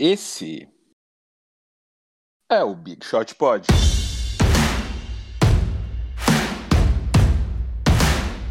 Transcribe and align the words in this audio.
Esse 0.00 0.68
é 2.48 2.62
o 2.62 2.72
Big 2.72 3.04
Shot 3.04 3.34
Pod. 3.34 3.66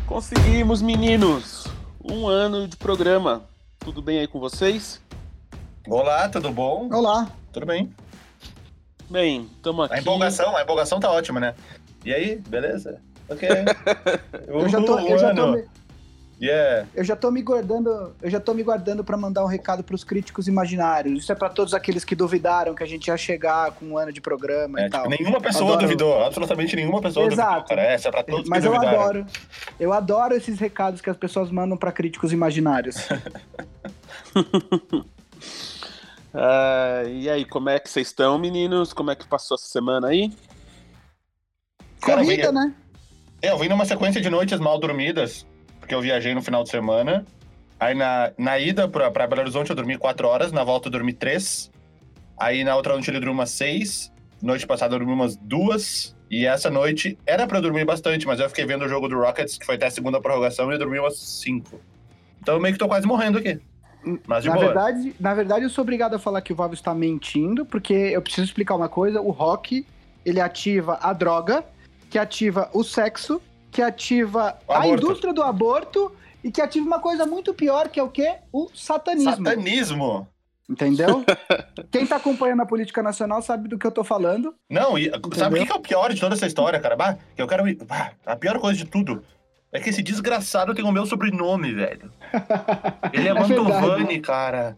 Conseguimos, 0.05 0.81
meninos! 0.81 1.63
Um 2.04 2.28
ano 2.28 2.68
de 2.68 2.75
programa. 2.75 3.47
Tudo 3.79 4.02
bem 4.02 4.20
aí 4.20 4.28
com 4.28 4.41
vocês? 4.41 5.02
Olá, 5.88 6.28
tudo 6.28 6.52
bom? 6.52 6.89
Olá. 6.91 7.32
Tudo 7.54 7.66
bem? 7.66 7.95
Bem, 9.09 9.50
estamos 9.55 9.86
aqui. 9.86 9.93
A 9.93 10.00
empolgação, 10.00 10.54
a 10.54 10.64
empolgação 10.64 11.00
tá 11.00 11.09
ótima, 11.09 11.39
né? 11.39 11.55
E 12.04 12.14
aí, 12.14 12.36
beleza? 12.36 13.02
Ok. 13.29 13.48
Eu 14.48 14.68
já 14.68 14.82
tô, 14.84 15.00
eu 15.00 15.18
já 15.18 15.34
tô, 15.34 15.64
Yeah. 16.39 16.88
eu 16.93 17.04
já 17.04 17.15
tô 17.15 17.31
me 17.31 17.41
guardando, 17.41 18.15
eu 18.21 18.29
já 18.29 18.39
tô 18.39 18.54
me 18.54 18.61
guardando 18.61 19.04
para 19.04 19.17
mandar 19.17 19.43
um 19.43 19.47
recado 19.47 19.83
pros 19.83 20.04
críticos 20.04 20.47
imaginários. 20.47 21.23
Isso 21.23 21.31
é 21.31 21.36
para 21.36 21.49
todos 21.49 21.73
aqueles 21.73 22.05
que 22.05 22.15
duvidaram 22.15 22.75
que 22.75 22.83
a 22.83 22.86
gente 22.86 23.07
ia 23.07 23.18
chegar 23.18 23.71
com 23.71 23.86
um 23.87 23.97
ano 23.97 24.14
de 24.14 24.21
programa 24.21 24.79
É, 24.79 24.86
e 24.86 24.89
tal. 24.92 25.09
tipo, 25.09 25.15
nenhuma 25.19 25.42
pessoa 25.42 25.71
Adoro. 25.71 25.81
duvidou, 25.87 26.23
absolutamente 26.23 26.75
nenhuma 26.75 27.01
pessoa 27.01 27.25
Exato. 27.25 27.50
duvidou, 27.54 27.68
cara. 27.69 27.81
Essa 27.81 28.09
é 28.09 28.11
pra 28.11 28.21
todos 28.23 28.47
Mas 28.47 28.61
que 28.61 28.68
eu 28.68 28.71
duvidaram. 28.73 29.01
adoro. 29.01 29.25
Eu 29.79 29.92
adoro 29.93 30.36
esses 30.36 30.59
recados 30.59 31.01
que 31.01 31.09
as 31.09 31.18
pessoas 31.18 31.50
mandam 31.50 31.75
para 31.75 31.92
críticos 31.92 32.31
imaginários. 32.31 32.97
Ah, 36.33 37.03
e 37.09 37.30
aí, 37.30 37.45
como 37.45 37.69
é 37.69 37.80
que 37.80 37.89
vocês 37.89 38.08
estão, 38.08 38.38
meninos? 38.38 38.94
Como 38.94 39.09
é 39.11 39.16
que 39.16 39.28
passou 39.28 39.56
essa 39.56 39.66
semana 39.67 40.09
aí? 40.09 40.31
Cara, 42.02 42.22
Corrida, 42.22 42.44
eu- 42.44 42.53
né? 42.53 42.73
É, 43.42 43.52
eu 43.52 43.58
vim 43.58 43.67
numa 43.69 43.86
sequência 43.86 44.19
de 44.22 44.30
noites 44.30 44.59
mal 44.59 44.80
dormidas, 44.80 45.45
porque 45.88 45.95
eu 45.95 46.02
viajei 46.02 46.36
no 46.36 46.41
final 46.41 46.66
de 46.66 46.69
semana. 46.69 47.25
Aí 47.80 47.95
na, 47.95 48.33
na 48.38 48.59
ida 48.59 48.89
pra, 48.89 49.09
pra 49.09 49.25
Belo 49.25 49.41
Horizonte 49.44 49.69
eu 49.69 49.75
dormi 49.75 49.97
quatro 49.97 50.28
horas, 50.28 50.52
na 50.52 50.61
volta 50.61 50.89
eu 50.89 50.91
dormi 50.91 51.14
três. 51.14 51.72
Aí 52.38 52.61
na 52.66 52.75
outra 52.75 52.91
noite 52.91 53.08
eu 53.08 53.14
dormi 53.14 53.30
umas 53.30 53.52
seis. 53.52 54.11
Noite 54.42 54.67
passada 54.67 54.95
eu 54.95 55.00
dormi 55.00 55.14
umas 55.14 55.38
duas. 55.38 56.14
E 56.30 56.45
essa 56.45 56.70
noite 56.70 57.17
era 57.25 57.47
pra 57.47 57.59
eu 57.59 57.62
dormir 57.62 57.86
bastante, 57.86 58.28
mas 58.28 58.42
eu 58.42 58.50
fiquei 58.50 58.66
vendo 58.66 58.84
o 58.84 58.89
jogo 58.89 59.08
do 59.08 59.17
Rockets, 59.17 59.58
que 59.58 59.66
foi 59.66 59.75
até 59.75 59.86
a 59.88 59.92
segunda 59.92 60.20
prorrogação, 60.20 60.70
e 60.70 60.75
eu 60.75 60.80
dormi 60.80 61.00
umas 61.00 61.17
cinco. 61.17 61.80
Então 62.42 62.56
eu 62.56 62.59
meio 62.59 62.73
que 62.73 62.80
tô 62.80 62.88
quase 62.88 63.08
morrendo 63.08 63.38
aqui. 63.38 63.58
Mas 64.28 64.44
de 64.44 64.50
Na 64.50 64.56
boa. 64.56 64.66
verdade, 64.66 65.16
na 65.17 65.34
verdade, 65.34 65.64
eu 65.64 65.69
sou 65.69 65.84
obrigado 65.84 66.16
a 66.16 66.19
falar 66.19 66.42
que 66.42 66.52
o 66.52 66.56
Valve 66.56 66.75
está 66.75 66.94
mentindo, 66.94 67.66
porque 67.66 67.94
eu 67.94 68.22
preciso 68.22 68.44
explicar 68.44 68.75
uma 68.75 68.90
coisa. 68.90 69.22
O 69.22 69.31
rock, 69.31 69.88
ele 70.25 70.42
ativa 70.42 71.00
a 71.02 71.14
droga, 71.14 71.64
que 72.09 72.19
ativa 72.19 72.69
o 72.73 72.84
sexo, 72.84 73.42
que 73.78 73.81
ativa 73.83 74.58
O 74.67 74.73
a 74.73 74.78
aborto. 74.80 75.03
indústria 75.06 75.31
do 75.31 75.44
aborto 75.44 76.11
e 76.44 76.52
que 76.52 76.59
ativa 76.59 76.83
uma 76.83 77.00
coisa 77.00 77.28
muito 77.28 77.53
pior, 77.53 77.89
que 77.89 78.00
é 78.00 78.03
o 78.03 78.09
quê? 78.09 78.38
O 78.52 78.72
satanismo. 78.73 79.45
Satanismo. 79.45 80.28
Entendeu? 80.67 81.23
Quem 81.92 82.08
tá 82.08 82.16
acompanhando 82.16 82.64
a 82.64 82.66
política 82.66 83.03
nacional 83.03 83.39
sabe 83.39 83.69
do 83.69 83.78
que 83.78 83.86
eu 83.86 83.92
tô 83.92 84.03
falando. 84.03 84.56
Não, 84.67 84.97
e 84.97 85.11
sabe 85.36 85.59
o 85.59 85.66
que 85.66 85.72
é 85.72 85.75
o 85.75 85.80
pior 85.80 86.11
de 86.11 86.19
toda 86.19 86.34
essa 86.34 86.47
história, 86.47 86.80
cara? 86.80 86.95
Bah, 86.95 87.17
que 87.36 87.39
eu 87.42 87.47
quero. 87.47 87.64
bah, 87.86 88.14
a 88.25 88.36
pior 88.36 88.58
coisa 88.59 88.80
de 88.80 88.86
tudo 88.86 89.23
é 89.72 89.80
que 89.80 89.91
esse 89.91 90.02
desgraçado 90.02 90.73
tem 90.73 90.84
o 90.84 90.91
meu 90.91 91.06
sobrenome, 91.06 91.72
velho. 91.72 92.12
Ele 93.14 93.28
é, 93.28 93.31
É 93.31 93.34
Mantovani, 93.36 94.19
cara. 94.19 94.75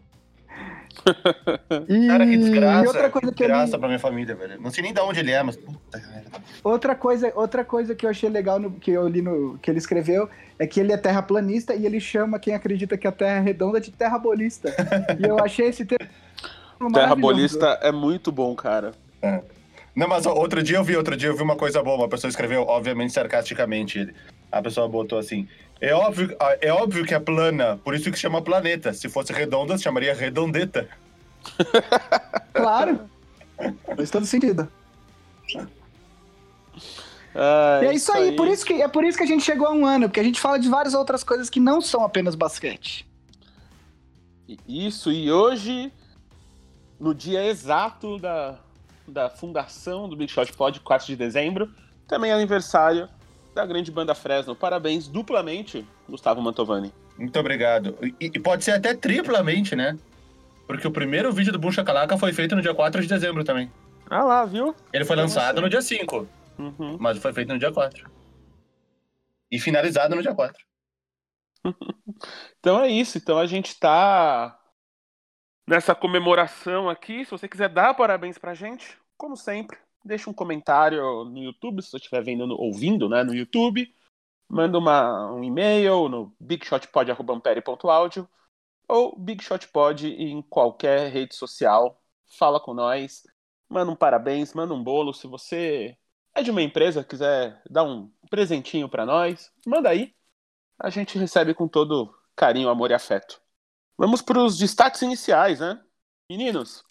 E, 1.88 2.06
Cara, 2.08 2.26
que 2.26 2.36
desgraça. 2.36 2.84
e 2.84 2.86
outra 2.88 3.10
coisa 3.10 3.28
que 3.32 3.38
desgraça 3.38 3.72
li- 3.72 3.78
pra 3.78 3.88
minha 3.88 3.98
família, 3.98 4.34
velho. 4.34 4.60
Não 4.60 4.70
sei 4.70 4.82
nem 4.82 4.92
de 4.92 5.00
onde 5.00 5.20
ele 5.20 5.30
é, 5.30 5.42
mas. 5.42 5.56
Puta 5.56 5.98
merda. 5.98 6.30
outra 6.62 6.94
coisa, 6.94 7.32
outra 7.34 7.64
coisa 7.64 7.94
que 7.94 8.04
eu 8.04 8.10
achei 8.10 8.28
legal 8.28 8.58
no 8.58 8.72
que 8.72 8.90
eu 8.90 9.06
li 9.08 9.22
no 9.22 9.58
que 9.62 9.70
ele 9.70 9.78
escreveu 9.78 10.28
é 10.58 10.66
que 10.66 10.80
ele 10.80 10.92
é 10.92 10.96
terraplanista 10.96 11.74
e 11.74 11.86
ele 11.86 12.00
chama 12.00 12.38
quem 12.38 12.54
acredita 12.54 12.96
que 12.98 13.06
a 13.06 13.12
Terra 13.12 13.38
é 13.38 13.40
redonda 13.40 13.80
de 13.80 13.90
terrabolista. 13.90 14.74
e 15.18 15.26
eu 15.26 15.38
achei 15.42 15.68
esse 15.68 15.84
termo 15.84 16.08
Terra 16.78 16.90
maravilhoso. 16.90 17.20
Bolista 17.20 17.66
é 17.82 17.92
muito 17.92 18.30
bom, 18.32 18.54
cara. 18.54 18.92
Não, 19.94 20.08
mas 20.08 20.24
outro 20.26 20.62
dia 20.62 20.76
eu 20.76 20.84
vi, 20.84 20.96
outro 20.96 21.16
dia 21.16 21.28
eu 21.28 21.36
vi 21.36 21.42
uma 21.42 21.56
coisa 21.56 21.82
boa. 21.82 21.96
Uma 21.96 22.08
pessoa 22.08 22.28
escreveu, 22.28 22.62
obviamente, 22.62 23.12
sarcasticamente. 23.12 23.98
Ele. 23.98 24.14
A 24.50 24.60
pessoa 24.62 24.88
botou 24.88 25.18
assim. 25.18 25.48
É 25.80 25.94
óbvio, 25.94 26.36
é 26.60 26.72
óbvio 26.72 27.06
que 27.06 27.14
é 27.14 27.18
plana, 27.18 27.80
por 27.82 27.94
isso 27.94 28.10
que 28.10 28.18
chama 28.18 28.42
planeta. 28.42 28.92
Se 28.92 29.08
fosse 29.08 29.32
redonda, 29.32 29.76
se 29.78 29.84
chamaria 29.84 30.14
redondeta. 30.14 30.88
Claro. 32.52 33.08
Faz 33.96 34.10
todo 34.10 34.26
sentido. 34.26 34.68
Ah, 37.34 37.80
E 37.82 37.86
é 37.86 37.94
isso 37.94 38.12
aí, 38.12 38.34
Por 38.36 38.48
isso 38.48 38.64
que, 38.66 38.82
é 38.82 38.88
por 38.88 39.04
isso 39.04 39.16
que 39.16 39.24
a 39.24 39.26
gente 39.26 39.44
chegou 39.44 39.66
a 39.66 39.72
um 39.72 39.86
ano, 39.86 40.08
porque 40.08 40.20
a 40.20 40.24
gente 40.24 40.40
fala 40.40 40.58
de 40.58 40.68
várias 40.68 40.94
outras 40.94 41.22
coisas 41.22 41.48
que 41.48 41.60
não 41.60 41.80
são 41.80 42.04
apenas 42.04 42.34
basquete. 42.34 43.06
Isso, 44.68 45.12
e 45.12 45.30
hoje, 45.30 45.92
no 46.98 47.14
dia 47.14 47.46
exato 47.46 48.18
da, 48.18 48.58
da 49.06 49.30
fundação 49.30 50.08
do 50.08 50.16
Big 50.16 50.30
Shot 50.30 50.52
Pod, 50.54 50.80
4 50.80 51.06
de 51.06 51.16
dezembro, 51.16 51.70
também 52.08 52.32
é 52.32 52.34
aniversário 52.34 53.08
da 53.54 53.66
grande 53.66 53.90
banda 53.90 54.14
Fresno. 54.14 54.54
Parabéns 54.54 55.08
duplamente, 55.08 55.86
Gustavo 56.08 56.40
Mantovani. 56.40 56.92
Muito 57.18 57.38
obrigado. 57.38 57.96
E, 58.02 58.14
e 58.26 58.38
pode 58.40 58.64
ser 58.64 58.72
até 58.72 58.94
triplamente, 58.94 59.74
né? 59.76 59.98
Porque 60.66 60.86
o 60.86 60.90
primeiro 60.92 61.32
vídeo 61.32 61.52
do 61.52 61.58
Boom 61.58 61.72
Shakalaka 61.72 62.16
foi 62.16 62.32
feito 62.32 62.54
no 62.54 62.62
dia 62.62 62.74
4 62.74 63.02
de 63.02 63.08
dezembro 63.08 63.42
também. 63.44 63.70
Ah 64.08 64.24
lá, 64.24 64.44
viu? 64.44 64.74
Ele 64.92 65.04
foi 65.04 65.16
lançado 65.16 65.54
assim. 65.56 65.60
no 65.62 65.68
dia 65.68 65.82
5, 65.82 66.28
Uhum. 66.58 66.96
mas 67.00 67.18
foi 67.18 67.32
feito 67.32 67.52
no 67.52 67.58
dia 67.58 67.72
4. 67.72 68.10
E 69.50 69.58
finalizado 69.58 70.14
no 70.14 70.22
dia 70.22 70.34
4. 70.34 70.56
Então 72.58 72.80
é 72.82 72.88
isso. 72.88 73.16
Então 73.18 73.38
a 73.38 73.46
gente 73.46 73.78
tá 73.78 74.58
nessa 75.66 75.94
comemoração 75.94 76.88
aqui. 76.88 77.24
Se 77.24 77.30
você 77.30 77.48
quiser 77.48 77.68
dar 77.70 77.94
parabéns 77.94 78.36
pra 78.36 78.52
gente, 78.54 78.98
como 79.16 79.36
sempre, 79.36 79.78
deixa 80.04 80.30
um 80.30 80.34
comentário 80.34 81.24
no 81.24 81.38
YouTube, 81.38 81.82
se 81.82 81.90
você 81.90 81.96
estiver 81.98 82.22
vendo, 82.22 82.58
ouvindo, 82.60 83.08
né, 83.08 83.22
no 83.22 83.34
YouTube. 83.34 83.92
Manda 84.48 84.78
uma, 84.78 85.32
um 85.32 85.44
e-mail 85.44 86.08
no 86.08 86.34
bigshotpod.ampere.audio 86.40 88.28
ou 88.88 89.16
bigshotpod 89.16 90.06
em 90.08 90.42
qualquer 90.42 91.10
rede 91.12 91.34
social. 91.34 92.02
Fala 92.38 92.60
com 92.60 92.74
nós. 92.74 93.24
Manda 93.68 93.92
um 93.92 93.96
parabéns, 93.96 94.52
manda 94.54 94.74
um 94.74 94.82
bolo. 94.82 95.14
Se 95.14 95.26
você 95.26 95.96
é 96.34 96.42
de 96.42 96.50
uma 96.50 96.62
empresa, 96.62 97.04
quiser 97.04 97.62
dar 97.70 97.84
um 97.84 98.10
presentinho 98.28 98.88
pra 98.88 99.06
nós, 99.06 99.52
manda 99.66 99.88
aí 99.88 100.14
a 100.80 100.88
gente 100.88 101.18
recebe 101.18 101.52
com 101.52 101.68
todo 101.68 102.12
carinho, 102.34 102.70
amor 102.70 102.90
e 102.90 102.94
afeto. 102.94 103.40
Vamos 103.98 104.22
para 104.22 104.42
os 104.42 104.56
destaques 104.56 105.02
iniciais, 105.02 105.60
né? 105.60 105.78
Meninos, 106.28 106.82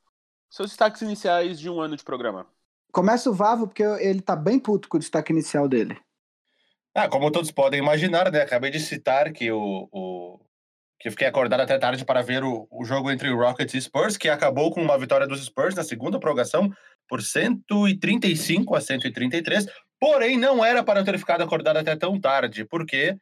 seus 0.48 0.70
destaques 0.70 1.02
iniciais 1.02 1.60
de 1.60 1.70
um 1.70 1.82
ano 1.82 1.98
de 1.98 2.04
programa. 2.04 2.48
Começa 2.92 3.30
o 3.30 3.34
Vavo, 3.34 3.68
porque 3.68 3.84
ele 3.84 4.22
tá 4.22 4.36
bem 4.36 4.60
puto 4.60 4.88
com 4.90 4.98
o 4.98 5.00
destaque 5.00 5.32
inicial 5.32 5.68
dele. 5.68 5.98
Ah, 6.96 7.08
como 7.08 7.32
todos 7.32 7.52
podem 7.52 7.80
imaginar, 7.80 8.32
né? 8.32 8.42
Acabei 8.42 8.72
de 8.72 8.80
citar 8.80 9.32
que 9.32 9.52
o, 9.52 9.88
o- 9.92 10.40
que 11.00 11.08
eu 11.08 11.12
fiquei 11.12 11.28
acordado 11.28 11.62
até 11.62 11.78
tarde 11.78 12.04
para 12.04 12.22
ver 12.22 12.44
o, 12.44 12.68
o 12.70 12.84
jogo 12.84 13.10
entre 13.10 13.30
o 13.30 13.38
Rockets 13.38 13.74
e 13.74 13.82
Spurs, 13.82 14.18
que 14.18 14.28
acabou 14.28 14.70
com 14.72 14.82
uma 14.82 14.98
vitória 14.98 15.26
dos 15.28 15.46
Spurs 15.46 15.74
na 15.76 15.84
segunda 15.84 16.20
prorrogação 16.20 16.70
por 17.08 17.22
135 17.22 18.76
a 18.76 18.82
133. 18.82 19.66
Porém, 20.00 20.38
não 20.38 20.64
era 20.66 20.84
para 20.84 21.00
eu 21.00 21.06
ter 21.06 21.18
ficado 21.18 21.42
acordado 21.42 21.78
até 21.78 21.96
tão 21.96 22.20
tarde, 22.20 22.66
porque 22.66 23.16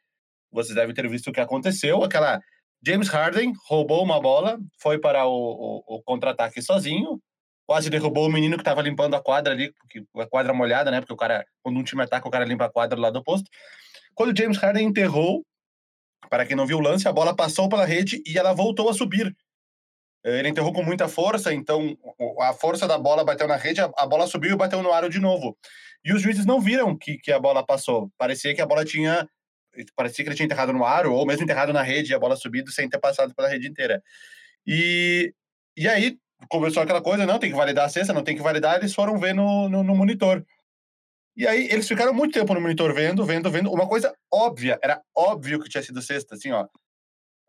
vocês 0.52 0.74
devem 0.76 0.96
ter 0.96 1.08
visto 1.08 1.28
o 1.30 1.34
que 1.34 1.40
aconteceu. 1.40 2.04
Aquela 2.04 2.40
James 2.86 3.10
Harden 3.10 3.54
roubou 3.68 4.04
uma 4.04 4.20
bola, 4.20 4.58
foi 4.80 4.98
para 4.98 5.26
o, 5.26 5.32
o- 5.32 5.98
o 5.98 6.04
contra-ataque 6.04 6.62
sozinho, 6.62 7.20
quase 7.68 7.90
derrubou 7.90 8.28
o 8.28 8.32
menino 8.32 8.56
que 8.56 8.62
estava 8.62 8.82
limpando 8.82 9.16
a 9.16 9.22
quadra 9.22 9.54
ali, 9.54 9.74
porque 9.74 10.04
a 10.16 10.26
quadra 10.26 10.54
molhada, 10.54 10.90
né? 10.90 11.02
Porque 11.02 11.14
o 11.14 11.18
cara, 11.18 11.46
quando 11.62 11.78
um 11.78 11.84
time 11.84 12.02
ataca, 12.02 12.26
o 12.26 12.32
cara 12.32 12.46
limpa 12.46 12.66
a 12.66 12.70
quadra 12.70 12.96
do 12.96 13.02
lado 13.02 13.20
oposto. 13.20 13.50
Quando 14.16 14.32
o 14.32 14.36
James 14.36 14.58
Harden 14.58 14.88
enterrou, 14.88 15.46
para 16.30 16.46
quem 16.46 16.56
não 16.56 16.66
viu 16.66 16.78
o 16.78 16.82
lance, 16.82 17.08
a 17.08 17.12
bola 17.12 17.36
passou 17.36 17.68
pela 17.68 17.86
rede 17.86 18.24
e 18.26 18.38
ela 18.38 18.54
voltou 18.54 18.90
a 18.90 18.94
subir. 18.94 19.36
Eh, 20.26 20.40
Ele 20.40 20.48
enterrou 20.48 20.72
com 20.72 20.82
muita 20.82 21.10
força, 21.10 21.54
então 21.54 21.98
a 22.40 22.54
força 22.54 22.88
da 22.88 22.98
bola 22.98 23.26
bateu 23.26 23.48
na 23.48 23.58
rede, 23.58 23.82
a 23.82 24.08
bola 24.08 24.28
subiu 24.28 24.54
e 24.54 24.58
bateu 24.58 24.82
no 24.82 24.94
aro 24.94 25.10
de 25.10 25.20
novo. 25.20 25.58
E 26.06 26.14
os 26.14 26.22
juízes 26.22 26.46
não 26.46 26.62
viram 26.62 26.98
que, 26.98 27.18
que 27.18 27.34
a 27.34 27.40
bola 27.40 27.66
passou. 27.66 28.10
Parecia 28.18 28.56
que 28.56 28.62
a 28.62 28.66
bola 28.66 28.86
tinha. 28.86 29.28
Parecia 29.96 30.24
que 30.24 30.30
ele 30.30 30.36
tinha 30.36 30.46
enterrado 30.46 30.72
no 30.72 30.86
aro, 30.86 31.14
ou 31.14 31.26
mesmo 31.26 31.44
enterrado 31.44 31.74
na 31.74 31.84
rede 31.84 32.12
e 32.12 32.16
a 32.16 32.20
bola 32.20 32.36
subido 32.38 32.72
sem 32.72 32.90
ter 32.90 32.98
passado 32.98 33.36
pela 33.36 33.50
rede 33.50 33.68
inteira. 33.68 34.02
E, 34.66 35.34
e 35.76 35.88
aí 35.88 36.18
começou 36.50 36.84
aquela 36.84 37.02
coisa: 37.02 37.26
não, 37.26 37.40
tem 37.40 37.50
que 37.50 37.56
validar 37.56 37.86
a 37.86 37.90
cesta, 37.90 38.14
não 38.14 38.24
tem 38.24 38.36
que 38.36 38.42
validar. 38.42 38.78
Eles 38.78 38.94
foram 38.94 39.18
ver 39.18 39.34
no, 39.34 39.68
no, 39.70 39.84
no 39.84 39.96
monitor. 39.96 40.46
E 41.36 41.46
aí 41.46 41.68
eles 41.72 41.88
ficaram 41.88 42.14
muito 42.14 42.34
tempo 42.34 42.54
no 42.54 42.62
monitor 42.62 42.94
vendo, 42.94 43.24
vendo, 43.24 43.50
vendo. 43.52 43.72
Uma 43.72 43.88
coisa 43.88 44.14
óbvia, 44.34 44.80
era 44.82 45.02
óbvio 45.16 45.60
que 45.60 45.70
tinha 45.70 45.84
sido 45.84 46.02
cesta, 46.02 46.36
assim, 46.36 46.52
ó. 46.52 46.68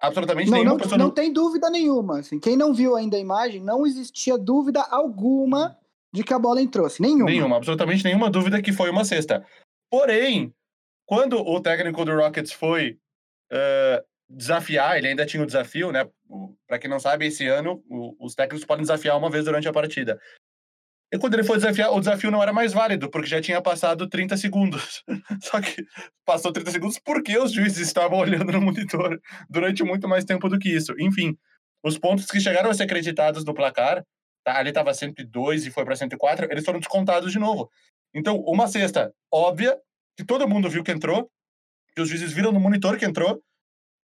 Absolutamente 0.00 0.50
Não, 0.50 0.58
nenhuma 0.58 0.74
não, 0.74 0.78
pessoa. 0.78 0.98
não 0.98 1.10
tem 1.10 1.32
dúvida 1.32 1.68
nenhuma. 1.70 2.20
Assim, 2.20 2.38
quem 2.38 2.56
não 2.56 2.72
viu 2.72 2.94
ainda 2.94 3.16
a 3.16 3.20
imagem, 3.20 3.62
não 3.62 3.86
existia 3.86 4.38
dúvida 4.38 4.80
alguma 4.82 5.76
de 6.12 6.22
que 6.22 6.32
a 6.32 6.38
bola 6.38 6.62
entrou. 6.62 6.86
Assim, 6.86 7.02
nenhuma. 7.02 7.24
Nenhuma, 7.24 7.56
absolutamente 7.56 8.04
nenhuma 8.04 8.30
dúvida 8.30 8.62
que 8.62 8.72
foi 8.72 8.90
uma 8.90 9.04
cesta. 9.04 9.44
Porém, 9.90 10.54
quando 11.06 11.38
o 11.38 11.60
técnico 11.60 12.04
do 12.04 12.14
Rockets 12.14 12.52
foi 12.52 12.98
eh, 13.50 14.04
desafiar, 14.28 14.98
ele 14.98 15.08
ainda 15.08 15.24
tinha 15.24 15.42
o 15.42 15.46
desafio, 15.46 15.90
né? 15.90 16.06
Para 16.66 16.78
quem 16.78 16.90
não 16.90 17.00
sabe, 17.00 17.26
esse 17.26 17.46
ano 17.46 17.82
o, 17.88 18.14
os 18.24 18.34
técnicos 18.34 18.66
podem 18.66 18.82
desafiar 18.82 19.16
uma 19.16 19.30
vez 19.30 19.44
durante 19.44 19.68
a 19.68 19.72
partida. 19.72 20.20
E 21.10 21.18
quando 21.18 21.34
ele 21.34 21.44
foi 21.44 21.56
desafiar, 21.56 21.90
o 21.90 22.00
desafio 22.00 22.30
não 22.30 22.42
era 22.42 22.52
mais 22.52 22.74
válido, 22.74 23.10
porque 23.10 23.28
já 23.28 23.40
tinha 23.40 23.62
passado 23.62 24.06
30 24.06 24.36
segundos. 24.36 25.02
Só 25.42 25.58
que 25.60 25.82
passou 26.24 26.52
30 26.52 26.70
segundos 26.70 26.98
porque 26.98 27.38
os 27.38 27.52
juízes 27.52 27.78
estavam 27.78 28.18
olhando 28.18 28.52
no 28.52 28.60
monitor 28.60 29.18
durante 29.48 29.82
muito 29.82 30.06
mais 30.06 30.24
tempo 30.26 30.50
do 30.50 30.58
que 30.58 30.68
isso. 30.68 30.94
Enfim, 30.98 31.34
os 31.82 31.98
pontos 31.98 32.26
que 32.26 32.40
chegaram 32.40 32.68
a 32.68 32.74
ser 32.74 32.82
acreditados 32.82 33.42
no 33.42 33.54
placar, 33.54 34.04
tá? 34.44 34.58
ali 34.58 34.68
estava 34.68 34.92
102 34.92 35.66
e 35.66 35.70
foi 35.70 35.84
para 35.84 35.96
104, 35.96 36.46
eles 36.50 36.64
foram 36.64 36.78
descontados 36.78 37.32
de 37.32 37.38
novo. 37.38 37.70
Então, 38.14 38.36
uma 38.40 38.68
cesta 38.68 39.10
óbvia, 39.32 39.78
que 40.14 40.24
todo 40.24 40.48
mundo 40.48 40.68
viu 40.68 40.84
que 40.84 40.92
entrou, 40.92 41.30
que 41.94 42.02
os 42.02 42.08
juízes 42.08 42.32
viram 42.32 42.52
no 42.52 42.60
monitor 42.60 42.98
que 42.98 43.06
entrou, 43.06 43.42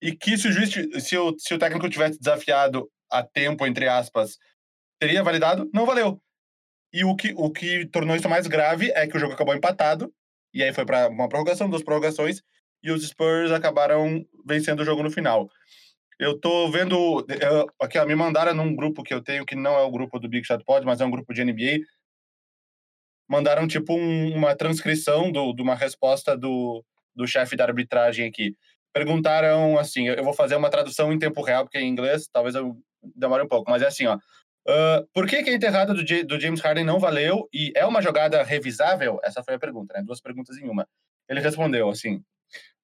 e 0.00 0.14
que 0.14 0.37
se 0.37 0.49
o 0.49 0.52
juiz, 0.52 0.70
se 1.05 1.17
o, 1.17 1.35
se 1.38 1.55
o 1.55 1.58
técnico 1.58 1.88
tivesse 1.88 2.19
desafiado 2.19 2.91
a 3.11 3.23
tempo, 3.23 3.67
entre 3.67 3.88
aspas, 3.88 4.38
teria 4.99 5.23
validado, 5.23 5.70
não 5.73 5.87
valeu. 5.87 6.20
E 6.93 7.05
o 7.05 7.17
que, 7.17 7.32
o 7.37 7.50
que 7.50 7.87
tornou 7.87 8.14
isso 8.14 8.29
mais 8.29 8.46
grave 8.46 8.91
é 8.94 9.06
que 9.06 9.17
o 9.17 9.20
jogo 9.20 9.35
acabou 9.35 9.55
empatado, 9.55 10.12
e 10.52 10.62
aí 10.62 10.73
foi 10.73 10.87
para 10.87 11.08
uma 11.08 11.29
prorrogação, 11.29 11.69
duas 11.69 11.82
prorrogações, 11.82 12.41
e 12.82 12.91
os 12.91 13.06
Spurs 13.06 13.50
acabaram 13.50 14.25
vencendo 14.46 14.81
o 14.81 14.85
jogo 14.85 15.02
no 15.02 15.11
final. 15.11 15.49
Eu 16.19 16.38
tô 16.38 16.70
vendo. 16.70 17.26
Eu, 17.41 17.67
aqui, 17.81 17.99
ó, 17.99 18.06
me 18.06 18.14
mandaram 18.14 18.55
num 18.55 18.75
grupo 18.76 19.02
que 19.02 19.12
eu 19.12 19.23
tenho, 19.23 19.44
que 19.44 19.56
não 19.56 19.75
é 19.75 19.82
o 19.82 19.91
grupo 19.91 20.19
do 20.19 20.29
Big 20.29 20.46
Shot 20.46 20.62
Pod, 20.64 20.87
mas 20.87 21.00
é 21.00 21.05
um 21.05 21.11
grupo 21.11 21.32
de 21.35 21.44
NBA. 21.44 21.81
Mandaram, 23.29 23.67
tipo, 23.67 23.94
um, 23.94 24.37
uma 24.37 24.55
transcrição 24.55 25.32
do, 25.32 25.52
de 25.52 25.62
uma 25.62 25.75
resposta 25.75 26.37
do, 26.37 26.85
do 27.14 27.26
chefe 27.26 27.56
da 27.56 27.64
arbitragem 27.64 28.29
aqui. 28.29 28.55
Perguntaram 28.94 29.76
assim: 29.76 30.06
eu 30.06 30.23
vou 30.23 30.32
fazer 30.32 30.55
uma 30.55 30.70
tradução 30.70 31.12
em 31.12 31.19
tempo 31.19 31.43
real, 31.43 31.64
porque 31.64 31.79
é 31.79 31.81
em 31.81 31.88
inglês, 31.88 32.29
talvez 32.32 32.55
eu 32.55 32.76
demore 33.14 33.43
um 33.43 33.49
pouco, 33.49 33.69
mas 33.69 33.82
é 33.82 33.87
assim, 33.87 34.06
ó. 34.06 34.17
Uh, 34.67 35.06
por 35.12 35.26
que, 35.26 35.43
que 35.43 35.50
a 35.50 35.52
enterrada 35.52 35.93
do, 35.93 36.02
J, 36.02 36.23
do, 36.25 36.41
James 36.41 36.61
Harden 36.61 36.85
não 36.85 36.99
valeu 36.99 37.46
e 37.52 37.70
é 37.76 37.85
uma 37.85 38.00
jogada 38.00 38.43
revisável? 38.43 39.19
Essa 39.23 39.43
foi 39.43 39.55
a 39.55 39.58
pergunta, 39.58 39.93
né? 39.93 40.02
Duas 40.02 40.20
perguntas 40.20 40.56
em 40.56 40.69
uma. 40.69 40.87
Ele 41.29 41.41
respondeu 41.41 41.91
assim: 41.91 42.23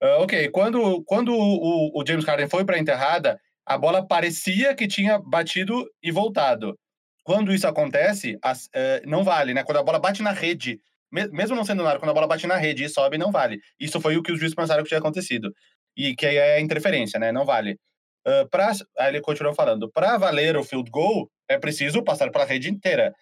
uh, 0.03 0.21
Ok, 0.21 0.51
quando, 0.51 1.03
quando 1.05 1.33
o, 1.33 1.99
o 1.99 2.05
James 2.07 2.25
Harden 2.25 2.49
foi 2.49 2.65
para 2.65 2.77
a 2.77 2.79
enterrada, 2.79 3.41
a 3.65 3.79
bola 3.79 4.07
parecia 4.07 4.75
que 4.75 4.89
tinha 4.89 5.19
batido 5.19 5.89
e 6.03 6.11
voltado. 6.11 6.77
Quando 7.23 7.53
isso 7.53 7.69
acontece, 7.69 8.37
as, 8.43 8.67
uh, 8.67 9.07
não 9.07 9.23
vale, 9.23 9.55
né? 9.55 9.63
Quando 9.63 9.79
a 9.79 9.83
bola 9.85 10.01
bate 10.01 10.23
na 10.23 10.33
rede, 10.33 10.81
mesmo 11.11 11.57
não 11.57 11.65
sendo 11.65 11.83
nada, 11.83 11.99
quando 11.99 12.11
a 12.11 12.15
bola 12.15 12.27
bate 12.27 12.47
na 12.47 12.57
rede 12.57 12.85
e 12.85 12.89
sobe, 12.89 13.17
não 13.17 13.33
vale. 13.33 13.61
Isso 13.79 14.01
foi 14.01 14.17
o 14.17 14.23
que 14.23 14.33
os 14.33 14.39
juízes 14.39 14.55
pensaram 14.55 14.83
que 14.83 14.89
tinha 14.89 15.01
acontecido. 15.01 15.53
E 16.01 16.17
que 16.17 16.25
é 16.25 16.57
a 16.57 16.61
interferência, 16.61 17.21
né? 17.21 17.31
Não 17.31 17.45
vale. 17.45 17.79
Uh, 18.27 18.49
pra, 18.49 18.73
aí 18.99 19.09
ele 19.09 19.21
continuou 19.21 19.55
falando: 19.55 19.91
para 19.91 20.17
valer 20.17 20.57
o 20.57 20.65
field 20.65 20.91
goal, 20.91 21.31
é 21.47 21.59
preciso 21.59 22.03
passar 22.03 22.31
pela 22.31 22.47
rede 22.47 22.71
inteira. 22.71 23.15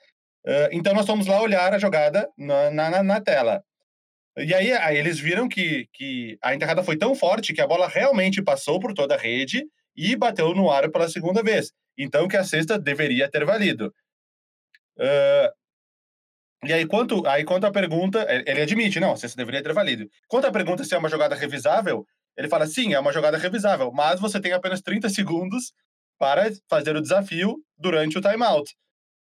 Uh, 0.47 0.71
então 0.71 0.95
nós 0.95 1.05
fomos 1.05 1.27
lá 1.27 1.43
olhar 1.43 1.75
a 1.75 1.79
jogada 1.79 2.29
na, 2.39 2.71
na, 2.71 3.03
na, 3.03 3.21
tela. 3.21 3.65
E 4.37 4.55
aí, 4.55 4.73
aí 4.73 4.97
eles 4.97 5.19
viram 5.19 5.49
que, 5.49 5.89
que 5.93 6.39
a 6.41 6.55
enterrada 6.55 6.85
foi 6.85 6.97
tão 6.97 7.17
forte 7.17 7.53
que 7.53 7.61
a 7.61 7.67
bola 7.67 7.89
realmente 7.89 8.41
passou 8.41 8.79
por 8.79 8.95
toda 8.95 9.17
a 9.17 9.19
rede 9.19 9.67
e 9.97 10.15
bateu 10.15 10.55
no 10.55 10.71
ar 10.71 10.89
pela 10.89 11.09
segunda 11.09 11.43
vez. 11.43 11.73
Então 11.99 12.29
que 12.29 12.37
a 12.37 12.45
sexta 12.45 12.79
deveria 12.79 13.29
ter 13.29 13.45
valido. 13.45 13.93
Uh, 14.97 15.51
e 16.65 16.73
aí, 16.73 16.87
quanto, 16.87 17.27
aí, 17.27 17.45
quanto 17.45 17.67
a 17.67 17.73
pergunta, 17.73 18.27
ele 18.47 18.63
admite, 18.63 18.99
não, 18.99 19.13
a 19.13 19.17
sexta 19.17 19.37
deveria 19.37 19.63
ter 19.63 19.73
valido. 19.73 20.09
Quanto 20.29 20.47
a 20.47 20.53
pergunta 20.53 20.83
se 20.85 20.95
é 20.95 20.99
uma 20.99 21.09
jogada 21.09 21.37
revisável, 21.37 22.05
ele 22.39 22.49
fala, 22.49 22.69
sim, 22.69 22.95
é 22.95 23.01
uma 23.01 23.13
jogada 23.13 23.37
revisável, 23.37 23.91
mas 23.93 24.21
você 24.21 24.41
tem 24.41 24.53
apenas 24.53 24.81
30 24.81 25.09
segundos 25.11 25.73
para 26.17 26.51
fazer 26.71 26.95
o 26.95 27.03
desafio 27.03 27.57
durante 27.77 28.17
o 28.17 28.21
timeout. 28.21 28.77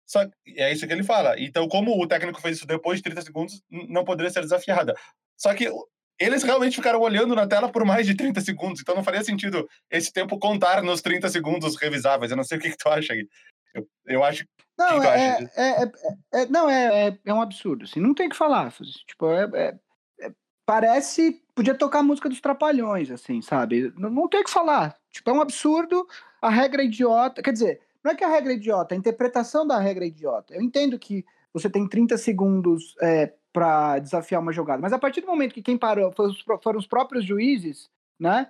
Só 0.05 0.23
é 0.45 0.71
isso 0.73 0.85
que 0.85 0.91
ele 0.91 1.01
fala. 1.01 1.39
Então, 1.39 1.67
como 1.67 1.97
o 1.97 2.07
técnico 2.07 2.41
fez 2.41 2.57
isso 2.57 2.67
depois 2.67 2.97
de 2.97 3.03
30 3.03 3.21
segundos, 3.21 3.61
não 3.69 4.03
poderia 4.03 4.29
ser 4.29 4.41
desafiada. 4.41 4.93
Só 5.37 5.53
que 5.53 5.71
eles 6.19 6.43
realmente 6.43 6.75
ficaram 6.75 6.99
olhando 6.99 7.33
na 7.33 7.47
tela 7.47 7.71
por 7.71 7.85
mais 7.85 8.05
de 8.05 8.15
30 8.15 8.41
segundos, 8.41 8.81
então 8.81 8.93
não 8.93 9.03
faria 9.03 9.23
sentido 9.23 9.67
esse 9.89 10.11
tempo 10.11 10.37
contar 10.37 10.83
nos 10.83 11.01
30 11.01 11.29
segundos 11.29 11.77
revisáveis. 11.77 12.31
Eu 12.31 12.37
não 12.37 12.43
sei 12.43 12.57
o 12.57 12.61
que, 12.61 12.69
que 12.69 12.77
tu 12.77 12.89
acha 12.89 13.13
aí. 13.13 13.27
Eu, 13.73 13.87
eu 14.05 14.23
acho. 14.23 14.45
Não, 14.77 14.99
que 14.99 15.07
é, 15.07 15.37
é, 15.55 15.83
é, 15.83 15.91
é, 16.33 16.45
não 16.47 16.69
é, 16.69 17.07
é, 17.07 17.19
é, 17.25 17.33
um 17.33 17.41
absurdo. 17.41 17.85
Assim, 17.85 18.01
não 18.01 18.13
tem 18.13 18.27
que 18.27 18.35
falar. 18.35 18.73
Tipo, 19.07 19.31
é, 19.31 19.77
é 20.21 20.31
parece. 20.65 21.41
Podia 21.55 21.73
tocar 21.73 21.99
a 21.99 22.03
música 22.03 22.27
dos 22.27 22.41
Trapalhões, 22.41 23.09
assim, 23.09 23.41
sabe? 23.41 23.93
Não, 23.97 24.09
não 24.09 24.27
tem 24.27 24.41
o 24.41 24.43
que 24.43 24.51
falar. 24.51 24.95
Tipo, 25.09 25.29
é 25.29 25.33
um 25.33 25.41
absurdo, 25.41 26.05
a 26.41 26.49
regra 26.49 26.81
é 26.81 26.85
idiota. 26.85 27.41
Quer 27.41 27.53
dizer, 27.53 27.81
não 28.03 28.11
é 28.11 28.15
que 28.15 28.23
a 28.25 28.27
regra 28.27 28.51
é 28.51 28.55
idiota, 28.57 28.93
a 28.93 28.97
interpretação 28.97 29.65
da 29.65 29.79
regra 29.79 30.03
é 30.03 30.09
idiota. 30.09 30.53
Eu 30.53 30.61
entendo 30.61 30.99
que 30.99 31.25
você 31.53 31.69
tem 31.69 31.87
30 31.87 32.17
segundos 32.17 32.93
é, 33.01 33.33
para 33.53 33.97
desafiar 33.99 34.41
uma 34.41 34.51
jogada, 34.51 34.81
mas 34.81 34.91
a 34.91 34.99
partir 34.99 35.21
do 35.21 35.27
momento 35.27 35.53
que 35.53 35.61
quem 35.61 35.77
parou 35.77 36.11
foram 36.11 36.77
os, 36.77 36.85
próprios 36.85 37.23
juízes, 37.23 37.89
né? 38.19 38.49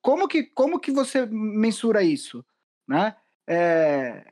Como 0.00 0.26
que, 0.26 0.44
como 0.44 0.80
que 0.80 0.90
você 0.90 1.26
mensura 1.26 2.02
isso? 2.02 2.42
Né? 2.88 3.14
É, 3.46 4.24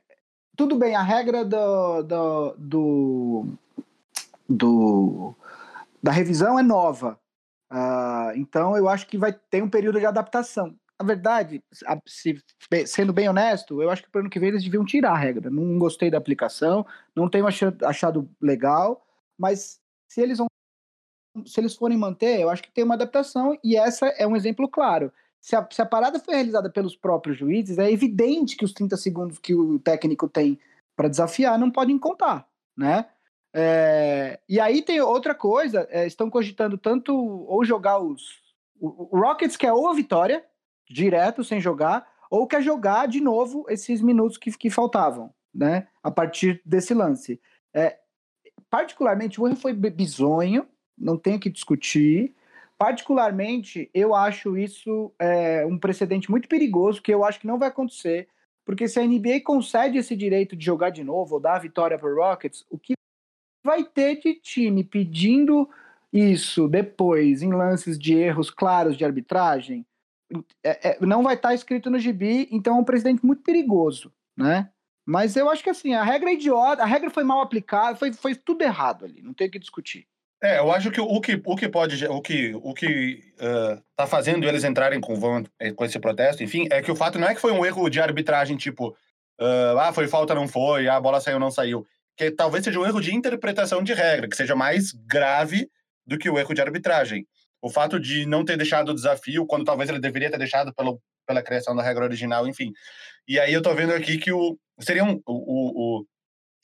tudo 0.55 0.75
bem, 0.75 0.95
a 0.95 1.03
regra 1.03 1.45
do, 1.45 2.01
do, 2.01 2.55
do, 2.57 3.47
do 4.49 5.35
da 6.01 6.11
revisão 6.11 6.57
é 6.57 6.63
nova. 6.63 7.19
Uh, 7.71 8.31
então 8.35 8.77
eu 8.77 8.87
acho 8.87 9.07
que 9.07 9.17
vai 9.17 9.33
ter 9.33 9.61
um 9.61 9.69
período 9.69 9.99
de 9.99 10.05
adaptação. 10.05 10.75
Na 10.99 11.05
verdade, 11.05 11.63
se, 12.07 12.41
sendo 12.87 13.13
bem 13.13 13.29
honesto, 13.29 13.81
eu 13.81 13.89
acho 13.89 14.01
que 14.03 14.09
para 14.09 14.19
o 14.19 14.21
ano 14.21 14.29
que 14.29 14.39
vem 14.39 14.49
eles 14.49 14.63
deviam 14.63 14.83
tirar 14.83 15.11
a 15.11 15.17
regra. 15.17 15.49
Não 15.49 15.77
gostei 15.77 16.09
da 16.09 16.17
aplicação, 16.17 16.85
não 17.15 17.29
tenho 17.29 17.45
achado, 17.47 18.27
legal, 18.41 19.05
mas 19.37 19.79
se 20.07 20.21
eles 20.21 20.39
vão 20.39 20.47
se 21.45 21.59
eles 21.59 21.75
forem 21.75 21.95
manter, 21.95 22.39
eu 22.39 22.49
acho 22.49 22.63
que 22.63 22.71
tem 22.71 22.83
uma 22.83 22.95
adaptação 22.95 23.55
e 23.63 23.77
essa 23.77 24.07
é 24.07 24.25
um 24.25 24.35
exemplo 24.35 24.67
claro. 24.67 25.13
Se 25.39 25.55
a, 25.55 25.67
se 25.71 25.79
a, 25.79 25.85
parada 25.85 26.19
foi 26.19 26.33
realizada 26.33 26.67
pelos 26.67 26.95
próprios 26.95 27.37
juízes, 27.37 27.77
é 27.77 27.91
evidente 27.91 28.57
que 28.57 28.65
os 28.65 28.73
30 28.73 28.97
segundos 28.97 29.37
que 29.37 29.53
o 29.53 29.77
técnico 29.77 30.27
tem 30.27 30.59
para 30.95 31.07
desafiar 31.07 31.59
não 31.59 31.69
podem 31.69 31.99
contar, 31.99 32.47
né? 32.75 33.07
É, 33.59 34.39
e 34.47 34.59
aí 34.59 34.83
tem 34.83 35.01
outra 35.01 35.33
coisa, 35.33 35.87
é, 35.89 36.05
estão 36.05 36.29
cogitando 36.29 36.77
tanto 36.77 37.11
ou 37.15 37.65
jogar 37.65 37.97
os. 37.97 38.21
O, 38.79 39.17
Rockets 39.17 39.57
quer 39.57 39.73
ou 39.73 39.89
a 39.89 39.95
vitória, 39.95 40.45
direto, 40.87 41.43
sem 41.43 41.59
jogar, 41.59 42.07
ou 42.29 42.45
quer 42.45 42.61
jogar 42.61 43.07
de 43.07 43.19
novo 43.19 43.65
esses 43.67 43.99
minutos 43.99 44.37
que, 44.37 44.51
que 44.51 44.69
faltavam, 44.69 45.33
né? 45.51 45.87
A 46.03 46.11
partir 46.11 46.61
desse 46.63 46.93
lance. 46.93 47.41
É, 47.73 47.97
particularmente, 48.69 49.41
o 49.41 49.47
erro 49.47 49.55
foi 49.55 49.73
bizonho, 49.73 50.67
não 50.95 51.17
tenho 51.17 51.39
que 51.39 51.49
discutir. 51.49 52.35
Particularmente, 52.77 53.89
eu 53.91 54.13
acho 54.13 54.55
isso 54.55 55.11
é, 55.17 55.65
um 55.65 55.79
precedente 55.79 56.29
muito 56.29 56.47
perigoso, 56.47 57.01
que 57.01 57.11
eu 57.11 57.25
acho 57.25 57.39
que 57.39 57.47
não 57.47 57.57
vai 57.57 57.69
acontecer, 57.69 58.27
porque 58.63 58.87
se 58.87 58.99
a 58.99 59.03
NBA 59.03 59.41
concede 59.43 59.97
esse 59.97 60.15
direito 60.15 60.55
de 60.55 60.63
jogar 60.63 60.91
de 60.91 61.03
novo 61.03 61.35
ou 61.35 61.41
dar 61.41 61.55
a 61.55 61.59
vitória 61.59 61.97
para 61.97 62.07
o 62.07 62.15
Rockets, 62.15 62.63
o 62.69 62.77
que 62.77 62.96
vai 63.67 63.83
ter 63.83 64.19
de 64.19 64.33
time 64.33 64.83
pedindo 64.83 65.69
isso 66.11 66.67
depois 66.67 67.43
em 67.43 67.53
lances 67.53 67.99
de 67.99 68.15
erros 68.15 68.49
claros 68.49 68.97
de 68.97 69.05
arbitragem, 69.05 69.85
é, 70.63 70.89
é, 70.89 70.97
não 71.05 71.21
vai 71.21 71.35
estar 71.35 71.53
escrito 71.53 71.89
no 71.89 71.99
gibi, 71.99 72.47
então 72.51 72.77
é 72.77 72.79
um 72.79 72.83
presidente 72.83 73.25
muito 73.25 73.43
perigoso, 73.43 74.11
né? 74.35 74.69
Mas 75.05 75.35
eu 75.35 75.49
acho 75.49 75.63
que 75.63 75.69
assim, 75.69 75.93
a 75.93 76.03
regra 76.03 76.29
é 76.29 76.33
idiota, 76.33 76.83
a 76.83 76.85
regra 76.85 77.09
foi 77.09 77.23
mal 77.23 77.41
aplicada, 77.41 77.95
foi, 77.95 78.11
foi 78.11 78.35
tudo 78.35 78.61
errado 78.63 79.05
ali, 79.05 79.21
não 79.21 79.33
tem 79.33 79.47
o 79.47 79.51
que 79.51 79.59
discutir. 79.59 80.07
É, 80.41 80.59
eu 80.59 80.71
acho 80.71 80.91
que 80.91 81.01
o 81.01 81.19
que, 81.19 81.41
o 81.43 81.55
que 81.55 81.67
pode, 81.67 82.05
o 82.05 82.21
que, 82.21 82.53
o 82.55 82.73
que 82.73 83.33
uh, 83.39 83.81
tá 83.95 84.05
fazendo 84.05 84.47
eles 84.47 84.63
entrarem 84.63 85.01
com, 85.01 85.15
com 85.75 85.85
esse 85.85 85.99
protesto, 85.99 86.43
enfim, 86.43 86.67
é 86.69 86.81
que 86.81 86.91
o 86.91 86.95
fato 86.95 87.17
não 87.17 87.27
é 87.27 87.33
que 87.33 87.41
foi 87.41 87.51
um 87.51 87.65
erro 87.65 87.89
de 87.89 87.99
arbitragem, 87.99 88.55
tipo, 88.55 88.89
uh, 88.89 89.77
ah, 89.79 89.93
foi 89.93 90.07
falta, 90.07 90.35
não 90.35 90.47
foi, 90.47 90.87
ah, 90.87 90.97
a 90.97 91.01
bola 91.01 91.19
saiu, 91.19 91.39
não 91.39 91.49
saiu 91.49 91.87
que 92.17 92.31
talvez 92.31 92.63
seja 92.63 92.79
um 92.79 92.85
erro 92.85 92.99
de 92.99 93.13
interpretação 93.13 93.83
de 93.83 93.93
regra, 93.93 94.27
que 94.27 94.35
seja 94.35 94.55
mais 94.55 94.91
grave 94.91 95.69
do 96.05 96.17
que 96.17 96.29
o 96.29 96.39
erro 96.39 96.53
de 96.53 96.61
arbitragem. 96.61 97.27
O 97.61 97.69
fato 97.69 97.99
de 97.99 98.25
não 98.25 98.43
ter 98.43 98.57
deixado 98.57 98.89
o 98.89 98.95
desafio, 98.95 99.45
quando 99.45 99.65
talvez 99.65 99.89
ele 99.89 99.99
deveria 99.99 100.31
ter 100.31 100.37
deixado 100.37 100.73
pelo, 100.73 100.99
pela 101.27 101.43
criação 101.43 101.75
da 101.75 101.83
regra 101.83 102.05
original, 102.05 102.47
enfim. 102.47 102.73
E 103.27 103.39
aí 103.39 103.53
eu 103.53 103.61
tô 103.61 103.73
vendo 103.75 103.93
aqui 103.93 104.17
que 104.17 104.31
o 104.31 104.57
seria 104.79 105.03
um, 105.03 105.21
o, 105.25 105.99
o, 105.99 106.05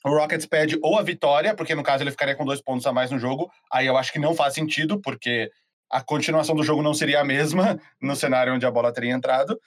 o 0.04 0.08
Rockets 0.08 0.46
pede 0.46 0.78
ou 0.82 0.98
a 0.98 1.02
vitória, 1.02 1.54
porque 1.54 1.74
no 1.74 1.82
caso 1.82 2.02
ele 2.02 2.10
ficaria 2.10 2.34
com 2.34 2.44
dois 2.44 2.60
pontos 2.60 2.86
a 2.86 2.92
mais 2.92 3.10
no 3.10 3.18
jogo, 3.18 3.50
aí 3.72 3.86
eu 3.86 3.96
acho 3.96 4.12
que 4.12 4.18
não 4.18 4.34
faz 4.34 4.54
sentido, 4.54 5.00
porque 5.00 5.50
a 5.90 6.02
continuação 6.02 6.54
do 6.54 6.64
jogo 6.64 6.82
não 6.82 6.94
seria 6.94 7.20
a 7.20 7.24
mesma 7.24 7.78
no 8.02 8.16
cenário 8.16 8.54
onde 8.54 8.66
a 8.66 8.70
bola 8.70 8.92
teria 8.92 9.12
entrado, 9.12 9.58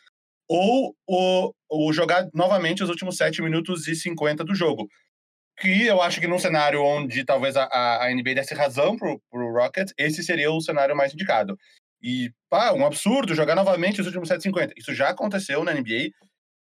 ou 0.49 0.95
o, 1.05 1.53
o 1.69 1.93
jogar 1.93 2.27
novamente 2.33 2.83
os 2.83 2.89
últimos 2.89 3.17
7 3.17 3.41
minutos 3.41 3.87
e 3.87 3.95
50 3.95 4.43
do 4.43 4.55
jogo 4.55 4.87
que 5.57 5.85
eu 5.85 6.01
acho 6.01 6.19
que 6.21 6.27
num 6.27 6.37
cenário 6.37 6.83
onde 6.83 7.25
talvez 7.25 7.55
a, 7.57 7.67
a 8.03 8.13
NBA 8.13 8.35
desse 8.35 8.53
razão 8.53 8.95
pro, 8.95 9.19
pro 9.29 9.51
Rockets, 9.51 9.93
esse 9.97 10.23
seria 10.23 10.51
o 10.51 10.61
cenário 10.61 10.95
mais 10.95 11.13
indicado. 11.13 11.57
E, 12.01 12.31
pá, 12.49 12.71
um 12.73 12.85
absurdo 12.85 13.33
jogar 13.33 13.55
novamente 13.55 13.99
os 13.99 14.05
últimos 14.05 14.27
750. 14.27 14.75
Isso 14.77 14.93
já 14.93 15.09
aconteceu 15.09 15.63
na 15.63 15.73
NBA. 15.73 16.11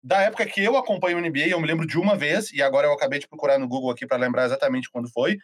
Da 0.03 0.23
época 0.23 0.47
que 0.47 0.63
eu 0.63 0.77
acompanho 0.77 1.19
o 1.19 1.21
NBA, 1.21 1.49
eu 1.49 1.61
me 1.61 1.67
lembro 1.67 1.87
de 1.87 1.99
uma 1.99 2.17
vez, 2.17 2.53
e 2.53 2.63
agora 2.63 2.87
eu 2.87 2.93
acabei 2.93 3.19
de 3.19 3.27
procurar 3.27 3.59
no 3.59 3.67
Google 3.67 3.91
aqui 3.91 4.07
para 4.07 4.17
lembrar 4.17 4.45
exatamente 4.45 4.89
quando 4.91 5.11
foi. 5.11 5.39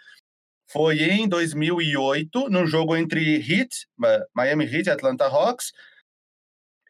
Foi 0.71 1.02
em 1.02 1.28
2008, 1.28 2.49
num 2.49 2.66
jogo 2.66 2.97
entre 2.97 3.37
Heat, 3.37 3.88
Miami 4.33 4.64
Heat 4.64 4.87
e 4.87 4.90
Atlanta 4.90 5.26
Hawks. 5.26 5.73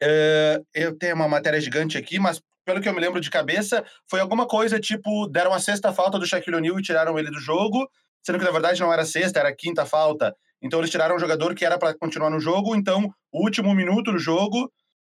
Uh, 0.03 0.63
eu 0.73 0.95
tenho 0.97 1.15
uma 1.15 1.27
matéria 1.27 1.59
gigante 1.59 1.97
aqui, 1.97 2.19
mas 2.19 2.41
pelo 2.65 2.81
que 2.81 2.87
eu 2.87 2.93
me 2.93 2.99
lembro 2.99 3.19
de 3.19 3.29
cabeça, 3.29 3.83
foi 4.09 4.19
alguma 4.19 4.47
coisa 4.47 4.79
tipo: 4.79 5.27
deram 5.27 5.53
a 5.53 5.59
sexta 5.59 5.93
falta 5.93 6.19
do 6.19 6.25
Shaquille 6.25 6.57
O'Neal 6.57 6.79
e 6.79 6.83
tiraram 6.83 7.17
ele 7.17 7.29
do 7.29 7.39
jogo, 7.39 7.89
sendo 8.23 8.39
que 8.39 8.45
na 8.45 8.51
verdade 8.51 8.79
não 8.79 8.91
era 8.91 9.05
sexta, 9.05 9.39
era 9.39 9.55
quinta 9.55 9.85
falta. 9.85 10.35
Então 10.61 10.79
eles 10.79 10.91
tiraram 10.91 11.15
um 11.15 11.19
jogador 11.19 11.55
que 11.55 11.65
era 11.65 11.77
para 11.77 11.93
continuar 11.97 12.29
no 12.29 12.39
jogo, 12.39 12.75
então 12.75 13.13
o 13.31 13.43
último 13.43 13.73
minuto 13.73 14.11
do 14.11 14.19
jogo 14.19 14.71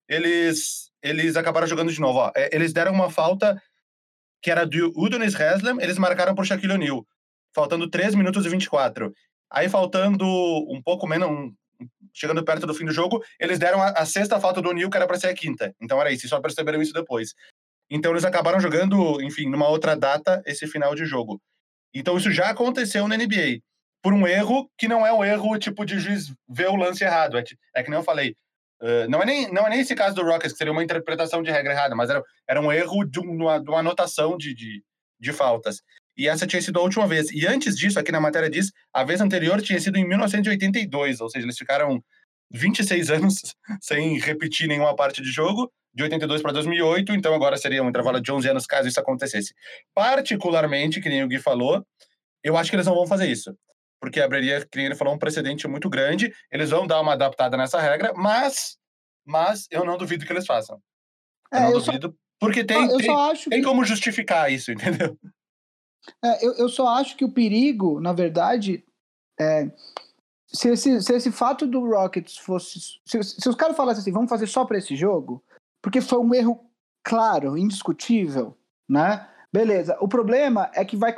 eles 0.08 0.92
eles 1.02 1.36
acabaram 1.36 1.66
jogando 1.68 1.92
de 1.92 2.00
novo. 2.00 2.20
Ó. 2.20 2.32
É, 2.36 2.50
eles 2.54 2.74
deram 2.74 2.92
uma 2.92 3.10
falta 3.10 3.60
que 4.42 4.52
era 4.52 4.66
do 4.66 4.92
Udonis 4.96 5.40
Haslem, 5.40 5.78
eles 5.82 5.98
marcaram 5.98 6.36
por 6.36 6.46
Shaquille 6.46 6.74
O'Neal, 6.74 7.06
faltando 7.54 7.90
3 7.90 8.16
minutos 8.16 8.46
e 8.46 8.50
24. 8.50 9.14
Aí 9.52 9.68
faltando 9.68 10.26
um 10.26 10.82
pouco 10.84 11.08
menos, 11.08 11.30
um, 11.30 11.54
chegando 12.14 12.44
perto 12.44 12.68
do 12.68 12.74
fim 12.74 12.86
do 12.86 12.92
jogo, 12.92 13.24
eles 13.40 13.60
deram 13.60 13.82
a, 13.82 13.90
a 13.90 14.06
sexta 14.06 14.40
falta 14.40 14.62
do 14.62 14.70
O'Neal, 14.70 14.90
que 14.90 14.98
era 14.98 15.08
para 15.08 15.20
ser 15.20 15.28
a 15.28 15.34
quinta. 15.34 15.74
Então 15.82 16.00
era 16.00 16.12
isso, 16.12 16.26
e 16.26 16.30
só 16.30 16.40
perceberam 16.40 16.82
isso 16.82 16.94
depois. 16.94 17.34
Então 17.90 18.12
eles 18.12 18.24
acabaram 18.24 18.60
jogando, 18.60 19.22
enfim, 19.22 19.50
numa 19.50 19.68
outra 19.68 19.96
data 19.96 20.42
esse 20.46 20.66
final 20.66 20.96
de 20.96 21.06
jogo. 21.06 21.42
Então 21.94 22.18
isso 22.18 22.32
já 22.32 22.50
aconteceu 22.50 23.08
na 23.08 23.18
NBA. 23.18 23.60
Por 24.02 24.14
um 24.14 24.26
erro 24.26 24.70
que 24.78 24.88
não 24.88 25.06
é 25.06 25.14
um 25.14 25.24
erro 25.24 25.60
tipo 25.60 25.86
de 25.86 26.00
juiz 26.00 26.34
ver 26.50 26.70
o 26.70 26.76
lance 26.76 27.04
errado. 27.04 27.38
É, 27.38 27.44
é 27.76 27.84
que 27.84 27.90
nem 27.90 28.00
eu 28.00 28.04
falei. 28.04 28.36
Uh, 28.82 29.08
não, 29.10 29.22
é 29.22 29.26
nem, 29.26 29.54
não 29.54 29.68
é 29.68 29.70
nem 29.70 29.80
esse 29.82 29.94
caso 29.94 30.16
do 30.16 30.24
Rockets, 30.24 30.54
que 30.54 30.58
seria 30.58 30.74
uma 30.74 30.84
interpretação 30.84 31.44
de 31.44 31.52
regra 31.52 31.72
errada, 31.72 31.96
mas 31.96 32.10
era, 32.10 32.24
era 32.50 32.60
um 32.60 32.72
erro 32.72 33.04
de 33.04 33.20
uma, 33.20 33.60
de 33.60 33.70
uma 33.70 33.80
anotação 33.80 34.36
de, 34.36 34.56
de, 34.56 34.84
de 35.20 35.32
faltas. 35.32 35.84
E 36.18 36.28
essa 36.28 36.46
tinha 36.46 36.62
sido 36.62 36.80
a 36.80 36.82
última 36.82 37.08
vez. 37.08 37.32
E 37.32 37.48
antes 37.48 37.78
disso, 37.78 38.00
aqui 38.00 38.12
na 38.12 38.20
matéria 38.20 38.50
diz, 38.50 38.72
a 38.94 39.04
vez 39.04 39.22
anterior 39.22 39.62
tinha 39.62 39.80
sido 39.80 39.98
em 39.98 40.08
1982, 40.08 41.22
ou 41.22 41.30
seja, 41.30 41.46
eles 41.46 41.58
ficaram 41.58 42.04
26 42.52 43.10
anos 43.12 43.56
sem 43.82 44.20
repetir 44.20 44.68
nenhuma 44.68 44.96
parte 44.96 45.22
de 45.22 45.32
jogo, 45.32 45.72
de 45.94 46.04
82 46.04 46.42
para 46.42 46.54
2008, 46.54 47.14
então 47.14 47.34
agora 47.34 47.58
seria 47.58 47.84
um 47.84 47.90
intervalo 47.90 48.22
de 48.22 48.32
11 48.32 48.50
anos 48.50 48.66
caso 48.66 48.88
isso 48.88 49.00
acontecesse. 49.00 49.54
Particularmente, 49.94 51.02
que 51.02 51.10
nem 51.10 51.24
o 51.24 51.28
Gui 51.28 51.40
falou, 51.40 51.86
eu 52.44 52.58
acho 52.58 52.70
que 52.70 52.76
eles 52.76 52.86
não 52.86 52.96
vão 52.96 53.08
fazer 53.08 53.28
isso, 53.28 53.56
porque 54.00 54.22
abriria, 54.22 54.62
que 54.62 54.78
nem 54.78 54.86
ele 54.86 54.96
falou, 54.96 55.14
um 55.14 55.20
precedente 55.20 55.68
muito 55.68 55.90
grande, 55.90 56.34
eles 56.52 56.70
vão 56.70 56.88
dar 56.88 57.02
uma 57.02 57.14
adaptada 57.14 57.58
nessa 57.58 57.80
regra, 57.80 58.14
mas, 58.16 58.78
mas 59.26 59.68
eu 59.70 59.84
não 59.84 59.98
duvido 59.98 60.26
que 60.26 60.32
eles 60.32 60.46
façam. 60.46 60.80
Eu 61.52 61.58
é, 61.58 61.62
não 61.62 61.72
eu 61.72 61.80
duvido, 61.80 62.08
só... 62.08 62.14
porque 62.40 62.64
tem, 62.64 62.88
tem, 62.88 62.98
tem 62.98 63.60
que... 63.60 63.62
como 63.62 63.84
justificar 63.84 64.52
isso, 64.52 64.72
entendeu? 64.74 65.18
É, 66.24 66.46
eu, 66.46 66.54
eu 66.54 66.70
só 66.70 66.88
acho 66.88 67.16
que 67.16 67.26
o 67.26 67.32
perigo, 67.32 68.00
na 68.00 68.14
verdade, 68.14 68.84
é, 69.40 69.72
se, 70.48 70.70
esse, 70.70 71.02
se 71.02 71.14
esse 71.14 71.32
fato 71.32 71.66
do 71.66 71.88
Rockets 71.90 72.38
fosse. 72.38 72.80
Se, 73.06 73.24
se 73.24 73.50
os 73.50 73.56
caras 73.56 73.78
falassem 73.78 74.02
assim, 74.02 74.12
vamos 74.12 74.30
fazer 74.30 74.48
só 74.48 74.66
para 74.66 74.78
esse 74.78 74.96
jogo, 74.96 75.44
porque 75.82 76.02
foi 76.02 76.20
um 76.20 76.34
erro 76.34 76.60
claro, 77.04 77.58
indiscutível, 77.58 78.58
né? 78.90 79.28
Beleza. 79.52 79.98
O 80.00 80.08
problema 80.08 80.72
é 80.74 80.86
que 80.86 80.96
vai 80.96 81.14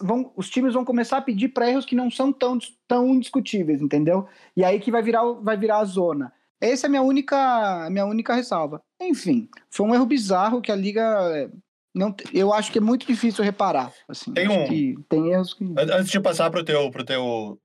vão, 0.00 0.32
os 0.36 0.48
times 0.48 0.74
vão 0.74 0.84
começar 0.84 1.18
a 1.18 1.22
pedir 1.22 1.48
para 1.48 1.68
erros 1.68 1.84
que 1.84 1.94
não 1.94 2.10
são 2.10 2.32
tão, 2.32 2.58
tão 2.88 3.08
indiscutíveis, 3.08 3.82
entendeu? 3.82 4.26
E 4.56 4.64
aí 4.64 4.80
que 4.80 4.90
vai 4.90 5.02
virar, 5.02 5.24
vai 5.32 5.56
virar 5.56 5.78
a 5.78 5.84
zona. 5.84 6.32
Essa 6.60 6.86
é 6.86 6.88
a 6.88 6.90
minha 6.90 7.02
única, 7.02 7.88
minha 7.90 8.06
única 8.06 8.34
ressalva. 8.34 8.82
Enfim, 9.00 9.48
foi 9.70 9.86
um 9.86 9.94
erro 9.94 10.06
bizarro 10.06 10.62
que 10.62 10.72
a 10.72 10.76
liga 10.76 11.02
é, 11.36 11.50
não, 11.96 12.14
eu 12.34 12.52
acho 12.52 12.70
que 12.70 12.76
é 12.76 12.80
muito 12.80 13.06
difícil 13.06 13.42
reparar. 13.42 13.90
Assim, 14.06 14.30
tem 14.34 14.46
um, 14.48 15.02
tem 15.08 15.32
erros 15.32 15.54
que... 15.54 15.64
Antes 15.78 16.10
de 16.10 16.20
passar 16.20 16.50
para 16.50 16.62
teu, 16.62 16.90
pro 16.90 17.02
teu, 17.02 17.58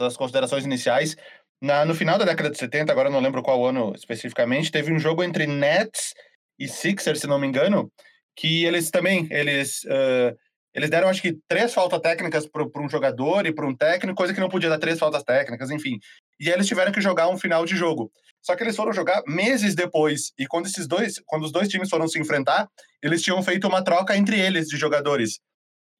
as 0.00 0.16
considerações 0.16 0.64
iniciais, 0.64 1.16
na, 1.62 1.84
no 1.84 1.94
final 1.94 2.18
da 2.18 2.24
década 2.24 2.50
de 2.50 2.58
70, 2.58 2.90
agora 2.90 3.08
não 3.08 3.20
lembro 3.20 3.44
qual 3.44 3.64
ano 3.64 3.92
especificamente, 3.94 4.72
teve 4.72 4.92
um 4.92 4.98
jogo 4.98 5.22
entre 5.22 5.46
Nets 5.46 6.14
e 6.58 6.66
Sixers, 6.66 7.20
se 7.20 7.28
não 7.28 7.38
me 7.38 7.46
engano, 7.46 7.88
que 8.34 8.64
eles 8.64 8.90
também 8.90 9.28
eles 9.30 9.84
uh, 9.84 10.36
eles 10.76 10.90
deram 10.90 11.08
acho 11.08 11.22
que 11.22 11.38
três 11.48 11.72
faltas 11.72 11.98
técnicas 12.00 12.46
para 12.46 12.82
um 12.82 12.88
jogador 12.88 13.46
e 13.46 13.52
para 13.52 13.66
um 13.66 13.74
técnico, 13.74 14.14
coisa 14.14 14.34
que 14.34 14.40
não 14.40 14.50
podia 14.50 14.68
dar 14.68 14.78
três 14.78 14.98
faltas 14.98 15.22
técnicas, 15.22 15.70
enfim. 15.70 15.98
E 16.38 16.50
eles 16.50 16.66
tiveram 16.66 16.92
que 16.92 17.00
jogar 17.00 17.28
um 17.28 17.38
final 17.38 17.64
de 17.64 17.74
jogo. 17.74 18.12
Só 18.42 18.54
que 18.54 18.62
eles 18.62 18.76
foram 18.76 18.92
jogar 18.92 19.22
meses 19.26 19.74
depois. 19.74 20.34
E 20.38 20.46
quando 20.46 20.66
esses 20.66 20.86
dois, 20.86 21.14
quando 21.24 21.44
os 21.44 21.50
dois 21.50 21.66
times 21.66 21.88
foram 21.88 22.06
se 22.06 22.20
enfrentar, 22.20 22.68
eles 23.02 23.22
tinham 23.22 23.42
feito 23.42 23.66
uma 23.66 23.82
troca 23.82 24.14
entre 24.14 24.38
eles 24.38 24.68
de 24.68 24.76
jogadores. 24.76 25.40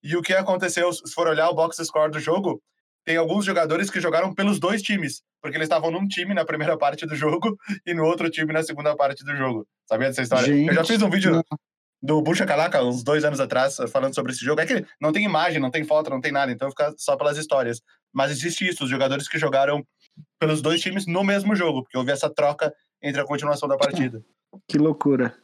E 0.02 0.14
o 0.14 0.21
que 0.21 0.35
aconteceu, 0.35 0.92
se 0.92 1.11
for 1.14 1.26
olhar 1.26 1.49
o 1.49 1.54
box 1.54 1.78
score 1.83 2.12
do 2.12 2.21
jogo, 2.21 2.61
tem 3.02 3.16
alguns 3.16 3.47
jogadores 3.47 3.88
que 3.88 3.99
jogaram 3.99 4.35
pelos 4.35 4.61
dois 4.61 4.83
times, 4.83 5.23
porque 5.40 5.56
eles 5.56 5.66
estavam 5.66 5.90
num 5.90 6.06
time 6.06 6.35
na 6.35 6.45
primeira 6.45 6.76
parte 6.76 7.06
do 7.06 7.16
jogo 7.16 7.56
e 7.87 7.95
no 7.95 8.04
outro 8.04 8.28
time 8.28 8.52
na 8.52 8.62
segunda 8.62 8.95
parte 8.95 9.25
do 9.25 9.35
jogo. 9.35 9.66
Sabia 9.88 10.09
dessa 10.09 10.21
história? 10.21 10.54
Gente, 10.54 10.68
Eu 10.68 10.75
já 10.75 10.85
fiz 10.85 11.00
um 11.00 11.09
vídeo 11.09 11.33
não 11.33 11.42
do 12.03 12.21
Bucha 12.23 12.47
Calaca, 12.47 12.83
uns 12.83 13.03
dois 13.03 13.25
anos 13.25 13.41
atrás, 13.41 13.76
falando 13.91 14.15
sobre 14.15 14.33
esse 14.33 14.45
jogo. 14.45 14.61
É 14.61 14.67
que 14.67 14.85
não 15.00 15.12
tem 15.12 15.25
imagem, 15.25 15.61
não 15.61 15.71
tem 15.71 15.85
foto, 15.85 16.11
não 16.11 16.21
tem 16.21 16.33
nada, 16.33 16.53
então 16.53 16.71
fica 16.71 16.95
só 16.97 17.17
pelas 17.17 17.37
histórias. 17.37 17.81
Mas 18.12 18.31
existe 18.31 18.67
isso, 18.67 18.85
os 18.85 18.91
jogadores 18.91 19.29
que 19.29 19.38
jogaram 19.38 19.85
pelos 20.38 20.62
dois 20.62 20.81
times 20.81 21.07
no 21.07 21.25
mesmo 21.25 21.55
jogo, 21.55 21.83
porque 21.83 21.99
houve 21.99 22.12
essa 22.12 22.31
troca 22.31 22.73
entre 23.03 23.21
a 23.21 23.26
continuação 23.26 23.69
da 23.69 23.76
partida. 23.76 24.23
Que 24.67 24.79
loucura. 24.79 25.37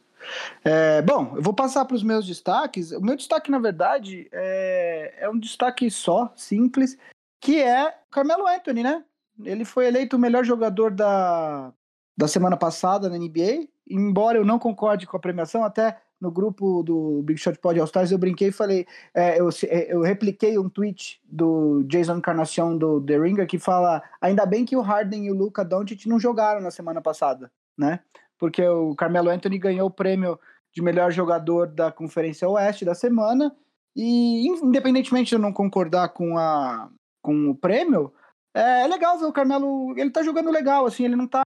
É, 0.63 1.01
bom, 1.01 1.33
eu 1.35 1.41
vou 1.41 1.53
passar 1.53 1.85
para 1.85 1.95
os 1.95 2.01
meus 2.01 2.25
destaques. 2.25 2.91
O 2.91 3.01
meu 3.01 3.15
destaque, 3.15 3.51
na 3.51 3.59
verdade, 3.59 4.27
é, 4.31 5.15
é 5.19 5.29
um 5.29 5.37
destaque 5.37 5.91
só, 5.91 6.33
simples, 6.35 6.97
que 7.39 7.61
é 7.61 7.93
Carmelo 8.09 8.47
Anthony, 8.47 8.81
né? 8.81 9.03
Ele 9.43 9.65
foi 9.65 9.85
eleito 9.85 10.15
o 10.15 10.19
melhor 10.19 10.43
jogador 10.43 10.91
da, 10.91 11.71
da 12.17 12.27
semana 12.27 12.57
passada 12.57 13.09
na 13.09 13.17
NBA. 13.17 13.67
Embora 13.87 14.37
eu 14.37 14.45
não 14.45 14.57
concorde 14.57 15.05
com 15.05 15.17
a 15.17 15.19
premiação, 15.19 15.63
até 15.63 15.97
no 16.23 16.31
grupo 16.31 16.81
do 16.83 17.21
Big 17.23 17.37
Shot 17.37 17.59
Pod 17.59 17.77
All 17.77 17.85
Stars, 17.85 18.09
eu 18.09 18.17
brinquei 18.17 18.47
e 18.47 18.51
falei, 18.53 18.87
é, 19.13 19.37
eu, 19.37 19.49
é, 19.67 19.93
eu 19.93 20.01
repliquei 20.01 20.57
um 20.57 20.69
tweet 20.69 21.21
do 21.25 21.83
Jason 21.83 22.15
Encarnacion 22.15 22.77
do 22.77 23.01
The 23.01 23.19
Ringer 23.19 23.45
que 23.45 23.59
fala, 23.59 24.01
ainda 24.21 24.45
bem 24.45 24.63
que 24.63 24.77
o 24.77 24.81
Harden 24.81 25.25
e 25.25 25.31
o 25.31 25.35
Luca 25.35 25.65
Doncic 25.65 26.05
não 26.05 26.17
jogaram 26.17 26.61
na 26.61 26.71
semana 26.71 27.01
passada, 27.01 27.51
né? 27.77 27.99
Porque 28.39 28.65
o 28.65 28.95
Carmelo 28.95 29.29
Anthony 29.29 29.59
ganhou 29.59 29.87
o 29.89 29.93
prêmio 29.93 30.39
de 30.73 30.81
melhor 30.81 31.11
jogador 31.11 31.67
da 31.67 31.91
Conferência 31.91 32.47
Oeste 32.47 32.85
da 32.85 32.95
semana 32.95 33.53
e 33.93 34.47
independentemente 34.47 35.29
de 35.29 35.35
eu 35.35 35.39
não 35.39 35.51
concordar 35.51 36.07
com 36.09 36.37
a 36.37 36.89
com 37.21 37.49
o 37.49 37.55
prêmio, 37.55 38.13
é, 38.53 38.83
é 38.83 38.87
legal 38.87 39.17
ver 39.17 39.25
o 39.25 39.33
Carmelo, 39.33 39.97
ele 39.97 40.09
tá 40.09 40.23
jogando 40.23 40.51
legal, 40.51 40.85
assim, 40.85 41.03
ele 41.03 41.15
não 41.17 41.27
tá 41.27 41.43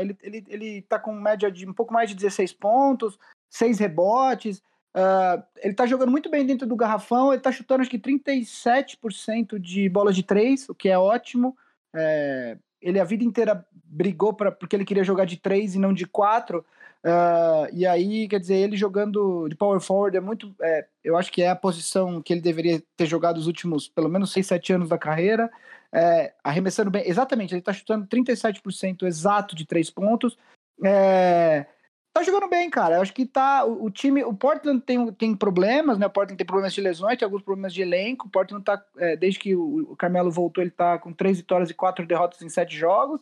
ele, 0.00 0.16
ele, 0.22 0.44
ele 0.48 0.82
tá 0.82 0.98
com 0.98 1.12
média 1.12 1.50
de 1.50 1.68
um 1.68 1.72
pouco 1.72 1.92
mais 1.92 2.08
de 2.08 2.16
16 2.16 2.52
pontos, 2.54 3.18
seis 3.50 3.78
rebotes. 3.78 4.62
Uh, 4.96 5.42
ele 5.58 5.74
tá 5.74 5.86
jogando 5.86 6.10
muito 6.10 6.30
bem 6.30 6.46
dentro 6.46 6.66
do 6.66 6.76
garrafão. 6.76 7.32
Ele 7.32 7.42
tá 7.42 7.52
chutando 7.52 7.82
acho 7.82 7.90
que 7.90 7.98
37% 7.98 9.58
de 9.58 9.88
bolas 9.88 10.16
de 10.16 10.22
três, 10.22 10.68
o 10.68 10.74
que 10.74 10.88
é 10.88 10.98
ótimo. 10.98 11.56
É, 11.94 12.56
ele 12.80 13.00
a 13.00 13.04
vida 13.04 13.24
inteira 13.24 13.66
brigou 13.84 14.32
para 14.32 14.52
porque 14.52 14.76
ele 14.76 14.84
queria 14.84 15.04
jogar 15.04 15.24
de 15.24 15.36
três 15.36 15.74
e 15.74 15.78
não 15.78 15.92
de 15.92 16.06
quatro. 16.06 16.64
Uh, 17.02 17.64
e 17.72 17.86
aí, 17.86 18.28
quer 18.28 18.38
dizer, 18.38 18.56
ele 18.56 18.76
jogando 18.76 19.48
de 19.48 19.56
power 19.56 19.80
forward 19.80 20.16
é 20.16 20.20
muito. 20.20 20.54
É, 20.60 20.86
eu 21.02 21.16
acho 21.16 21.32
que 21.32 21.42
é 21.42 21.48
a 21.48 21.56
posição 21.56 22.20
que 22.20 22.32
ele 22.32 22.40
deveria 22.40 22.82
ter 22.96 23.06
jogado 23.06 23.38
os 23.38 23.46
últimos 23.46 23.88
pelo 23.88 24.08
menos 24.08 24.32
6, 24.32 24.46
7 24.46 24.72
anos 24.74 24.88
da 24.88 24.98
carreira. 24.98 25.50
É, 25.92 26.32
arremessando 26.44 26.90
bem. 26.90 27.02
Exatamente, 27.08 27.52
ele 27.52 27.60
está 27.60 27.72
chutando 27.72 28.06
37% 28.06 29.04
exato 29.04 29.56
de 29.56 29.66
três 29.66 29.90
pontos. 29.90 30.36
É, 30.84 31.66
tá 32.12 32.22
jogando 32.22 32.48
bem, 32.48 32.68
cara. 32.68 32.96
Eu 32.96 33.02
acho 33.02 33.12
que 33.12 33.26
tá. 33.26 33.64
O, 33.64 33.84
o, 33.84 33.90
time. 33.90 34.24
O 34.24 34.34
Portland 34.34 34.80
tem, 34.80 35.12
tem 35.12 35.34
problemas, 35.34 35.98
né? 35.98 36.06
O 36.06 36.10
Portland 36.10 36.36
tem 36.36 36.46
problemas 36.46 36.72
de 36.72 36.80
lesões, 36.80 37.18
tem 37.18 37.24
alguns 37.24 37.42
problemas 37.42 37.72
de 37.72 37.82
elenco. 37.82 38.26
O 38.26 38.30
Portland 38.30 38.64
tá. 38.64 38.82
É, 38.96 39.16
desde 39.16 39.38
que 39.38 39.54
o, 39.54 39.92
o, 39.92 39.96
Carmelo 39.96 40.30
voltou, 40.30 40.62
ele 40.62 40.70
tá 40.70 40.98
com 40.98 41.12
três 41.12 41.38
vitórias 41.38 41.70
e 41.70 41.74
quatro 41.74 42.06
derrotas 42.06 42.42
em 42.42 42.48
sete 42.48 42.76
jogos. 42.76 43.20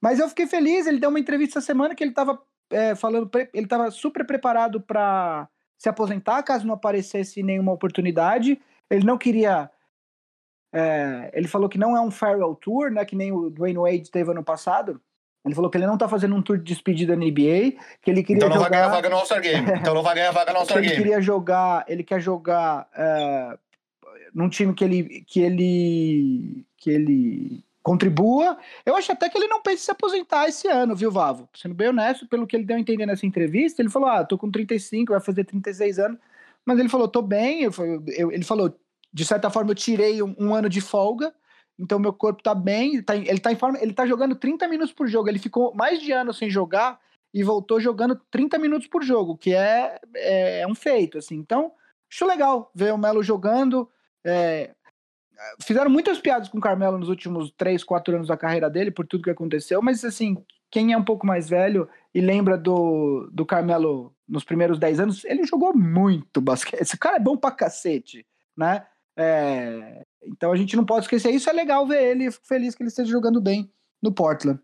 Mas 0.00 0.18
eu 0.18 0.28
fiquei 0.28 0.46
feliz. 0.46 0.86
Ele 0.86 1.00
deu 1.00 1.10
uma 1.10 1.20
entrevista 1.20 1.58
essa 1.58 1.66
semana 1.66 1.94
que 1.94 2.02
ele 2.02 2.12
tava 2.12 2.40
é, 2.70 2.94
falando. 2.94 3.30
Ele 3.52 3.66
tava 3.66 3.90
super 3.90 4.26
preparado 4.26 4.80
para 4.80 5.48
se 5.76 5.88
aposentar 5.88 6.42
caso 6.42 6.66
não 6.66 6.74
aparecesse 6.74 7.42
nenhuma 7.42 7.72
oportunidade. 7.72 8.60
Ele 8.90 9.04
não 9.04 9.18
queria. 9.18 9.70
É, 10.72 11.30
ele 11.32 11.48
falou 11.48 11.68
que 11.68 11.78
não 11.78 11.96
é 11.96 12.00
um 12.00 12.10
farewell 12.10 12.54
tour, 12.54 12.90
né? 12.90 13.04
Que 13.04 13.16
nem 13.16 13.32
o 13.32 13.50
Dwayne 13.50 13.78
Wade 13.78 14.10
teve 14.10 14.30
ano 14.30 14.44
passado 14.44 15.00
ele 15.44 15.54
falou 15.54 15.70
que 15.70 15.78
ele 15.78 15.86
não 15.86 15.96
tá 15.96 16.08
fazendo 16.08 16.34
um 16.34 16.42
tour 16.42 16.58
de 16.58 16.64
despedida 16.64 17.16
na 17.16 17.24
NBA, 17.24 17.78
que 18.02 18.10
ele 18.10 18.22
queria 18.22 18.38
Então 18.38 18.48
não 18.48 18.56
jogar... 18.56 18.68
vai 18.68 18.70
ganhar 18.70 18.88
vaga 18.88 19.08
no 19.08 19.16
All-Star 19.16 19.40
Game. 19.40 19.66
Então 19.80 19.94
não 19.94 20.02
vai 20.02 20.14
ganhar 20.14 20.30
vaga 20.30 20.52
no 20.52 20.58
All-Star 20.58 20.80
Game. 20.80 20.92
Ele 20.92 21.02
queria 21.02 21.20
jogar, 21.20 21.84
ele 21.88 22.02
quer 22.02 22.20
jogar 22.20 22.88
uh, 22.94 23.58
num 24.34 24.48
time 24.48 24.74
que 24.74 24.84
ele 24.84 25.24
que 25.26 25.40
ele 25.40 26.66
que 26.76 26.90
ele 26.90 27.64
contribua. 27.88 28.58
Eu 28.84 28.96
acho 28.96 29.10
até 29.12 29.30
que 29.30 29.38
ele 29.38 29.46
não 29.46 29.62
pensa 29.62 29.76
em 29.76 29.84
se 29.84 29.90
aposentar 29.90 30.46
esse 30.46 30.68
ano, 30.68 30.94
viu, 30.94 31.10
Vavo? 31.10 31.48
Sendo 31.54 31.74
bem 31.74 31.88
honesto, 31.88 32.26
pelo 32.26 32.46
que 32.46 32.54
ele 32.54 32.64
deu 32.64 32.76
a 32.76 32.80
entender 32.80 33.06
nessa 33.06 33.24
entrevista, 33.24 33.80
ele 33.80 33.88
falou: 33.88 34.08
ah, 34.08 34.24
tô 34.24 34.36
com 34.36 34.50
35, 34.50 35.12
vai 35.12 35.20
fazer 35.20 35.44
36 35.44 35.98
anos. 35.98 36.18
Mas 36.66 36.78
ele 36.78 36.88
falou: 36.88 37.08
tô 37.08 37.22
bem. 37.22 37.62
Eu, 37.62 37.72
eu, 38.08 38.30
ele 38.30 38.44
falou: 38.44 38.78
de 39.12 39.24
certa 39.24 39.48
forma, 39.48 39.70
eu 39.70 39.74
tirei 39.74 40.22
um, 40.22 40.34
um, 40.38 40.54
ano 40.54 40.68
de 40.68 40.80
folga, 40.80 41.32
então 41.78 41.98
meu 41.98 42.12
corpo 42.12 42.42
tá 42.42 42.54
bem. 42.54 42.94
Ele 42.94 43.02
tá, 43.02 43.16
ele 43.16 43.38
tá 43.38 43.52
em 43.52 43.56
forma, 43.56 43.78
ele 43.80 43.92
tá 43.92 44.06
jogando 44.06 44.34
30 44.34 44.66
minutos 44.68 44.92
por 44.92 45.06
jogo. 45.06 45.28
Ele 45.28 45.38
ficou 45.38 45.74
mais 45.74 46.00
de 46.00 46.12
ano 46.12 46.32
sem 46.32 46.50
jogar 46.50 46.98
e 47.32 47.42
voltou 47.42 47.80
jogando 47.80 48.20
30 48.30 48.58
minutos 48.58 48.88
por 48.88 49.02
jogo, 49.02 49.36
que 49.36 49.54
é, 49.54 49.98
é, 50.14 50.60
é 50.60 50.66
um 50.66 50.74
feito, 50.74 51.18
assim. 51.18 51.36
Então, 51.36 51.72
acho 52.10 52.26
legal 52.26 52.70
ver 52.74 52.92
o 52.92 52.98
Melo 52.98 53.22
jogando. 53.22 53.88
É, 54.24 54.74
fizeram 55.62 55.90
muitas 55.90 56.18
piadas 56.18 56.48
com 56.48 56.58
o 56.58 56.60
Carmelo 56.60 56.98
nos 56.98 57.08
últimos 57.08 57.52
3, 57.56 57.84
4 57.84 58.16
anos 58.16 58.28
da 58.28 58.36
carreira 58.36 58.68
dele, 58.68 58.90
por 58.90 59.06
tudo 59.06 59.24
que 59.24 59.30
aconteceu, 59.30 59.80
mas 59.80 60.04
assim, 60.04 60.36
quem 60.70 60.92
é 60.92 60.98
um 60.98 61.04
pouco 61.04 61.26
mais 61.26 61.48
velho 61.48 61.88
e 62.14 62.20
lembra 62.20 62.58
do, 62.58 63.28
do 63.32 63.46
Carmelo 63.46 64.14
nos 64.26 64.44
primeiros 64.44 64.78
10 64.78 65.00
anos, 65.00 65.24
ele 65.24 65.44
jogou 65.44 65.74
muito 65.76 66.40
basquete. 66.40 66.80
Esse 66.80 66.98
cara 66.98 67.16
é 67.16 67.20
bom 67.20 67.36
pra 67.36 67.50
cacete, 67.50 68.26
né? 68.56 68.84
É, 69.18 70.04
então 70.22 70.52
a 70.52 70.56
gente 70.56 70.76
não 70.76 70.84
pode 70.84 71.06
esquecer 71.06 71.30
isso, 71.30 71.50
é 71.50 71.52
legal 71.52 71.84
ver 71.86 72.02
ele, 72.02 72.30
fico 72.30 72.46
feliz 72.46 72.74
que 72.74 72.82
ele 72.82 72.88
esteja 72.88 73.10
jogando 73.10 73.40
bem 73.40 73.68
no 74.00 74.12
Portland. 74.12 74.60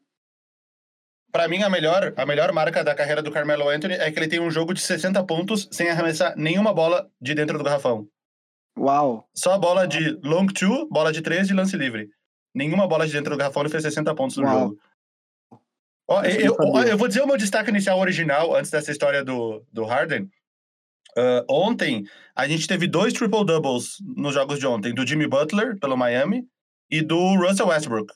Para 1.32 1.48
mim, 1.48 1.64
a 1.64 1.68
melhor, 1.68 2.14
a 2.16 2.24
melhor 2.24 2.52
marca 2.52 2.84
da 2.84 2.94
carreira 2.94 3.20
do 3.20 3.32
Carmelo 3.32 3.68
Anthony 3.68 3.94
é 3.94 4.08
que 4.12 4.18
ele 4.18 4.28
tem 4.28 4.38
um 4.38 4.52
jogo 4.52 4.72
de 4.72 4.80
60 4.80 5.24
pontos 5.24 5.68
sem 5.72 5.90
arremessar 5.90 6.36
nenhuma 6.36 6.72
bola 6.72 7.10
de 7.20 7.34
dentro 7.34 7.58
do 7.58 7.64
garrafão. 7.64 8.06
Uau! 8.78 9.28
Só 9.34 9.58
bola 9.58 9.88
de 9.88 10.16
long 10.22 10.46
two, 10.46 10.88
bola 10.88 11.12
de 11.12 11.20
três 11.20 11.50
e 11.50 11.52
lance 11.52 11.76
livre. 11.76 12.08
Nenhuma 12.54 12.86
bola 12.86 13.04
de 13.04 13.12
dentro 13.12 13.32
do 13.32 13.36
garrafão 13.36 13.62
ele 13.62 13.70
fez 13.70 13.82
60 13.82 14.14
pontos 14.14 14.36
no 14.36 14.44
Uau. 14.44 14.58
jogo. 14.58 14.78
Ó, 16.06 16.22
eu, 16.22 16.56
eu, 16.56 16.86
eu, 16.86 16.98
vou 16.98 17.08
dizer 17.08 17.22
o 17.22 17.26
meu 17.26 17.36
destaque 17.36 17.70
inicial 17.70 17.98
original 17.98 18.54
antes 18.54 18.70
dessa 18.70 18.92
história 18.92 19.24
do, 19.24 19.64
do 19.72 19.84
Harden. 19.84 20.30
Uh, 21.16 21.44
ontem, 21.48 22.04
a 22.34 22.46
gente 22.48 22.66
teve 22.66 22.86
dois 22.86 23.12
triple-doubles 23.12 23.96
nos 24.16 24.34
jogos 24.34 24.58
de 24.58 24.66
ontem, 24.66 24.92
do 24.92 25.06
Jimmy 25.06 25.26
Butler, 25.28 25.78
pelo 25.78 25.96
Miami, 25.96 26.44
e 26.90 27.02
do 27.02 27.36
Russell 27.36 27.68
Westbrook, 27.68 28.12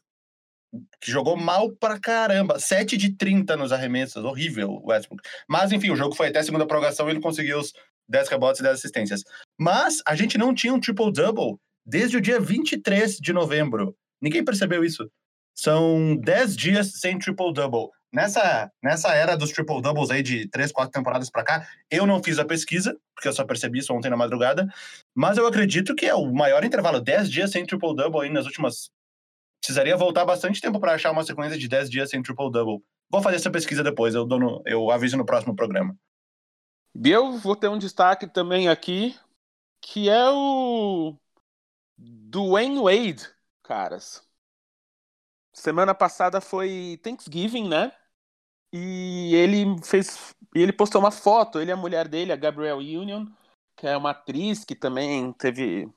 que 1.00 1.10
jogou 1.10 1.36
mal 1.36 1.70
pra 1.72 1.98
caramba. 1.98 2.58
7 2.58 2.96
de 2.96 3.16
30 3.16 3.56
nos 3.56 3.72
arremessos, 3.72 4.24
horrível 4.24 4.70
o 4.70 4.88
Westbrook. 4.88 5.22
Mas, 5.48 5.72
enfim, 5.72 5.90
o 5.90 5.96
jogo 5.96 6.14
foi 6.14 6.28
até 6.28 6.40
a 6.40 6.42
segunda 6.42 6.66
prorrogação 6.66 7.08
e 7.08 7.12
ele 7.12 7.20
conseguiu 7.20 7.60
os 7.60 7.72
10 8.08 8.28
rebotes 8.28 8.60
e 8.60 8.62
10 8.62 8.74
assistências. 8.78 9.22
Mas 9.58 10.02
a 10.06 10.14
gente 10.14 10.36
não 10.36 10.54
tinha 10.54 10.74
um 10.74 10.80
triple-double 10.80 11.56
desde 11.86 12.16
o 12.16 12.20
dia 12.20 12.40
23 12.40 13.16
de 13.16 13.32
novembro. 13.32 13.96
Ninguém 14.20 14.44
percebeu 14.44 14.84
isso. 14.84 15.08
São 15.54 16.16
10 16.16 16.56
dias 16.56 16.92
sem 17.00 17.18
triple-double. 17.18 17.88
Nessa, 18.12 18.72
nessa 18.82 19.14
era 19.14 19.36
dos 19.36 19.52
triple-doubles 19.52 20.10
aí 20.10 20.22
de 20.22 20.48
3, 20.48 20.72
4 20.72 20.90
temporadas 20.90 21.30
para 21.30 21.44
cá, 21.44 21.68
eu 21.90 22.06
não 22.06 22.22
fiz 22.22 22.38
a 22.38 22.44
pesquisa, 22.44 22.98
porque 23.14 23.28
eu 23.28 23.32
só 23.32 23.44
percebi 23.44 23.80
isso 23.80 23.92
ontem 23.92 24.08
na 24.08 24.16
madrugada, 24.16 24.66
mas 25.14 25.36
eu 25.36 25.46
acredito 25.46 25.94
que 25.94 26.06
é 26.06 26.14
o 26.14 26.32
maior 26.32 26.64
intervalo, 26.64 27.00
10 27.00 27.30
dias 27.30 27.50
sem 27.50 27.66
triple-double 27.66 28.22
aí 28.22 28.30
nas 28.30 28.46
últimas... 28.46 28.90
Precisaria 29.60 29.96
voltar 29.96 30.24
bastante 30.24 30.60
tempo 30.60 30.80
para 30.80 30.94
achar 30.94 31.10
uma 31.10 31.24
sequência 31.24 31.58
de 31.58 31.68
10 31.68 31.90
dias 31.90 32.10
sem 32.10 32.22
triple-double. 32.22 32.82
Vou 33.10 33.22
fazer 33.22 33.36
essa 33.36 33.50
pesquisa 33.50 33.82
depois, 33.82 34.14
eu, 34.14 34.26
no, 34.26 34.62
eu 34.64 34.90
aviso 34.90 35.16
no 35.16 35.26
próximo 35.26 35.54
programa. 35.54 35.96
E 36.94 37.10
eu 37.10 37.38
vou 37.38 37.56
ter 37.56 37.68
um 37.68 37.78
destaque 37.78 38.26
também 38.26 38.68
aqui, 38.68 39.16
que 39.80 40.08
é 40.08 40.30
o 40.30 41.16
Dwayne 41.96 42.80
Wade, 42.80 43.28
caras. 43.62 44.27
Semana 45.58 45.92
passada 45.92 46.40
foi 46.40 47.00
Thanksgiving, 47.02 47.68
né? 47.68 47.92
E 48.72 49.34
ele 49.34 49.64
fez, 49.82 50.32
ele 50.54 50.72
postou 50.72 51.00
uma 51.00 51.10
foto, 51.10 51.58
ele 51.58 51.70
e 51.70 51.72
a 51.72 51.76
mulher 51.76 52.06
dele, 52.06 52.32
a 52.32 52.36
Gabrielle 52.36 52.96
Union, 52.96 53.26
que 53.76 53.86
é 53.86 53.96
uma 53.96 54.10
atriz 54.10 54.64
que 54.64 54.76
também 54.76 55.32
teve 55.32 55.92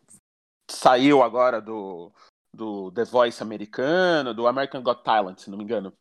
saiu 0.69 1.21
agora 1.21 1.61
do 1.61 2.11
do 2.53 2.91
The 2.91 3.05
Voice 3.05 3.41
americano, 3.41 4.33
do 4.33 4.47
American 4.47 4.81
Got 4.81 5.03
Talent, 5.03 5.39
se 5.39 5.49
não 5.49 5.57
me 5.57 5.63
engano, 5.63 5.93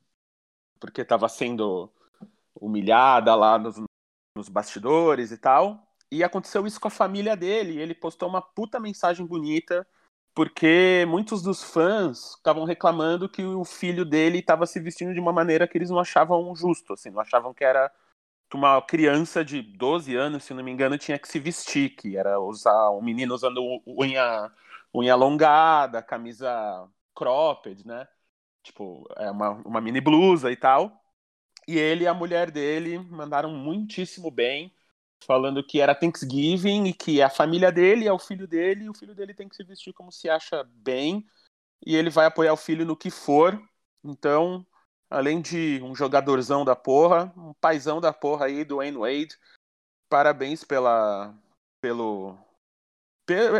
porque 0.80 1.02
estava 1.02 1.28
sendo 1.28 1.92
humilhada 2.54 3.34
lá 3.34 3.58
nos, 3.58 3.76
nos 4.36 4.48
bastidores 4.48 5.30
e 5.30 5.38
tal. 5.38 5.86
E 6.10 6.24
aconteceu 6.24 6.66
isso 6.66 6.80
com 6.80 6.88
a 6.88 6.90
família 6.90 7.36
dele. 7.36 7.78
Ele 7.78 7.94
postou 7.94 8.28
uma 8.28 8.42
puta 8.42 8.80
mensagem 8.80 9.24
bonita, 9.24 9.86
porque 10.34 11.04
muitos 11.08 11.42
dos 11.42 11.62
fãs 11.62 12.36
estavam 12.36 12.64
reclamando 12.64 13.28
que 13.28 13.42
o 13.44 13.64
filho 13.64 14.04
dele 14.04 14.38
estava 14.38 14.66
se 14.66 14.80
vestindo 14.80 15.12
de 15.14 15.20
uma 15.20 15.32
maneira 15.32 15.66
que 15.68 15.76
eles 15.76 15.90
não 15.90 15.98
achavam 15.98 16.54
justo, 16.54 16.92
assim, 16.94 17.10
não 17.10 17.20
achavam 17.20 17.52
que 17.54 17.64
era 17.64 17.90
uma 18.54 18.80
criança 18.82 19.44
de 19.44 19.62
12 19.62 20.14
anos, 20.16 20.44
se 20.44 20.54
não 20.54 20.62
me 20.64 20.70
engano, 20.70 20.98
tinha 20.98 21.18
que 21.18 21.28
se 21.28 21.38
vestir, 21.38 21.90
que 21.96 22.16
era 22.16 22.40
usar 22.40 22.90
um 22.90 23.02
menino 23.02 23.34
usando 23.34 23.60
unha, 23.86 24.50
unha 24.94 25.12
alongada, 25.12 26.02
camisa 26.02 26.50
cropped, 27.14 27.86
né? 27.86 28.08
Tipo, 28.62 29.06
é 29.16 29.30
uma, 29.30 29.50
uma 29.64 29.80
mini 29.80 30.00
blusa 30.00 30.50
e 30.50 30.56
tal. 30.56 31.00
E 31.68 31.78
ele 31.78 32.04
e 32.04 32.06
a 32.08 32.14
mulher 32.14 32.50
dele 32.50 32.98
mandaram 32.98 33.50
muitíssimo 33.52 34.30
bem, 34.30 34.74
falando 35.24 35.62
que 35.62 35.80
era 35.80 35.94
Thanksgiving 35.94 36.86
e 36.86 36.92
que 36.92 37.22
a 37.22 37.30
família 37.30 37.70
dele 37.70 38.06
é 38.06 38.12
o 38.12 38.18
filho 38.18 38.46
dele, 38.46 38.84
e 38.84 38.90
o 38.90 38.94
filho 38.94 39.14
dele 39.14 39.34
tem 39.34 39.48
que 39.48 39.56
se 39.56 39.64
vestir 39.64 39.92
como 39.92 40.10
se 40.10 40.28
acha 40.28 40.64
bem, 40.64 41.26
e 41.84 41.94
ele 41.96 42.10
vai 42.10 42.26
apoiar 42.26 42.52
o 42.52 42.56
filho 42.56 42.84
no 42.84 42.96
que 42.96 43.10
for. 43.10 43.60
Então, 44.02 44.66
além 45.08 45.40
de 45.40 45.80
um 45.82 45.94
jogadorzão 45.94 46.64
da 46.64 46.74
porra, 46.74 47.32
um 47.36 47.52
paizão 47.54 48.00
da 48.00 48.12
porra 48.12 48.46
aí 48.46 48.64
do 48.64 48.76
Wayne 48.76 48.98
Wade, 48.98 49.38
parabéns 50.08 50.64
pela 50.64 51.34
pelo 51.80 52.36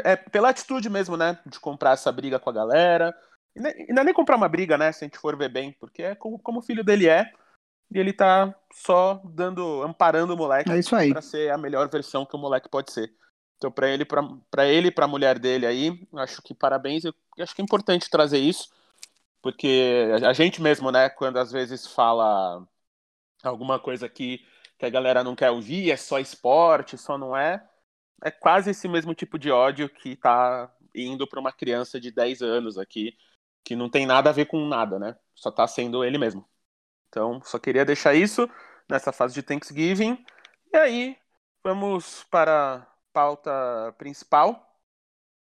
é, 0.04 0.16
pela 0.16 0.50
atitude 0.50 0.90
mesmo, 0.90 1.16
né, 1.16 1.38
de 1.46 1.60
comprar 1.60 1.92
essa 1.92 2.10
briga 2.10 2.38
com 2.38 2.50
a 2.50 2.52
galera. 2.52 3.16
E 3.54 3.92
não 3.92 4.02
é 4.02 4.04
nem 4.04 4.14
comprar 4.14 4.36
uma 4.36 4.48
briga, 4.48 4.76
né, 4.78 4.92
se 4.92 5.04
a 5.04 5.06
gente 5.06 5.18
for 5.18 5.36
ver 5.36 5.48
bem, 5.48 5.72
porque 5.72 6.02
é 6.02 6.14
como, 6.14 6.38
como 6.38 6.58
o 6.60 6.62
filho 6.62 6.84
dele 6.84 7.08
é 7.08 7.32
e 7.92 7.98
ele 7.98 8.12
tá 8.12 8.54
só 8.72 9.20
dando, 9.24 9.82
amparando 9.82 10.34
o 10.34 10.36
moleque 10.36 10.70
é 10.70 11.08
para 11.12 11.22
ser 11.22 11.50
a 11.50 11.58
melhor 11.58 11.88
versão 11.88 12.24
que 12.24 12.36
o 12.36 12.38
moleque 12.38 12.68
pode 12.68 12.92
ser. 12.92 13.12
Então, 13.56 13.70
para 13.70 13.88
ele, 13.90 14.04
para 14.04 14.66
ele 14.66 14.88
e 14.88 14.90
para 14.90 15.04
a 15.04 15.08
mulher 15.08 15.38
dele 15.38 15.66
aí, 15.66 16.08
acho 16.16 16.40
que 16.40 16.54
parabéns. 16.54 17.04
Eu 17.04 17.14
acho 17.38 17.54
que 17.54 17.60
é 17.60 17.64
importante 17.64 18.08
trazer 18.08 18.38
isso, 18.38 18.70
porque 19.42 20.08
a 20.24 20.32
gente 20.32 20.62
mesmo, 20.62 20.90
né, 20.90 21.10
quando 21.10 21.38
às 21.38 21.52
vezes 21.52 21.86
fala 21.86 22.66
alguma 23.42 23.78
coisa 23.78 24.08
que, 24.08 24.40
que 24.78 24.86
a 24.86 24.90
galera 24.90 25.22
não 25.24 25.36
quer 25.36 25.50
ouvir, 25.50 25.90
é 25.90 25.96
só 25.96 26.18
esporte, 26.18 26.96
só 26.96 27.18
não 27.18 27.36
é, 27.36 27.62
é 28.22 28.30
quase 28.30 28.70
esse 28.70 28.88
mesmo 28.88 29.14
tipo 29.14 29.38
de 29.38 29.50
ódio 29.50 29.88
que 29.88 30.16
tá 30.16 30.72
indo 30.94 31.26
para 31.26 31.40
uma 31.40 31.52
criança 31.52 32.00
de 32.00 32.10
10 32.10 32.42
anos 32.42 32.78
aqui, 32.78 33.16
que 33.64 33.76
não 33.76 33.90
tem 33.90 34.06
nada 34.06 34.30
a 34.30 34.32
ver 34.32 34.46
com 34.46 34.66
nada, 34.66 34.98
né? 34.98 35.16
Só 35.34 35.50
tá 35.50 35.66
sendo 35.66 36.04
ele 36.04 36.18
mesmo. 36.18 36.48
Então, 37.10 37.42
só 37.44 37.58
queria 37.58 37.84
deixar 37.84 38.14
isso 38.14 38.48
nessa 38.88 39.12
fase 39.12 39.34
de 39.34 39.42
Thanksgiving. 39.42 40.24
E 40.72 40.76
aí, 40.76 41.16
vamos 41.62 42.24
para 42.30 42.76
a 42.76 42.86
pauta 43.12 43.94
principal. 43.98 44.66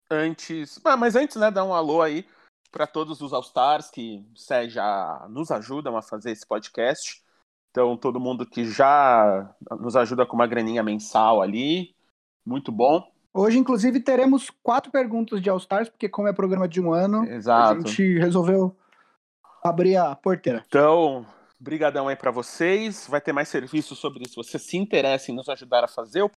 Antes, 0.10 0.80
ah, 0.84 0.98
mas 0.98 1.16
antes, 1.16 1.36
né, 1.36 1.52
dar 1.52 1.66
um 1.66 1.74
alô 1.74 2.02
aí 2.02 2.26
para 2.72 2.88
todos 2.88 3.22
os 3.22 3.34
All-Stars 3.34 3.92
que 3.92 4.26
já 4.68 5.28
nos 5.30 5.52
ajudam 5.52 5.96
a 5.98 6.02
fazer 6.02 6.32
esse 6.32 6.48
podcast. 6.48 7.22
Então, 7.70 7.96
todo 7.96 8.20
mundo 8.20 8.46
que 8.46 8.66
já 8.66 9.54
nos 9.80 9.96
ajuda 9.96 10.26
com 10.26 10.36
uma 10.36 10.48
graninha 10.48 10.82
mensal 10.82 11.42
ali, 11.42 11.94
muito 12.44 12.72
bom. 12.72 13.12
Hoje, 13.32 13.60
inclusive, 13.60 14.00
teremos 14.00 14.50
quatro 14.64 14.92
perguntas 14.92 15.42
de 15.42 15.50
All-Stars, 15.50 15.90
porque 15.90 16.10
como 16.10 16.28
é 16.28 16.34
programa 16.34 16.68
de 16.68 16.82
um 16.82 16.92
ano, 16.92 17.26
Exato. 17.26 17.74
a 17.74 17.88
gente 17.88 18.18
resolveu 18.18 18.76
abrir 19.64 19.98
a 19.98 20.16
porteira. 20.16 20.64
Então, 20.68 21.26
Brigadão 21.60 22.08
aí 22.08 22.16
para 22.16 22.32
vocês. 22.32 23.08
Vai 23.08 23.20
ter 23.20 23.34
mais 23.34 23.50
serviços 23.50 24.00
sobre 24.00 24.24
isso. 24.24 24.42
Se 24.44 24.50
você 24.50 24.60
se 24.60 24.78
interessa 24.78 25.32
em 25.32 25.36
nos 25.36 25.50
ajudar 25.50 25.84
a 25.84 25.88
fazer 25.88 26.22
o 26.22 26.32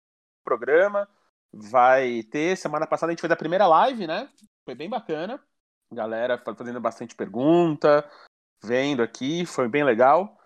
programa, 0.43 1.09
vai 1.53 2.23
ter. 2.23 2.57
Semana 2.57 2.87
passada 2.87 3.11
a 3.11 3.13
gente 3.13 3.21
fez 3.21 3.31
a 3.31 3.37
primeira 3.37 3.67
live, 3.67 4.07
né? 4.07 4.31
Foi 4.65 4.75
bem 4.75 4.89
bacana. 4.89 5.43
Galera 5.93 6.39
fazendo 6.39 6.81
bastante 6.81 7.15
pergunta, 7.15 8.09
vendo 8.63 9.03
aqui, 9.03 9.45
foi 9.45 9.69
bem 9.69 9.85
legal. 9.85 10.39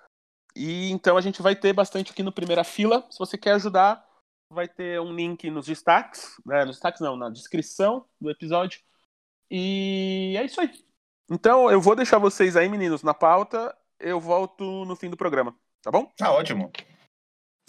E 0.56 0.90
então 0.90 1.16
a 1.16 1.20
gente 1.20 1.42
vai 1.42 1.54
ter 1.54 1.72
bastante 1.72 2.12
aqui 2.12 2.22
no 2.22 2.32
primeira 2.32 2.64
fila. 2.64 3.06
Se 3.10 3.18
você 3.18 3.36
quer 3.36 3.52
ajudar, 3.52 4.04
vai 4.50 4.66
ter 4.66 5.00
um 5.00 5.14
link 5.14 5.50
nos 5.50 5.66
destaques, 5.66 6.34
né? 6.44 6.64
Nos 6.64 6.76
destaques 6.76 7.00
não, 7.00 7.16
na 7.16 7.28
descrição 7.28 8.06
do 8.20 8.30
episódio. 8.30 8.80
E 9.50 10.34
é 10.36 10.44
isso 10.44 10.60
aí. 10.60 10.70
Então 11.30 11.70
eu 11.70 11.80
vou 11.80 11.94
deixar 11.94 12.18
vocês 12.18 12.56
aí, 12.56 12.68
meninos, 12.68 13.02
na 13.02 13.14
pauta 13.14 13.76
eu 14.04 14.20
volto 14.20 14.84
no 14.84 14.94
fim 14.94 15.08
do 15.08 15.16
programa, 15.16 15.54
tá 15.82 15.90
bom? 15.90 16.10
Tá 16.16 16.32
ótimo. 16.32 16.70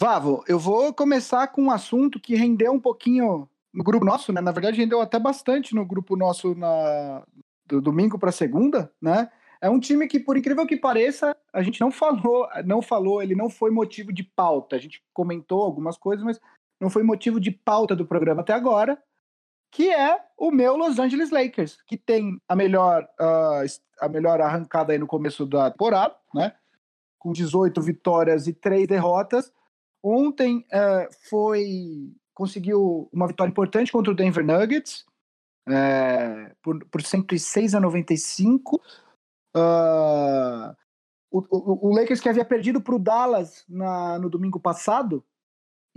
Vavo, 0.00 0.44
eu 0.46 0.58
vou 0.58 0.92
começar 0.92 1.46
com 1.48 1.62
um 1.62 1.70
assunto 1.70 2.20
que 2.20 2.34
rendeu 2.34 2.72
um 2.72 2.80
pouquinho 2.80 3.48
no 3.72 3.82
grupo 3.82 4.04
nosso, 4.04 4.32
né? 4.32 4.40
Na 4.40 4.52
verdade, 4.52 4.78
rendeu 4.78 5.00
até 5.00 5.18
bastante 5.18 5.74
no 5.74 5.84
grupo 5.84 6.16
nosso 6.16 6.54
na 6.54 7.24
do 7.66 7.80
domingo 7.80 8.16
para 8.16 8.30
segunda, 8.30 8.92
né? 9.02 9.28
é 9.60 9.70
um 9.70 9.80
time 9.80 10.06
que, 10.06 10.20
por 10.20 10.36
incrível 10.36 10.66
que 10.66 10.76
pareça, 10.76 11.36
a 11.52 11.62
gente 11.62 11.80
não 11.80 11.90
falou, 11.90 12.48
não 12.64 12.82
falou, 12.82 13.22
ele 13.22 13.34
não 13.34 13.48
foi 13.48 13.70
motivo 13.70 14.12
de 14.12 14.22
pauta. 14.22 14.76
A 14.76 14.78
gente 14.78 15.02
comentou 15.12 15.62
algumas 15.62 15.96
coisas, 15.96 16.24
mas 16.24 16.40
não 16.80 16.90
foi 16.90 17.02
motivo 17.02 17.40
de 17.40 17.50
pauta 17.50 17.96
do 17.96 18.06
programa 18.06 18.42
até 18.42 18.52
agora, 18.52 19.02
que 19.76 19.92
é 19.92 20.18
o 20.38 20.50
meu 20.50 20.74
Los 20.74 20.98
Angeles 20.98 21.30
Lakers, 21.30 21.76
que 21.86 21.98
tem 21.98 22.40
a 22.48 22.56
melhor, 22.56 23.06
uh, 23.20 23.66
a 24.00 24.08
melhor 24.08 24.40
arrancada 24.40 24.94
aí 24.94 24.98
no 24.98 25.06
começo 25.06 25.44
da 25.44 25.70
temporada, 25.70 26.16
né? 26.32 26.54
Com 27.18 27.30
18 27.30 27.82
vitórias 27.82 28.46
e 28.46 28.54
3 28.54 28.88
derrotas. 28.88 29.52
Ontem 30.02 30.64
uh, 30.72 31.14
foi 31.28 32.10
conseguiu 32.32 33.06
uma 33.12 33.26
vitória 33.26 33.50
importante 33.50 33.92
contra 33.92 34.10
o 34.10 34.16
Denver 34.16 34.46
Nuggets, 34.46 35.04
é, 35.68 36.54
por, 36.62 36.82
por 36.86 37.02
106 37.02 37.74
a 37.74 37.80
95. 37.80 38.76
Uh, 39.54 40.74
o, 41.30 41.38
o, 41.50 41.88
o, 41.88 41.94
Lakers 41.94 42.20
que 42.20 42.30
havia 42.30 42.46
perdido 42.46 42.80
para 42.80 42.94
o 42.94 42.98
Dallas 42.98 43.62
na, 43.68 44.18
no 44.18 44.30
domingo 44.30 44.58
passado, 44.58 45.22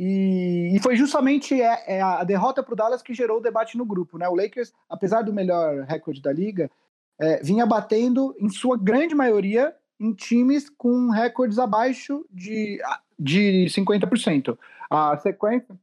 e, 0.02 0.74
e 0.74 0.80
foi 0.80 0.96
justamente 0.96 1.62
é, 1.62 1.98
é 1.98 2.02
a 2.02 2.24
derrota 2.24 2.64
para 2.64 2.74
o 2.74 2.76
Dallas 2.76 3.02
que 3.02 3.14
gerou 3.14 3.40
o 3.40 3.42
debate 3.42 3.78
no 3.78 3.84
grupo. 3.84 4.18
Né? 4.18 4.30
O 4.30 4.34
Lakers, 4.34 4.72
apesar 4.88 5.24
do 5.24 5.34
melhor 5.34 5.84
recorde 5.84 6.22
da 6.22 6.32
liga, 6.32 6.72
é, 7.20 7.44
vinha 7.44 7.66
batendo, 7.66 8.34
em 8.40 8.48
sua 8.48 8.78
grande 8.78 9.14
maioria, 9.14 9.76
em 10.00 10.14
times 10.14 10.70
com 10.70 11.10
recordes 11.10 11.60
abaixo 11.60 12.26
de, 12.32 12.80
de 13.20 13.66
50%. 13.66 14.58
A 14.90 15.18
sequência. 15.18 15.78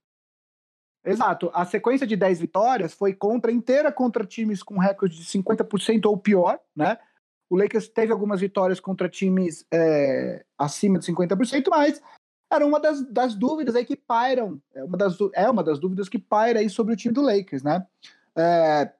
Exato. 1.04 1.50
A 1.52 1.66
sequência 1.66 2.06
de 2.06 2.16
10 2.16 2.40
vitórias 2.40 2.94
foi 2.94 3.12
contra 3.12 3.52
inteira 3.52 3.92
contra 3.92 4.24
times 4.24 4.62
com 4.62 4.78
recorde 4.78 5.14
de 5.14 5.26
50% 5.26 6.06
ou 6.06 6.16
pior, 6.16 6.58
né? 6.74 6.96
O 7.50 7.56
Lakers 7.56 7.86
teve 7.86 8.12
algumas 8.12 8.40
vitórias 8.40 8.80
contra 8.80 9.10
times 9.10 9.66
é, 9.70 10.42
acima 10.58 10.98
de 10.98 11.06
50%, 11.06 11.66
mas 11.68 12.02
era 12.50 12.66
uma 12.66 12.78
das, 12.78 13.02
das, 13.10 13.34
dúvidas 13.34 13.74
aí 13.74 13.84
que 13.84 13.96
pairam. 13.96 14.60
É 14.74 14.84
uma, 14.84 14.96
das, 14.96 15.16
é 15.34 15.50
uma 15.50 15.64
das 15.64 15.78
dúvidas 15.78 16.08
que 16.08 16.18
paira 16.18 16.60
aí 16.60 16.70
sobre 16.70 16.94
o 16.94 16.96
time 16.96 17.14
do 17.14 17.22
Lakers, 17.22 17.62
né? 17.62 17.86
É, 18.36 18.92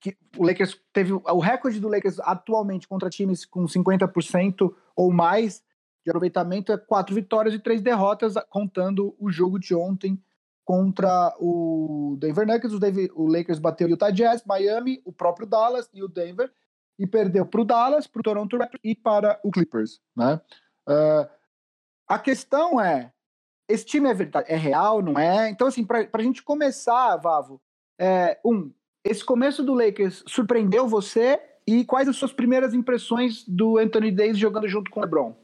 que 0.00 0.16
o 0.36 0.44
Lakers 0.44 0.80
teve 0.92 1.12
o 1.12 1.38
recorde 1.38 1.78
do 1.78 1.88
Lakers 1.88 2.18
atualmente 2.20 2.88
contra 2.88 3.10
times 3.10 3.44
com 3.44 3.64
50% 3.64 4.74
ou 4.96 5.12
mais 5.12 5.62
de 6.04 6.10
aproveitamento 6.10 6.72
é 6.72 6.76
quatro 6.76 7.14
vitórias 7.14 7.54
e 7.54 7.58
três 7.58 7.80
derrotas, 7.80 8.34
contando 8.50 9.14
o 9.18 9.30
jogo 9.30 9.58
de 9.58 9.74
ontem 9.74 10.20
contra 10.64 11.34
o 11.38 12.16
Denver 12.18 12.46
Nuggets. 12.46 12.72
O, 12.72 12.80
David, 12.80 13.12
o 13.14 13.26
Lakers 13.26 13.58
bateu 13.58 13.86
o 13.86 13.90
Utah 13.90 14.10
Jazz, 14.10 14.44
Miami, 14.44 15.00
o 15.04 15.12
próprio 15.12 15.46
Dallas 15.46 15.88
e 15.92 16.02
o 16.02 16.08
Denver, 16.08 16.50
e 16.98 17.06
perdeu 17.06 17.46
para 17.46 17.60
o 17.60 17.64
Dallas, 17.64 18.06
para 18.06 18.20
o 18.20 18.22
Toronto 18.22 18.56
Raptors 18.56 18.80
e 18.82 18.94
para 18.94 19.40
o 19.44 19.50
Clippers. 19.50 20.00
Né? 20.16 20.40
Uh, 20.88 21.28
a 22.08 22.18
questão 22.18 22.80
é, 22.80 23.12
esse 23.68 23.84
time 23.84 24.08
é, 24.08 24.14
verdade, 24.14 24.46
é 24.50 24.56
real, 24.56 25.00
não 25.00 25.18
é? 25.18 25.48
Então, 25.48 25.66
assim, 25.66 25.84
para 25.84 26.08
a 26.12 26.22
gente 26.22 26.42
começar, 26.42 27.16
Vavo, 27.16 27.60
é, 27.98 28.38
um, 28.44 28.70
esse 29.04 29.24
começo 29.24 29.62
do 29.62 29.74
Lakers 29.74 30.22
surpreendeu 30.26 30.86
você? 30.86 31.40
E 31.66 31.84
quais 31.84 32.08
as 32.08 32.16
suas 32.16 32.32
primeiras 32.32 32.74
impressões 32.74 33.44
do 33.46 33.78
Anthony 33.78 34.10
Davis 34.10 34.38
jogando 34.38 34.68
junto 34.68 34.90
com 34.90 35.00
o 35.00 35.02
LeBron? 35.02 35.34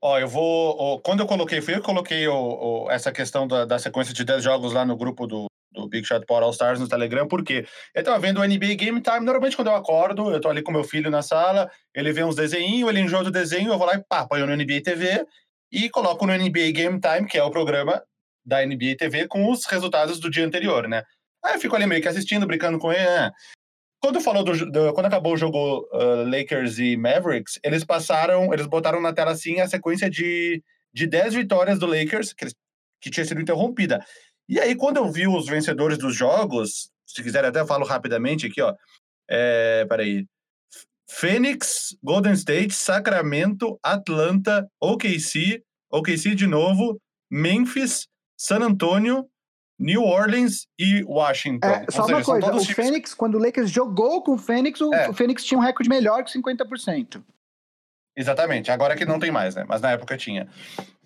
Ó, 0.00 0.18
eu 0.18 0.26
vou. 0.26 1.00
quando 1.00 1.20
eu 1.20 1.26
coloquei, 1.26 1.60
fui 1.60 1.74
eu 1.74 1.80
que 1.80 1.86
coloquei 1.86 2.26
o, 2.26 2.34
o, 2.34 2.90
essa 2.90 3.12
questão 3.12 3.46
da, 3.46 3.64
da, 3.64 3.78
sequência 3.78 4.12
de 4.12 4.24
10 4.24 4.42
jogos 4.42 4.72
lá 4.72 4.84
no 4.84 4.96
grupo 4.96 5.26
do, 5.26 5.46
do 5.72 5.88
Big 5.88 6.06
Shot 6.06 6.24
Power 6.26 6.44
All 6.44 6.50
Stars 6.50 6.78
no 6.78 6.88
Telegram, 6.88 7.26
porque 7.26 7.66
eu 7.94 8.04
tava 8.04 8.18
vendo 8.18 8.40
o 8.40 8.44
NBA 8.44 8.74
Game 8.74 9.00
Time. 9.00 9.20
Normalmente, 9.20 9.56
quando 9.56 9.68
eu 9.68 9.74
acordo, 9.74 10.30
eu 10.30 10.40
tô 10.40 10.48
ali 10.48 10.62
com 10.62 10.72
meu 10.72 10.84
filho 10.84 11.10
na 11.10 11.22
sala, 11.22 11.70
ele 11.94 12.12
vê 12.12 12.22
uns 12.22 12.36
desenhos, 12.36 12.88
ele 12.88 13.00
enjoa 13.00 13.24
do 13.24 13.30
desenho, 13.30 13.72
eu 13.72 13.78
vou 13.78 13.86
lá 13.86 13.94
e 13.94 14.04
pá, 14.04 14.26
ponho 14.26 14.46
no 14.46 14.56
NBA 14.56 14.82
TV 14.82 15.24
e 15.72 15.88
coloco 15.88 16.26
no 16.26 16.34
NBA 16.34 16.72
Game 16.72 17.00
Time, 17.00 17.26
que 17.26 17.38
é 17.38 17.42
o 17.42 17.50
programa 17.50 18.02
da 18.44 18.64
NBA 18.64 18.96
TV, 18.98 19.26
com 19.26 19.50
os 19.50 19.64
resultados 19.66 20.20
do 20.20 20.30
dia 20.30 20.44
anterior, 20.44 20.86
né? 20.86 21.02
Aí 21.44 21.54
eu 21.54 21.60
fico 21.60 21.74
ali 21.74 21.86
meio 21.86 22.02
que 22.02 22.08
assistindo, 22.08 22.46
brincando 22.46 22.78
com 22.78 22.92
ele. 22.92 23.04
Né? 23.04 23.30
Quando 24.00 24.20
falou 24.20 24.44
do, 24.44 24.70
do, 24.70 24.92
quando 24.92 25.06
acabou 25.06 25.34
o 25.34 25.36
jogo 25.36 25.88
uh, 25.92 26.28
Lakers 26.28 26.78
e 26.78 26.96
Mavericks, 26.96 27.58
eles 27.64 27.84
passaram, 27.84 28.52
eles 28.52 28.66
botaram 28.66 29.00
na 29.00 29.12
tela 29.12 29.30
assim 29.30 29.60
a 29.60 29.68
sequência 29.68 30.10
de, 30.10 30.62
de 30.92 31.06
10 31.06 31.34
vitórias 31.34 31.78
do 31.78 31.86
Lakers, 31.86 32.32
que, 32.32 32.46
que 33.00 33.10
tinha 33.10 33.24
sido 33.24 33.40
interrompida. 33.40 34.04
E 34.48 34.60
aí, 34.60 34.74
quando 34.74 34.98
eu 34.98 35.10
vi 35.10 35.26
os 35.26 35.46
vencedores 35.46 35.98
dos 35.98 36.14
jogos, 36.14 36.90
se 37.06 37.22
quiser 37.22 37.44
até 37.44 37.64
falo 37.64 37.84
rapidamente 37.84 38.46
aqui, 38.46 38.60
ó. 38.60 38.74
É, 39.28 39.84
peraí. 39.86 40.26
Phoenix, 41.08 41.96
Golden 42.02 42.32
State, 42.32 42.74
Sacramento, 42.74 43.78
Atlanta, 43.82 44.66
OKC, 44.80 45.62
OKC 45.90 46.34
de 46.34 46.46
novo, 46.46 46.98
Memphis, 47.30 48.08
San 48.36 48.60
Antonio, 48.60 49.28
New 49.78 50.02
Orleans 50.02 50.66
e 50.78 51.02
Washington. 51.04 51.66
É, 51.66 51.86
só 51.90 52.04
seja, 52.04 52.16
uma 52.16 52.24
coisa, 52.24 52.46
o 52.54 52.60
times... 52.60 52.76
Phoenix, 52.76 53.14
quando 53.14 53.34
o 53.34 53.38
Lakers 53.38 53.70
jogou 53.70 54.22
com 54.22 54.34
o 54.34 54.38
Phoenix, 54.38 54.80
o, 54.80 54.92
é. 54.94 55.08
o 55.08 55.14
Phoenix 55.14 55.44
tinha 55.44 55.58
um 55.58 55.62
recorde 55.62 55.88
melhor 55.88 56.24
que 56.24 56.32
50%. 56.38 57.22
Exatamente, 58.16 58.70
agora 58.70 58.94
que 58.94 59.04
não 59.04 59.18
tem 59.18 59.30
mais, 59.30 59.54
né? 59.54 59.64
Mas 59.66 59.80
na 59.80 59.92
época 59.92 60.16
tinha. 60.16 60.48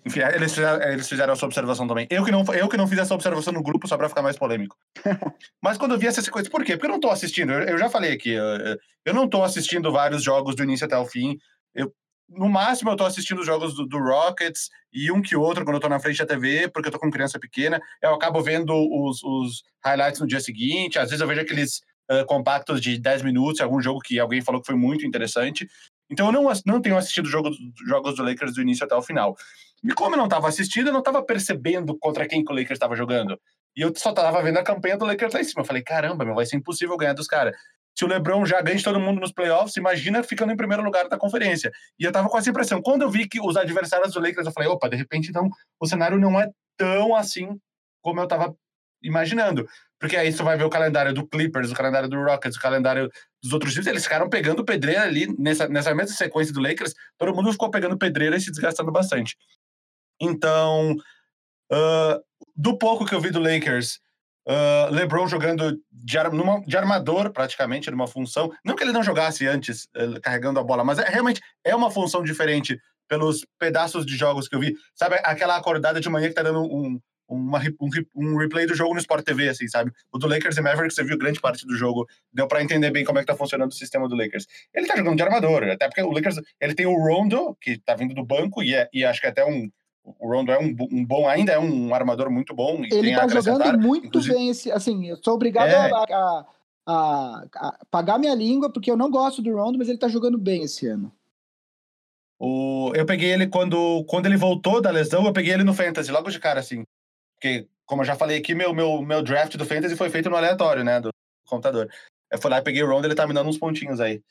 Enfim, 0.07 0.21
eles 0.21 0.53
fizeram, 0.53 0.81
eles 0.83 1.09
fizeram 1.09 1.33
essa 1.33 1.45
observação 1.45 1.85
também. 1.85 2.07
Eu 2.09 2.23
que, 2.23 2.31
não, 2.31 2.45
eu 2.53 2.69
que 2.69 2.77
não 2.77 2.87
fiz 2.87 2.97
essa 2.97 3.13
observação 3.13 3.51
no 3.51 3.61
grupo 3.61 3.87
só 3.89 3.97
pra 3.97 4.07
ficar 4.07 4.21
mais 4.21 4.37
polêmico. 4.37 4.77
Mas 5.61 5.77
quando 5.77 5.91
eu 5.91 5.99
vi 5.99 6.07
essas 6.07 6.29
coisas, 6.29 6.49
por 6.49 6.63
quê? 6.63 6.77
Porque 6.77 6.87
eu 6.87 6.91
não 6.91 6.99
tô 6.99 7.09
assistindo, 7.09 7.51
eu, 7.51 7.59
eu 7.63 7.77
já 7.77 7.89
falei 7.89 8.13
aqui, 8.13 8.31
eu, 8.31 8.77
eu, 9.05 9.13
não 9.13 9.27
tô 9.27 9.43
assistindo 9.43 9.91
vários 9.91 10.23
jogos 10.23 10.55
do 10.55 10.63
início 10.63 10.85
até 10.85 10.97
o 10.97 11.05
fim. 11.05 11.37
Eu, 11.75 11.93
no 12.29 12.47
máximo, 12.47 12.89
eu 12.89 12.95
tô 12.95 13.05
assistindo 13.05 13.39
os 13.39 13.45
jogos 13.45 13.75
do, 13.75 13.85
do, 13.85 13.99
Rockets 13.99 14.69
e 14.93 15.11
um 15.11 15.21
que 15.21 15.35
outro 15.35 15.65
quando 15.65 15.75
eu 15.75 15.81
tô 15.81 15.89
na 15.89 15.99
frente 15.99 16.19
da 16.19 16.25
TV, 16.25 16.69
porque 16.69 16.87
eu 16.87 16.91
tô 16.93 16.99
com 16.99 17.11
criança 17.11 17.37
pequena. 17.37 17.81
Eu 18.01 18.13
acabo 18.13 18.41
vendo 18.41 18.73
os, 18.73 19.21
os 19.23 19.63
highlights 19.83 20.21
no 20.21 20.27
dia 20.27 20.39
seguinte. 20.39 20.97
Às 20.97 21.09
vezes 21.09 21.21
eu 21.21 21.27
vejo 21.27 21.41
aqueles 21.41 21.81
uh, 22.09 22.25
compactos 22.25 22.79
de 22.79 22.97
10 22.97 23.23
minutos, 23.23 23.59
algum 23.59 23.81
jogo 23.81 23.99
que 23.99 24.19
alguém 24.19 24.41
falou 24.41 24.61
que 24.61 24.67
foi 24.67 24.75
muito 24.75 25.05
interessante. 25.05 25.67
Então 26.09 26.27
eu 26.27 26.31
não, 26.31 26.51
não 26.65 26.81
tenho 26.81 26.97
assistido 26.97 27.27
jogo, 27.27 27.49
jogos 27.85 28.15
do 28.15 28.23
Lakers 28.23 28.53
do 28.53 28.61
início 28.61 28.85
até 28.85 28.95
o 28.95 29.01
final. 29.01 29.35
E 29.83 29.93
como 29.93 30.15
eu 30.15 30.17
não 30.17 30.25
estava 30.25 30.47
assistindo, 30.47 30.87
eu 30.87 30.93
não 30.93 30.99
estava 30.99 31.23
percebendo 31.23 31.97
contra 31.97 32.27
quem 32.27 32.43
que 32.43 32.51
o 32.51 32.55
Lakers 32.55 32.77
estava 32.77 32.95
jogando. 32.95 33.39
E 33.75 33.81
eu 33.81 33.93
só 33.95 34.09
estava 34.09 34.41
vendo 34.41 34.57
a 34.57 34.63
campanha 34.63 34.97
do 34.97 35.05
Lakers 35.05 35.33
lá 35.33 35.41
em 35.41 35.43
cima. 35.43 35.61
Eu 35.61 35.65
falei, 35.65 35.83
caramba, 35.83 36.25
meu, 36.25 36.33
vai 36.33 36.45
ser 36.45 36.55
impossível 36.55 36.97
ganhar 36.97 37.13
dos 37.13 37.27
caras 37.27 37.55
se 37.97 38.05
o 38.05 38.07
LeBron 38.07 38.45
já 38.45 38.61
ganha 38.61 38.77
de 38.77 38.83
todo 38.83 38.99
mundo 38.99 39.19
nos 39.19 39.31
playoffs, 39.31 39.75
imagina 39.75 40.21
ficando 40.21 40.53
em 40.53 40.55
primeiro 40.55 40.83
lugar 40.83 41.09
da 41.09 41.17
conferência. 41.17 41.71
E 41.99 42.03
eu 42.03 42.11
tava 42.11 42.29
com 42.29 42.37
essa 42.37 42.47
impressão. 42.47 42.79
Quando 42.79 43.01
eu 43.01 43.09
vi 43.09 43.27
que 43.27 43.41
os 43.41 43.57
adversários 43.57 44.13
do 44.13 44.19
Lakers, 44.19 44.45
eu 44.45 44.51
falei, 44.51 44.69
opa, 44.69 44.87
de 44.87 44.95
repente 44.95 45.29
então 45.29 45.49
o 45.79 45.87
cenário 45.87 46.19
não 46.19 46.39
é 46.39 46.47
tão 46.77 47.15
assim 47.15 47.59
como 47.99 48.19
eu 48.19 48.27
tava 48.27 48.55
imaginando. 49.01 49.67
Porque 49.99 50.15
aí 50.15 50.31
você 50.31 50.43
vai 50.43 50.57
ver 50.57 50.63
o 50.63 50.69
calendário 50.69 51.13
do 51.13 51.25
Clippers, 51.27 51.71
o 51.71 51.75
calendário 51.75 52.07
do 52.07 52.21
Rockets, 52.21 52.57
o 52.57 52.61
calendário 52.61 53.09
dos 53.41 53.51
outros 53.51 53.73
times, 53.73 53.87
eles 53.87 54.03
ficaram 54.03 54.29
pegando 54.29 54.63
pedreira 54.63 55.03
ali 55.03 55.27
nessa, 55.39 55.67
nessa 55.67 55.93
mesma 55.95 56.15
sequência 56.15 56.53
do 56.53 56.61
Lakers, 56.61 56.93
todo 57.17 57.33
mundo 57.33 57.51
ficou 57.51 57.71
pegando 57.71 57.97
pedreira 57.97 58.35
e 58.37 58.41
se 58.41 58.51
desgastando 58.51 58.91
bastante. 58.91 59.35
Então, 60.21 60.93
uh, 61.71 62.23
do 62.55 62.77
pouco 62.77 63.05
que 63.05 63.15
eu 63.15 63.21
vi 63.21 63.31
do 63.31 63.39
Lakers, 63.39 63.99
Uh, 64.49 64.89
LeBron 64.93 65.27
jogando 65.27 65.77
de, 65.91 66.17
ar, 66.17 66.31
numa, 66.31 66.61
de, 66.61 66.77
armador, 66.77 67.33
praticamente, 67.33 67.91
numa 67.91 68.07
função. 68.07 68.49
Não 68.63 68.77
que 68.77 68.83
ele 68.83 68.93
não 68.93 69.03
jogasse 69.03 69.45
antes, 69.45 69.89
uh, 69.97 70.21
carregando 70.21 70.57
a 70.57 70.63
bola, 70.63 70.85
mas 70.85 70.99
é, 70.99 71.09
realmente 71.09 71.41
é 71.65 71.75
uma 71.75 71.91
função 71.91 72.23
diferente 72.23 72.79
pelos 73.09 73.45
pedaços 73.59 74.05
de 74.05 74.15
jogos 74.15 74.47
que 74.47 74.55
eu 74.55 74.61
vi. 74.61 74.73
Sabe, 74.95 75.19
aquela 75.21 75.57
acordada 75.57 75.99
de 75.99 76.07
manhã 76.07 76.29
que 76.29 76.33
tá 76.33 76.43
dando 76.43 76.61
um, 76.61 76.97
uma, 77.27 77.59
um, 77.79 77.89
um, 78.15 78.37
replay 78.37 78.65
do 78.65 78.75
jogo 78.75 78.93
no 78.93 78.99
Sport 78.99 79.25
TV, 79.25 79.49
assim, 79.49 79.67
sabe? 79.67 79.91
O 80.11 80.17
do 80.17 80.27
Lakers 80.27 80.57
e 80.57 80.61
Mavericks, 80.61 80.95
você 80.95 81.03
viu 81.03 81.17
grande 81.17 81.39
parte 81.39 81.65
do 81.65 81.75
jogo, 81.75 82.07
deu 82.31 82.47
para 82.47 82.63
entender 82.63 82.91
bem 82.91 83.03
como 83.03 83.19
é 83.19 83.21
que 83.21 83.27
tá 83.27 83.35
funcionando 83.35 83.71
o 83.71 83.75
sistema 83.75 84.07
do 84.07 84.15
Lakers. 84.15 84.47
Ele 84.73 84.87
tá 84.87 84.95
jogando 84.95 85.17
de 85.17 85.23
armador, 85.23 85.63
até 85.63 85.87
porque 85.87 86.01
o 86.01 86.11
Lakers, 86.11 86.39
ele 86.59 86.73
tem 86.73 86.85
o 86.85 86.95
Rondo, 86.95 87.55
que 87.59 87.77
tá 87.79 87.95
vindo 87.95 88.13
do 88.13 88.25
banco, 88.25 88.63
e, 88.63 88.73
é, 88.73 88.89
e 88.93 89.03
acho 89.03 89.21
que 89.21 89.27
até 89.27 89.45
um 89.45 89.69
o 90.19 90.31
Rondo 90.31 90.51
é 90.51 90.59
um, 90.59 90.73
um, 90.91 91.05
bom, 91.05 91.27
ainda 91.27 91.51
é 91.51 91.59
um 91.59 91.93
armador 91.93 92.31
muito 92.31 92.55
bom. 92.55 92.81
ele 92.89 93.13
tá 93.13 93.27
jogando 93.27 93.77
muito 93.77 94.07
Inclusive... 94.07 94.33
bem 94.33 94.49
esse. 94.49 94.71
Assim, 94.71 95.05
eu 95.05 95.17
sou 95.17 95.33
obrigado 95.33 95.67
é... 95.67 95.75
a, 95.75 95.97
a, 95.97 96.45
a, 96.87 97.45
a, 97.55 97.79
pagar 97.91 98.17
minha 98.17 98.33
língua, 98.33 98.71
porque 98.71 98.89
eu 98.89 98.95
não 98.95 99.11
gosto 99.11 99.41
do 99.41 99.53
Rondo, 99.53 99.77
mas 99.77 99.89
ele 99.89 99.97
tá 99.97 100.07
jogando 100.07 100.37
bem 100.37 100.63
esse 100.63 100.87
ano. 100.87 101.11
O, 102.39 102.91
eu 102.95 103.05
peguei 103.05 103.33
ele 103.33 103.47
quando, 103.47 104.03
quando 104.05 104.27
ele 104.27 104.37
voltou 104.37 104.79
da 104.79 104.91
lesão, 104.91 105.25
eu 105.25 105.33
peguei 105.33 105.53
ele 105.53 105.63
no 105.63 105.73
Fantasy, 105.73 106.11
logo 106.11 106.29
de 106.29 106.39
cara, 106.39 106.59
assim. 106.59 106.83
Porque, 107.39 107.67
como 107.85 108.01
eu 108.01 108.05
já 108.05 108.15
falei 108.15 108.37
aqui, 108.37 108.55
meu, 108.55 108.73
meu, 108.73 109.01
meu 109.01 109.21
draft 109.21 109.55
do 109.55 109.65
Fantasy 109.65 109.95
foi 109.95 110.09
feito 110.09 110.29
no 110.29 110.35
aleatório, 110.35 110.83
né? 110.83 110.99
Do 110.99 111.09
computador. 111.47 111.89
Eu 112.31 112.39
fui 112.39 112.51
lá 112.51 112.57
e 112.57 112.63
peguei 112.63 112.83
o 112.83 112.87
Rondo, 112.87 113.05
ele 113.05 113.15
tá 113.15 113.27
me 113.27 113.33
dando 113.33 113.49
uns 113.49 113.57
pontinhos 113.57 113.99
aí. 113.99 114.21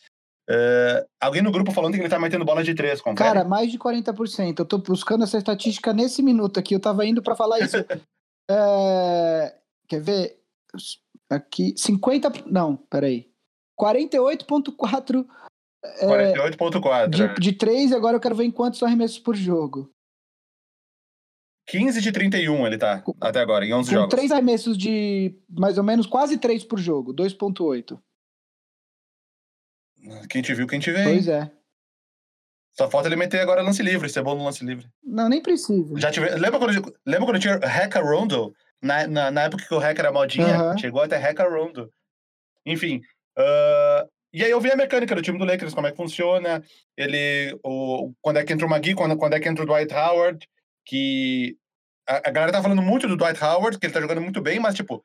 Uh, 0.48 1.02
alguém 1.20 1.42
no 1.42 1.50
grupo 1.50 1.72
falando 1.72 1.94
que 1.94 2.00
ele 2.00 2.08
tá 2.08 2.18
metendo 2.18 2.44
bola 2.44 2.62
de 2.62 2.74
três, 2.74 3.00
confere? 3.00 3.28
Cara, 3.28 3.44
mais 3.44 3.70
de 3.70 3.78
40%. 3.78 4.58
Eu 4.58 4.64
tô 4.64 4.78
buscando 4.78 5.24
essa 5.24 5.38
estatística 5.38 5.92
nesse 5.92 6.22
minuto 6.22 6.60
aqui. 6.60 6.74
Eu 6.74 6.80
tava 6.80 7.04
indo 7.04 7.22
para 7.22 7.34
falar 7.34 7.60
isso. 7.60 7.76
é, 8.50 9.54
quer 9.88 10.00
ver? 10.00 10.40
Aqui, 11.30 11.74
50. 11.76 12.32
Não, 12.46 12.76
peraí. 12.76 13.28
48,4 13.80 15.26
é, 16.00 16.34
48,4. 16.34 17.08
De, 17.08 17.40
de 17.40 17.52
3, 17.52 17.92
agora 17.92 18.16
eu 18.16 18.20
quero 18.20 18.34
ver 18.34 18.44
em 18.44 18.50
quantos 18.50 18.82
arremessos 18.82 19.18
por 19.18 19.34
jogo. 19.34 19.90
15 21.66 22.00
de 22.00 22.12
31 22.12 22.66
ele 22.66 22.78
tá 22.78 23.02
até 23.20 23.40
agora, 23.40 23.66
em 23.66 23.74
11 23.74 23.88
com 23.88 23.94
jogos. 23.96 24.14
3 24.14 24.32
arremessos 24.32 24.78
de 24.78 25.34
mais 25.48 25.78
ou 25.78 25.84
menos 25.84 26.06
quase 26.06 26.38
3 26.38 26.64
por 26.64 26.78
jogo, 26.78 27.12
2,8. 27.14 27.98
Quem 30.30 30.42
te 30.42 30.54
viu, 30.54 30.66
quem 30.66 30.78
te 30.78 30.92
vê. 30.92 31.02
Pois 31.02 31.26
é. 31.26 31.50
Só 32.72 32.90
falta 32.90 33.08
ele 33.08 33.16
meter 33.16 33.40
agora 33.40 33.62
lance 33.62 33.82
livre, 33.82 34.08
ser 34.08 34.22
bom 34.22 34.34
no 34.34 34.44
lance 34.44 34.64
livre. 34.64 34.86
Não, 35.02 35.28
nem 35.28 35.42
precisa. 35.42 35.98
Já 35.98 36.10
tive... 36.10 36.28
lembra, 36.30 36.58
quando, 36.58 36.94
lembra 37.06 37.26
quando 37.26 37.40
tinha 37.40 37.56
Hacker 37.56 38.04
Rondo? 38.04 38.54
Na, 38.82 39.06
na, 39.06 39.30
na, 39.30 39.42
época 39.44 39.64
que 39.66 39.74
o 39.74 39.78
hacker 39.78 40.04
era 40.04 40.12
modinha, 40.12 40.62
uhum. 40.62 40.78
chegou 40.78 41.00
até 41.00 41.16
Hacker 41.16 41.50
Rondo. 41.50 41.90
Enfim. 42.66 43.00
Uh, 43.36 44.06
e 44.32 44.44
aí 44.44 44.50
eu 44.50 44.60
vi 44.60 44.70
a 44.70 44.76
mecânica 44.76 45.14
do 45.14 45.22
time 45.22 45.38
do 45.38 45.46
Lakers, 45.46 45.72
como 45.72 45.86
é 45.86 45.90
que 45.90 45.96
funciona. 45.96 46.62
Ele. 46.94 47.58
O, 47.64 48.12
quando 48.20 48.36
é 48.36 48.44
que 48.44 48.52
entra 48.52 48.66
o 48.66 48.68
Magui, 48.68 48.94
quando, 48.94 49.16
quando 49.16 49.32
é 49.32 49.40
que 49.40 49.48
entra 49.48 49.64
o 49.64 49.66
Dwight 49.66 49.92
Howard. 49.94 50.46
Que. 50.86 51.56
A, 52.08 52.28
a, 52.28 52.30
galera 52.30 52.52
tá 52.52 52.62
falando 52.62 52.82
muito 52.82 53.08
do 53.08 53.16
Dwight 53.16 53.42
Howard, 53.42 53.78
que 53.78 53.86
ele 53.86 53.92
tá 53.92 54.00
jogando 54.00 54.20
muito 54.20 54.40
bem, 54.40 54.60
mas, 54.60 54.76
tipo, 54.76 55.04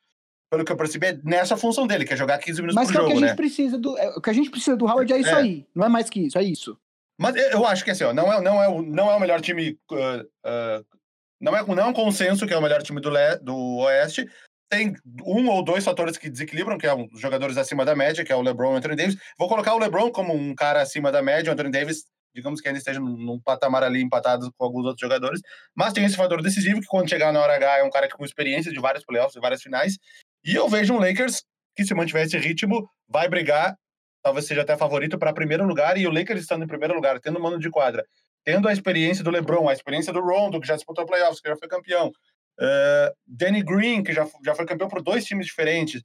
pelo 0.52 0.64
que 0.64 0.72
eu 0.72 0.78
percebi, 0.78 1.08
é 1.08 1.20
nessa 1.24 1.58
função 1.58 1.88
dele, 1.88 2.06
que 2.06 2.14
é 2.14 2.18
jogar 2.18 2.38
15 2.38 2.62
minutos 2.62 2.76
mas 2.76 2.88
por 2.88 2.94
jogo, 2.94 3.08
né? 3.08 3.14
Mas 3.14 3.16
o 3.16 3.20
que 3.20 3.24
a 3.24 3.28
gente 3.28 3.38
precisa 3.38 3.78
do. 3.78 3.98
É, 3.98 4.10
o 4.10 4.22
que 4.22 4.30
a 4.30 4.34
gente 4.34 4.50
precisa 4.50 4.78
do 4.78 4.86
Howard 4.86 5.12
é 5.12 5.18
isso 5.18 5.30
é. 5.30 5.36
aí. 5.36 5.66
Não 5.74 5.86
é 5.86 5.90
mais 5.90 6.10
que 6.10 6.20
isso, 6.20 6.38
é 6.38 6.44
isso. 6.44 6.78
Mas 7.18 7.36
eu 7.36 7.66
acho 7.66 7.84
que 7.86 7.92
assim, 7.92 8.04
ó, 8.04 8.14
não 8.14 8.34
é, 8.34 8.42
não 8.42 8.64
é, 8.64 8.68
o, 8.68 8.82
não 8.82 9.10
é 9.10 9.16
o 9.16 9.20
melhor 9.20 9.40
time. 9.42 9.78
Uh, 9.92 10.22
uh, 10.46 10.86
não, 11.40 11.56
é, 11.56 11.66
não 11.66 11.84
é 11.84 11.86
um 11.86 11.94
consenso 11.94 12.46
que 12.46 12.54
é 12.54 12.58
o 12.58 12.62
melhor 12.62 12.82
time 12.84 13.00
do, 13.00 13.10
Le, 13.10 13.38
do 13.42 13.78
Oeste. 13.78 14.30
Tem 14.70 14.96
um 15.26 15.48
ou 15.50 15.64
dois 15.64 15.84
fatores 15.84 16.18
que 16.18 16.30
desequilibram, 16.30 16.78
que 16.78 16.88
é 16.88 16.96
os 16.96 17.20
jogadores 17.20 17.58
acima 17.58 17.86
da 17.86 17.96
média, 17.96 18.24
que 18.24 18.32
é 18.32 18.36
o 18.36 18.42
LeBron 18.42 18.72
e 18.72 18.74
o 18.74 18.78
Anthony 18.78 18.96
Davis. 18.96 19.18
Vou 19.38 19.48
colocar 19.48 19.74
o 19.74 19.80
LeBron 19.80 20.12
como 20.12 20.34
um 20.34 20.56
cara 20.56 20.82
acima 20.82 21.12
da 21.12 21.22
média, 21.22 21.50
o 21.50 21.54
Anthony 21.54 21.72
Davis, 21.72 22.06
digamos 22.34 22.62
que 22.62 22.68
ainda 22.68 22.80
esteja 22.80 23.00
num 23.00 23.40
patamar 23.40 23.84
ali 23.84 24.02
empatado 24.02 24.52
com 24.58 24.66
alguns 24.66 24.86
outros 24.86 25.02
jogadores. 25.02 25.42
Mas 25.76 25.94
tem 25.94 26.06
esse 26.06 26.16
fator 26.16 26.42
decisivo, 26.42 26.82
que 26.82 26.88
quando 26.88 27.10
chegar 27.10 27.32
na 27.32 27.42
hora 27.42 27.56
H 27.56 27.80
é 27.80 27.84
um 27.84 27.90
cara 27.90 28.10
com 28.10 28.26
experiência 28.26 28.72
de 28.72 28.80
vários 28.80 29.06
playoffs, 29.06 29.34
de 29.34 29.40
várias 29.40 29.62
finais. 29.62 29.98
E 30.44 30.56
eu 30.56 30.68
vejo 30.70 30.94
um 30.94 31.00
Lakers 31.00 31.44
que, 31.76 31.86
se 31.86 31.94
mantiver 31.94 32.26
esse 32.26 32.38
ritmo, 32.38 32.90
vai 33.08 33.28
brigar 33.30 33.76
talvez 34.22 34.46
seja 34.46 34.62
até 34.62 34.78
favorito 34.78 35.18
para 35.18 35.34
primeiro 35.34 35.66
lugar, 35.66 35.98
e 35.98 36.08
o 36.08 36.12
Lakers 36.12 36.42
estando 36.42 36.64
em 36.64 36.68
primeiro 36.68 36.94
lugar, 36.94 37.20
tendo 37.20 37.40
mano 37.40 37.60
de 37.60 37.70
quadra, 37.70 38.06
tendo 38.44 38.68
a 38.68 38.74
experiência 38.74 39.24
do 39.24 39.32
LeBron, 39.32 39.68
a 39.68 39.74
experiência 39.74 40.14
do 40.14 40.22
Rondo, 40.22 40.60
que 40.60 40.68
já 40.68 40.76
disputou 40.76 41.06
playoffs, 41.06 41.42
que 41.42 41.50
já 41.50 41.56
foi 41.56 41.68
campeão, 41.68 42.08
uh, 42.08 43.16
Danny 43.26 43.64
Green, 43.64 44.04
que 44.04 44.14
já, 44.14 44.28
já 44.46 44.56
foi 44.56 44.66
campeão 44.66 44.90
por 44.90 45.02
dois 45.02 45.26
times 45.26 45.48
diferentes. 45.48 46.02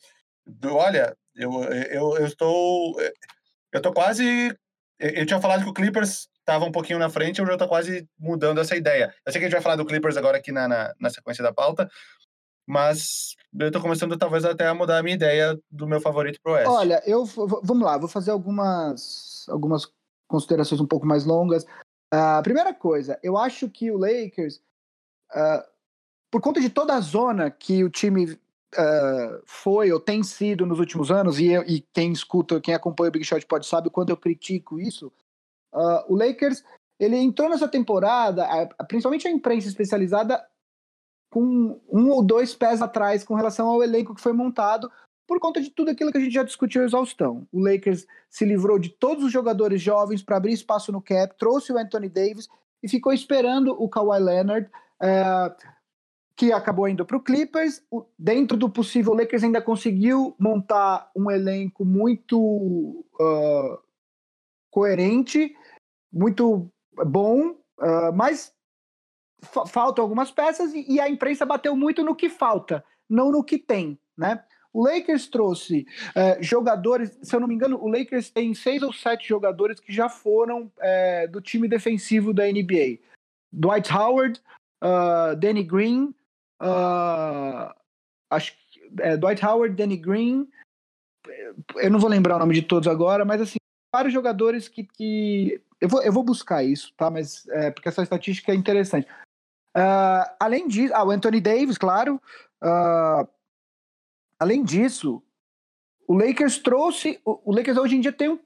Olha, 0.64 1.14
eu, 1.34 1.64
eu, 1.64 2.16
eu 2.18 2.26
estou. 2.26 3.00
Eu 3.72 3.78
estou 3.78 3.92
quase. 3.92 4.56
Eu 4.98 5.26
tinha 5.26 5.40
falado 5.40 5.62
que 5.62 5.70
o 5.70 5.74
Clippers 5.74 6.28
estava 6.38 6.64
um 6.64 6.72
pouquinho 6.72 6.98
na 6.98 7.10
frente, 7.10 7.40
eu 7.40 7.46
já 7.46 7.54
estou 7.54 7.68
quase 7.68 8.08
mudando 8.18 8.60
essa 8.60 8.76
ideia. 8.76 9.12
Eu 9.24 9.32
sei 9.32 9.40
que 9.40 9.46
a 9.46 9.48
gente 9.48 9.56
vai 9.56 9.62
falar 9.62 9.76
do 9.76 9.84
Clippers 9.84 10.16
agora 10.16 10.38
aqui 10.38 10.52
na, 10.52 10.68
na, 10.68 10.94
na 10.98 11.10
sequência 11.10 11.42
da 11.42 11.52
pauta, 11.52 11.90
mas 12.66 13.34
eu 13.58 13.66
estou 13.66 13.82
começando 13.82 14.16
talvez 14.16 14.44
até 14.44 14.66
a 14.66 14.74
mudar 14.74 14.98
a 14.98 15.02
minha 15.02 15.16
ideia 15.16 15.58
do 15.70 15.86
meu 15.86 16.00
favorito 16.00 16.40
pro 16.42 16.52
Oeste. 16.52 16.68
Olha, 16.68 17.02
eu 17.04 17.24
vamos 17.24 17.82
lá, 17.82 17.98
vou 17.98 18.08
fazer 18.08 18.30
algumas 18.30 19.46
algumas 19.48 19.86
considerações 20.28 20.80
um 20.80 20.86
pouco 20.86 21.06
mais 21.06 21.24
longas. 21.24 21.64
Uh, 22.12 22.42
primeira 22.42 22.72
coisa, 22.72 23.18
eu 23.22 23.36
acho 23.36 23.68
que 23.68 23.90
o 23.90 23.98
Lakers, 23.98 24.60
uh, 25.32 25.62
por 26.30 26.40
conta 26.40 26.60
de 26.60 26.70
toda 26.70 26.94
a 26.94 27.00
zona 27.00 27.50
que 27.50 27.84
o 27.84 27.90
time 27.90 28.38
uh, 28.78 29.42
foi 29.44 29.90
ou 29.92 30.00
tem 30.00 30.22
sido 30.22 30.66
nos 30.66 30.78
últimos 30.78 31.10
anos, 31.10 31.38
e, 31.38 31.46
eu, 31.52 31.62
e, 31.62 31.80
quem 31.92 32.12
escuta, 32.12 32.60
quem 32.60 32.74
acompanha 32.74 33.08
o 33.08 33.12
Big 33.12 33.24
Shot 33.24 33.44
pode 33.46 33.66
saber 33.66 33.90
quando 33.90 34.10
eu 34.10 34.16
critico 34.16 34.80
isso, 34.80 35.12
o 36.08 36.16
Lakers 36.16 36.64
ele 36.98 37.16
entrou 37.16 37.50
nessa 37.50 37.68
temporada, 37.68 38.46
principalmente 38.88 39.28
a 39.28 39.30
imprensa 39.30 39.68
especializada 39.68 40.42
com 41.30 41.78
um 41.92 42.10
ou 42.10 42.24
dois 42.24 42.54
pés 42.54 42.80
atrás 42.80 43.22
com 43.22 43.34
relação 43.34 43.68
ao 43.68 43.82
elenco 43.82 44.14
que 44.14 44.22
foi 44.22 44.32
montado, 44.32 44.90
por 45.26 45.40
conta 45.40 45.60
de 45.60 45.70
tudo 45.70 45.90
aquilo 45.90 46.12
que 46.12 46.18
a 46.18 46.20
gente 46.20 46.32
já 46.32 46.42
discutiu 46.42 46.84
exaustão. 46.84 47.46
O 47.52 47.60
Lakers 47.60 48.06
se 48.30 48.44
livrou 48.44 48.78
de 48.78 48.90
todos 48.90 49.24
os 49.24 49.32
jogadores 49.32 49.82
jovens 49.82 50.22
para 50.22 50.36
abrir 50.36 50.52
espaço 50.52 50.92
no 50.92 51.02
cap, 51.02 51.36
trouxe 51.36 51.72
o 51.72 51.78
Anthony 51.78 52.08
Davis 52.08 52.48
e 52.82 52.88
ficou 52.88 53.12
esperando 53.12 53.70
o 53.72 53.88
Kawhi 53.88 54.20
Leonard, 54.20 54.70
é, 55.02 55.56
que 56.36 56.52
acabou 56.52 56.86
indo 56.86 57.04
para 57.04 57.16
o 57.16 57.22
Clippers. 57.22 57.82
Dentro 58.18 58.56
do 58.56 58.68
possível, 58.68 59.12
o 59.12 59.16
Lakers 59.16 59.42
ainda 59.42 59.62
conseguiu 59.62 60.36
montar 60.38 61.10
um 61.16 61.30
elenco 61.30 61.84
muito 61.84 62.38
uh, 62.38 63.78
coerente, 64.70 65.56
muito 66.12 66.70
bom, 67.06 67.50
uh, 67.78 68.12
mas 68.14 68.54
faltam 69.68 70.02
algumas 70.02 70.30
peças 70.30 70.74
e, 70.74 70.84
e, 70.94 71.00
a 71.00 71.08
imprensa 71.08 71.46
bateu 71.46 71.74
muito 71.76 72.02
no 72.02 72.14
que 72.14 72.28
falta, 72.28 72.84
não 73.08 73.30
no 73.30 73.44
que 73.44 73.58
tem, 73.58 73.98
né? 74.16 74.42
O 74.72 74.84
Lakers 74.84 75.28
trouxe 75.28 75.86
é, 76.14 76.42
jogadores, 76.42 77.18
se 77.22 77.34
eu 77.34 77.40
não 77.40 77.48
me 77.48 77.54
engano, 77.54 77.82
o 77.82 77.88
Lakers 77.88 78.28
tem 78.28 78.52
seis 78.52 78.82
ou 78.82 78.92
sete 78.92 79.26
jogadores 79.26 79.80
que 79.80 79.90
já 79.90 80.06
foram 80.06 80.70
é, 80.78 81.26
do 81.26 81.40
time 81.40 81.66
defensivo 81.66 82.34
da 82.34 82.44
NBA. 82.44 82.98
Dwight 83.50 83.90
Howard, 83.90 84.38
uh, 84.82 85.34
Danny 85.36 85.62
Green, 85.62 86.14
uh, 86.62 87.74
acho, 88.30 88.54
é, 89.00 89.16
Dwight 89.16 89.44
Howard, 89.44 89.74
Danny 89.74 89.96
Green, 89.96 90.48
eu 91.76 91.90
não 91.90 91.98
vou 91.98 92.10
lembrar 92.10 92.36
o 92.36 92.38
nome 92.38 92.54
de 92.54 92.62
todos 92.62 92.88
agora, 92.88 93.24
mas 93.24 93.40
assim, 93.40 93.56
vários 93.92 94.12
jogadores 94.12 94.68
que, 94.68 94.84
que 94.84 95.60
eu 95.80 95.88
vou, 95.88 96.02
eu 96.02 96.12
vou 96.12 96.22
buscar 96.22 96.62
isso, 96.62 96.92
tá? 96.96 97.10
Mas 97.10 97.46
é, 97.48 97.70
porque 97.70 97.88
essa 97.88 98.02
estatística 98.02 98.52
é 98.52 98.54
interessante. 98.54 99.08
Uh, 99.76 100.24
além 100.40 100.68
disso, 100.68 100.94
ah, 100.94 101.04
o 101.04 101.10
Anthony 101.10 101.40
Davis, 101.40 101.76
claro. 101.76 102.20
Uh, 102.62 103.28
além 104.38 104.64
disso, 104.64 105.22
o 106.06 106.14
Lakers 106.14 106.58
trouxe. 106.58 107.20
O, 107.24 107.50
o, 107.50 107.54
Lakers 107.54 107.76
hoje 107.76 107.96
em 107.96 108.00
dia 108.00 108.12
tem 108.12 108.30
um, 108.30 108.38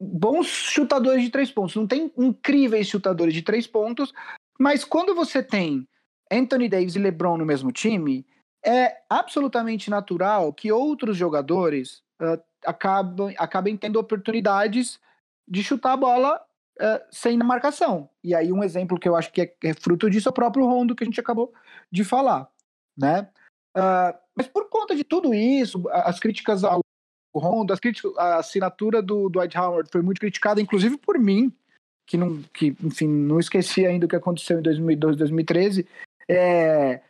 bons 0.00 0.46
chutadores 0.46 1.22
de 1.22 1.30
três 1.30 1.50
pontos. 1.50 1.76
Não 1.76 1.86
tem 1.86 2.12
incríveis 2.16 2.88
chutadores 2.88 3.32
de 3.32 3.42
três 3.42 3.66
pontos, 3.66 4.12
mas 4.58 4.84
quando 4.84 5.14
você 5.14 5.42
tem 5.42 5.86
Anthony 6.30 6.68
Davis 6.68 6.96
e 6.96 6.98
LeBron 6.98 7.36
no 7.36 7.46
mesmo 7.46 7.72
time, 7.72 8.26
é 8.64 8.96
absolutamente 9.08 9.90
natural 9.90 10.52
que 10.52 10.72
outros 10.72 11.16
jogadores 11.16 12.02
uh, 12.20 12.42
acabem, 12.64 13.34
acabem 13.38 13.76
tendo 13.76 13.98
oportunidades 13.98 14.98
de 15.46 15.62
chutar 15.62 15.92
a 15.92 15.96
bola 15.96 16.42
uh, 16.80 17.00
sem 17.10 17.36
marcação. 17.38 18.10
E 18.24 18.34
aí 18.34 18.52
um 18.52 18.64
exemplo 18.64 18.98
que 18.98 19.08
eu 19.08 19.14
acho 19.14 19.32
que 19.32 19.42
é, 19.42 19.54
é, 19.64 19.74
fruto 19.74 20.10
disso 20.10 20.28
é 20.28 20.30
o 20.30 20.34
próprio 20.34 20.66
Rondo 20.66 20.96
que 20.96 21.04
a 21.04 21.06
gente 21.06 21.20
acabou 21.20 21.52
de 21.90 22.02
falar, 22.02 22.48
né? 22.96 23.28
Uh, 23.76 24.16
mas 24.34 24.48
por 24.48 24.68
conta 24.68 24.96
de 24.96 25.04
tudo 25.04 25.32
isso, 25.32 25.82
as 25.90 26.18
críticas 26.18 26.64
ao 26.64 26.80
Rondo, 27.34 27.72
as 27.72 27.80
críticas, 27.80 28.16
a 28.16 28.38
assinatura 28.38 29.02
do 29.02 29.28
Dwight 29.28 29.56
Howard 29.56 29.90
foi 29.90 30.02
muito 30.02 30.18
criticada, 30.18 30.60
inclusive 30.60 30.96
por 30.96 31.18
mim, 31.18 31.52
que 32.06 32.16
não, 32.16 32.42
que 32.54 32.74
enfim, 32.82 33.08
não 33.08 33.38
esqueci 33.38 33.84
ainda 33.84 34.06
o 34.06 34.08
que 34.08 34.16
aconteceu 34.16 34.58
em 34.58 34.62
2012, 34.62 35.18
2013. 35.18 35.86
É, 36.28 37.00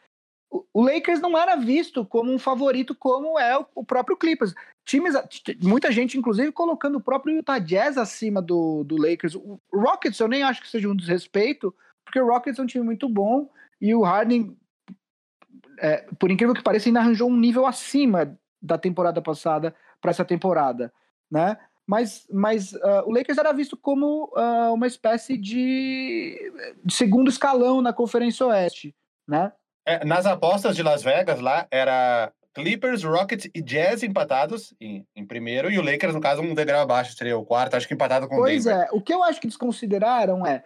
o 0.73 0.83
Lakers 0.83 1.21
não 1.21 1.37
era 1.37 1.57
visto 1.57 2.05
como 2.05 2.33
um 2.33 2.39
favorito 2.39 2.95
como 2.95 3.39
é 3.39 3.59
o 3.75 3.85
próprio 3.85 4.17
Clippers. 4.17 4.55
Times, 4.85 5.15
muita 5.63 5.91
gente, 5.91 6.17
inclusive, 6.17 6.53
colocando 6.53 6.97
o 6.99 7.01
próprio 7.01 7.35
Utah 7.35 7.59
Jazz 7.59 7.99
acima 7.99 8.41
do, 8.41 8.85
do 8.85 8.97
Lakers. 8.97 9.35
O 9.35 9.61
Rockets 9.73 10.21
eu 10.21 10.29
nem 10.29 10.43
acho 10.43 10.63
que 10.63 10.69
seja 10.69 10.89
um 10.89 10.97
desrespeito, 10.97 11.75
porque 12.05 12.21
o 12.21 12.27
Rockets 12.27 12.59
é 12.59 12.63
um 12.63 12.67
time 12.67 12.85
muito 12.85 13.09
bom 13.09 13.49
e 13.81 13.95
o 13.95 14.03
Harden, 14.03 14.57
é, 15.79 16.07
por 16.19 16.31
incrível 16.31 16.55
que 16.55 16.63
pareça, 16.63 16.89
ainda 16.89 17.01
arranjou 17.01 17.29
um 17.29 17.37
nível 17.37 17.67
acima 17.67 18.39
da 18.63 18.79
temporada 18.79 19.21
passada 19.21 19.75
para 20.01 20.11
essa 20.11 20.25
temporada, 20.25 20.93
né? 21.31 21.59
Mas, 21.87 22.27
mas 22.33 22.73
uh, 22.73 23.05
o 23.07 23.13
Lakers 23.13 23.39
era 23.39 23.53
visto 23.53 23.77
como 23.77 24.33
uh, 24.37 24.75
uma 24.75 24.89
espécie 24.89 25.37
de, 25.37 26.37
de 26.85 26.93
segundo 26.93 27.31
escalão 27.31 27.81
na 27.81 27.93
Conferência 27.93 28.45
Oeste, 28.47 28.93
né? 29.27 29.53
É, 29.87 30.05
nas 30.05 30.27
apostas 30.27 30.75
de 30.75 30.83
Las 30.83 31.03
Vegas 31.03 31.41
lá, 31.41 31.67
era 31.71 32.33
Clippers, 32.53 33.05
Rockets 33.05 33.49
e 33.55 33.61
Jazz 33.61 34.03
empatados 34.03 34.75
em, 34.81 35.07
em, 35.15 35.27
primeiro, 35.27 35.71
e 35.71 35.79
o 35.79 35.83
Lakers, 35.83 36.15
no 36.15 36.21
caso, 36.21 36.43
um 36.43 36.55
degrau 36.55 36.81
abaixo, 36.81 37.15
seria 37.15 37.37
o 37.37 37.45
quarto, 37.45 37.75
acho 37.75 37.87
que 37.87 37.95
empatado 37.95 38.27
com 38.27 38.35
o 38.35 38.39
Pois 38.39 38.65
Denver. 38.65 38.83
é, 38.83 38.89
o 38.93 39.01
que 39.01 39.13
eu 39.13 39.23
acho 39.23 39.41
que 39.41 39.47
desconsideraram 39.47 40.47
é. 40.47 40.65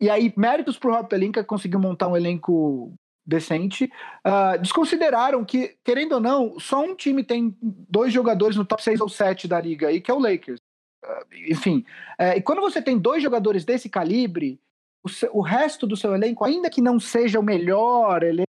E 0.00 0.08
aí, 0.08 0.32
méritos 0.36 0.78
pro 0.78 0.92
Rob 0.92 1.08
Pelinka 1.08 1.44
conseguiu 1.44 1.78
montar 1.78 2.08
um 2.08 2.16
elenco 2.16 2.94
decente. 3.26 3.92
Uh, 4.26 4.58
desconsideraram 4.58 5.44
que, 5.44 5.76
querendo 5.84 6.12
ou 6.12 6.20
não, 6.20 6.58
só 6.58 6.82
um 6.82 6.96
time 6.96 7.22
tem 7.22 7.54
dois 7.60 8.12
jogadores 8.12 8.56
no 8.56 8.64
top 8.64 8.82
6 8.82 9.00
ou 9.00 9.08
7 9.08 9.46
da 9.46 9.60
liga 9.60 9.88
aí, 9.88 10.00
que 10.00 10.10
é 10.10 10.14
o 10.14 10.18
Lakers. 10.18 10.60
Uh, 11.04 11.50
enfim, 11.50 11.84
uh, 12.18 12.36
e 12.36 12.40
quando 12.42 12.62
você 12.62 12.80
tem 12.80 12.98
dois 12.98 13.22
jogadores 13.22 13.64
desse 13.64 13.90
calibre, 13.90 14.58
o, 15.02 15.08
seu, 15.08 15.34
o 15.34 15.40
resto 15.40 15.86
do 15.86 15.96
seu 15.96 16.14
elenco, 16.14 16.44
ainda 16.44 16.70
que 16.70 16.80
não 16.80 16.98
seja 16.98 17.38
o 17.38 17.42
melhor 17.42 18.22
elenco, 18.22 18.50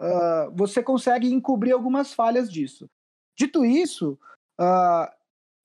uh, 0.00 0.50
você 0.54 0.82
consegue 0.82 1.32
encobrir 1.32 1.72
algumas 1.72 2.12
falhas 2.12 2.50
disso. 2.50 2.88
Dito 3.36 3.64
isso, 3.64 4.18
uh, 4.60 5.10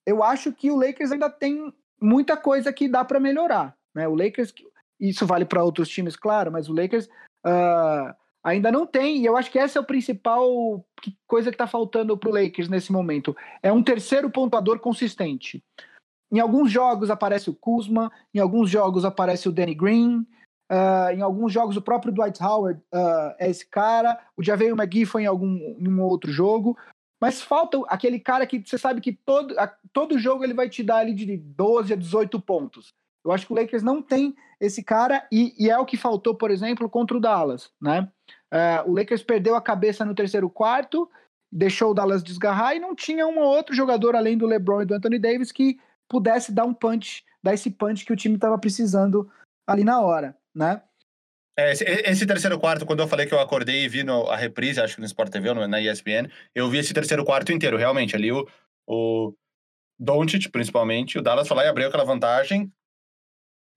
eu 0.06 0.24
acho 0.24 0.52
que 0.54 0.72
o 0.72 0.76
Lakers 0.76 1.12
ainda 1.12 1.30
tem 1.30 1.74
muita 2.02 2.36
coisa 2.38 2.72
que 2.72 2.88
dá 2.88 3.04
para 3.04 3.20
melhorar. 3.20 3.76
Né? 3.96 4.08
O 4.08 4.16
Lakers, 4.16 4.54
isso 5.00 5.26
vale 5.26 5.46
para 5.46 5.64
outros 5.64 5.90
times, 5.90 6.16
claro, 6.16 6.52
mas 6.52 6.70
o 6.70 6.74
Lakers 6.74 7.08
uh, 7.46 8.14
ainda 8.44 8.72
não 8.72 8.86
tem, 8.86 9.18
e 9.18 9.26
eu 9.26 9.38
acho 9.38 9.50
que 9.50 9.60
essa 9.60 9.80
é 9.80 9.82
a 9.82 9.86
principal 9.86 10.86
coisa 11.26 11.50
que 11.50 11.56
está 11.56 11.68
faltando 11.68 12.18
para 12.18 12.30
o 12.30 12.34
Lakers 12.34 12.70
nesse 12.70 12.92
momento. 12.92 13.36
É 13.62 13.72
um 13.72 13.84
terceiro 13.84 14.30
pontuador 14.30 14.80
consistente. 14.80 15.64
Em 16.34 16.40
alguns 16.40 16.72
jogos 16.72 17.12
aparece 17.12 17.52
o 17.52 17.54
Kuzma, 17.54 18.12
em 18.34 18.40
alguns 18.40 18.68
jogos 18.68 19.06
aparece 19.06 19.48
o 19.48 19.52
Danny 19.52 19.76
Green, 19.76 20.26
uh, 20.72 21.12
em 21.14 21.22
alguns 21.22 21.54
jogos 21.54 21.78
o 21.78 21.82
próprio 21.82 22.12
Dwight 22.12 22.42
Howard 22.42 22.82
uh, 22.92 23.36
é 23.38 23.52
esse 23.52 23.64
cara, 23.68 24.20
o 24.36 24.42
Javeio 24.42 24.76
McGee 24.76 25.06
foi 25.06 25.24
em 25.24 25.28
algum 25.28 25.56
em 25.56 25.88
um 25.88 26.02
outro 26.02 26.32
jogo, 26.32 26.76
mas 27.22 27.40
falta 27.40 27.80
aquele 27.88 28.20
cara 28.20 28.48
que 28.48 28.60
você 28.66 28.80
sabe 28.80 29.00
que 29.00 29.14
todo, 29.14 29.58
a, 29.60 29.72
todo 29.94 30.18
jogo 30.18 30.44
ele 30.44 30.56
vai 30.56 30.68
te 30.68 30.82
dar 30.82 30.98
ali 30.98 31.14
de 31.14 31.38
12 31.38 31.94
a 31.94 31.96
18 31.96 32.42
pontos. 32.42 32.88
Eu 33.24 33.32
acho 33.32 33.46
que 33.46 33.54
o 33.54 33.56
Lakers 33.56 33.84
não 33.84 34.02
tem 34.02 34.36
esse 34.60 34.84
cara 34.84 35.26
e, 35.32 35.54
e 35.58 35.70
é 35.70 35.78
o 35.78 35.86
que 35.86 35.96
faltou, 35.96 36.34
por 36.34 36.50
exemplo, 36.50 36.90
contra 36.90 37.16
o 37.16 37.22
Dallas, 37.22 37.72
né? 37.80 38.10
Uh, 38.52 38.90
o 38.90 38.96
Lakers 38.96 39.22
perdeu 39.22 39.56
a 39.56 39.62
cabeça 39.62 40.04
no 40.04 40.16
terceiro 40.16 40.50
quarto, 40.50 41.08
deixou 41.52 41.92
o 41.92 41.94
Dallas 41.94 42.24
desgarrar 42.24 42.76
e 42.76 42.80
não 42.80 42.96
tinha 42.96 43.28
um 43.28 43.38
outro 43.40 43.76
jogador 43.76 44.16
além 44.16 44.36
do 44.36 44.48
LeBron 44.48 44.82
e 44.82 44.86
do 44.86 44.96
Anthony 44.96 45.20
Davis 45.20 45.52
que 45.52 45.78
pudesse 46.14 46.52
dar 46.52 46.64
um 46.64 46.74
punch, 46.76 47.24
dar 47.42 47.56
esse 47.56 47.72
punch 47.72 48.06
que 48.06 48.14
o 48.14 48.16
time 48.16 48.36
estava 48.36 48.56
precisando 48.60 49.28
ali 49.66 49.84
na 49.84 50.00
hora, 50.00 50.38
né? 50.54 50.80
É, 51.58 51.72
esse, 51.72 51.84
esse, 51.84 52.26
terceiro 52.28 52.60
quarto, 52.60 52.86
quando 52.86 53.00
eu 53.00 53.08
falei 53.08 53.26
que 53.26 53.34
eu 53.34 53.40
acordei 53.40 53.84
e 53.84 53.90
vi 53.90 54.04
no, 54.04 54.30
a 54.30 54.36
reprise, 54.36 54.80
acho 54.80 54.96
que 54.96 55.02
no 55.02 55.08
Sport 55.08 55.32
TV 55.32 55.50
ou 55.50 55.68
na 55.68 55.82
ESPN, 55.82 56.30
eu 56.54 56.70
vi 56.70 56.78
esse 56.78 56.94
terceiro 56.94 57.26
quarto 57.26 57.52
inteiro, 57.52 57.78
realmente. 57.78 58.16
Ali 58.16 58.32
o, 58.32 58.48
o 58.88 59.34
Doncic, 60.00 60.50
principalmente, 60.52 61.18
o 61.18 61.22
Dallas 61.22 61.48
foi 61.48 61.58
lá 61.58 61.66
e 61.66 61.68
abriu 61.68 61.88
aquela 61.88 62.04
vantagem, 62.04 62.72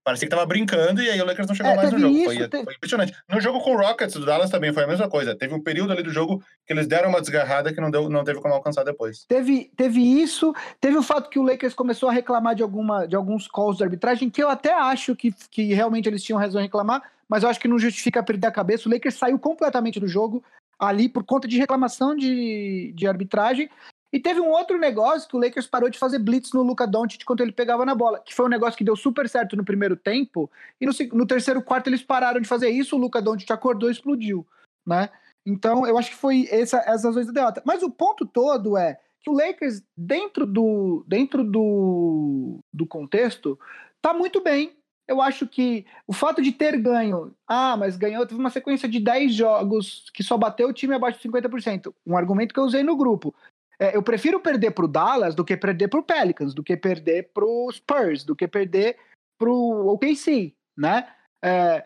Parecia 0.07 0.25
que 0.25 0.33
tava 0.33 0.45
brincando 0.45 1.01
e 1.01 1.09
aí 1.09 1.21
o 1.21 1.25
Lakers 1.25 1.49
não 1.49 1.53
chegou 1.53 1.73
é, 1.73 1.75
mais 1.75 1.91
no 1.91 1.99
jogo. 1.99 2.15
Isso, 2.15 2.23
foi, 2.23 2.47
teve... 2.47 2.63
foi, 2.63 2.73
impressionante. 2.75 3.13
No 3.29 3.41
jogo 3.41 3.59
com 3.59 3.75
o 3.75 3.77
Rockets 3.77 4.15
do 4.15 4.25
Dallas 4.25 4.49
também 4.49 4.71
foi 4.71 4.85
a 4.85 4.87
mesma 4.87 5.09
coisa. 5.09 5.35
Teve 5.35 5.53
um 5.53 5.61
período 5.61 5.91
ali 5.91 6.01
do 6.01 6.11
jogo 6.11 6.41
que 6.65 6.71
eles 6.71 6.87
deram 6.87 7.09
uma 7.09 7.19
desgarrada 7.19 7.73
que 7.73 7.81
não, 7.81 7.91
deu, 7.91 8.07
não 8.07 8.23
teve 8.23 8.39
como 8.39 8.53
alcançar 8.53 8.85
depois. 8.85 9.25
Teve, 9.25 9.69
teve 9.75 9.99
isso, 9.99 10.55
teve 10.79 10.95
o 10.95 11.03
fato 11.03 11.29
que 11.29 11.37
o 11.37 11.43
Lakers 11.43 11.73
começou 11.73 12.07
a 12.07 12.13
reclamar 12.13 12.55
de, 12.55 12.63
alguma, 12.63 13.05
de 13.05 13.17
alguns 13.17 13.49
calls 13.49 13.75
de 13.75 13.83
arbitragem, 13.83 14.29
que 14.29 14.41
eu 14.41 14.49
até 14.49 14.73
acho 14.73 15.13
que, 15.13 15.33
que 15.51 15.73
realmente 15.73 16.07
eles 16.07 16.23
tinham 16.23 16.39
razão 16.39 16.61
em 16.61 16.63
reclamar, 16.63 17.03
mas 17.27 17.43
eu 17.43 17.49
acho 17.49 17.59
que 17.59 17.67
não 17.67 17.77
justifica 17.77 18.23
perder 18.23 18.47
a 18.47 18.51
cabeça. 18.51 18.87
O 18.87 18.91
Lakers 18.93 19.15
saiu 19.15 19.37
completamente 19.37 19.99
do 19.99 20.07
jogo 20.07 20.41
ali 20.79 21.09
por 21.09 21.25
conta 21.25 21.49
de 21.49 21.57
reclamação 21.57 22.15
de, 22.15 22.93
de 22.95 23.07
arbitragem. 23.07 23.69
E 24.11 24.19
teve 24.19 24.39
um 24.39 24.49
outro 24.49 24.77
negócio 24.77 25.27
que 25.27 25.35
o 25.35 25.39
Lakers 25.39 25.67
parou 25.67 25.89
de 25.89 25.99
fazer 25.99 26.19
blitz 26.19 26.53
no 26.53 26.63
Luca 26.63 26.87
Doncic 26.87 27.25
quando 27.25 27.41
ele 27.41 27.51
pegava 27.51 27.85
na 27.85 27.93
bola, 27.93 28.19
que 28.19 28.33
foi 28.33 28.45
um 28.45 28.49
negócio 28.49 28.77
que 28.77 28.83
deu 28.83 28.95
super 28.95 29.27
certo 29.27 29.55
no 29.57 29.65
primeiro 29.65 29.97
tempo, 29.97 30.49
e 30.79 30.85
no, 30.85 30.93
no 31.13 31.27
terceiro 31.27 31.61
quarto 31.61 31.87
eles 31.87 32.01
pararam 32.01 32.39
de 32.39 32.47
fazer 32.47 32.69
isso, 32.69 32.95
o 32.95 32.99
Luca 32.99 33.21
Doncic 33.21 33.51
acordou 33.51 33.89
e 33.89 33.91
explodiu, 33.91 34.47
né? 34.85 35.09
Então, 35.45 35.87
eu 35.87 35.97
acho 35.97 36.09
que 36.09 36.17
foi 36.17 36.45
essa, 36.51 36.77
essas 36.79 37.05
razões 37.05 37.27
da 37.27 37.31
derrota. 37.31 37.63
Mas 37.65 37.81
o 37.81 37.89
ponto 37.89 38.25
todo 38.25 38.77
é 38.77 38.99
que 39.21 39.29
o 39.29 39.33
Lakers, 39.33 39.81
dentro 39.95 40.45
do, 40.45 41.05
dentro 41.07 41.41
do, 41.41 42.59
do 42.73 42.85
contexto, 42.85 43.57
tá 44.01 44.13
muito 44.13 44.41
bem. 44.43 44.73
Eu 45.07 45.21
acho 45.21 45.47
que 45.47 45.85
o 46.05 46.11
fato 46.11 46.41
de 46.41 46.51
ter 46.51 46.77
ganho, 46.77 47.33
ah, 47.47 47.77
mas 47.77 47.95
ganhou, 47.95 48.27
teve 48.27 48.39
uma 48.39 48.49
sequência 48.49 48.89
de 48.89 48.99
10 48.99 49.33
jogos 49.33 50.09
que 50.13 50.21
só 50.21 50.37
bateu 50.37 50.67
o 50.67 50.73
time 50.73 50.93
abaixo 50.93 51.17
de 51.17 51.29
50%. 51.29 51.93
Um 52.05 52.17
argumento 52.17 52.53
que 52.53 52.59
eu 52.59 52.65
usei 52.65 52.83
no 52.83 52.97
grupo. 52.97 53.33
É, 53.79 53.95
eu 53.95 54.01
prefiro 54.01 54.39
perder 54.39 54.71
para 54.71 54.85
o 54.85 54.87
Dallas 54.87 55.35
do 55.35 55.45
que 55.45 55.55
perder 55.55 55.87
para 55.87 55.99
o 55.99 56.03
Pelicans, 56.03 56.53
do 56.53 56.63
que 56.63 56.75
perder 56.75 57.31
para 57.33 57.45
o 57.45 57.71
Spurs, 57.71 58.23
do 58.23 58.35
que 58.35 58.47
perder 58.47 58.97
para 59.37 59.49
o 59.49 59.93
OKC, 59.93 60.55
né? 60.75 61.07
É, 61.43 61.85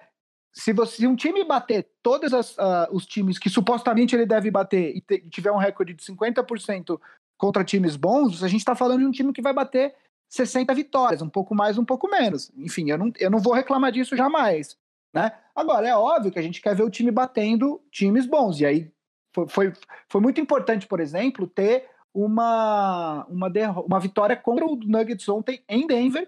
se, 0.53 0.71
você, 0.71 0.97
se 0.97 1.07
um 1.07 1.15
time 1.15 1.43
bater 1.43 1.89
todos 2.01 2.31
uh, 2.31 2.87
os 2.91 3.05
times 3.05 3.37
que 3.37 3.49
supostamente 3.49 4.15
ele 4.15 4.25
deve 4.25 4.49
bater 4.49 4.95
e, 4.95 5.01
te, 5.01 5.15
e 5.15 5.29
tiver 5.29 5.51
um 5.51 5.57
recorde 5.57 5.93
de 5.93 6.03
50% 6.03 6.99
contra 7.37 7.63
times 7.63 7.95
bons, 7.95 8.43
a 8.43 8.47
gente 8.47 8.61
está 8.61 8.75
falando 8.75 8.99
de 8.99 9.05
um 9.05 9.11
time 9.11 9.33
que 9.33 9.41
vai 9.41 9.53
bater 9.53 9.93
60 10.29 10.73
vitórias, 10.73 11.21
um 11.21 11.29
pouco 11.29 11.53
mais, 11.53 11.77
um 11.77 11.83
pouco 11.83 12.07
menos. 12.07 12.51
Enfim, 12.55 12.89
eu 12.89 12.97
não, 12.97 13.11
eu 13.19 13.29
não 13.29 13.39
vou 13.39 13.53
reclamar 13.53 13.91
disso 13.91 14.15
jamais. 14.15 14.77
Né? 15.13 15.31
Agora, 15.53 15.87
é 15.87 15.95
óbvio 15.95 16.31
que 16.31 16.39
a 16.39 16.41
gente 16.41 16.61
quer 16.61 16.73
ver 16.73 16.83
o 16.83 16.89
time 16.89 17.11
batendo 17.11 17.81
times 17.91 18.25
bons, 18.25 18.61
e 18.61 18.65
aí 18.65 18.91
foi, 19.33 19.47
foi, 19.47 19.73
foi 20.09 20.21
muito 20.21 20.39
importante, 20.41 20.87
por 20.87 20.99
exemplo, 20.99 21.47
ter 21.47 21.89
uma, 22.13 23.25
uma, 23.29 23.49
uma 23.85 23.99
vitória 23.99 24.35
contra 24.35 24.65
o 24.65 24.75
Nuggets 24.75 25.27
ontem 25.29 25.63
em 25.67 25.87
Denver, 25.87 26.27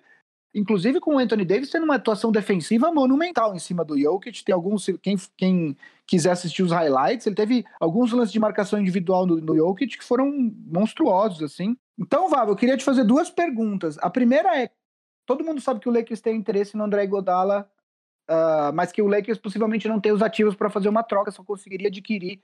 inclusive 0.53 0.99
com 0.99 1.15
o 1.15 1.19
Anthony 1.19 1.43
Davis 1.43 1.69
tendo 1.69 1.83
uma 1.83 1.95
atuação 1.95 2.31
defensiva 2.31 2.91
monumental 2.91 3.55
em 3.55 3.59
cima 3.59 3.83
do 3.83 3.99
Jokic. 3.99 4.43
Tem 4.43 4.53
alguns, 4.53 4.85
quem, 5.01 5.17
quem 5.35 5.77
quiser 6.05 6.31
assistir 6.31 6.63
os 6.63 6.71
highlights, 6.71 7.25
ele 7.25 7.35
teve 7.35 7.65
alguns 7.79 8.11
lances 8.11 8.31
de 8.31 8.39
marcação 8.39 8.79
individual 8.79 9.25
no, 9.25 9.37
no 9.37 9.55
Jokic 9.55 9.97
que 9.97 10.03
foram 10.03 10.31
monstruosos, 10.65 11.41
assim. 11.41 11.75
Então, 11.97 12.29
Vava, 12.29 12.51
eu 12.51 12.55
queria 12.55 12.77
te 12.77 12.83
fazer 12.83 13.03
duas 13.03 13.29
perguntas. 13.29 13.97
A 13.99 14.09
primeira 14.09 14.57
é: 14.61 14.69
todo 15.25 15.43
mundo 15.43 15.61
sabe 15.61 15.79
que 15.79 15.89
o 15.89 15.93
Lakers 15.93 16.21
tem 16.21 16.35
interesse 16.35 16.77
no 16.77 16.83
André 16.83 17.05
Godala, 17.07 17.69
uh, 18.29 18.73
mas 18.73 18.91
que 18.91 19.01
o 19.01 19.07
Lakers 19.07 19.37
possivelmente 19.37 19.87
não 19.87 19.99
tem 19.99 20.11
os 20.11 20.21
ativos 20.21 20.55
para 20.55 20.69
fazer 20.69 20.89
uma 20.89 21.03
troca, 21.03 21.31
só 21.31 21.43
conseguiria 21.43 21.89
adquirir 21.89 22.41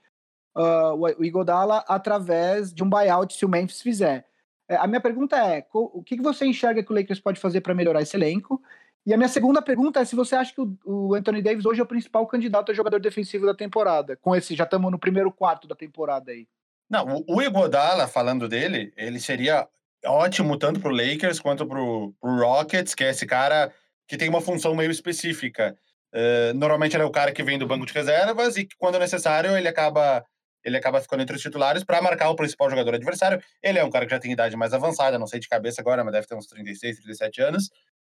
uh, 0.56 0.94
o 0.94 1.24
Igodala 1.24 1.84
através 1.88 2.72
de 2.72 2.82
um 2.82 2.90
buyout 2.90 3.34
se 3.34 3.44
o 3.44 3.48
Memphis 3.48 3.82
fizer. 3.82 4.26
É, 4.68 4.76
a 4.76 4.86
minha 4.86 5.00
pergunta 5.00 5.36
é: 5.36 5.66
o 5.72 6.02
que 6.02 6.20
você 6.20 6.46
enxerga 6.46 6.82
que 6.82 6.92
o 6.92 6.94
Lakers 6.94 7.20
pode 7.20 7.40
fazer 7.40 7.60
para 7.60 7.74
melhorar 7.74 8.02
esse 8.02 8.16
elenco? 8.16 8.62
E 9.04 9.14
a 9.14 9.16
minha 9.16 9.28
segunda 9.28 9.62
pergunta 9.62 10.00
é 10.00 10.04
se 10.04 10.14
você 10.14 10.36
acha 10.36 10.54
que 10.54 10.60
o, 10.84 11.14
Anthony 11.14 11.42
Davis 11.42 11.64
hoje 11.64 11.80
é 11.80 11.82
o 11.82 11.86
principal 11.86 12.26
candidato 12.26 12.70
a 12.70 12.74
jogador 12.74 13.00
defensivo 13.00 13.46
da 13.46 13.54
temporada. 13.54 14.16
Com 14.16 14.36
esse, 14.36 14.54
já 14.54 14.64
estamos 14.64 14.92
no 14.92 14.98
primeiro 14.98 15.32
quarto 15.32 15.66
da 15.66 15.74
temporada 15.74 16.30
aí. 16.30 16.46
Não, 16.88 17.24
o, 17.26 17.40
Igodala, 17.40 18.06
falando 18.06 18.48
dele, 18.48 18.92
ele 18.96 19.18
seria 19.18 19.66
ótimo 20.04 20.56
tanto 20.56 20.80
para 20.80 20.92
o 20.92 20.94
Lakers 20.94 21.40
quanto 21.40 21.66
para 21.66 21.80
o 21.80 22.14
Rockets, 22.22 22.94
que 22.94 23.04
é 23.04 23.10
esse 23.10 23.26
cara 23.26 23.72
que 24.06 24.16
tem 24.16 24.28
uma 24.28 24.40
função 24.40 24.74
meio 24.74 24.90
específica. 24.90 25.76
Uh, 26.12 26.52
normalmente 26.54 26.94
ele 26.94 27.04
é 27.04 27.06
o 27.06 27.12
cara 27.12 27.32
que 27.32 27.42
vem 27.42 27.58
do 27.58 27.66
banco 27.66 27.86
de 27.86 27.92
reservas 27.92 28.56
e 28.56 28.64
que, 28.64 28.76
quando 28.76 28.98
necessário, 28.98 29.56
ele 29.56 29.68
acaba 29.68 30.24
ele 30.64 30.76
acaba 30.76 31.00
ficando 31.00 31.22
entre 31.22 31.36
os 31.36 31.42
titulares 31.42 31.84
para 31.84 32.00
marcar 32.02 32.30
o 32.30 32.36
principal 32.36 32.68
jogador 32.70 32.94
adversário. 32.94 33.42
Ele 33.62 33.78
é 33.78 33.84
um 33.84 33.90
cara 33.90 34.06
que 34.06 34.10
já 34.10 34.18
tem 34.18 34.32
idade 34.32 34.56
mais 34.56 34.72
avançada, 34.72 35.18
não 35.18 35.26
sei 35.26 35.40
de 35.40 35.48
cabeça 35.48 35.80
agora, 35.80 36.04
mas 36.04 36.12
deve 36.12 36.26
ter 36.26 36.34
uns 36.34 36.46
36, 36.46 36.96
37 37.00 37.42
anos. 37.42 37.70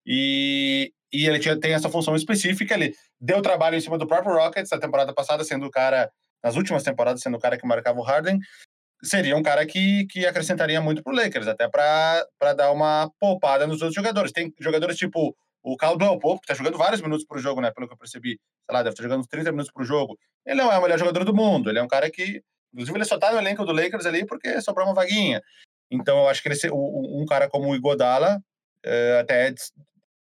E, 0.06 0.92
e 1.14 1.28
ele 1.28 1.40
tinha, 1.40 1.60
tem 1.60 1.74
essa 1.74 1.90
função 1.90 2.16
específica. 2.16 2.74
Ele 2.74 2.94
deu 3.20 3.42
trabalho 3.42 3.76
em 3.76 3.82
cima 3.82 3.98
do 3.98 4.08
próprio 4.08 4.34
Rockets 4.34 4.72
na 4.72 4.80
temporada 4.80 5.14
passada, 5.14 5.44
sendo 5.44 5.66
o 5.68 5.72
cara, 5.72 6.12
nas 6.44 6.56
últimas 6.56 6.84
temporadas, 6.84 7.22
sendo 7.22 7.38
o 7.38 7.40
cara 7.40 7.58
que 7.58 7.68
marcava 7.68 8.00
o 8.00 8.04
Harden. 8.04 8.40
Seria 9.04 9.36
um 9.36 9.42
cara 9.42 9.66
que, 9.66 10.06
que 10.08 10.26
acrescentaria 10.26 10.80
muito 10.80 11.04
pro 11.04 11.16
Lakers, 11.16 11.48
até 11.48 11.68
para 11.68 12.54
dar 12.56 12.72
uma 12.72 13.10
poupada 13.20 13.66
nos 13.66 13.82
outros 13.82 13.96
jogadores. 13.96 14.32
Tem 14.32 14.54
jogadores 14.60 14.98
tipo 14.98 15.36
o 15.64 15.78
Caldwell 15.78 16.18
Pope, 16.20 16.42
que 16.42 16.48
tá 16.48 16.54
jogando 16.54 16.78
vários 16.78 17.02
minutos 17.02 17.26
pro 17.26 17.40
jogo, 17.40 17.62
né? 17.62 17.72
Pelo 17.72 17.88
que 17.88 17.94
eu 17.94 17.98
percebi. 17.98 18.40
Sei 18.66 18.74
lá, 18.74 18.82
deve 18.82 18.94
estar 18.94 19.04
jogando 19.04 19.22
uns 19.22 19.28
30 19.28 19.52
minutos 19.52 19.72
pro 19.72 19.84
jogo. 19.84 20.18
Ele 20.46 20.56
não 20.56 20.72
é 20.72 20.78
o 20.78 20.82
melhor 20.82 20.98
jogador 20.98 21.24
do 21.24 21.36
mundo. 21.36 21.70
Ele 21.70 21.80
é 21.80 21.84
um 21.84 21.88
cara 21.88 22.10
que. 22.10 22.44
Inclusive, 22.74 22.98
ele 22.98 23.06
só 23.06 23.20
tá 23.20 23.32
no 23.32 23.38
elenco 23.38 23.66
do 23.66 23.74
Lakers 23.74 24.06
ali 24.06 24.26
porque 24.26 24.62
sobrou 24.62 24.88
uma 24.88 24.94
vaguinha. 24.94 25.42
Então, 25.90 26.20
eu 26.20 26.30
acho 26.30 26.42
que 26.42 26.50
ele, 26.50 26.58
um 26.72 27.26
cara 27.26 27.50
como 27.50 27.70
o 27.70 27.76
Igodala 27.76 28.42
é, 28.84 29.20
até 29.20 29.54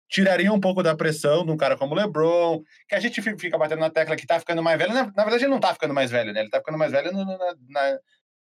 tiraria 0.08 0.52
um 0.52 0.60
pouco 0.60 0.82
da 0.82 0.96
pressão 0.96 1.44
de 1.44 1.52
um 1.52 1.56
cara 1.56 1.76
como 1.76 1.94
o 1.94 1.96
LeBron, 1.96 2.62
que 2.88 2.94
a 2.94 3.00
gente 3.00 3.22
fica 3.22 3.56
batendo 3.56 3.80
na 3.80 3.90
tecla 3.90 4.16
que 4.16 4.26
tá 4.26 4.38
ficando 4.38 4.62
mais 4.62 4.78
velho. 4.78 4.92
Na, 4.92 5.04
verdade, 5.04 5.44
ele 5.44 5.52
não 5.52 5.60
tá 5.60 5.72
ficando 5.72 5.94
mais 5.94 6.10
velho, 6.10 6.32
né? 6.32 6.40
Ele 6.40 6.50
tá 6.50 6.58
ficando 6.58 6.76
mais 6.76 6.90
velho 6.90 7.12
na, 7.12 7.98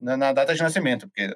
na, 0.01 0.17
na, 0.17 0.33
data 0.33 0.53
de 0.53 0.61
nascimento, 0.61 1.07
porque 1.07 1.35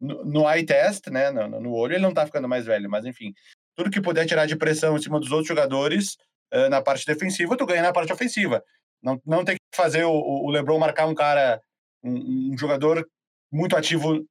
no, 0.00 0.24
no 0.24 0.50
eye 0.50 0.64
test, 0.64 1.08
né, 1.08 1.30
no, 1.30 1.60
no 1.60 1.72
olho, 1.72 1.94
ele 1.94 2.02
não 2.02 2.14
tá 2.14 2.26
ficando 2.26 2.48
mais 2.48 2.64
velho, 2.64 2.88
mas 2.90 3.04
enfim 3.04 3.34
tudo 3.76 3.90
que 3.90 4.00
puder 4.00 4.26
tirar 4.26 4.46
de 4.46 4.56
pressão 4.56 4.96
em 4.96 5.02
cima 5.02 5.20
dos 5.20 5.30
outros 5.30 5.48
jogadores 5.48 6.16
uh, 6.52 6.68
na 6.70 6.80
parte 6.80 7.04
defensiva, 7.06 7.56
tu 7.56 7.66
ganha 7.66 7.82
na 7.82 7.92
parte 7.92 8.12
ofensiva. 8.12 8.64
Não, 9.02 9.20
não 9.24 9.44
tem 9.44 9.56
que 9.56 9.76
fazer 9.76 10.04
o, 10.04 10.12
o 10.12 10.50
LeBron 10.50 10.78
marcar 10.78 11.06
um 11.06 11.14
cara, 11.14 11.60
um, 12.02 12.52
um 12.52 12.58
jogador 12.58 13.06
muito 13.52 13.76
ativo, 13.76 14.24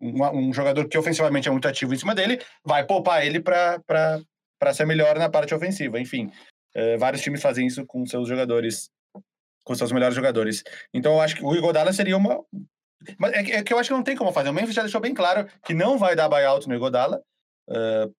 um, 0.00 0.24
um, 0.38 0.52
jogador 0.52 0.88
que 0.88 0.96
ofensivamente 0.96 1.48
é 1.48 1.50
muito 1.50 1.68
ativo 1.68 1.92
em 1.92 1.98
cima 1.98 2.14
dele, 2.14 2.40
vai 2.64 2.86
poupar 2.86 3.26
ele 3.26 3.40
para 3.40 4.22
ser 4.72 4.86
melhor 4.86 5.18
na 5.18 5.28
parte 5.28 5.54
ofensiva. 5.54 6.00
Enfim, 6.00 6.30
uh, 6.76 6.98
vários 6.98 7.22
times 7.22 7.42
fazem 7.42 7.66
isso 7.66 7.84
com 7.84 8.06
seus 8.06 8.28
jogadores, 8.28 8.90
com 9.64 9.74
seus 9.74 9.92
melhores 9.92 10.14
jogadores. 10.14 10.62
Então 10.94 11.14
eu 11.14 11.20
acho 11.20 11.36
que 11.36 11.44
o 11.44 11.54
Igodala 11.54 11.92
seria 11.92 12.16
uma. 12.16 12.40
Mas 13.18 13.32
é 13.32 13.42
que, 13.42 13.52
é 13.52 13.62
que 13.62 13.72
eu 13.72 13.78
acho 13.78 13.88
que 13.88 13.94
não 13.94 14.02
tem 14.02 14.16
como 14.16 14.32
fazer. 14.32 14.50
O 14.50 14.52
Memphis 14.52 14.74
já 14.74 14.82
deixou 14.82 15.00
bem 15.00 15.14
claro 15.14 15.48
que 15.64 15.74
não 15.74 15.98
vai 15.98 16.14
dar 16.14 16.28
buyout 16.28 16.68
no 16.68 16.74
Igodala. 16.74 17.20
Uh, 17.68 18.14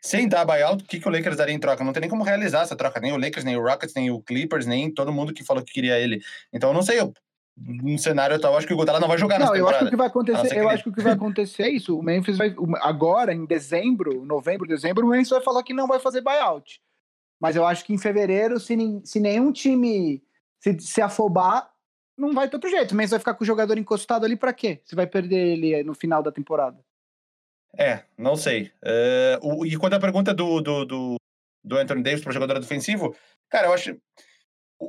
sem 0.00 0.28
dar 0.28 0.44
buyout, 0.44 0.82
o 0.82 0.86
que, 0.86 1.00
que 1.00 1.08
o 1.08 1.10
Lakers 1.10 1.36
daria 1.36 1.54
em 1.54 1.58
troca? 1.58 1.84
Não 1.84 1.92
tem 1.92 2.00
nem 2.00 2.10
como 2.10 2.24
realizar 2.24 2.62
essa 2.62 2.76
troca, 2.76 3.00
nem 3.00 3.12
o 3.12 3.18
Lakers, 3.18 3.44
nem 3.44 3.56
o 3.56 3.62
Rockets, 3.62 3.94
nem 3.94 4.10
o 4.10 4.20
Clippers, 4.20 4.66
nem 4.66 4.90
todo 4.90 5.12
mundo 5.12 5.32
que 5.32 5.44
falou 5.44 5.62
que 5.62 5.72
queria 5.72 5.98
ele. 5.98 6.22
Então, 6.52 6.70
eu 6.70 6.74
não 6.74 6.82
sei, 6.82 7.00
eu, 7.00 7.12
num 7.56 7.96
cenário 7.96 8.36
atual, 8.36 8.56
acho 8.56 8.66
que 8.66 8.74
o 8.74 8.76
Godala 8.76 9.00
não 9.00 9.08
vai 9.08 9.18
jogar 9.18 9.38
não, 9.38 9.46
nessa 9.46 9.58
eu 9.58 9.68
acho 9.68 9.78
que 9.78 9.84
temporada. 9.84 9.86
o 9.86 9.90
que 9.90 9.96
vai 9.96 10.06
acontecer, 10.06 10.58
eu 10.58 10.68
acho 10.68 10.82
que 10.82 10.88
o 10.88 10.92
que 10.92 11.02
vai 11.02 11.12
acontecer 11.12 11.62
é 11.64 11.70
isso. 11.70 11.98
O 11.98 12.02
Memphis 12.02 12.36
vai 12.36 12.54
agora 12.80 13.32
em 13.32 13.44
dezembro, 13.44 14.24
novembro, 14.24 14.66
dezembro, 14.66 15.06
o 15.06 15.10
Memphis 15.10 15.30
vai 15.30 15.40
falar 15.40 15.62
que 15.62 15.72
não 15.72 15.86
vai 15.86 16.00
fazer 16.00 16.20
buyout. 16.20 16.80
Mas 17.40 17.56
eu 17.56 17.66
acho 17.66 17.84
que 17.84 17.92
em 17.92 17.98
fevereiro, 17.98 18.58
se, 18.58 18.76
se 19.04 19.20
nenhum 19.20 19.52
time 19.52 20.22
se, 20.58 20.78
se 20.80 21.02
afobar, 21.02 21.70
não 22.16 22.32
vai 22.32 22.48
ter 22.48 22.56
outro 22.56 22.70
jeito. 22.70 22.92
O 22.92 22.94
Memphis 22.96 23.10
vai 23.10 23.18
ficar 23.18 23.34
com 23.34 23.44
o 23.44 23.46
jogador 23.46 23.76
encostado 23.78 24.24
ali 24.24 24.36
pra 24.36 24.52
quê? 24.52 24.80
Você 24.84 24.96
vai 24.96 25.06
perder 25.06 25.36
ele 25.36 25.82
no 25.84 25.94
final 25.94 26.22
da 26.22 26.32
temporada. 26.32 26.78
É, 27.76 28.04
não 28.16 28.36
sei. 28.36 28.70
É, 28.84 29.38
o- 29.42 29.64
e 29.66 29.76
quanto 29.76 29.94
à 29.94 30.00
pergunta 30.00 30.32
do, 30.32 30.60
do, 30.60 30.84
do, 30.84 31.16
do 31.64 31.76
Anthony 31.76 32.02
Davis 32.02 32.22
para 32.22 32.32
jogador 32.32 32.58
defensivo, 32.60 33.14
cara, 33.50 33.66
eu 33.68 33.72
acho. 33.72 33.96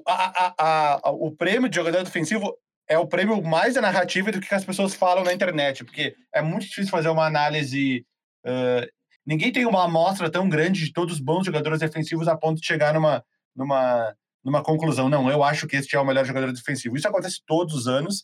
a- 0.07 0.53
a- 0.57 0.99
a- 1.05 1.11
o 1.11 1.31
prêmio 1.35 1.69
de 1.69 1.75
jogador 1.75 2.03
defensivo 2.03 2.55
é 2.87 2.97
o 2.97 3.07
prêmio 3.07 3.41
mais 3.41 3.75
da 3.75 3.81
narrativa 3.81 4.31
do 4.31 4.39
que 4.41 4.53
as 4.53 4.65
pessoas 4.65 4.93
falam 4.95 5.23
na 5.23 5.33
internet, 5.33 5.83
porque 5.83 6.15
é 6.33 6.41
muito 6.41 6.65
difícil 6.67 6.91
fazer 6.91 7.09
uma 7.09 7.25
análise. 7.25 8.05
eh, 8.45 8.89
ninguém 9.25 9.51
tem 9.51 9.65
uma 9.65 9.85
amostra 9.85 10.29
tão 10.29 10.47
grande 10.47 10.85
de 10.85 10.93
todos 10.93 11.15
os 11.15 11.19
bons 11.19 11.45
jogadores 11.45 11.79
defensivos 11.79 12.27
a 12.27 12.37
ponto 12.37 12.59
de 12.61 12.67
chegar 12.67 12.93
numa, 12.93 13.23
numa, 13.55 14.15
numa 14.43 14.61
conclusão. 14.63 15.09
Não, 15.09 15.29
eu 15.31 15.43
acho 15.43 15.65
que 15.67 15.75
este 15.77 15.95
é 15.95 15.99
o 15.99 16.05
melhor 16.05 16.25
jogador 16.25 16.51
defensivo. 16.53 16.95
Isso 16.95 17.07
acontece 17.07 17.41
todos 17.47 17.73
os 17.73 17.87
anos. 17.87 18.23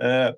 eh, 0.00 0.34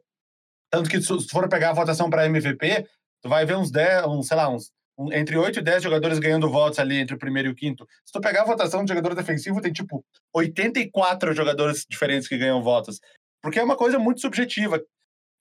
tanto 0.70 0.90
que 0.90 1.00
se 1.00 1.28
for 1.30 1.48
pegar 1.48 1.70
a 1.70 1.74
votação 1.74 2.10
para 2.10 2.26
MVP, 2.26 2.86
tu 3.24 3.28
vai 3.30 3.46
ver 3.46 3.56
uns 3.56 3.70
10, 3.70 4.04
uns, 4.06 4.28
sei 4.28 4.36
lá, 4.36 4.48
uns 4.50 4.70
um- 4.98 5.10
entre 5.12 5.36
8 5.36 5.58
e 5.58 5.62
10 5.62 5.82
jogadores 5.82 6.18
ganhando 6.18 6.48
votos 6.50 6.78
ali 6.78 6.98
entre 6.98 7.16
o 7.16 7.18
primeiro 7.18 7.48
e 7.48 7.52
o 7.52 7.54
quinto. 7.54 7.86
Se 8.04 8.12
tu 8.12 8.20
pegar 8.20 8.42
a 8.42 8.44
votação 8.44 8.84
de 8.84 8.90
jogador 8.90 9.14
defensivo, 9.14 9.60
tem 9.62 9.72
tipo 9.72 10.04
84 10.32 11.32
jogadores 11.32 11.86
diferentes 11.88 12.28
que 12.28 12.36
ganham 12.36 12.62
votos. 12.62 13.00
Porque 13.42 13.58
é 13.58 13.64
uma 13.64 13.76
coisa 13.76 13.98
muito 13.98 14.20
subjetiva. 14.20 14.80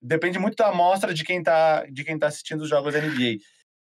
Depende 0.02 0.40
muito 0.40 0.56
da 0.56 0.70
amostra 0.70 1.14
de 1.14 1.24
quem 1.26 1.44
tá, 1.44 1.86
de 1.86 2.04
quem 2.06 2.18
tá 2.18 2.28
assistindo 2.28 2.62
os 2.62 2.70
jogos 2.70 2.94
da 2.94 3.00
NBA. 3.02 3.38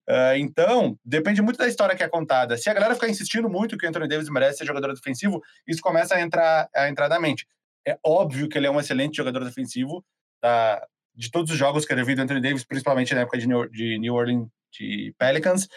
Ah, 0.07 0.37
então, 0.37 0.97
depende 1.03 1.41
muito 1.41 1.57
da 1.57 1.67
história 1.67 1.95
que 1.95 2.03
é 2.03 2.09
contada. 2.09 2.57
Se 2.57 2.69
a 2.69 2.73
galera 2.73 2.93
ficar 2.93 3.07
insistindo 3.09 3.49
muito 3.49 3.77
que 3.77 3.85
o 3.85 3.89
Anthony 3.89 4.07
Davis 4.07 4.29
merece 4.29 4.59
ser 4.59 4.65
jogador 4.65 4.93
defensivo, 4.93 5.41
isso 5.65 5.81
começa 5.81 6.15
a 6.15 6.21
entrar, 6.21 6.69
a 6.75 6.89
entrar 6.89 7.07
na 7.07 7.19
mente. 7.19 7.47
É 7.87 7.97
óbvio 8.05 8.49
que 8.49 8.57
ele 8.57 8.67
é 8.67 8.71
um 8.71 8.79
excelente 8.79 9.15
jogador 9.17 9.43
defensivo, 9.45 10.03
tá? 10.41 10.85
De 11.15 11.29
todos 11.31 11.51
os 11.51 11.57
jogos 11.57 11.85
que 11.85 11.93
eu 11.93 12.05
vi 12.05 12.15
do 12.15 12.21
Anthony 12.21 12.41
Davis, 12.41 12.63
principalmente 12.63 13.13
na 13.13 13.21
época 13.21 13.37
de 13.37 13.47
New, 13.47 13.69
de 13.69 13.99
New 13.99 14.13
Orleans, 14.15 14.47
de 14.71 15.13
Pelicans, 15.17 15.67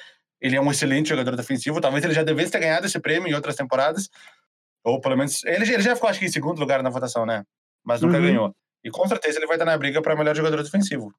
ele 0.41 0.57
é 0.57 0.61
um 0.61 0.71
excelente 0.71 1.09
jogador 1.11 1.37
defensivo. 1.37 1.81
Talvez 1.81 2.05
ele 2.05 2.15
já 2.15 2.23
devesse 2.23 2.53
ter 2.53 2.61
ganhado 2.61 2.87
esse 2.87 2.99
prêmio 2.99 3.29
em 3.29 3.35
outras 3.35 3.57
temporadas, 3.57 4.09
ou 4.85 5.01
pelo 5.01 5.17
menos 5.17 5.45
ele, 5.45 5.71
ele 5.73 5.83
já 5.83 5.95
ficou 5.95 6.09
acho 6.09 6.19
que 6.21 6.27
em 6.27 6.31
segundo 6.31 6.59
lugar 6.59 6.83
na 6.83 6.91
votação, 6.91 7.27
né? 7.27 7.45
Mas 7.85 8.01
nunca 8.01 8.17
Uhum. 8.19 8.23
ganhou. 8.23 8.55
E 8.85 8.91
com 8.91 9.07
certeza 9.09 9.39
ele 9.39 9.47
vai 9.47 9.57
estar 9.57 9.65
na 9.65 9.77
briga 9.77 10.01
para 10.01 10.17
melhor 10.17 10.35
jogador 10.35 10.63
defensivo. 10.63 11.13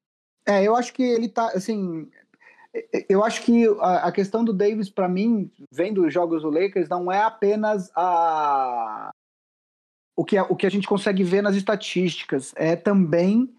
É, 0.46 0.62
eu 0.64 0.74
acho 0.74 0.92
que 0.92 1.02
ele 1.02 1.28
tá, 1.28 1.48
assim, 1.48 2.08
eu 3.08 3.22
acho 3.22 3.42
que 3.42 3.66
a, 3.80 4.08
a 4.08 4.12
questão 4.12 4.42
do 4.44 4.52
Davis, 4.52 4.88
pra 4.88 5.08
mim, 5.08 5.50
vendo 5.70 6.06
os 6.06 6.12
jogos 6.14 6.42
do 6.42 6.50
Lakers, 6.50 6.88
não 6.88 7.12
é 7.12 7.22
apenas 7.22 7.90
a 7.94 9.10
o 10.16 10.24
que, 10.24 10.36
a- 10.36 10.44
o 10.44 10.56
que 10.56 10.66
a 10.66 10.70
gente 10.70 10.86
consegue 10.88 11.22
ver 11.22 11.42
nas 11.42 11.54
estatísticas, 11.54 12.52
é 12.56 12.74
também 12.74 13.54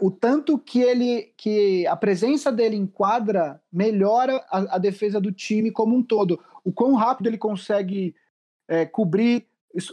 o 0.00 0.10
tanto 0.10 0.58
que 0.58 0.80
ele 0.80 1.32
que 1.36 1.86
a 1.86 1.94
presença 1.94 2.50
dele 2.50 2.76
em 2.76 2.86
quadra 2.86 3.60
melhora 3.72 4.44
a, 4.50 4.76
a 4.76 4.78
defesa 4.78 5.20
do 5.20 5.30
time 5.30 5.70
como 5.70 5.94
um 5.94 6.02
todo. 6.02 6.40
O 6.64 6.72
quão 6.72 6.94
rápido 6.94 7.26
ele 7.28 7.38
consegue 7.38 8.14
é, 8.68 8.86
cobrir 8.86 9.46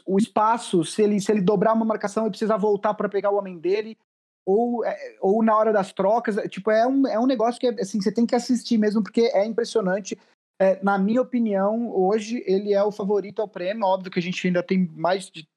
o 0.06 0.18
espaço, 0.18 0.84
se 0.86 1.02
ele, 1.02 1.20
se 1.20 1.32
ele 1.32 1.42
dobrar 1.42 1.74
uma 1.74 1.86
marcação 1.86 2.26
e 2.26 2.30
precisar 2.30 2.58
voltar 2.58 2.94
para 2.94 3.10
pegar 3.10 3.32
o 3.32 3.38
homem 3.38 3.60
dele, 3.60 3.98
ou, 4.46 4.86
é, 4.86 4.98
ou 5.20 5.44
na 5.44 5.56
hora 5.56 5.74
das 5.74 5.92
trocas. 5.92 6.38
é, 6.38 6.48
Tipo, 6.48 6.72
é 6.72 6.88
um, 6.88 7.08
é 7.08 7.20
um 7.20 7.26
negócio 7.26 7.60
que 7.60 7.68
assim, 7.68 8.02
você 8.02 8.12
tem 8.12 8.26
que 8.26 8.36
assistir 8.36 8.78
mesmo, 8.78 9.04
porque 9.04 9.30
é 9.34 9.46
impressionante. 9.46 10.18
É, 10.60 10.82
na 10.84 10.98
minha 10.98 11.22
opinião, 11.22 11.94
hoje 11.94 12.44
ele 12.46 12.74
é 12.74 12.84
o 12.84 12.92
favorito 12.92 13.42
ao 13.42 13.48
prêmio. 13.48 13.86
Óbvio 13.86 14.12
que 14.12 14.20
a 14.20 14.22
gente 14.22 14.46
ainda 14.48 14.64
tem 14.64 14.90
mais 14.96 15.30
de 15.30 15.48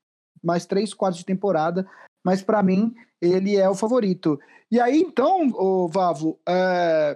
mais 0.43 0.66
três 0.66 0.95
quartos 0.95 1.18
de 1.18 1.24
temporada, 1.24 1.89
mas 2.27 2.43
para 2.43 2.61
mim 2.61 2.93
ele 3.22 3.57
é 3.57 3.70
o 3.70 3.74
favorito. 3.74 4.37
E 4.68 4.81
aí, 4.81 4.99
então, 5.01 5.49
ô, 5.55 5.87
Vavo, 5.87 6.41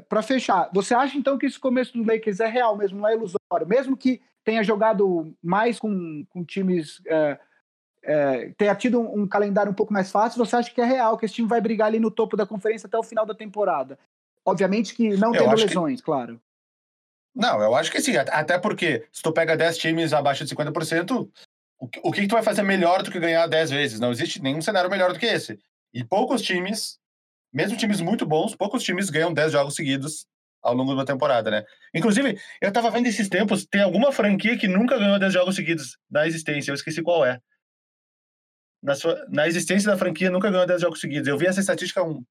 para 0.09 0.23
fechar, 0.23 0.71
você 0.73 0.95
acha 0.95 1.19
então 1.19 1.37
que 1.37 1.47
esse 1.47 1.59
começo 1.59 1.93
do 1.99 2.05
Lakers 2.11 2.39
é 2.39 2.47
real 2.47 2.77
mesmo, 2.77 3.01
não 3.01 3.09
é 3.09 3.15
ilusório? 3.15 3.67
Mesmo 3.67 3.97
que 3.97 4.23
tenha 4.45 4.63
jogado 4.63 5.35
mais 5.43 5.81
com, 5.81 6.25
com 6.31 6.45
times. 6.45 7.03
é, 7.07 7.39
é, 8.05 8.53
tenha 8.57 8.75
tido 8.77 9.01
um, 9.01 9.23
um 9.23 9.27
calendário 9.29 9.71
um 9.73 9.75
pouco 9.75 9.93
mais 9.93 10.11
fácil, 10.13 10.39
você 10.43 10.55
acha 10.57 10.71
que 10.73 10.81
é 10.81 10.85
real, 10.85 11.19
que 11.19 11.25
esse 11.27 11.35
time 11.35 11.49
vai 11.49 11.61
brigar 11.61 11.89
ali 11.89 11.99
no 11.99 12.11
topo 12.11 12.37
da 12.37 12.47
conferência 12.47 12.87
até 12.87 12.97
o 12.97 13.03
final 13.03 13.27
da 13.27 13.35
temporada? 13.35 13.99
Obviamente 14.47 14.95
que 14.95 15.11
não 15.17 15.33
tendo 15.33 15.47
acho 15.51 15.57
que- 15.57 15.69
lesões, 15.69 16.01
claro. 16.01 16.41
Não, 17.35 17.61
eu 17.61 17.75
acho 17.75 17.91
que 17.93 18.01
sim. 18.01 18.17
at- 18.17 18.31
Até 18.33 18.59
porque 18.59 19.07
se 19.13 19.23
tu 19.23 19.33
pega 19.33 19.57
10 19.57 19.77
times 19.77 20.13
abaixo 20.13 20.45
de 20.45 20.51
50%, 20.51 21.29
o 21.81 21.89
que, 21.89 22.01
o 22.05 22.12
que 22.12 22.26
tu 22.26 22.35
vai 22.35 22.43
fazer 22.43 22.62
melhor 22.62 23.03
do 23.03 23.11
que 23.11 23.18
ganhar 23.18 23.47
10 23.47 23.70
vezes? 23.70 23.99
Não 23.99 24.12
existe 24.12 24.43
nenhum 24.43 24.61
cenário 24.61 24.91
melhor 24.91 25.12
do 25.12 25.18
que 25.18 25.24
esse. 25.26 25.59
E 25.95 26.05
poucos 26.05 26.43
times, 26.43 26.99
mesmo 27.53 27.76
times 27.76 28.01
muito 28.03 28.26
bons, 28.26 28.55
poucos 28.55 28.83
times 28.83 29.09
ganham 29.09 29.33
10 29.33 29.53
jogos 29.53 29.74
seguidos 29.74 30.26
ao 30.62 30.74
longo 30.74 30.91
de 30.91 30.99
uma 30.99 31.07
temporada, 31.07 31.51
né? 31.51 31.64
Inclusive, 31.95 32.39
eu 32.61 32.70
tava 32.70 32.91
vendo 32.91 33.07
esses 33.07 33.31
tempos, 33.31 33.64
tem 33.64 33.81
alguma 33.81 34.12
franquia 34.12 34.59
que 34.59 34.68
nunca 34.68 34.99
ganhou 34.99 35.18
10 35.18 35.33
jogos 35.33 35.57
seguidos 35.57 35.97
na 36.11 36.26
existência, 36.26 36.70
eu 36.70 36.74
esqueci 36.74 37.03
qual 37.03 37.24
é. 37.24 37.41
Na, 38.83 38.95
sua, 38.95 39.26
na 39.31 39.49
existência 39.49 39.91
da 39.91 39.97
franquia, 39.97 40.31
nunca 40.31 40.51
ganhou 40.51 40.66
10 40.66 40.83
jogos 40.83 41.01
seguidos. 41.01 41.26
Eu 41.26 41.39
vi 41.39 41.47
essa 41.47 41.61
estatística 41.61 42.03
um, 42.03 42.22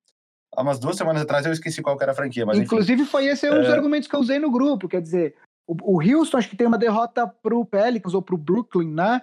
há 0.56 0.62
umas 0.62 0.80
duas 0.80 0.96
semanas 0.96 1.24
atrás, 1.24 1.44
eu 1.46 1.52
esqueci 1.52 1.82
qual 1.82 1.98
era 2.00 2.12
a 2.12 2.16
franquia, 2.16 2.46
mas 2.46 2.58
enfim. 2.58 2.66
Inclusive, 2.66 3.04
foi 3.06 3.26
esse 3.26 3.50
um 3.50 3.62
dos 3.62 3.70
É. 3.70 3.74
argumentos 3.74 4.08
que 4.08 4.16
eu 4.16 4.20
usei 4.20 4.38
no 4.38 4.52
grupo. 4.52 4.88
Quer 4.88 5.02
dizer, 5.02 5.36
o, 5.68 5.98
o 5.98 6.02
Houston 6.02 6.38
acho 6.38 6.50
que 6.50 6.56
tem 6.56 6.68
uma 6.68 6.78
derrota 6.78 7.28
pro 7.28 7.66
Pelicans 7.66 8.14
ou 8.14 8.22
pro 8.22 8.38
Brooklyn, 8.38 8.94
né? 8.94 9.22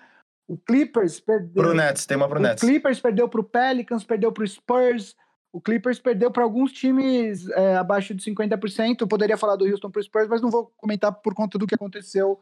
O 0.48 0.56
Clippers 0.56 1.18
perdeu. 1.18 1.62
Pro 1.62 1.74
Nets, 1.74 2.06
tem 2.06 2.16
uma 2.16 2.28
pro 2.28 2.38
o 2.38 2.42
Nets. 2.42 2.62
Clippers 2.62 3.00
perdeu 3.00 3.28
pro 3.28 3.42
Pelicans, 3.42 4.04
perdeu 4.04 4.30
pro 4.30 4.46
Spurs. 4.46 5.16
O 5.52 5.60
Clippers 5.60 5.98
perdeu 5.98 6.30
para 6.30 6.44
alguns 6.44 6.72
times 6.72 7.48
é, 7.50 7.76
abaixo 7.76 8.14
de 8.14 8.22
50%. 8.22 9.00
Eu 9.00 9.08
poderia 9.08 9.36
falar 9.36 9.56
do 9.56 9.64
Houston 9.64 9.90
pro 9.90 10.02
Spurs, 10.02 10.28
mas 10.28 10.42
não 10.42 10.50
vou 10.50 10.72
comentar 10.76 11.12
por 11.12 11.34
conta 11.34 11.58
do 11.58 11.66
que 11.66 11.74
aconteceu, 11.74 12.38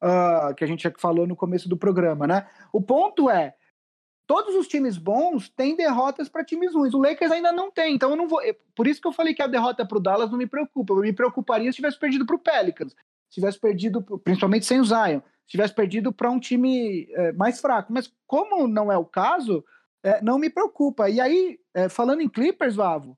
ah, 0.00 0.54
que 0.56 0.64
a 0.64 0.66
gente 0.66 0.82
já 0.82 0.92
falou 0.96 1.26
no 1.26 1.36
começo 1.36 1.68
do 1.68 1.76
programa, 1.76 2.26
né? 2.26 2.46
O 2.72 2.80
ponto 2.80 3.28
é, 3.28 3.54
todos 4.26 4.54
os 4.54 4.66
times 4.66 4.96
bons 4.96 5.48
têm 5.50 5.76
derrotas 5.76 6.28
para 6.28 6.44
times 6.44 6.74
ruins. 6.74 6.94
O 6.94 6.98
Lakers 6.98 7.32
ainda 7.32 7.52
não 7.52 7.70
tem, 7.70 7.94
então 7.94 8.10
eu 8.10 8.16
não 8.16 8.28
vou. 8.28 8.40
Por 8.74 8.86
isso 8.86 9.00
que 9.00 9.08
eu 9.08 9.12
falei 9.12 9.34
que 9.34 9.42
a 9.42 9.46
derrota 9.46 9.84
para 9.84 9.98
o 9.98 10.00
Dallas 10.00 10.30
não 10.30 10.38
me 10.38 10.46
preocupa. 10.46 10.94
Eu 10.94 11.00
me 11.00 11.12
preocuparia 11.12 11.70
se 11.70 11.76
tivesse 11.76 11.98
perdido 11.98 12.24
para 12.24 12.36
o 12.36 12.38
Pelicans, 12.38 12.92
se 13.28 13.34
tivesse 13.34 13.58
perdido, 13.58 14.00
principalmente 14.24 14.64
sem 14.66 14.80
o 14.80 14.84
Zion, 14.84 15.20
tivesse 15.52 15.74
perdido 15.74 16.12
para 16.12 16.30
um 16.30 16.40
time 16.40 17.06
é, 17.10 17.32
mais 17.32 17.60
fraco. 17.60 17.92
Mas 17.92 18.10
como 18.26 18.66
não 18.66 18.90
é 18.90 18.96
o 18.96 19.04
caso, 19.04 19.62
é, 20.02 20.22
não 20.22 20.38
me 20.38 20.48
preocupa. 20.48 21.10
E 21.10 21.20
aí, 21.20 21.60
é, 21.74 21.90
falando 21.90 22.22
em 22.22 22.28
Clippers, 22.28 22.74
Vavo, 22.74 23.16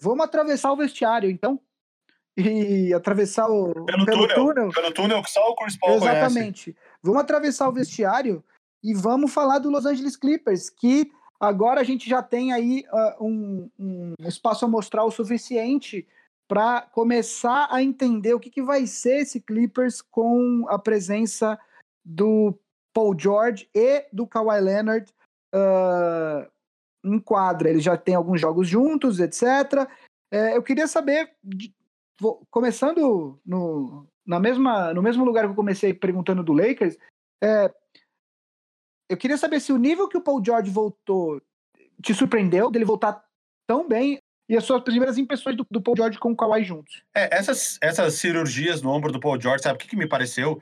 vamos 0.00 0.24
atravessar 0.24 0.72
o 0.72 0.76
vestiário, 0.76 1.28
então. 1.28 1.60
E 2.36 2.94
atravessar 2.94 3.48
o 3.48 3.84
Pelo, 3.84 4.28
túnel, 4.28 4.70
Pelo 4.70 4.92
túnel 4.92 5.22
que 5.22 5.30
só 5.30 5.40
o 5.50 5.56
Chris 5.56 5.76
Paul 5.76 5.98
conhece. 5.98 6.16
Exatamente. 6.16 6.76
Vamos 7.02 7.20
atravessar 7.20 7.68
o 7.68 7.72
vestiário 7.72 8.44
e 8.82 8.94
vamos 8.94 9.34
falar 9.34 9.58
do 9.58 9.68
Los 9.68 9.84
Angeles 9.84 10.16
Clippers, 10.16 10.70
que 10.70 11.12
agora 11.38 11.80
a 11.80 11.84
gente 11.84 12.08
já 12.08 12.22
tem 12.22 12.52
aí 12.52 12.84
ah, 12.90 13.16
um, 13.20 13.68
um 13.78 14.14
espaço 14.20 14.64
amostral 14.64 15.10
suficiente 15.10 16.06
para 16.48 16.80
começar 16.80 17.68
a 17.70 17.82
entender 17.82 18.34
o 18.34 18.40
que, 18.40 18.50
que 18.50 18.62
vai 18.62 18.86
ser 18.86 19.22
esse 19.22 19.40
Clippers 19.40 20.00
com 20.00 20.64
a 20.68 20.78
presença 20.78 21.58
do 22.04 22.58
Paul 22.92 23.18
George 23.18 23.68
e 23.74 24.06
do 24.12 24.26
Kawhi 24.26 24.60
Leonard 24.60 25.12
ah, 25.54 26.48
em 27.04 27.18
quadra. 27.18 27.70
Eles 27.70 27.84
já 27.84 27.96
têm 27.96 28.14
alguns 28.14 28.40
jogos 28.40 28.68
juntos, 28.68 29.20
etc. 29.20 29.88
É, 30.30 30.56
eu 30.56 30.62
queria 30.62 30.86
saber, 30.86 31.34
vou- 32.20 32.42
começando 32.50 33.38
no, 33.44 34.06
na 34.26 34.40
mesma, 34.40 34.94
no 34.94 35.02
mesmo 35.02 35.24
lugar 35.24 35.44
que 35.44 35.50
eu 35.50 35.56
comecei 35.56 35.92
perguntando 35.92 36.42
do 36.42 36.52
Lakers, 36.52 36.96
é, 37.42 37.72
eu 39.10 39.16
queria 39.16 39.36
saber 39.36 39.60
se 39.60 39.72
o 39.72 39.78
nível 39.78 40.08
que 40.08 40.16
o 40.16 40.22
Paul 40.22 40.42
George 40.44 40.70
voltou 40.70 41.40
te 42.02 42.14
surpreendeu, 42.14 42.70
dele 42.70 42.84
voltar 42.84 43.24
tão 43.66 43.86
bem, 43.86 44.18
e 44.48 44.56
as 44.56 44.64
suas 44.64 44.82
primeiras 44.82 45.18
impressões 45.18 45.56
do, 45.56 45.66
do 45.70 45.80
Paul 45.80 45.96
George 45.96 46.18
com 46.18 46.32
o 46.32 46.36
Kawhi 46.36 46.64
juntos. 46.64 47.02
É, 47.14 47.34
essas, 47.36 47.78
essas 47.80 48.14
cirurgias 48.14 48.82
no 48.82 48.90
ombro 48.90 49.12
do 49.12 49.20
Paul 49.20 49.40
George, 49.40 49.62
sabe 49.62 49.76
o 49.76 49.78
que, 49.78 49.88
que 49.88 49.96
me 49.96 50.08
pareceu? 50.08 50.60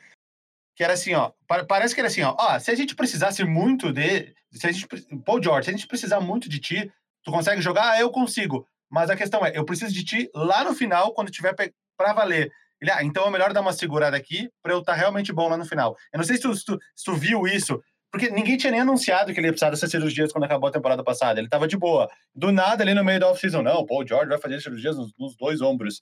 Que 0.80 0.84
era 0.84 0.94
assim, 0.94 1.12
ó. 1.12 1.30
pa- 1.46 1.62
Parece 1.62 1.94
que 1.94 2.00
era 2.00 2.08
assim, 2.08 2.22
ó. 2.22 2.34
ó 2.38 2.58
se 2.58 2.70
a 2.70 2.74
gente 2.74 2.96
precisasse 2.96 3.44
muito 3.44 3.92
de. 3.92 4.32
Se 4.50 4.66
a 4.66 4.72
gente, 4.72 4.88
Paul 5.26 5.42
George, 5.42 5.66
se 5.66 5.70
a 5.70 5.76
gente 5.76 5.86
precisar 5.86 6.20
muito 6.20 6.48
de 6.48 6.58
ti, 6.58 6.90
tu 7.22 7.30
consegue 7.30 7.60
jogar? 7.60 7.90
Ah, 7.90 8.00
eu 8.00 8.08
consigo. 8.10 8.66
Mas 8.90 9.10
a 9.10 9.14
questão 9.14 9.44
é, 9.44 9.52
eu 9.54 9.66
preciso 9.66 9.92
de 9.92 10.02
ti 10.02 10.30
lá 10.34 10.64
no 10.64 10.74
final, 10.74 11.12
quando 11.12 11.30
tiver 11.30 11.54
pra 11.54 12.14
valer. 12.14 12.50
Ele, 12.80 12.90
ah, 12.90 13.04
então 13.04 13.26
é 13.26 13.30
melhor 13.30 13.52
dar 13.52 13.60
uma 13.60 13.74
segurada 13.74 14.16
aqui 14.16 14.48
pra 14.62 14.72
eu 14.72 14.78
estar 14.78 14.94
realmente 14.94 15.34
bom 15.34 15.50
lá 15.50 15.58
no 15.58 15.66
final. 15.66 15.94
Eu 16.14 16.16
não 16.16 16.24
sei 16.24 16.36
se 16.36 16.42
tu, 16.44 16.54
se 16.54 16.64
tu, 16.64 16.78
se 16.96 17.04
tu 17.04 17.14
viu 17.14 17.46
isso 17.46 17.78
porque 18.10 18.30
ninguém 18.30 18.56
tinha 18.56 18.70
nem 18.70 18.80
anunciado 18.80 19.34
que 19.34 19.38
ele 19.38 19.48
ia 19.48 19.52
precisar 19.52 19.68
dessas 19.68 19.90
cirurgias 19.90 20.32
quando 20.32 20.44
acabou 20.44 20.70
a 20.70 20.72
temporada 20.72 21.04
passada. 21.04 21.38
Ele 21.38 21.48
tava 21.50 21.68
de 21.68 21.76
boa. 21.76 22.10
Do 22.34 22.50
nada, 22.50 22.82
ali 22.82 22.94
no 22.94 23.04
meio 23.04 23.20
da 23.20 23.28
off-season, 23.28 23.60
não, 23.60 23.86
o 23.86 24.06
George 24.08 24.30
vai 24.30 24.38
fazer 24.38 24.62
cirurgias 24.62 24.96
nos, 24.96 25.12
nos 25.18 25.36
dois 25.36 25.60
ombros. 25.60 26.00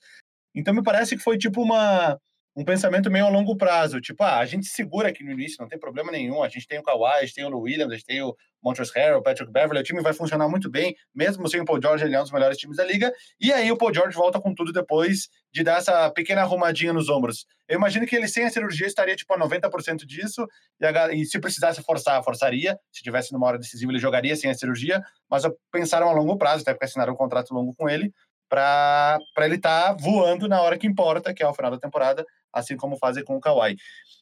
Então 0.54 0.72
me 0.72 0.84
parece 0.84 1.16
que 1.16 1.22
foi 1.22 1.36
tipo 1.36 1.60
uma 1.60 2.16
um 2.58 2.64
pensamento 2.64 3.08
meio 3.08 3.24
a 3.24 3.28
longo 3.28 3.56
prazo, 3.56 4.00
tipo, 4.00 4.20
ah, 4.24 4.38
a 4.38 4.44
gente 4.44 4.66
segura 4.66 5.10
aqui 5.10 5.22
no 5.22 5.30
início, 5.30 5.58
não 5.60 5.68
tem 5.68 5.78
problema 5.78 6.10
nenhum, 6.10 6.42
a 6.42 6.48
gente 6.48 6.66
tem 6.66 6.80
o 6.80 6.82
Kawhi, 6.82 7.18
a 7.18 7.20
gente 7.20 7.34
tem 7.34 7.44
o 7.44 7.56
Williams, 7.56 7.92
a 7.92 7.94
gente 7.94 8.04
tem 8.04 8.20
o 8.20 8.34
Montrezl 8.60 8.92
Harrell, 8.96 9.18
o 9.18 9.22
Patrick 9.22 9.52
Beverly, 9.52 9.78
o 9.78 9.84
time 9.84 10.02
vai 10.02 10.12
funcionar 10.12 10.48
muito 10.48 10.68
bem, 10.68 10.96
mesmo 11.14 11.48
sem 11.48 11.60
o 11.60 11.64
Paul 11.64 11.80
George, 11.80 12.04
ele 12.04 12.16
é 12.16 12.18
um 12.18 12.24
dos 12.24 12.32
melhores 12.32 12.58
times 12.58 12.76
da 12.76 12.84
liga, 12.84 13.12
e 13.40 13.52
aí 13.52 13.70
o 13.70 13.76
Paul 13.76 13.94
George 13.94 14.16
volta 14.16 14.40
com 14.40 14.52
tudo 14.52 14.72
depois 14.72 15.28
de 15.52 15.62
dar 15.62 15.78
essa 15.78 16.10
pequena 16.10 16.40
arrumadinha 16.40 16.92
nos 16.92 17.08
ombros. 17.08 17.46
Eu 17.68 17.76
imagino 17.76 18.04
que 18.04 18.16
ele 18.16 18.26
sem 18.26 18.44
a 18.44 18.50
cirurgia 18.50 18.88
estaria 18.88 19.14
tipo 19.14 19.32
a 19.32 19.38
90% 19.38 20.04
disso, 20.04 20.44
e, 20.80 20.84
a, 20.84 21.14
e, 21.14 21.24
se 21.24 21.38
precisasse 21.38 21.80
forçar, 21.82 22.20
forçaria, 22.24 22.76
se 22.90 23.04
tivesse 23.04 23.32
numa 23.32 23.46
hora 23.46 23.58
decisiva 23.58 23.92
ele 23.92 24.00
jogaria 24.00 24.34
sem 24.34 24.50
a 24.50 24.54
cirurgia, 24.54 25.00
mas 25.30 25.44
pensaram 25.70 26.08
a 26.08 26.12
longo 26.12 26.36
prazo, 26.36 26.62
até 26.62 26.72
porque 26.72 26.86
assinaram 26.86 27.12
um 27.12 27.16
contrato 27.16 27.54
longo 27.54 27.72
com 27.74 27.88
ele, 27.88 28.12
para 28.48 29.20
ele 29.38 29.56
estar 29.56 29.88
tá 29.88 29.92
voando 29.92 30.48
na 30.48 30.60
hora 30.62 30.78
que 30.78 30.86
importa, 30.86 31.34
que 31.34 31.42
é 31.42 31.48
o 31.48 31.54
final 31.54 31.70
da 31.70 31.78
temporada, 31.78 32.24
assim 32.52 32.76
como 32.76 32.96
fazem 32.96 33.24
com 33.24 33.36
o 33.36 33.40
Kawhi. 33.40 33.76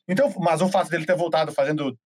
Então, 0.09 0.33
mas 0.39 0.61
o 0.61 0.69
fato 0.69 0.91
dele 0.91 1.07
ter 1.07 1.17
voltado 1.17 1.53
fazendo, 1.53 1.97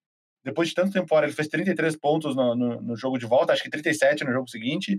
depois 0.45 0.69
de 0.69 0.75
tanto 0.75 0.93
tempo 0.93 1.09
fora, 1.09 1.27
ele 1.27 1.35
fez 1.35 1.49
33 1.49 1.97
pontos 1.97 2.37
no, 2.37 2.55
no, 2.55 2.81
no, 2.81 2.97
jogo 2.97 3.19
de 3.19 3.27
volta, 3.27 3.53
acho 3.53 3.63
que 3.63 3.71
37 3.71 4.25
no 4.25 4.33
jogo 4.33 4.49
seguinte, 4.49 4.99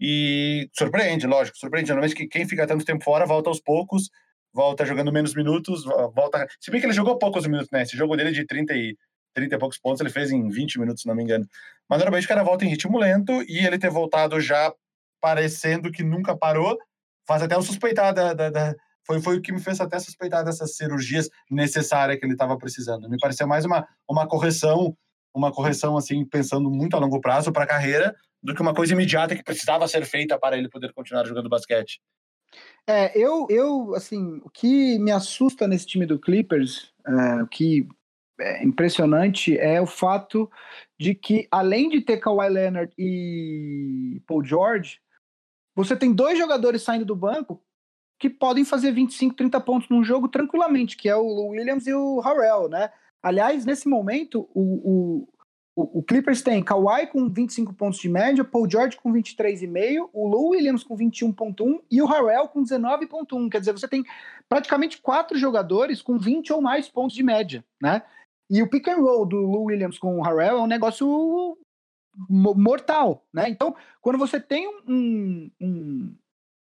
e 0.00 0.68
surpreende, 0.76 1.26
lógico, 1.26 1.58
surpreende. 1.58 1.90
Normalmente 1.90 2.14
que 2.14 2.26
quem 2.26 2.46
fica 2.46 2.66
tanto 2.66 2.84
tempo 2.84 3.04
fora 3.04 3.26
volta 3.26 3.48
aos 3.50 3.60
poucos, 3.60 4.10
volta 4.52 4.86
jogando 4.86 5.12
menos 5.12 5.34
minutos, 5.34 5.84
volta. 5.84 6.46
Se 6.60 6.70
bem 6.70 6.80
que 6.80 6.86
ele 6.86 6.92
jogou 6.92 7.18
poucos 7.18 7.46
minutos, 7.46 7.70
né? 7.72 7.82
Esse 7.82 7.96
jogo 7.96 8.16
dele 8.16 8.30
de 8.30 8.46
30 8.46 8.74
e, 8.74 8.96
30 9.34 9.54
e 9.54 9.58
poucos 9.58 9.78
pontos 9.78 10.00
ele 10.00 10.10
fez 10.10 10.30
em 10.30 10.48
20 10.48 10.78
minutos, 10.78 11.02
se 11.02 11.08
não 11.08 11.14
me 11.14 11.22
engano. 11.22 11.46
Mas 11.88 11.98
normalmente 11.98 12.26
o 12.26 12.28
cara 12.28 12.42
volta 12.42 12.64
em 12.64 12.68
ritmo 12.68 12.98
lento 12.98 13.32
e 13.48 13.66
ele 13.66 13.78
ter 13.78 13.90
voltado 13.90 14.40
já 14.40 14.72
parecendo 15.20 15.90
que 15.90 16.02
nunca 16.02 16.36
parou, 16.36 16.78
faz 17.26 17.42
até 17.42 17.54
eu 17.54 17.62
suspeitar 17.62 18.12
da, 18.14 18.32
da, 18.32 18.50
da 18.50 18.74
foi, 19.08 19.22
foi 19.22 19.38
o 19.38 19.42
que 19.42 19.52
me 19.52 19.60
fez 19.60 19.80
até 19.80 19.98
suspeitar 19.98 20.44
dessas 20.44 20.76
cirurgias 20.76 21.30
necessárias 21.50 22.18
que 22.18 22.26
ele 22.26 22.34
estava 22.34 22.58
precisando. 22.58 23.08
Me 23.08 23.16
pareceu 23.18 23.46
mais 23.48 23.64
uma, 23.64 23.88
uma 24.06 24.28
correção, 24.28 24.94
uma 25.34 25.50
correção 25.50 25.96
assim, 25.96 26.26
pensando 26.26 26.70
muito 26.70 26.94
a 26.94 27.00
longo 27.00 27.18
prazo 27.18 27.50
para 27.50 27.64
a 27.64 27.66
carreira, 27.66 28.14
do 28.42 28.54
que 28.54 28.60
uma 28.60 28.74
coisa 28.74 28.92
imediata 28.92 29.34
que 29.34 29.42
precisava 29.42 29.88
ser 29.88 30.04
feita 30.04 30.38
para 30.38 30.58
ele 30.58 30.68
poder 30.68 30.92
continuar 30.92 31.24
jogando 31.26 31.48
basquete. 31.48 32.00
É, 32.86 33.18
eu, 33.18 33.46
eu, 33.48 33.94
assim, 33.94 34.40
o 34.44 34.50
que 34.50 34.98
me 34.98 35.10
assusta 35.10 35.66
nesse 35.66 35.86
time 35.86 36.04
do 36.04 36.18
Clippers, 36.18 36.92
é, 37.06 37.42
o 37.42 37.46
que 37.46 37.88
é 38.40 38.64
impressionante 38.64 39.58
é 39.58 39.80
o 39.80 39.86
fato 39.86 40.50
de 40.98 41.14
que, 41.14 41.48
além 41.50 41.88
de 41.88 42.00
ter 42.00 42.18
Kawhi 42.18 42.48
Leonard 42.48 42.92
e 42.96 44.22
Paul 44.26 44.44
George, 44.44 45.00
você 45.78 45.96
tem 45.96 46.12
dois 46.12 46.36
jogadores 46.36 46.82
saindo 46.82 47.04
do 47.04 47.14
banco 47.14 47.62
que 48.18 48.28
podem 48.28 48.64
fazer 48.64 48.90
25, 48.90 49.36
30 49.36 49.60
pontos 49.60 49.88
num 49.88 50.02
jogo 50.02 50.26
tranquilamente, 50.26 50.96
que 50.96 51.08
é 51.08 51.14
o 51.14 51.50
Williams 51.50 51.86
e 51.86 51.94
o 51.94 52.18
Harrell, 52.18 52.68
né? 52.68 52.90
Aliás, 53.22 53.64
nesse 53.64 53.88
momento, 53.88 54.48
o, 54.52 55.28
o, 55.76 55.98
o 56.00 56.02
Clippers 56.02 56.42
tem 56.42 56.64
Kawhi 56.64 57.06
com 57.06 57.28
25 57.28 57.72
pontos 57.74 58.00
de 58.00 58.08
média, 58.08 58.42
Paul 58.42 58.68
George 58.68 58.96
com 58.96 59.12
23,5, 59.12 60.10
o 60.12 60.26
Lou 60.26 60.48
Williams 60.48 60.82
com 60.82 60.96
21,1 60.96 61.80
e 61.88 62.02
o 62.02 62.06
Harrell 62.06 62.48
com 62.48 62.60
19,1. 62.64 63.48
Quer 63.48 63.60
dizer, 63.60 63.70
você 63.70 63.86
tem 63.86 64.04
praticamente 64.48 65.00
quatro 65.00 65.38
jogadores 65.38 66.02
com 66.02 66.18
20 66.18 66.52
ou 66.54 66.60
mais 66.60 66.88
pontos 66.88 67.14
de 67.14 67.22
média, 67.22 67.64
né? 67.80 68.02
E 68.50 68.60
o 68.64 68.68
pick 68.68 68.88
and 68.88 68.96
roll 68.96 69.24
do 69.24 69.36
Lou 69.36 69.66
Williams 69.66 69.96
com 69.96 70.18
o 70.18 70.22
Harrell 70.22 70.58
é 70.58 70.60
um 70.60 70.66
negócio 70.66 71.56
mortal, 72.28 73.24
né? 73.32 73.48
Então, 73.48 73.74
quando 74.00 74.18
você 74.18 74.40
tem 74.40 74.68
um, 74.86 75.50
um, 75.60 76.14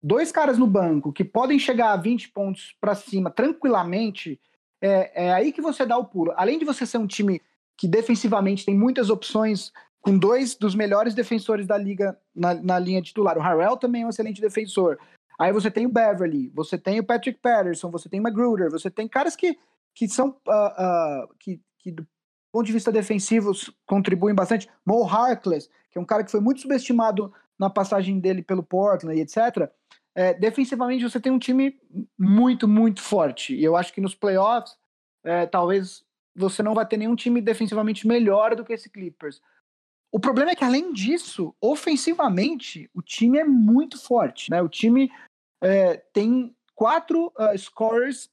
dois 0.02 0.30
caras 0.30 0.58
no 0.58 0.66
banco 0.66 1.12
que 1.12 1.24
podem 1.24 1.58
chegar 1.58 1.92
a 1.92 1.96
20 1.96 2.30
pontos 2.30 2.76
para 2.80 2.94
cima 2.94 3.30
tranquilamente, 3.30 4.40
é, 4.80 5.26
é, 5.26 5.32
aí 5.32 5.52
que 5.52 5.60
você 5.60 5.84
dá 5.84 5.96
o 5.96 6.04
pulo. 6.04 6.32
Além 6.36 6.58
de 6.58 6.64
você 6.64 6.86
ser 6.86 6.98
um 6.98 7.06
time 7.06 7.40
que 7.76 7.88
defensivamente 7.88 8.64
tem 8.64 8.74
muitas 8.74 9.10
opções, 9.10 9.72
com 10.00 10.18
dois 10.18 10.54
dos 10.54 10.74
melhores 10.74 11.14
defensores 11.14 11.66
da 11.66 11.76
liga 11.76 12.18
na, 12.34 12.54
na 12.54 12.78
linha 12.78 13.02
titular. 13.02 13.36
O 13.36 13.42
Harrell 13.42 13.76
também 13.76 14.02
é 14.02 14.06
um 14.06 14.10
excelente 14.10 14.40
defensor. 14.40 14.98
Aí 15.38 15.52
você 15.52 15.70
tem 15.70 15.86
o 15.86 15.92
Beverly, 15.92 16.50
você 16.54 16.76
tem 16.76 17.00
o 17.00 17.04
Patrick 17.04 17.38
Patterson, 17.40 17.90
você 17.90 18.08
tem 18.08 18.20
o 18.20 18.22
Magruder, 18.22 18.70
você 18.70 18.90
tem 18.90 19.08
caras 19.08 19.36
que, 19.36 19.58
que 19.94 20.08
são 20.08 20.28
uh, 20.46 21.24
uh, 21.24 21.34
que, 21.38 21.60
que 21.78 21.90
do 21.90 22.06
ponto 22.52 22.66
de 22.66 22.72
vista 22.72 22.92
defensivo 22.92 23.52
contribuem 23.86 24.34
bastante. 24.34 24.68
Mo 24.84 25.04
Harkless, 25.04 25.68
que 25.90 25.98
é 25.98 26.00
um 26.00 26.04
cara 26.04 26.24
que 26.24 26.30
foi 26.30 26.40
muito 26.40 26.60
subestimado 26.60 27.32
na 27.58 27.68
passagem 27.68 28.18
dele 28.18 28.42
pelo 28.42 28.62
Portland 28.62 29.18
e 29.18 29.22
etc. 29.22 29.70
É, 30.14 30.34
defensivamente 30.34 31.04
você 31.04 31.20
tem 31.20 31.30
um 31.30 31.38
time 31.38 31.78
muito, 32.18 32.66
muito 32.66 33.02
forte. 33.02 33.54
E 33.54 33.62
eu 33.62 33.76
acho 33.76 33.92
que 33.92 34.00
nos 34.00 34.14
playoffs, 34.14 34.76
é, 35.24 35.46
talvez 35.46 36.04
você 36.34 36.62
não 36.62 36.74
vai 36.74 36.86
ter 36.86 36.96
nenhum 36.96 37.14
time 37.14 37.40
defensivamente 37.40 38.06
melhor 38.06 38.56
do 38.56 38.64
que 38.64 38.72
esse 38.72 38.88
Clippers. 38.88 39.40
O 40.12 40.18
problema 40.18 40.50
é 40.50 40.56
que, 40.56 40.64
além 40.64 40.92
disso, 40.92 41.54
ofensivamente, 41.60 42.90
o 42.92 43.00
time 43.00 43.38
é 43.38 43.44
muito 43.44 44.00
forte. 44.02 44.50
Né? 44.50 44.60
O 44.60 44.68
time 44.68 45.10
é, 45.62 45.98
tem 46.12 46.54
quatro 46.74 47.32
uh, 47.38 47.56
scorers, 47.56 48.28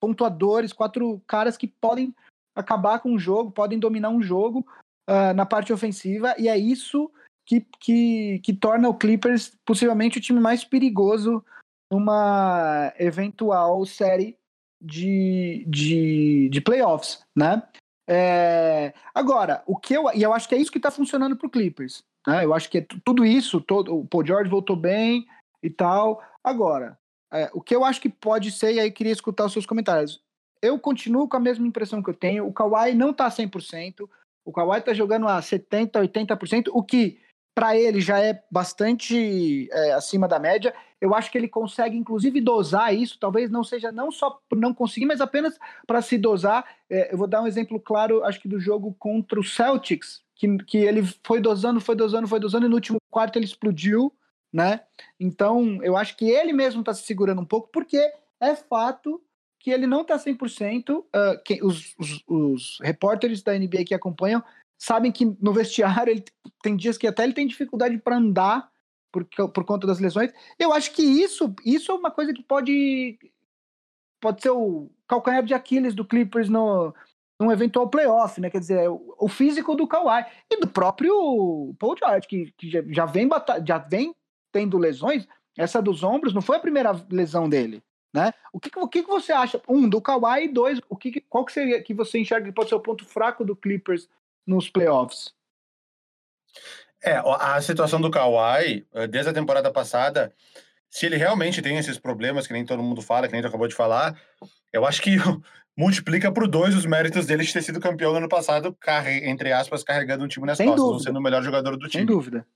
pontuadores, 0.00 0.72
quatro 0.72 1.22
caras 1.26 1.56
que 1.56 1.68
podem 1.68 2.14
acabar 2.54 3.00
com 3.00 3.14
o 3.14 3.18
jogo, 3.18 3.50
podem 3.50 3.78
dominar 3.78 4.10
um 4.10 4.22
jogo 4.22 4.66
uh, 5.08 5.34
na 5.34 5.44
parte 5.44 5.72
ofensiva, 5.72 6.34
e 6.38 6.48
é 6.48 6.56
isso 6.56 7.10
que, 7.44 7.66
que, 7.80 8.40
que 8.40 8.52
torna 8.52 8.88
o 8.88 8.94
Clippers 8.94 9.56
possivelmente 9.64 10.18
o 10.18 10.20
time 10.20 10.40
mais 10.40 10.64
perigoso 10.64 11.44
numa 11.90 12.92
eventual 12.98 13.84
série 13.84 14.36
de, 14.80 15.64
de, 15.68 16.48
de 16.50 16.60
playoffs, 16.60 17.24
né? 17.36 17.62
É, 18.06 18.92
agora, 19.14 19.62
o 19.66 19.76
que 19.76 19.94
eu, 19.94 20.10
e 20.14 20.22
eu 20.22 20.32
acho 20.32 20.48
que 20.48 20.54
é 20.54 20.58
isso 20.58 20.70
que 20.70 20.78
está 20.78 20.90
funcionando 20.90 21.36
para 21.36 21.46
o 21.46 21.50
Clippers. 21.50 22.02
Né? 22.26 22.44
Eu 22.44 22.52
acho 22.52 22.70
que 22.70 22.78
é 22.78 22.86
tudo 23.04 23.24
isso, 23.24 23.60
todo, 23.60 23.96
o 23.96 24.06
Paul 24.06 24.26
George 24.26 24.50
voltou 24.50 24.76
bem 24.76 25.26
e 25.62 25.70
tal. 25.70 26.22
Agora, 26.42 26.98
é, 27.32 27.50
o 27.54 27.60
que 27.60 27.74
eu 27.74 27.84
acho 27.84 28.00
que 28.00 28.08
pode 28.08 28.50
ser, 28.50 28.74
e 28.74 28.80
aí 28.80 28.90
queria 28.90 29.12
escutar 29.12 29.46
os 29.46 29.52
seus 29.52 29.66
comentários. 29.66 30.22
Eu 30.64 30.78
continuo 30.78 31.28
com 31.28 31.36
a 31.36 31.40
mesma 31.40 31.66
impressão 31.66 32.02
que 32.02 32.08
eu 32.08 32.14
tenho. 32.14 32.46
O 32.46 32.52
Kawhi 32.52 32.94
não 32.94 33.10
está 33.10 33.28
100%. 33.28 34.08
O 34.46 34.50
Kawhi 34.50 34.78
está 34.78 34.94
jogando 34.94 35.28
a 35.28 35.38
70%, 35.38 35.92
80%, 35.92 36.70
o 36.72 36.82
que 36.82 37.20
para 37.54 37.76
ele 37.76 38.00
já 38.00 38.18
é 38.18 38.42
bastante 38.50 39.68
é, 39.70 39.92
acima 39.92 40.26
da 40.26 40.38
média. 40.38 40.74
Eu 41.00 41.14
acho 41.14 41.30
que 41.30 41.36
ele 41.36 41.48
consegue, 41.48 41.96
inclusive, 41.96 42.40
dosar 42.40 42.94
isso. 42.94 43.18
Talvez 43.20 43.50
não 43.50 43.62
seja 43.62 43.92
não 43.92 44.10
só 44.10 44.40
por 44.48 44.58
não 44.58 44.72
conseguir, 44.72 45.04
mas 45.04 45.20
apenas 45.20 45.58
para 45.86 46.00
se 46.00 46.16
dosar. 46.16 46.64
É, 46.88 47.12
eu 47.12 47.18
vou 47.18 47.26
dar 47.26 47.42
um 47.42 47.46
exemplo 47.46 47.78
claro, 47.78 48.24
acho 48.24 48.40
que 48.40 48.48
do 48.48 48.58
jogo 48.58 48.96
contra 48.98 49.38
o 49.38 49.44
Celtics, 49.44 50.22
que, 50.34 50.56
que 50.64 50.78
ele 50.78 51.02
foi 51.22 51.40
dosando, 51.40 51.78
foi 51.78 51.94
dosando, 51.94 52.26
foi 52.26 52.40
dosando, 52.40 52.64
e 52.64 52.68
no 52.70 52.74
último 52.74 52.98
quarto 53.10 53.36
ele 53.36 53.44
explodiu, 53.44 54.10
né? 54.50 54.80
Então, 55.20 55.78
eu 55.82 55.94
acho 55.94 56.16
que 56.16 56.24
ele 56.24 56.54
mesmo 56.54 56.80
está 56.80 56.94
se 56.94 57.02
segurando 57.02 57.42
um 57.42 57.46
pouco, 57.46 57.68
porque 57.70 57.98
é 58.40 58.56
fato 58.56 59.22
que 59.64 59.70
ele 59.70 59.86
não 59.86 60.02
está 60.02 60.18
100%. 60.18 60.98
Uh, 60.98 61.04
que, 61.42 61.64
os, 61.64 61.94
os, 61.98 62.22
os 62.28 62.78
repórteres 62.82 63.42
da 63.42 63.58
NBA 63.58 63.86
que 63.86 63.94
acompanham 63.94 64.44
sabem 64.78 65.10
que 65.10 65.24
no 65.40 65.54
vestiário 65.54 66.10
ele 66.10 66.22
tem 66.62 66.76
dias 66.76 66.98
que 66.98 67.06
até 67.06 67.24
ele 67.24 67.32
tem 67.32 67.46
dificuldade 67.46 67.96
para 67.96 68.18
andar 68.18 68.70
por, 69.10 69.24
por 69.24 69.64
conta 69.64 69.86
das 69.86 69.98
lesões. 69.98 70.30
Eu 70.58 70.70
acho 70.70 70.92
que 70.92 71.02
isso, 71.02 71.54
isso 71.64 71.90
é 71.90 71.94
uma 71.94 72.10
coisa 72.10 72.34
que 72.34 72.42
pode 72.42 73.18
pode 74.20 74.42
ser 74.42 74.50
o 74.50 74.90
calcanhar 75.08 75.42
de 75.42 75.54
Aquiles 75.54 75.94
do 75.94 76.04
Clippers 76.04 76.50
no 76.50 76.94
num 77.40 77.50
eventual 77.50 77.88
playoff, 77.88 78.40
né? 78.40 78.50
Quer 78.50 78.60
dizer, 78.60 78.88
o, 78.88 79.14
o 79.18 79.28
físico 79.28 79.74
do 79.74 79.88
Kawhi 79.88 80.26
e 80.52 80.60
do 80.60 80.68
próprio 80.68 81.74
Paul 81.78 81.96
George, 81.98 82.28
que, 82.28 82.52
que 82.58 82.70
já, 82.70 82.82
já, 82.86 83.06
vem 83.06 83.28
já 83.66 83.78
vem 83.78 84.14
tendo 84.52 84.76
lesões. 84.76 85.26
Essa 85.56 85.80
dos 85.80 86.02
ombros 86.02 86.34
não 86.34 86.42
foi 86.42 86.58
a 86.58 86.60
primeira 86.60 86.92
lesão 87.10 87.48
dele, 87.48 87.82
né? 88.14 88.32
O 88.52 88.60
que, 88.60 88.70
o 88.78 88.88
que 88.88 89.02
você 89.02 89.32
acha? 89.32 89.60
Um, 89.68 89.88
do 89.88 90.00
Kawhi 90.00 90.44
e 90.44 90.48
dois, 90.48 90.80
o 90.88 90.96
que, 90.96 91.20
qual 91.22 91.44
que 91.44 91.52
seria 91.52 91.82
que 91.82 91.92
você 91.92 92.20
enxerga 92.20 92.46
que 92.46 92.52
pode 92.52 92.68
ser 92.68 92.76
o 92.76 92.80
ponto 92.80 93.04
fraco 93.04 93.44
do 93.44 93.56
Clippers 93.56 94.08
nos 94.46 94.70
playoffs. 94.70 95.34
É, 97.02 97.16
a 97.16 97.60
situação 97.60 98.00
do 98.00 98.10
Kawhi, 98.10 98.86
eh, 98.94 99.06
desde 99.08 99.30
a 99.30 99.34
temporada 99.34 99.70
passada, 99.70 100.32
se 100.88 101.04
ele 101.04 101.16
realmente 101.16 101.60
tem 101.60 101.76
esses 101.76 101.98
problemas 101.98 102.46
que 102.46 102.52
nem 102.52 102.64
todo 102.64 102.82
mundo 102.82 103.02
fala, 103.02 103.26
que 103.26 103.32
nem 103.32 103.42
tu 103.42 103.48
acabou 103.48 103.66
de 103.66 103.74
falar, 103.74 104.18
eu 104.72 104.86
acho 104.86 105.02
que 105.02 105.16
multiplica 105.76 106.30
por 106.30 106.46
dois 106.46 106.74
os 106.74 106.86
méritos 106.86 107.26
dele 107.26 107.42
de 107.42 107.52
ter 107.52 107.62
sido 107.62 107.80
campeão 107.80 108.12
no 108.12 108.18
ano 108.18 108.28
passado, 108.28 108.76
entre 109.24 109.52
aspas, 109.52 109.82
carregando 109.82 110.24
um 110.24 110.28
time 110.28 110.46
nas 110.46 110.56
Sem 110.56 110.68
costas, 110.68 110.84
dúvida. 110.84 111.04
sendo 111.04 111.18
o 111.18 111.22
melhor 111.22 111.42
jogador 111.42 111.72
do 111.72 111.88
time. 111.88 112.02
Sem 112.02 112.06
dúvida. 112.06 112.46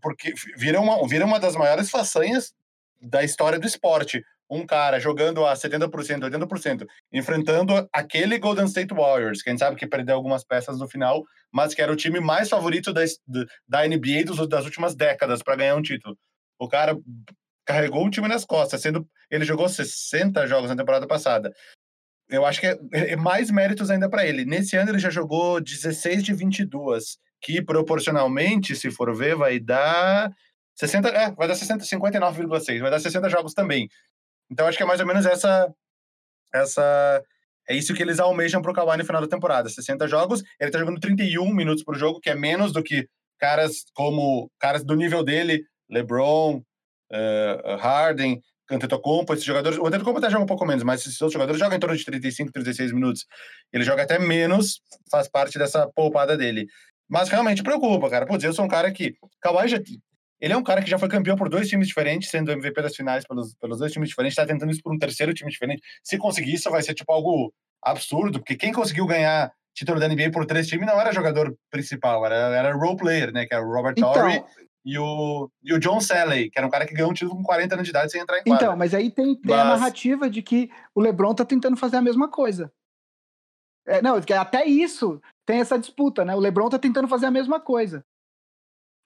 Porque 0.00 0.32
vira 0.56 0.80
uma, 0.80 1.06
vira 1.06 1.26
uma 1.26 1.38
das 1.38 1.54
maiores 1.54 1.90
façanhas 1.90 2.54
da 3.00 3.22
história 3.22 3.58
do 3.58 3.66
esporte. 3.66 4.24
Um 4.50 4.66
cara 4.66 4.98
jogando 4.98 5.46
a 5.46 5.54
70%, 5.54 5.88
80%, 6.28 6.86
enfrentando 7.12 7.88
aquele 7.92 8.38
Golden 8.38 8.64
State 8.64 8.92
Warriors, 8.92 9.42
que 9.42 9.48
a 9.48 9.52
gente 9.52 9.60
sabe 9.60 9.76
que 9.76 9.86
perdeu 9.86 10.16
algumas 10.16 10.44
peças 10.44 10.78
no 10.78 10.88
final, 10.88 11.22
mas 11.52 11.72
que 11.72 11.80
era 11.80 11.92
o 11.92 11.96
time 11.96 12.18
mais 12.18 12.48
favorito 12.48 12.92
da, 12.92 13.02
da 13.68 13.86
NBA 13.86 14.24
dos, 14.26 14.48
das 14.48 14.64
últimas 14.64 14.96
décadas 14.96 15.42
para 15.42 15.54
ganhar 15.54 15.76
um 15.76 15.82
título. 15.82 16.18
O 16.58 16.68
cara 16.68 16.98
carregou 17.64 18.04
o 18.04 18.10
time 18.10 18.26
nas 18.26 18.44
costas, 18.44 18.82
sendo 18.82 19.06
ele 19.30 19.44
jogou 19.44 19.68
60 19.68 20.44
jogos 20.48 20.68
na 20.68 20.76
temporada 20.76 21.06
passada. 21.06 21.52
Eu 22.28 22.44
acho 22.44 22.60
que 22.60 22.66
é, 22.66 22.78
é 22.92 23.16
mais 23.16 23.50
méritos 23.50 23.90
ainda 23.90 24.08
para 24.08 24.26
ele. 24.26 24.44
Nesse 24.44 24.76
ano 24.76 24.90
ele 24.90 24.98
já 24.98 25.10
jogou 25.10 25.60
16 25.60 26.24
de 26.24 26.32
22, 26.32 27.18
que 27.40 27.62
proporcionalmente, 27.62 28.74
se 28.74 28.90
for 28.90 29.14
ver, 29.16 29.36
vai 29.36 29.60
dar 29.60 30.32
60, 30.74 31.08
é, 31.08 31.30
vai 31.32 31.46
dar 31.46 31.54
60, 31.54 31.84
59,6, 31.84 32.80
vai 32.80 32.90
dar 32.90 32.98
60 32.98 33.28
jogos 33.28 33.54
também. 33.54 33.88
Então 34.50 34.66
acho 34.66 34.76
que 34.76 34.82
é 34.82 34.86
mais 34.86 35.00
ou 35.00 35.06
menos 35.06 35.26
essa 35.26 35.72
essa 36.52 37.22
é 37.68 37.74
isso 37.74 37.94
que 37.94 38.02
eles 38.02 38.18
almejam 38.18 38.60
para 38.60 38.74
Kawhi 38.74 38.98
no 38.98 39.04
final 39.04 39.22
da 39.22 39.28
temporada, 39.28 39.68
60 39.68 40.08
jogos, 40.08 40.42
ele 40.58 40.70
está 40.70 40.78
jogando 40.78 40.98
31 40.98 41.54
minutos 41.54 41.84
por 41.84 41.96
jogo, 41.96 42.20
que 42.20 42.28
é 42.28 42.34
menos 42.34 42.72
do 42.72 42.82
que 42.82 43.08
caras 43.38 43.84
como 43.94 44.50
caras 44.58 44.84
do 44.84 44.96
nível 44.96 45.22
dele, 45.22 45.64
LeBron, 45.88 46.56
uh, 46.56 47.76
Harden, 47.78 48.42
Antetokounmpo, 48.70 49.32
esses 49.32 49.44
jogadores, 49.44 49.78
o 49.78 49.86
Antetokounmpo 49.86 50.18
até 50.18 50.30
joga 50.30 50.44
um 50.44 50.48
pouco 50.48 50.64
menos, 50.64 50.82
mas 50.82 51.00
esses 51.00 51.20
outros 51.20 51.34
jogadores 51.34 51.58
jogam 51.58 51.76
em 51.76 51.80
torno 51.80 51.96
de 51.96 52.04
35, 52.04 52.52
36 52.52 52.92
minutos. 52.92 53.26
Ele 53.72 53.84
joga 53.84 54.02
até 54.02 54.18
menos, 54.18 54.80
faz 55.10 55.28
parte 55.28 55.58
dessa 55.58 55.88
poupada 55.94 56.36
dele. 56.36 56.66
Mas 57.08 57.28
realmente 57.28 57.62
preocupa, 57.62 58.08
cara. 58.08 58.26
Putz, 58.26 58.44
eu 58.44 58.52
sou 58.52 58.64
um 58.64 58.68
cara 58.68 58.92
que. 58.92 59.14
Kawhi 59.40 59.68
já, 59.68 59.78
ele 60.40 60.54
é 60.54 60.56
um 60.56 60.62
cara 60.62 60.82
que 60.82 60.90
já 60.90 60.98
foi 60.98 61.08
campeão 61.08 61.36
por 61.36 61.48
dois 61.48 61.68
times 61.68 61.88
diferentes, 61.88 62.30
sendo 62.30 62.50
MVP 62.50 62.80
das 62.80 62.96
finais 62.96 63.24
pelos, 63.26 63.54
pelos 63.56 63.78
dois 63.78 63.92
times 63.92 64.08
diferentes, 64.08 64.36
está 64.38 64.46
tentando 64.46 64.70
isso 64.70 64.82
por 64.82 64.92
um 64.92 64.98
terceiro 64.98 65.34
time 65.34 65.50
diferente. 65.50 65.82
Se 66.02 66.16
conseguir 66.16 66.54
isso, 66.54 66.70
vai 66.70 66.82
ser 66.82 66.94
tipo 66.94 67.12
algo 67.12 67.52
absurdo, 67.82 68.38
porque 68.38 68.56
quem 68.56 68.72
conseguiu 68.72 69.06
ganhar 69.06 69.52
título 69.74 70.00
da 70.00 70.08
NBA 70.08 70.30
por 70.32 70.46
três 70.46 70.66
times 70.66 70.86
não 70.86 71.00
era 71.00 71.12
jogador 71.12 71.54
principal, 71.70 72.24
era, 72.24 72.56
era 72.56 72.74
role 72.74 72.96
player, 72.96 73.32
né? 73.32 73.46
Que 73.46 73.54
era 73.54 73.62
o 73.62 73.70
Robert 73.70 73.94
então, 73.96 74.12
Torrey 74.12 74.42
e 74.84 74.98
o, 74.98 75.50
e 75.62 75.74
o 75.74 75.78
John 75.78 76.00
Salley, 76.00 76.50
que 76.50 76.58
era 76.58 76.66
um 76.66 76.70
cara 76.70 76.86
que 76.86 76.94
ganhou 76.94 77.10
um 77.10 77.14
título 77.14 77.36
com 77.36 77.42
40 77.42 77.74
anos 77.74 77.84
de 77.84 77.90
idade 77.90 78.10
sem 78.10 78.20
entrar 78.20 78.38
em 78.38 78.44
quadra. 78.44 78.66
Então, 78.66 78.76
mas 78.76 78.94
aí 78.94 79.10
tem, 79.10 79.34
tem 79.34 79.54
mas... 79.54 79.60
a 79.60 79.64
narrativa 79.64 80.28
de 80.28 80.42
que 80.42 80.70
o 80.94 81.00
LeBron 81.00 81.34
tá 81.34 81.44
tentando 81.44 81.76
fazer 81.76 81.98
a 81.98 82.02
mesma 82.02 82.28
coisa. 82.28 82.72
É, 83.86 84.00
não, 84.00 84.16
até 84.16 84.64
isso 84.66 85.20
tem 85.44 85.60
essa 85.60 85.78
disputa, 85.78 86.24
né? 86.24 86.34
O 86.34 86.40
LeBron 86.40 86.68
tá 86.68 86.78
tentando 86.78 87.08
fazer 87.08 87.26
a 87.26 87.30
mesma 87.30 87.60
coisa 87.60 88.04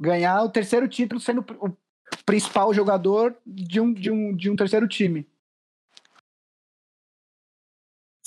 ganhar 0.01 0.43
o 0.43 0.51
terceiro 0.51 0.89
título 0.89 1.21
sendo 1.21 1.45
o 1.61 1.77
principal 2.25 2.73
jogador 2.73 3.37
de 3.47 3.81
um, 3.81 3.93
de 3.93 4.11
um, 4.11 4.35
de 4.35 4.51
um 4.51 4.57
terceiro 4.57 4.89
time. 4.89 5.27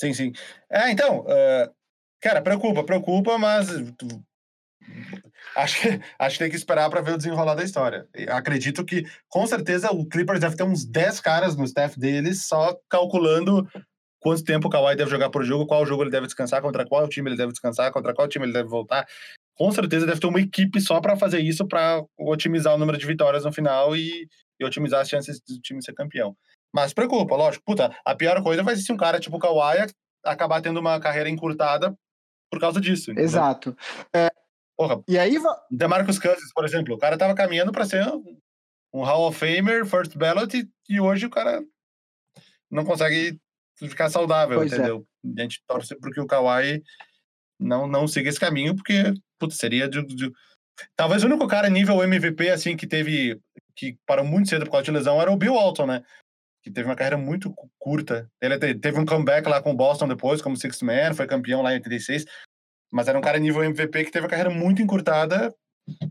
Sim, 0.00 0.14
sim. 0.14 0.32
É, 0.70 0.90
então, 0.90 1.20
uh, 1.20 1.74
cara, 2.20 2.40
preocupa, 2.40 2.84
preocupa, 2.84 3.36
mas 3.36 3.68
acho 5.56 5.80
que, 5.80 5.88
acho 6.18 6.38
que 6.38 6.44
tem 6.44 6.50
que 6.50 6.56
esperar 6.56 6.88
para 6.88 7.00
ver 7.00 7.14
o 7.14 7.16
desenrolar 7.16 7.54
da 7.54 7.64
história. 7.64 8.08
Acredito 8.28 8.84
que, 8.84 9.04
com 9.28 9.46
certeza, 9.46 9.90
o 9.90 10.06
Clippers 10.06 10.40
deve 10.40 10.56
ter 10.56 10.62
uns 10.62 10.84
10 10.84 11.20
caras 11.20 11.56
no 11.56 11.64
staff 11.64 11.98
deles 11.98 12.46
só 12.46 12.78
calculando 12.88 13.68
quanto 14.20 14.44
tempo 14.44 14.68
o 14.68 14.70
Kawhi 14.70 14.96
deve 14.96 15.10
jogar 15.10 15.30
por 15.30 15.44
jogo, 15.44 15.66
qual 15.66 15.84
jogo 15.84 16.02
ele 16.04 16.10
deve 16.10 16.26
descansar, 16.26 16.62
contra 16.62 16.86
qual 16.86 17.08
time 17.08 17.30
ele 17.30 17.36
deve 17.36 17.52
descansar, 17.52 17.92
contra 17.92 18.14
qual 18.14 18.28
time 18.28 18.44
ele 18.44 18.52
deve 18.52 18.68
voltar 18.68 19.06
com 19.58 19.70
certeza 19.72 20.06
deve 20.06 20.20
ter 20.20 20.26
uma 20.26 20.40
equipe 20.40 20.80
só 20.80 21.00
para 21.00 21.16
fazer 21.16 21.40
isso, 21.40 21.66
para 21.66 22.02
otimizar 22.18 22.74
o 22.74 22.78
número 22.78 22.96
de 22.96 23.06
vitórias 23.06 23.44
no 23.44 23.52
final 23.52 23.96
e, 23.96 24.28
e, 24.60 24.64
otimizar 24.64 25.00
as 25.00 25.08
chances 25.08 25.40
do 25.40 25.60
time 25.60 25.82
ser 25.82 25.94
campeão. 25.94 26.36
Mas 26.72 26.92
preocupa, 26.92 27.34
lógico. 27.34 27.64
Puta, 27.66 27.94
a 28.04 28.14
pior 28.14 28.42
coisa 28.42 28.62
vai 28.62 28.76
ser 28.76 28.82
se 28.82 28.92
um 28.92 28.96
cara 28.96 29.18
tipo 29.18 29.36
o 29.36 29.40
Kawhi 29.40 29.86
acabar 30.24 30.60
tendo 30.60 30.78
uma 30.78 31.00
carreira 31.00 31.28
encurtada 31.28 31.96
por 32.50 32.60
causa 32.60 32.80
disso. 32.80 33.10
Entendeu? 33.10 33.24
Exato. 33.24 33.76
É, 34.14 34.30
Porra, 34.78 35.02
e 35.08 35.18
aí... 35.18 35.36
DeMarcus 35.68 36.20
Cousins, 36.20 36.52
por 36.54 36.64
exemplo, 36.64 36.94
o 36.94 36.98
cara 36.98 37.18
tava 37.18 37.34
caminhando 37.34 37.72
para 37.72 37.84
ser 37.84 38.06
um 38.94 39.02
Hall 39.02 39.26
of 39.26 39.36
Famer, 39.36 39.84
first 39.84 40.16
ballot, 40.16 40.56
e, 40.56 40.68
e 40.88 41.00
hoje 41.00 41.26
o 41.26 41.30
cara 41.30 41.60
não 42.70 42.84
consegue 42.84 43.40
ficar 43.76 44.08
saudável, 44.08 44.56
pois 44.56 44.72
é. 44.72 44.76
entendeu? 44.76 45.04
É. 45.36 45.40
A 45.40 45.42
gente 45.42 45.62
torce 45.66 45.96
porque 45.98 46.20
o 46.20 46.26
Kawhi 46.26 46.80
não, 47.58 47.86
não 47.86 48.06
siga 48.06 48.28
esse 48.28 48.40
caminho, 48.40 48.74
porque 48.74 49.12
putz, 49.38 49.56
seria 49.56 49.88
de, 49.88 50.04
de, 50.04 50.32
Talvez 50.96 51.22
o 51.22 51.26
único 51.26 51.46
cara 51.46 51.68
nível 51.68 52.02
MVP, 52.02 52.50
assim, 52.50 52.76
que 52.76 52.86
teve. 52.86 53.40
que 53.74 53.96
parou 54.06 54.24
muito 54.24 54.48
cedo 54.48 54.64
por 54.64 54.72
causa 54.72 54.84
de 54.84 54.90
lesão 54.90 55.20
era 55.20 55.30
o 55.30 55.36
Bill 55.36 55.54
Walton, 55.54 55.86
né? 55.86 56.02
Que 56.62 56.70
teve 56.70 56.88
uma 56.88 56.96
carreira 56.96 57.16
muito 57.16 57.52
curta. 57.78 58.30
Ele 58.40 58.58
teve 58.74 58.98
um 58.98 59.06
comeback 59.06 59.48
lá 59.48 59.62
com 59.62 59.72
o 59.72 59.76
Boston 59.76 60.08
depois, 60.08 60.42
como 60.42 60.56
Sixth 60.56 60.82
Man, 60.82 61.14
foi 61.14 61.26
campeão 61.26 61.62
lá 61.62 61.72
em 61.72 61.76
86. 61.76 62.24
Mas 62.90 63.08
era 63.08 63.18
um 63.18 63.22
cara 63.22 63.38
nível 63.38 63.62
MVP 63.62 64.04
que 64.04 64.10
teve 64.10 64.26
a 64.26 64.30
carreira 64.30 64.50
muito 64.50 64.82
encurtada 64.82 65.54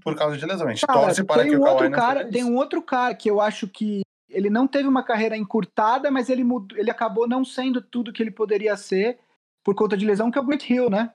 por 0.01 0.15
causa 0.15 0.37
de 0.37 0.45
lesão. 0.45 0.67
A 0.67 0.73
gente 0.73 0.85
cara, 0.85 0.99
torce 0.99 1.23
para 1.23 1.43
que 1.43 1.55
um 1.55 1.61
o 1.61 1.67
outro 1.67 1.91
cara, 1.91 2.29
Tem 2.29 2.43
um 2.43 2.55
outro 2.55 2.81
cara 2.81 3.15
que 3.15 3.29
eu 3.29 3.41
acho 3.41 3.67
que 3.67 4.01
ele 4.29 4.49
não 4.49 4.67
teve 4.67 4.87
uma 4.87 5.03
carreira 5.03 5.37
encurtada, 5.37 6.11
mas 6.11 6.29
ele, 6.29 6.43
mudou, 6.43 6.77
ele 6.77 6.91
acabou 6.91 7.27
não 7.27 7.45
sendo 7.45 7.81
tudo 7.81 8.11
que 8.11 8.21
ele 8.21 8.31
poderia 8.31 8.75
ser 8.75 9.17
por 9.63 9.75
conta 9.75 9.97
de 9.97 10.05
lesão, 10.05 10.29
que 10.29 10.37
é 10.37 10.41
o 10.41 10.45
Grant 10.45 10.69
Hill, 10.69 10.89
né? 10.89 11.11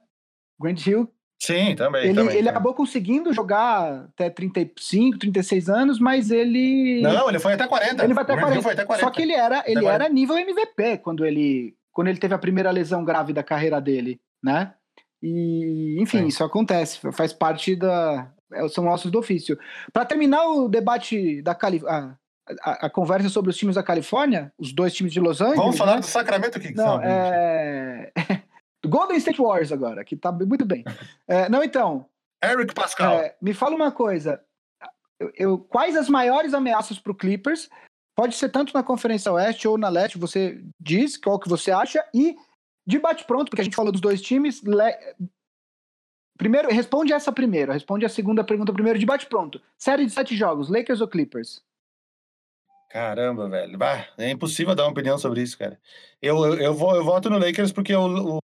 Grant 0.60 0.86
Hill 0.86 1.08
Sim, 1.42 1.74
também. 1.74 2.04
Ele, 2.04 2.14
também, 2.14 2.36
ele 2.36 2.48
acabou 2.48 2.72
conseguindo 2.72 3.32
jogar 3.32 4.06
até 4.12 4.30
35, 4.30 5.18
36 5.18 5.68
anos, 5.68 5.98
mas 5.98 6.30
ele. 6.30 7.02
Não, 7.02 7.28
ele 7.28 7.40
foi 7.40 7.54
até 7.54 7.66
40. 7.66 8.04
Ele 8.04 8.14
foi 8.14 8.22
até, 8.22 8.36
40. 8.36 8.62
Foi 8.62 8.72
até 8.74 8.84
40. 8.84 9.04
Só 9.04 9.10
que 9.10 9.22
ele 9.22 9.32
era, 9.32 9.64
ele 9.66 9.84
era 9.84 10.08
nível 10.08 10.38
MVP 10.38 10.98
quando 10.98 11.26
ele, 11.26 11.74
quando 11.90 12.06
ele 12.06 12.20
teve 12.20 12.32
a 12.32 12.38
primeira 12.38 12.70
lesão 12.70 13.04
grave 13.04 13.32
da 13.32 13.42
carreira 13.42 13.80
dele, 13.80 14.20
né? 14.40 14.72
E, 15.20 16.00
enfim, 16.00 16.18
Sim. 16.18 16.26
isso 16.28 16.44
acontece, 16.44 17.00
faz 17.10 17.32
parte 17.32 17.74
da. 17.74 18.30
É, 18.52 18.68
são 18.68 18.86
ossos 18.86 19.10
do 19.10 19.18
ofício. 19.18 19.58
Para 19.92 20.04
terminar 20.04 20.46
o 20.46 20.68
debate 20.68 21.42
da 21.42 21.56
Califórnia. 21.56 22.16
A, 22.60 22.86
a, 22.86 22.90
conversa 22.90 23.28
sobre 23.28 23.50
os 23.50 23.56
times 23.56 23.76
da 23.76 23.84
Califórnia, 23.84 24.52
os 24.58 24.72
dois 24.72 24.92
times 24.92 25.12
de 25.12 25.20
Los 25.20 25.40
Angeles. 25.40 25.58
Vamos 25.58 25.78
falar 25.78 25.94
né? 25.94 26.00
do 26.00 26.06
Sacramento 26.06 26.58
aqui. 26.58 26.74
Não, 26.74 27.00
é... 27.00 28.12
Golden 28.86 29.16
State 29.16 29.40
Warriors 29.40 29.72
agora, 29.72 30.04
que 30.04 30.16
tá 30.16 30.32
muito 30.32 30.64
bem. 30.64 30.84
É, 31.28 31.48
não, 31.48 31.62
então. 31.62 32.06
Eric 32.42 32.74
Pascal. 32.74 33.20
É, 33.20 33.36
me 33.40 33.54
fala 33.54 33.76
uma 33.76 33.92
coisa. 33.92 34.42
Eu, 35.18 35.32
eu, 35.36 35.58
quais 35.58 35.96
as 35.96 36.08
maiores 36.08 36.52
ameaças 36.52 36.98
para 36.98 37.12
o 37.12 37.14
Clippers? 37.14 37.70
Pode 38.14 38.34
ser 38.34 38.50
tanto 38.50 38.74
na 38.74 38.82
Conferência 38.82 39.32
Oeste 39.32 39.66
ou 39.66 39.78
na 39.78 39.88
Leste, 39.88 40.18
você 40.18 40.62
diz 40.78 41.16
qual 41.16 41.38
que 41.38 41.48
você 41.48 41.70
acha. 41.70 42.04
E 42.12 42.36
de 42.86 42.98
bate-pronto, 42.98 43.50
porque 43.50 43.62
a 43.62 43.64
gente 43.64 43.76
falou 43.76 43.92
dos 43.92 44.00
dois 44.00 44.20
times. 44.20 44.62
Le... 44.62 45.16
Primeiro, 46.36 46.68
responde 46.68 47.12
essa 47.12 47.30
primeiro. 47.30 47.72
Responde 47.72 48.04
a 48.04 48.08
segunda 48.08 48.42
pergunta 48.42 48.72
primeiro 48.72 48.98
de 48.98 49.06
bate-pronto. 49.06 49.62
Série 49.78 50.04
de 50.04 50.12
sete 50.12 50.36
jogos, 50.36 50.68
Lakers 50.68 51.00
ou 51.00 51.08
Clippers? 51.08 51.62
Caramba, 52.90 53.48
velho. 53.48 53.78
Bah, 53.78 54.08
é 54.18 54.30
impossível 54.30 54.74
dar 54.74 54.84
uma 54.84 54.90
opinião 54.90 55.16
sobre 55.16 55.40
isso, 55.40 55.56
cara. 55.56 55.80
Eu, 56.20 56.44
eu, 56.44 56.54
eu, 56.58 56.74
vou, 56.74 56.94
eu 56.94 57.04
voto 57.04 57.30
no 57.30 57.38
Lakers 57.38 57.72
porque 57.72 57.94
o, 57.94 58.38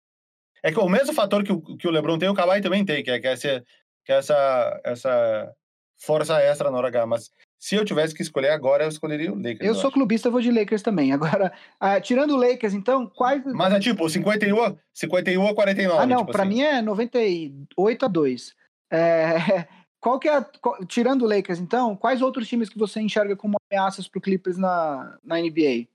é 0.65 0.73
que 0.73 0.81
o 0.81 0.89
mesmo 0.89 1.13
fator 1.13 1.45
que 1.45 1.53
o, 1.53 1.61
que 1.61 1.87
o 1.87 1.91
LeBron 1.91 2.19
tem, 2.19 2.31
o 2.31 2.35
Kawhi 2.35 2.63
também 2.63 2.83
tem, 2.87 3.05
que 3.05 3.11
é, 3.11 3.21
que 3.21 3.27
é, 3.27 3.33
essa, 3.33 3.63
que 4.03 4.11
é 4.11 4.17
essa, 4.17 4.81
essa 4.83 5.55
força 5.99 6.41
extra 6.41 6.71
na 6.71 6.79
hora 6.79 6.89
H. 6.89 7.07
Mas 7.07 7.31
se 7.59 7.75
eu 7.75 7.85
tivesse 7.85 8.15
que 8.15 8.23
escolher 8.23 8.49
agora, 8.49 8.85
eu 8.85 8.89
escolheria 8.89 9.31
o 9.31 9.37
Lakers. 9.37 9.61
Eu, 9.61 9.67
eu 9.67 9.75
sou 9.75 9.89
acho. 9.89 9.93
clubista, 9.93 10.31
vou 10.31 10.41
de 10.41 10.51
Lakers 10.51 10.81
também. 10.81 11.13
Agora, 11.13 11.53
ah, 11.79 12.01
tirando 12.01 12.31
o 12.31 12.39
Lakers, 12.39 12.73
então, 12.73 13.07
quais. 13.07 13.45
Mas 13.45 13.75
é 13.75 13.79
tipo 13.79 14.09
51, 14.09 14.75
51 14.95 15.49
a 15.49 15.55
49. 15.55 16.03
Ah, 16.03 16.07
não, 16.07 16.21
tipo 16.21 16.33
pra 16.33 16.45
assim. 16.45 16.55
mim 16.55 16.63
é 16.63 16.81
98 16.81 18.05
a 18.07 18.09
2. 18.09 18.55
É, 18.91 19.67
qual 20.01 20.19
que 20.19 20.31
é. 20.31 20.41
Qual, 20.63 20.83
tirando 20.87 21.23
o 21.23 21.29
Lakers, 21.29 21.59
então, 21.59 21.95
quais 21.95 22.23
outros 22.23 22.49
times 22.49 22.71
que 22.71 22.79
você 22.79 23.03
enxerga 23.03 23.37
como 23.37 23.59
ameaças 23.71 24.09
pro 24.09 24.19
Clippers 24.19 24.57
na, 24.57 25.19
na 25.23 25.39
NBA? 25.39 25.89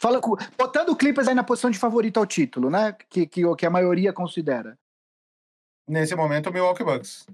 Fala, 0.00 0.20
botando 0.56 0.90
o 0.90 0.96
Clippers 0.96 1.26
aí 1.26 1.34
na 1.34 1.42
posição 1.42 1.70
de 1.70 1.78
favorito 1.78 2.18
ao 2.18 2.26
título, 2.26 2.70
né? 2.70 2.96
Que, 3.10 3.26
que, 3.26 3.42
que 3.56 3.66
a 3.66 3.70
maioria 3.70 4.12
considera. 4.12 4.78
Nesse 5.88 6.14
momento, 6.14 6.48
o 6.48 6.52
Milwaukee 6.52 6.84
Bucks. 6.84 7.26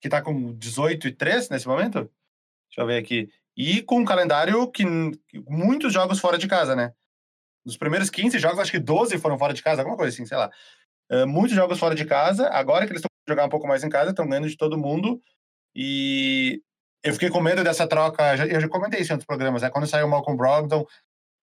Que 0.00 0.08
tá 0.08 0.20
com 0.20 0.52
18 0.54 1.06
e 1.06 1.12
3 1.12 1.48
nesse 1.50 1.68
momento. 1.68 2.10
Deixa 2.68 2.80
eu 2.80 2.86
ver 2.86 2.98
aqui. 2.98 3.30
E 3.56 3.82
com 3.82 3.98
um 3.98 4.04
calendário 4.04 4.66
que 4.70 4.84
muitos 5.48 5.92
jogos 5.92 6.18
fora 6.18 6.36
de 6.36 6.48
casa, 6.48 6.74
né? 6.74 6.92
Nos 7.64 7.76
primeiros 7.76 8.10
15 8.10 8.38
jogos, 8.38 8.58
acho 8.58 8.72
que 8.72 8.78
12 8.78 9.18
foram 9.18 9.38
fora 9.38 9.52
de 9.52 9.62
casa, 9.62 9.82
alguma 9.82 9.96
coisa 9.96 10.12
assim, 10.12 10.26
sei 10.26 10.36
lá. 10.36 10.50
Uh, 11.12 11.26
muitos 11.28 11.54
jogos 11.54 11.78
fora 11.78 11.94
de 11.94 12.04
casa. 12.04 12.48
Agora 12.48 12.86
que 12.86 12.92
eles 12.92 13.00
estão 13.00 13.10
jogando 13.28 13.46
um 13.46 13.50
pouco 13.50 13.68
mais 13.68 13.84
em 13.84 13.88
casa, 13.88 14.10
estão 14.10 14.26
ganhando 14.26 14.48
de 14.48 14.56
todo 14.56 14.78
mundo. 14.78 15.22
E 15.76 16.60
eu 17.04 17.12
fiquei 17.12 17.30
com 17.30 17.40
medo 17.40 17.62
dessa 17.62 17.86
troca. 17.86 18.34
Eu 18.46 18.60
já 18.60 18.68
comentei 18.68 19.00
isso 19.00 19.12
em 19.12 19.14
outros 19.14 19.26
programas, 19.26 19.62
né? 19.62 19.70
Quando 19.70 19.86
saiu 19.86 20.06
o 20.06 20.10
Malcolm 20.10 20.36
Brogdon, 20.36 20.84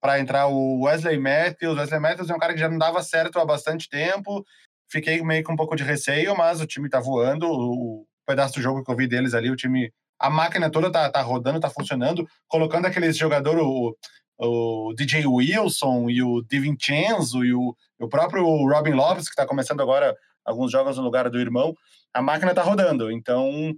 para 0.01 0.19
entrar 0.19 0.47
o 0.47 0.83
Wesley 0.83 1.19
Matthews. 1.19 1.77
Wesley 1.77 1.99
Matthews 1.99 2.29
é 2.29 2.35
um 2.35 2.39
cara 2.39 2.53
que 2.53 2.59
já 2.59 2.69
não 2.69 2.77
dava 2.77 3.01
certo 3.01 3.39
há 3.39 3.45
bastante 3.45 3.89
tempo. 3.89 4.45
Fiquei 4.89 5.21
meio 5.21 5.43
com 5.43 5.53
um 5.53 5.57
pouco 5.57 5.75
de 5.75 5.83
receio, 5.83 6.35
mas 6.35 6.61
o 6.61 6.67
time 6.67 6.89
tá 6.89 6.99
voando. 6.99 7.47
O 7.49 8.05
pedaço 8.25 8.55
do 8.55 8.61
jogo 8.61 8.83
que 8.83 8.91
eu 8.91 8.95
vi 8.95 9.07
deles 9.07 9.33
ali, 9.33 9.49
o 9.49 9.55
time. 9.55 9.91
A 10.19 10.29
máquina 10.29 10.69
toda 10.69 10.91
tá, 10.91 11.09
tá 11.09 11.21
rodando, 11.21 11.59
tá 11.59 11.69
funcionando, 11.69 12.27
colocando 12.47 12.87
aqueles 12.87 13.15
jogador, 13.17 13.59
o 13.59 13.95
o 14.37 14.93
DJ 14.95 15.25
Wilson 15.25 16.09
e 16.09 16.21
o 16.21 16.41
DiVincenzo 16.43 17.43
e 17.43 17.53
o, 17.53 17.75
o 17.99 18.07
próprio 18.07 18.43
Robin 18.43 18.91
Lopes, 18.91 19.25
que 19.25 19.31
está 19.31 19.45
começando 19.45 19.81
agora 19.81 20.15
alguns 20.45 20.71
jogos 20.71 20.97
no 20.97 21.03
lugar 21.03 21.29
do 21.29 21.39
irmão, 21.39 21.75
a 22.13 22.21
máquina 22.21 22.51
está 22.51 22.61
rodando. 22.61 23.11
Então, 23.11 23.75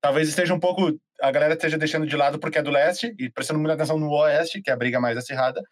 talvez 0.00 0.28
esteja 0.28 0.54
um 0.54 0.60
pouco. 0.60 0.98
A 1.20 1.30
galera 1.30 1.54
esteja 1.54 1.78
deixando 1.78 2.06
de 2.06 2.16
lado 2.16 2.38
porque 2.38 2.58
é 2.58 2.62
do 2.62 2.70
leste 2.70 3.14
e 3.18 3.30
prestando 3.30 3.58
muita 3.58 3.74
atenção 3.74 3.98
no 3.98 4.10
oeste, 4.10 4.60
que 4.60 4.70
é 4.70 4.72
a 4.72 4.76
briga 4.76 5.00
mais 5.00 5.16
acirrada. 5.16 5.62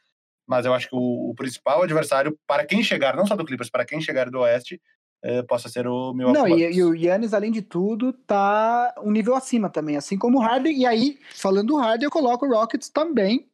Mas 0.46 0.66
eu 0.66 0.74
acho 0.74 0.88
que 0.88 0.96
o, 0.96 1.30
o 1.30 1.34
principal 1.34 1.82
adversário, 1.82 2.38
para 2.46 2.66
quem 2.66 2.82
chegar, 2.82 3.16
não 3.16 3.26
só 3.26 3.34
do 3.34 3.44
Clippers, 3.44 3.70
para 3.70 3.84
quem 3.84 4.00
chegar 4.00 4.30
do 4.30 4.40
oeste, 4.40 4.80
é, 5.22 5.42
possa 5.42 5.70
ser 5.70 5.86
o 5.86 6.12
meu 6.12 6.32
Não, 6.32 6.46
e, 6.46 6.70
e, 6.70 6.82
o 6.82 6.94
Yannis, 6.94 7.32
além 7.32 7.50
de 7.50 7.62
tudo, 7.62 8.12
tá 8.12 8.94
um 9.02 9.10
nível 9.10 9.34
acima 9.34 9.70
também, 9.70 9.96
assim 9.96 10.18
como 10.18 10.38
o 10.38 10.42
Harden. 10.42 10.76
E 10.76 10.84
aí, 10.84 11.18
falando 11.34 11.68
do 11.68 11.76
Harden, 11.76 12.04
eu 12.04 12.10
coloco 12.10 12.44
o 12.44 12.50
Rockets 12.50 12.90
também 12.90 13.48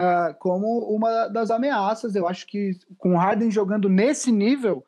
uh, 0.00 0.32
como 0.38 0.78
uma 0.94 1.26
das 1.26 1.50
ameaças. 1.50 2.14
Eu 2.14 2.28
acho 2.28 2.46
que 2.46 2.78
com 2.96 3.14
o 3.14 3.18
Harden 3.18 3.50
jogando 3.50 3.88
nesse 3.88 4.30
nível, 4.30 4.84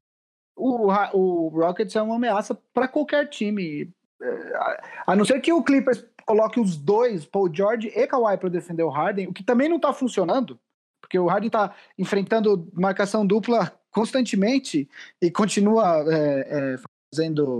o, 0.54 0.92
o 1.12 1.48
Rockets 1.48 1.96
é 1.96 2.02
uma 2.02 2.14
ameaça 2.14 2.56
para 2.72 2.86
qualquer 2.86 3.28
time. 3.28 3.90
É, 4.22 4.80
a 5.08 5.16
não 5.16 5.24
ser 5.24 5.40
que 5.40 5.52
o 5.52 5.62
Clippers 5.62 6.04
coloque 6.26 6.58
os 6.58 6.76
dois, 6.76 7.24
Paul 7.24 7.52
George 7.52 7.88
e 7.88 8.06
Kawhi, 8.06 8.36
para 8.36 8.48
defender 8.48 8.82
o 8.82 8.90
Harden, 8.90 9.28
o 9.28 9.32
que 9.32 9.44
também 9.44 9.68
não 9.68 9.76
está 9.76 9.92
funcionando, 9.92 10.58
porque 11.00 11.18
o 11.18 11.26
Harden 11.26 11.46
está 11.46 11.74
enfrentando 11.96 12.68
marcação 12.74 13.24
dupla 13.24 13.72
constantemente 13.90 14.88
e 15.22 15.30
continua 15.30 16.04
é, 16.12 16.74
é, 16.74 16.76
fazendo 17.14 17.58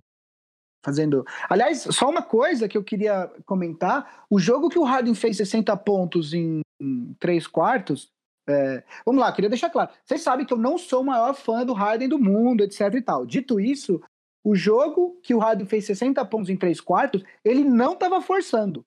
fazendo. 0.85 1.25
Aliás, 1.49 1.81
só 1.91 2.09
uma 2.09 2.23
coisa 2.23 2.69
que 2.69 2.79
eu 2.79 2.85
queria 2.85 3.29
comentar: 3.45 4.25
o 4.31 4.39
jogo 4.39 4.69
que 4.69 4.79
o 4.79 4.85
Harden 4.85 5.15
fez 5.15 5.37
60 5.37 5.77
pontos 5.79 6.33
em, 6.33 6.61
em 6.81 7.15
três 7.19 7.47
quartos. 7.47 8.09
É... 8.49 8.85
vamos 9.05 9.21
lá, 9.21 9.33
queria 9.33 9.51
deixar 9.51 9.71
claro. 9.71 9.91
Vocês 10.05 10.23
sabem 10.23 10.47
que 10.47 10.53
eu 10.53 10.59
não 10.59 10.79
sou 10.79 11.01
o 11.01 11.05
maior 11.05 11.35
fã 11.35 11.67
do 11.67 11.73
Harden 11.73 12.09
do 12.09 12.19
mundo, 12.19 12.63
etc 12.63 12.95
e 12.95 13.03
tal. 13.03 13.27
Dito 13.27 13.59
isso, 13.59 14.01
o 14.47 14.55
jogo 14.55 15.19
que 15.25 15.35
o 15.35 15.41
Harden 15.41 15.67
fez 15.67 15.87
60 15.87 16.25
pontos 16.27 16.49
em 16.49 16.57
três 16.57 16.81
quartos, 16.81 17.21
ele 17.45 17.65
não 17.65 17.95
estava 17.95 18.23
forçando. 18.23 18.87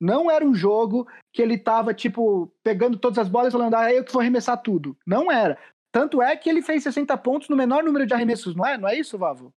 Não 0.00 0.30
era 0.30 0.44
um 0.44 0.54
jogo 0.54 1.08
que 1.32 1.42
ele 1.42 1.54
estava, 1.54 1.92
tipo, 1.92 2.48
pegando 2.62 2.96
todas 2.96 3.18
as 3.18 3.28
bolas 3.28 3.48
e 3.48 3.56
falando, 3.56 3.74
ah, 3.74 3.92
eu 3.92 4.04
que 4.04 4.12
vou 4.12 4.20
arremessar 4.20 4.56
tudo. 4.62 4.96
Não 5.04 5.32
era. 5.32 5.58
Tanto 5.90 6.22
é 6.22 6.36
que 6.36 6.48
ele 6.48 6.62
fez 6.62 6.84
60 6.84 7.16
pontos 7.18 7.48
no 7.48 7.56
menor 7.56 7.82
número 7.82 8.06
de 8.06 8.14
arremessos, 8.14 8.54
não 8.54 8.64
é? 8.64 8.78
Não 8.78 8.88
é 8.88 8.96
isso, 8.96 9.18
Vavo? 9.18 9.52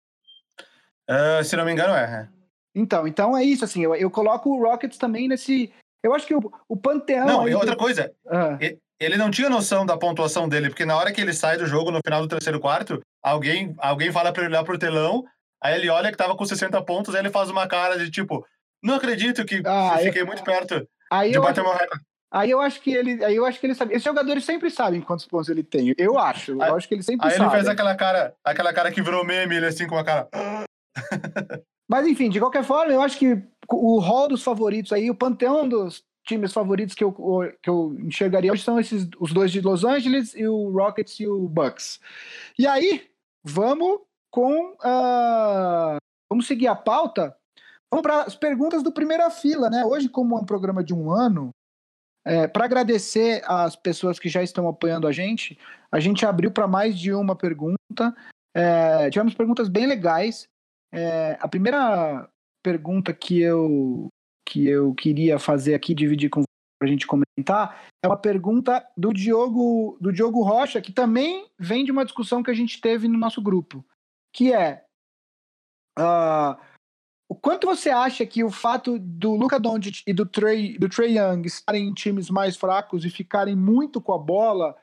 Uh, 1.07 1.43
se 1.43 1.55
não 1.55 1.65
me 1.65 1.71
engano, 1.71 1.93
é. 1.93 2.27
Então, 2.73 3.07
então 3.07 3.37
é 3.37 3.43
isso, 3.43 3.63
assim, 3.63 3.83
eu, 3.83 3.93
eu 3.93 4.09
coloco 4.09 4.49
o 4.49 4.63
Rockets 4.63 4.97
também 4.97 5.27
nesse. 5.27 5.71
Eu 6.01 6.15
acho 6.15 6.25
que 6.25 6.33
o, 6.33 6.51
o 6.67 6.75
Panteão. 6.75 7.27
Não, 7.27 7.47
e 7.47 7.53
outra 7.53 7.75
coisa, 7.75 8.11
ah. 8.25 8.57
Ele 8.99 9.17
não 9.17 9.29
tinha 9.29 9.49
noção 9.49 9.85
da 9.85 9.97
pontuação 9.97 10.49
dele, 10.49 10.69
porque 10.69 10.85
na 10.85 10.95
hora 10.95 11.11
que 11.11 11.21
ele 11.21 11.33
sai 11.33 11.57
do 11.57 11.65
jogo, 11.65 11.91
no 11.91 12.01
final 12.03 12.21
do 12.21 12.27
terceiro 12.27 12.59
quarto, 12.59 13.01
alguém, 13.23 13.75
alguém 13.77 14.11
fala 14.11 14.31
pra 14.31 14.43
ele 14.43 14.53
olhar 14.53 14.63
pro 14.63 14.77
telão, 14.77 15.23
aí 15.61 15.75
ele 15.75 15.89
olha 15.89 16.11
que 16.11 16.17
tava 16.17 16.35
com 16.35 16.45
60 16.45 16.81
pontos, 16.83 17.13
aí 17.13 17.21
ele 17.21 17.29
faz 17.29 17.49
uma 17.49 17.67
cara 17.67 17.97
de 17.97 18.09
tipo, 18.09 18.45
não 18.83 18.95
acredito 18.95 19.45
que 19.45 19.61
ah, 19.65 19.97
fiquei 20.01 20.21
eu... 20.21 20.27
muito 20.27 20.43
perto 20.43 20.87
aí 21.11 21.31
de 21.31 21.39
bater 21.39 21.61
acho... 21.61 21.69
meu 21.69 21.77
recorde. 21.77 22.07
Aí 22.29 22.51
eu 22.51 22.59
acho 22.59 22.81
que 22.81 22.91
ele, 22.91 23.23
aí 23.23 23.35
eu 23.35 23.45
acho 23.45 23.57
que 23.57 23.65
ele 23.65 23.73
sabe. 23.73 23.93
Esses 23.93 24.03
jogadores 24.03 24.43
sempre 24.43 24.69
sabem 24.69 24.99
quantos 24.99 25.25
pontos 25.25 25.47
ele 25.47 25.63
tem. 25.63 25.95
Eu 25.97 26.19
acho. 26.19 26.51
Eu 26.51 26.75
acho 26.75 26.85
que 26.85 26.93
ele 26.93 27.01
sempre 27.01 27.25
aí 27.25 27.31
sabe. 27.31 27.43
Aí 27.43 27.47
ele 27.47 27.55
fez 27.55 27.67
aquela 27.69 27.95
cara, 27.95 28.35
aquela 28.43 28.73
cara 28.73 28.91
que 28.91 29.01
virou 29.01 29.23
meme, 29.23 29.55
ele 29.55 29.65
assim 29.65 29.87
com 29.87 29.97
a 29.97 30.03
cara. 30.03 30.27
Mas 31.89 32.05
enfim, 32.05 32.29
de 32.29 32.39
qualquer 32.39 32.65
forma, 32.65 32.91
eu 32.91 33.01
acho 33.01 33.17
que 33.17 33.41
o 33.71 33.99
hall 33.99 34.27
dos 34.27 34.43
favoritos 34.43 34.91
aí, 34.91 35.09
o 35.09 35.15
panteão 35.15 35.67
dos 35.67 36.03
times 36.27 36.53
favoritos 36.53 36.93
que 36.93 37.03
eu, 37.03 37.11
que 37.61 37.69
eu 37.69 37.95
enxergaria 37.99 38.51
hoje 38.51 38.63
são 38.63 38.79
esses 38.79 39.07
os 39.19 39.33
dois 39.33 39.51
de 39.51 39.61
Los 39.61 39.83
Angeles 39.83 40.35
e 40.35 40.47
o 40.47 40.69
Rockets 40.71 41.19
e 41.19 41.27
o 41.27 41.47
Bucks. 41.47 41.99
E 42.59 42.67
aí, 42.67 43.09
vamos 43.43 44.01
com 44.29 44.73
uh, 44.73 45.97
vamos 46.29 46.45
seguir 46.45 46.67
a 46.67 46.75
pauta. 46.75 47.35
Vamos 47.89 48.03
para 48.03 48.23
as 48.23 48.35
perguntas 48.35 48.83
do 48.83 48.91
primeira 48.91 49.29
fila, 49.29 49.69
né? 49.69 49.85
Hoje, 49.85 50.09
como 50.09 50.37
é 50.37 50.41
um 50.41 50.45
programa 50.45 50.83
de 50.83 50.93
um 50.93 51.09
ano, 51.09 51.51
é, 52.25 52.45
para 52.45 52.65
agradecer 52.65 53.41
às 53.45 53.77
pessoas 53.77 54.19
que 54.19 54.27
já 54.27 54.43
estão 54.43 54.67
apoiando 54.67 55.07
a 55.07 55.13
gente, 55.13 55.57
a 55.89 55.97
gente 55.97 56.25
abriu 56.25 56.51
para 56.51 56.67
mais 56.67 56.99
de 56.99 57.13
uma 57.13 57.37
pergunta. 57.37 58.13
É, 58.53 59.09
tivemos 59.09 59.33
perguntas 59.33 59.69
bem 59.69 59.87
legais. 59.87 60.45
É, 60.91 61.37
a 61.39 61.47
primeira 61.47 62.29
pergunta 62.61 63.13
que 63.13 63.39
eu, 63.39 64.09
que 64.47 64.65
eu 64.65 64.93
queria 64.95 65.37
fazer 65.37 65.75
aqui, 65.75 65.93
dividir 65.93 66.29
com 66.29 66.43
para 66.79 66.87
a 66.87 66.91
gente 66.91 67.07
comentar, 67.07 67.87
é 68.03 68.07
uma 68.07 68.15
pergunta 68.15 68.87
do 68.95 69.11
Diogo, 69.11 69.97
do 69.99 70.13
Diogo 70.13 70.43
Rocha, 70.43 70.79
que 70.79 70.91
também 70.91 71.47
vem 71.57 71.83
de 71.83 71.91
uma 71.91 72.05
discussão 72.05 72.43
que 72.43 72.51
a 72.51 72.53
gente 72.53 72.79
teve 72.79 73.07
no 73.07 73.17
nosso 73.17 73.41
grupo, 73.41 73.83
que 74.31 74.53
é 74.53 74.83
uh, 75.97 76.55
o 77.27 77.33
quanto 77.33 77.65
você 77.65 77.89
acha 77.89 78.23
que 78.27 78.43
o 78.43 78.51
fato 78.51 78.99
do 78.99 79.35
Luca 79.35 79.59
Doncic 79.59 80.03
e 80.05 80.13
do 80.13 80.23
Trey, 80.23 80.77
do 80.77 80.87
Trey 80.87 81.17
Young 81.17 81.47
estarem 81.47 81.87
em 81.87 81.93
times 81.95 82.29
mais 82.29 82.55
fracos 82.55 83.03
e 83.03 83.09
ficarem 83.09 83.55
muito 83.55 83.99
com 83.99 84.13
a 84.13 84.19
bola 84.19 84.77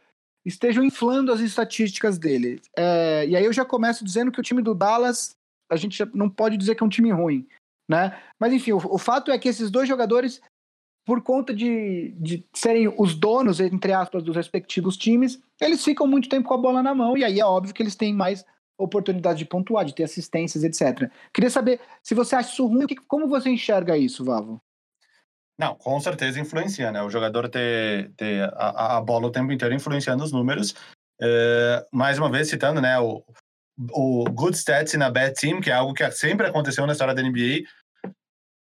estejam 0.45 0.85
inflando 0.85 1.33
as 1.33 1.41
estatísticas 1.41 2.19
dele? 2.19 2.61
É, 2.77 3.25
e 3.29 3.37
aí 3.37 3.45
eu 3.45 3.53
já 3.53 3.65
começo 3.65 4.05
dizendo 4.05 4.33
que 4.33 4.41
o 4.41 4.43
time 4.43 4.61
do 4.61 4.75
Dallas 4.75 5.37
a 5.71 5.77
gente 5.77 6.05
não 6.13 6.29
pode 6.29 6.57
dizer 6.57 6.75
que 6.75 6.83
é 6.83 6.87
um 6.87 6.91
time 6.91 7.11
ruim, 7.13 7.47
né? 7.89 8.19
Mas 8.39 8.53
enfim, 8.53 8.73
o, 8.73 8.77
o 8.77 8.99
fato 8.99 9.31
é 9.31 9.39
que 9.39 9.49
esses 9.49 9.71
dois 9.71 9.89
jogadores, 9.89 10.41
por 11.07 11.23
conta 11.23 11.55
de, 11.55 12.15
de 12.19 12.47
serem 12.55 12.93
os 12.99 13.15
donos, 13.15 13.61
entre 13.61 13.93
aspas, 13.93 14.23
dos 14.23 14.37
respectivos 14.37 14.97
times, 14.97 15.41
eles 15.61 15.85
ficam 15.85 16.07
muito 16.07 16.29
tempo 16.29 16.49
com 16.49 16.55
a 16.55 16.59
bola 16.59 16.83
na 16.83 16.95
mão, 16.95 17.17
e 17.17 17.25
aí 17.25 17.41
é 17.41 17.45
óbvio 17.45 17.75
que 17.75 17.83
eles 17.83 17.97
têm 17.97 18.13
mais 18.13 18.45
oportunidade 18.79 19.39
de 19.39 19.45
pontuar, 19.45 19.85
de 19.85 19.95
ter 19.95 20.05
assistências, 20.05 20.65
etc. 20.65 21.11
Queria 21.33 21.51
saber 21.51 21.81
se 22.03 22.15
você 22.15 22.35
acha 22.35 22.53
isso 22.53 22.67
ruim, 22.67 22.87
como 23.07 23.29
você 23.29 23.51
enxerga 23.51 23.97
isso, 23.97 24.25
Vavo? 24.25 24.61
Não, 25.57 25.77
com 25.77 26.01
certeza 26.01 26.41
influencia, 26.41 26.91
né? 26.91 27.01
O 27.03 27.11
jogador 27.11 27.49
ter, 27.49 28.11
ter 28.17 28.43
a, 28.55 28.97
a 28.97 29.01
bola 29.01 29.29
o 29.29 29.31
tempo 29.31 29.53
inteiro 29.53 29.75
influenciando 29.75 30.25
os 30.25 30.33
números. 30.33 30.75
É, 31.21 31.87
mais 31.93 32.19
uma 32.19 32.29
vez, 32.29 32.49
citando, 32.49 32.81
né, 32.81 32.99
o, 32.99 33.23
o 33.93 34.25
good 34.31 34.57
stats 34.57 34.95
na 34.95 35.11
bad 35.11 35.35
team, 35.35 35.61
que 35.61 35.71
é 35.71 35.75
algo 35.75 35.95
que 35.95 36.09
sempre 36.13 36.47
aconteceu 36.47 36.87
na 36.87 36.93
história 36.93 37.15
da 37.15 37.23
NBA. 37.23 37.63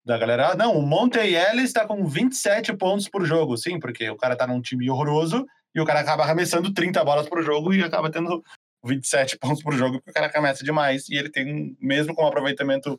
Da 0.05 0.17
galera, 0.17 0.53
ah, 0.53 0.57
não, 0.57 0.77
o 0.77 0.83
Monte 0.83 1.19
Ellis 1.19 1.65
está 1.65 1.87
com 1.87 2.07
27 2.07 2.75
pontos 2.77 3.09
por 3.09 3.25
jogo. 3.25 3.57
Sim, 3.57 3.79
porque 3.79 4.09
o 4.09 4.17
cara 4.17 4.37
tá 4.37 4.47
num 4.47 4.61
time 4.61 4.91
horroroso 4.91 5.47
e 5.75 5.81
o 5.81 5.85
cara 5.85 6.01
acaba 6.01 6.25
arremessando 6.25 6.73
30 6.73 7.05
bolas 7.05 7.29
por 7.29 7.43
jogo 7.43 7.73
e 7.73 7.83
acaba 7.83 8.11
tendo 8.11 8.43
27 8.85 9.39
pontos 9.39 9.63
por 9.63 9.75
jogo, 9.75 9.99
porque 9.99 10.11
o 10.11 10.15
cara 10.15 10.27
arremessa 10.27 10.65
demais 10.65 11.09
e 11.09 11.15
ele 11.15 11.31
tem, 11.31 11.77
mesmo 11.81 12.15
com 12.15 12.25
um 12.25 12.27
aproveitamento 12.27 12.99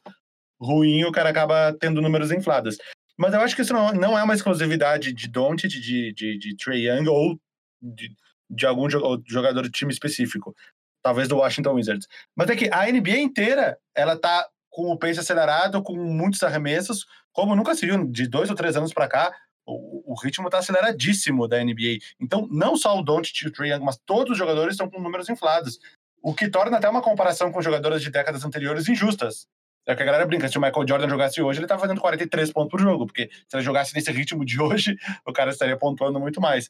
ruim, 0.59 1.03
o 1.03 1.11
cara 1.11 1.29
acaba 1.29 1.75
tendo 1.79 2.01
números 2.01 2.31
inflados. 2.31 2.77
Mas 3.17 3.33
eu 3.33 3.41
acho 3.41 3.55
que 3.55 3.61
isso 3.61 3.73
não, 3.73 3.91
não 3.93 4.17
é 4.17 4.23
uma 4.23 4.33
exclusividade 4.33 5.11
de 5.11 5.27
Doncic, 5.27 5.69
de, 5.69 6.13
de, 6.13 6.37
de 6.37 6.55
Trey 6.55 6.87
Young 6.87 7.07
ou 7.07 7.39
de, 7.81 8.15
de 8.49 8.65
algum 8.65 8.87
jogador 8.89 9.63
de 9.63 9.71
time 9.71 9.91
específico 9.91 10.55
talvez 11.01 11.27
do 11.27 11.37
Washington 11.37 11.73
Wizards. 11.73 12.07
Mas 12.35 12.49
é 12.49 12.55
que 12.55 12.69
a 12.71 12.85
NBA 12.91 13.17
inteira, 13.17 13.77
ela 13.95 14.17
tá 14.17 14.47
com 14.69 14.91
o 14.91 14.97
pace 14.97 15.19
acelerado, 15.19 15.83
com 15.83 15.95
muitos 15.95 16.41
arremessos, 16.43 17.05
como 17.33 17.55
nunca 17.55 17.75
se 17.75 17.85
viu 17.85 18.05
de 18.07 18.27
dois 18.27 18.49
ou 18.49 18.55
três 18.55 18.75
anos 18.75 18.93
para 18.93 19.07
cá, 19.07 19.33
o, 19.65 20.13
o, 20.13 20.15
ritmo 20.15 20.49
tá 20.49 20.57
aceleradíssimo 20.57 21.47
da 21.47 21.63
NBA. 21.63 21.99
Então, 22.19 22.47
não 22.49 22.75
só 22.75 22.97
o 22.97 23.03
Doncic 23.03 23.41
e 23.41 23.47
o 23.47 23.51
Trae 23.51 23.69
Young, 23.69 23.83
mas 23.83 23.97
todos 24.05 24.31
os 24.31 24.37
jogadores 24.37 24.73
estão 24.73 24.89
com 24.89 24.99
números 24.99 25.29
inflados, 25.29 25.79
o 26.21 26.33
que 26.33 26.49
torna 26.49 26.77
até 26.77 26.89
uma 26.89 27.01
comparação 27.01 27.51
com 27.51 27.61
jogadores 27.61 28.01
de 28.01 28.09
décadas 28.09 28.43
anteriores 28.43 28.87
injustas. 28.87 29.47
É 29.87 29.95
que 29.95 30.03
a 30.03 30.05
galera 30.05 30.25
brinca, 30.27 30.47
se 30.47 30.57
o 30.57 30.61
Michael 30.61 30.87
Jordan 30.87 31.09
jogasse 31.09 31.41
hoje, 31.41 31.59
ele 31.59 31.67
tá 31.67 31.77
fazendo 31.77 31.99
43 31.99 32.53
pontos 32.53 32.69
por 32.69 32.79
jogo, 32.79 33.07
porque 33.07 33.29
se 33.47 33.55
ele 33.55 33.63
jogasse 33.63 33.95
nesse 33.95 34.11
ritmo 34.11 34.45
de 34.45 34.61
hoje, 34.61 34.95
o 35.25 35.33
cara 35.33 35.49
estaria 35.49 35.75
pontuando 35.75 36.19
muito 36.19 36.39
mais. 36.39 36.69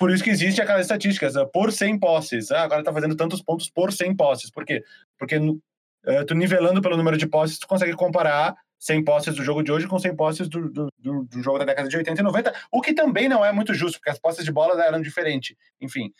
Por 0.00 0.10
isso 0.10 0.24
que 0.24 0.30
existe 0.30 0.62
aquelas 0.62 0.80
estatísticas, 0.80 1.36
uh, 1.36 1.46
por 1.46 1.70
100 1.70 1.98
posses. 1.98 2.50
Ah, 2.50 2.62
agora 2.62 2.82
tá 2.82 2.90
fazendo 2.90 3.14
tantos 3.14 3.42
pontos 3.42 3.68
por 3.68 3.92
100 3.92 4.16
posses. 4.16 4.50
Por 4.50 4.64
quê? 4.64 4.82
Porque 5.18 5.36
uh, 5.36 6.24
tu 6.26 6.34
nivelando 6.34 6.80
pelo 6.80 6.96
número 6.96 7.18
de 7.18 7.26
posses, 7.26 7.58
tu 7.58 7.68
consegue 7.68 7.92
comparar 7.92 8.56
100 8.78 9.04
posses 9.04 9.34
do 9.34 9.44
jogo 9.44 9.62
de 9.62 9.70
hoje 9.70 9.86
com 9.86 9.98
100 9.98 10.16
posses 10.16 10.48
do, 10.48 10.70
do, 10.70 10.88
do, 10.98 11.24
do, 11.24 11.42
jogo 11.42 11.58
da 11.58 11.66
década 11.66 11.86
de 11.86 11.98
80 11.98 12.18
e 12.18 12.24
90, 12.24 12.54
o 12.72 12.80
que 12.80 12.94
também 12.94 13.28
não 13.28 13.44
é 13.44 13.52
muito 13.52 13.74
justo, 13.74 13.98
porque 13.98 14.08
as 14.08 14.18
posses 14.18 14.42
de 14.42 14.50
bola 14.50 14.82
eram 14.82 15.02
diferentes. 15.02 15.54
Enfim. 15.78 16.10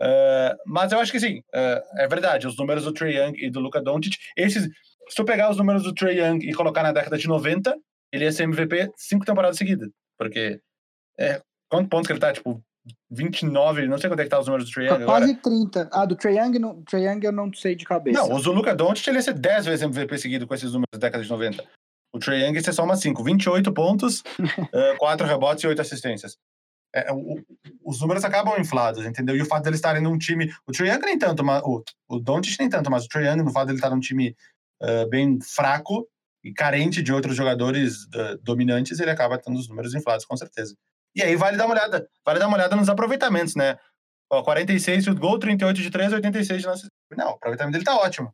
Uh, 0.00 0.56
mas 0.64 0.90
eu 0.90 0.98
acho 0.98 1.12
que 1.12 1.20
sim, 1.20 1.40
uh, 1.54 2.00
é 2.00 2.08
verdade. 2.08 2.46
Os 2.46 2.56
números 2.56 2.84
do 2.84 2.94
Trey 2.94 3.18
Young 3.18 3.34
e 3.36 3.50
do 3.50 3.60
Luka 3.60 3.82
Doncic, 3.82 4.16
esses, 4.38 4.64
se 4.64 5.14
tu 5.14 5.22
pegar 5.26 5.50
os 5.50 5.58
números 5.58 5.82
do 5.82 5.92
Trey 5.92 6.18
Young 6.18 6.38
e 6.48 6.54
colocar 6.54 6.82
na 6.82 6.92
década 6.92 7.18
de 7.18 7.28
90, 7.28 7.76
ele 8.10 8.24
ia 8.24 8.32
ser 8.32 8.44
MVP 8.44 8.90
cinco 8.96 9.26
temporadas 9.26 9.58
seguidas. 9.58 9.90
Porque 10.16 10.62
é, 11.18 11.42
quantos 11.68 11.90
pontos 11.90 12.06
que 12.06 12.12
ele 12.14 12.20
tá? 12.20 12.32
Tipo, 12.32 12.64
29, 13.10 13.86
não 13.86 13.98
sei 13.98 14.10
quanto 14.10 14.20
é 14.20 14.24
que 14.24 14.30
tá 14.30 14.38
os 14.38 14.46
números 14.46 14.68
do 14.68 14.72
Trae 14.72 14.86
Young 14.86 15.04
Quase 15.04 15.24
agora. 15.24 15.40
30. 15.42 15.88
Ah, 15.92 16.04
do 16.04 16.16
Trae 16.16 16.36
Young, 16.36 16.58
não, 16.58 16.82
Trae 16.82 17.04
Young 17.04 17.20
eu 17.24 17.32
não 17.32 17.52
sei 17.52 17.74
de 17.74 17.84
cabeça. 17.84 18.20
Não, 18.20 18.30
o 18.30 18.52
Luka 18.52 18.74
Doncic 18.74 19.08
ele 19.08 19.18
ia 19.18 19.22
ser 19.22 19.34
10 19.34 19.66
vezes 19.66 19.82
MVP 19.82 20.18
seguido 20.18 20.46
com 20.46 20.54
esses 20.54 20.72
números 20.72 20.88
da 20.92 20.98
década 20.98 21.22
de 21.24 21.30
90. 21.30 21.64
O 22.12 22.18
Trae 22.18 22.42
Young 22.42 22.54
ia 22.54 22.62
ser 22.62 22.72
só 22.72 22.84
uma 22.84 22.96
5. 22.96 23.22
28 23.22 23.72
pontos, 23.72 24.20
uh, 24.38 24.96
4 24.98 25.26
rebotes 25.26 25.64
e 25.64 25.66
8 25.66 25.80
assistências. 25.80 26.36
é, 26.94 27.12
o, 27.12 27.42
os 27.84 28.00
números 28.00 28.24
acabam 28.24 28.58
inflados, 28.58 29.04
entendeu? 29.04 29.36
E 29.36 29.42
o 29.42 29.46
fato 29.46 29.64
dele 29.64 29.76
estarem 29.76 30.02
num 30.02 30.18
time. 30.18 30.52
O 30.66 30.72
Trae 30.72 30.88
Young 30.88 31.00
nem 31.00 31.18
tanto, 31.18 31.44
mas, 31.44 31.62
o, 31.64 31.82
o 32.08 32.18
Doncic 32.18 32.58
nem 32.58 32.68
tanto, 32.68 32.90
mas 32.90 33.04
o 33.04 33.08
Trae 33.08 33.26
Young, 33.26 33.42
no 33.42 33.52
fato 33.52 33.66
dele 33.66 33.78
estar 33.78 33.90
num 33.90 34.00
time 34.00 34.34
uh, 34.82 35.08
bem 35.08 35.38
fraco 35.40 36.08
e 36.42 36.52
carente 36.52 37.02
de 37.02 37.12
outros 37.12 37.36
jogadores 37.36 38.04
uh, 38.14 38.38
dominantes, 38.42 38.98
ele 39.00 39.10
acaba 39.10 39.38
tendo 39.38 39.58
os 39.58 39.68
números 39.68 39.94
inflados, 39.94 40.24
com 40.24 40.36
certeza. 40.36 40.74
E 41.14 41.22
aí 41.22 41.36
vale 41.36 41.56
dar 41.56 41.66
uma 41.66 41.74
olhada, 41.74 42.08
vale 42.24 42.38
dar 42.38 42.48
uma 42.48 42.56
olhada 42.56 42.76
nos 42.76 42.88
aproveitamentos, 42.88 43.54
né? 43.54 43.78
Ó, 44.30 44.42
46 44.42 45.04
de 45.04 45.14
gol, 45.14 45.38
38 45.38 45.80
de 45.80 45.90
3, 45.90 46.12
86 46.12 46.60
de 46.60 46.68
lance. 46.68 46.86
Não, 47.16 47.28
o 47.28 47.34
aproveitamento 47.34 47.72
dele 47.72 47.84
tá 47.84 47.96
ótimo. 47.96 48.32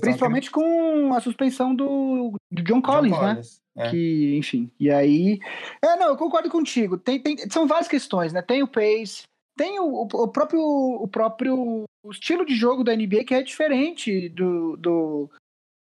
Principalmente 0.00 0.50
com 0.50 1.12
a 1.12 1.20
suspensão 1.20 1.74
do, 1.74 2.32
do 2.50 2.62
John 2.62 2.80
Collins, 2.80 3.12
John 3.12 3.18
Collins 3.18 3.60
né? 3.74 3.86
É. 3.86 3.90
Que, 3.90 4.36
enfim. 4.38 4.70
E 4.80 4.90
aí. 4.90 5.38
É, 5.82 5.96
não, 5.96 6.08
eu 6.08 6.16
concordo 6.16 6.48
contigo. 6.48 6.96
Tem, 6.96 7.20
tem, 7.20 7.36
são 7.50 7.66
várias 7.66 7.88
questões, 7.88 8.32
né? 8.32 8.40
Tem 8.40 8.62
o 8.62 8.68
pace, 8.68 9.24
tem 9.56 9.78
o, 9.80 10.02
o, 10.02 10.28
próprio, 10.28 10.60
o 10.60 11.08
próprio 11.08 11.84
o 12.04 12.10
estilo 12.10 12.44
de 12.44 12.54
jogo 12.54 12.84
da 12.84 12.94
NBA 12.94 13.24
que 13.24 13.34
é 13.34 13.42
diferente 13.42 14.28
do, 14.28 14.76
do, 14.76 15.30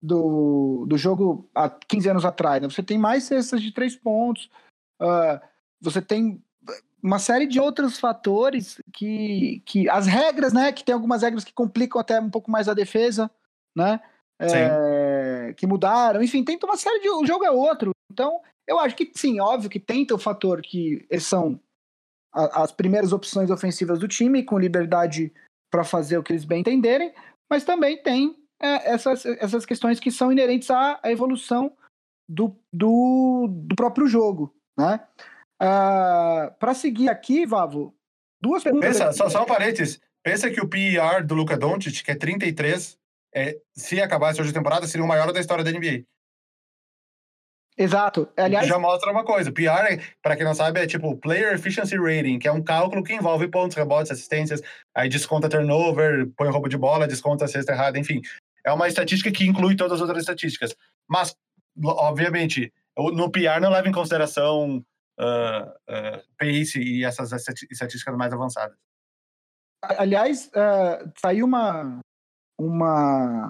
do, 0.02 0.86
do 0.88 0.98
jogo 0.98 1.50
há 1.54 1.70
15 1.70 2.10
anos 2.10 2.26
atrás. 2.26 2.62
Né? 2.62 2.70
Você 2.70 2.82
tem 2.82 2.98
mais 2.98 3.24
cestas 3.24 3.62
de 3.62 3.72
três 3.72 3.96
pontos, 3.96 4.50
uh, 5.02 5.40
você 5.84 6.02
tem 6.02 6.42
uma 7.02 7.20
série 7.20 7.46
de 7.46 7.60
outros 7.60 8.00
fatores 8.00 8.82
que, 8.94 9.62
que 9.66 9.90
as 9.90 10.08
regras, 10.08 10.54
né, 10.54 10.72
que 10.72 10.84
tem 10.84 10.94
algumas 10.94 11.22
regras 11.22 11.44
que 11.44 11.54
complicam 11.54 12.00
até 12.00 12.20
um 12.20 12.30
pouco 12.30 12.50
mais 12.50 12.70
a 12.70 12.74
defesa, 12.74 13.30
né, 13.76 14.00
é, 14.40 15.54
que 15.56 15.68
mudaram, 15.68 16.24
enfim, 16.24 16.44
tem 16.44 16.58
uma 16.64 16.78
série 16.78 17.00
de. 17.00 17.10
O 17.10 17.26
jogo 17.26 17.46
é 17.46 17.52
outro. 17.52 17.92
Então, 18.12 18.42
eu 18.68 18.80
acho 18.80 18.96
que 18.96 19.12
sim, 19.16 19.40
óbvio 19.40 19.70
que 19.70 19.80
tem 19.80 20.06
o 20.12 20.18
fator 20.18 20.62
que 20.62 21.06
são 21.20 21.60
a, 22.34 22.64
as 22.64 22.72
primeiras 22.72 23.14
opções 23.14 23.50
ofensivas 23.50 24.00
do 24.00 24.08
time, 24.08 24.44
com 24.44 24.58
liberdade 24.58 25.32
para 25.72 25.84
fazer 25.84 26.18
o 26.18 26.24
que 26.24 26.32
eles 26.32 26.46
bem 26.46 26.62
entenderem, 26.62 27.14
mas 27.50 27.64
também 27.64 28.02
tem 28.02 28.36
é, 28.62 28.92
essas, 28.92 29.26
essas 29.26 29.66
questões 29.66 30.00
que 30.00 30.12
são 30.12 30.32
inerentes 30.32 30.70
à, 30.70 31.00
à 31.02 31.12
evolução 31.12 31.76
do, 32.30 32.56
do, 32.72 33.48
do, 33.50 33.76
próprio 33.76 34.08
jogo. 34.08 34.54
Né? 34.78 35.00
Ah, 35.60 36.54
para 36.60 36.74
seguir 36.74 37.10
aqui, 37.10 37.46
Vavo, 37.46 37.96
duas 38.42 38.64
perguntas. 38.64 38.98
Pensa, 38.98 39.14
só, 39.14 39.30
só 39.30 39.44
um 39.44 39.46
parênteses. 39.46 40.00
Pensa 40.24 40.50
que 40.50 40.62
o 40.62 40.68
PER 40.68 41.26
do 41.26 41.36
Luca 41.36 41.58
Doncic, 41.58 42.04
que 42.04 42.12
é 42.12 42.16
33, 42.16 42.98
é, 43.36 43.58
se 43.76 44.02
acabasse 44.02 44.40
hoje 44.40 44.52
a 44.52 44.54
temporada, 44.54 44.88
seria 44.88 45.04
o 45.04 45.08
maior 45.08 45.32
da 45.32 45.40
história 45.40 45.64
da 45.64 45.72
NBA. 45.72 46.06
Exato. 47.78 48.30
Aliás, 48.38 48.68
já 48.68 48.78
mostra 48.78 49.12
uma 49.12 49.24
coisa. 49.24 49.52
PR, 49.52 50.00
para 50.22 50.36
quem 50.36 50.46
não 50.46 50.54
sabe, 50.54 50.80
é 50.80 50.88
tipo 50.88 51.18
Player 51.18 51.54
Efficiency 51.54 51.98
Rating, 51.98 52.38
que 52.38 52.48
é 52.48 52.52
um 52.52 52.62
cálculo 52.62 53.04
que 53.04 53.14
envolve 53.14 53.48
pontos, 53.48 53.76
rebotes, 53.76 54.12
assistências, 54.12 54.62
aí 54.96 55.10
desconta 55.10 55.50
turnover, 55.50 56.30
põe 56.38 56.50
roubo 56.50 56.70
de 56.70 56.78
bola, 56.78 57.08
desconta 57.08 57.48
cesta 57.48 57.74
errada, 57.74 57.98
enfim. 57.98 58.22
É 58.66 58.72
uma 58.72 58.88
estatística 58.88 59.32
que 59.32 59.46
inclui 59.46 59.76
todas 59.76 59.94
as 59.94 60.02
outras 60.02 60.22
estatísticas. 60.22 60.76
Mas, 61.10 61.36
obviamente, 61.84 62.72
no 62.96 63.30
PR 63.32 63.60
não 63.60 63.72
leva 63.72 63.90
em 63.90 63.92
consideração 63.92 64.86
uh, 65.20 65.70
uh, 65.70 66.24
pace 66.38 66.80
e 66.80 67.04
essas 67.04 67.32
estatísticas 67.32 68.16
mais 68.16 68.34
avançadas. 68.34 68.78
Aliás, 69.82 70.48
uh, 70.48 71.12
saiu 71.20 71.46
uma, 71.46 72.00
uma, 72.60 73.50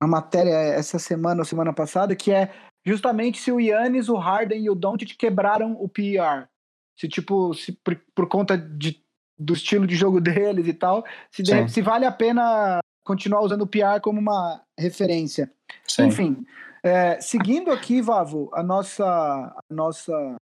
uma 0.00 0.08
matéria 0.08 0.52
essa 0.52 0.98
semana 0.98 1.40
ou 1.40 1.44
semana 1.44 1.72
passada 1.72 2.14
que 2.14 2.30
é 2.30 2.52
justamente 2.84 3.40
se 3.40 3.50
o 3.50 3.60
Yannis, 3.60 4.08
o 4.08 4.16
Harden 4.16 4.62
e 4.62 4.70
o 4.70 4.74
Doncic 4.74 5.16
quebraram 5.16 5.72
o 5.72 5.88
PER. 5.88 6.48
Se, 6.96 7.08
tipo, 7.08 7.52
se 7.54 7.72
por, 7.72 8.00
por 8.14 8.28
conta 8.28 8.56
de, 8.56 9.02
do 9.38 9.52
estilo 9.52 9.86
de 9.86 9.96
jogo 9.96 10.20
deles 10.22 10.68
e 10.68 10.72
tal, 10.72 11.04
se, 11.30 11.42
de, 11.42 11.68
se 11.68 11.82
vale 11.82 12.06
a 12.06 12.12
pena 12.12 12.78
continuar 13.04 13.40
usando 13.40 13.62
o 13.62 13.66
PR 13.66 14.00
como 14.02 14.20
uma 14.20 14.62
referência. 14.78 15.52
Sim. 15.86 16.06
Enfim, 16.06 16.46
é, 16.82 17.20
seguindo 17.20 17.72
aqui, 17.72 18.00
Vavo, 18.00 18.48
a 18.52 18.62
nossa, 18.62 19.04
a 19.04 19.74
nossa, 19.74 20.36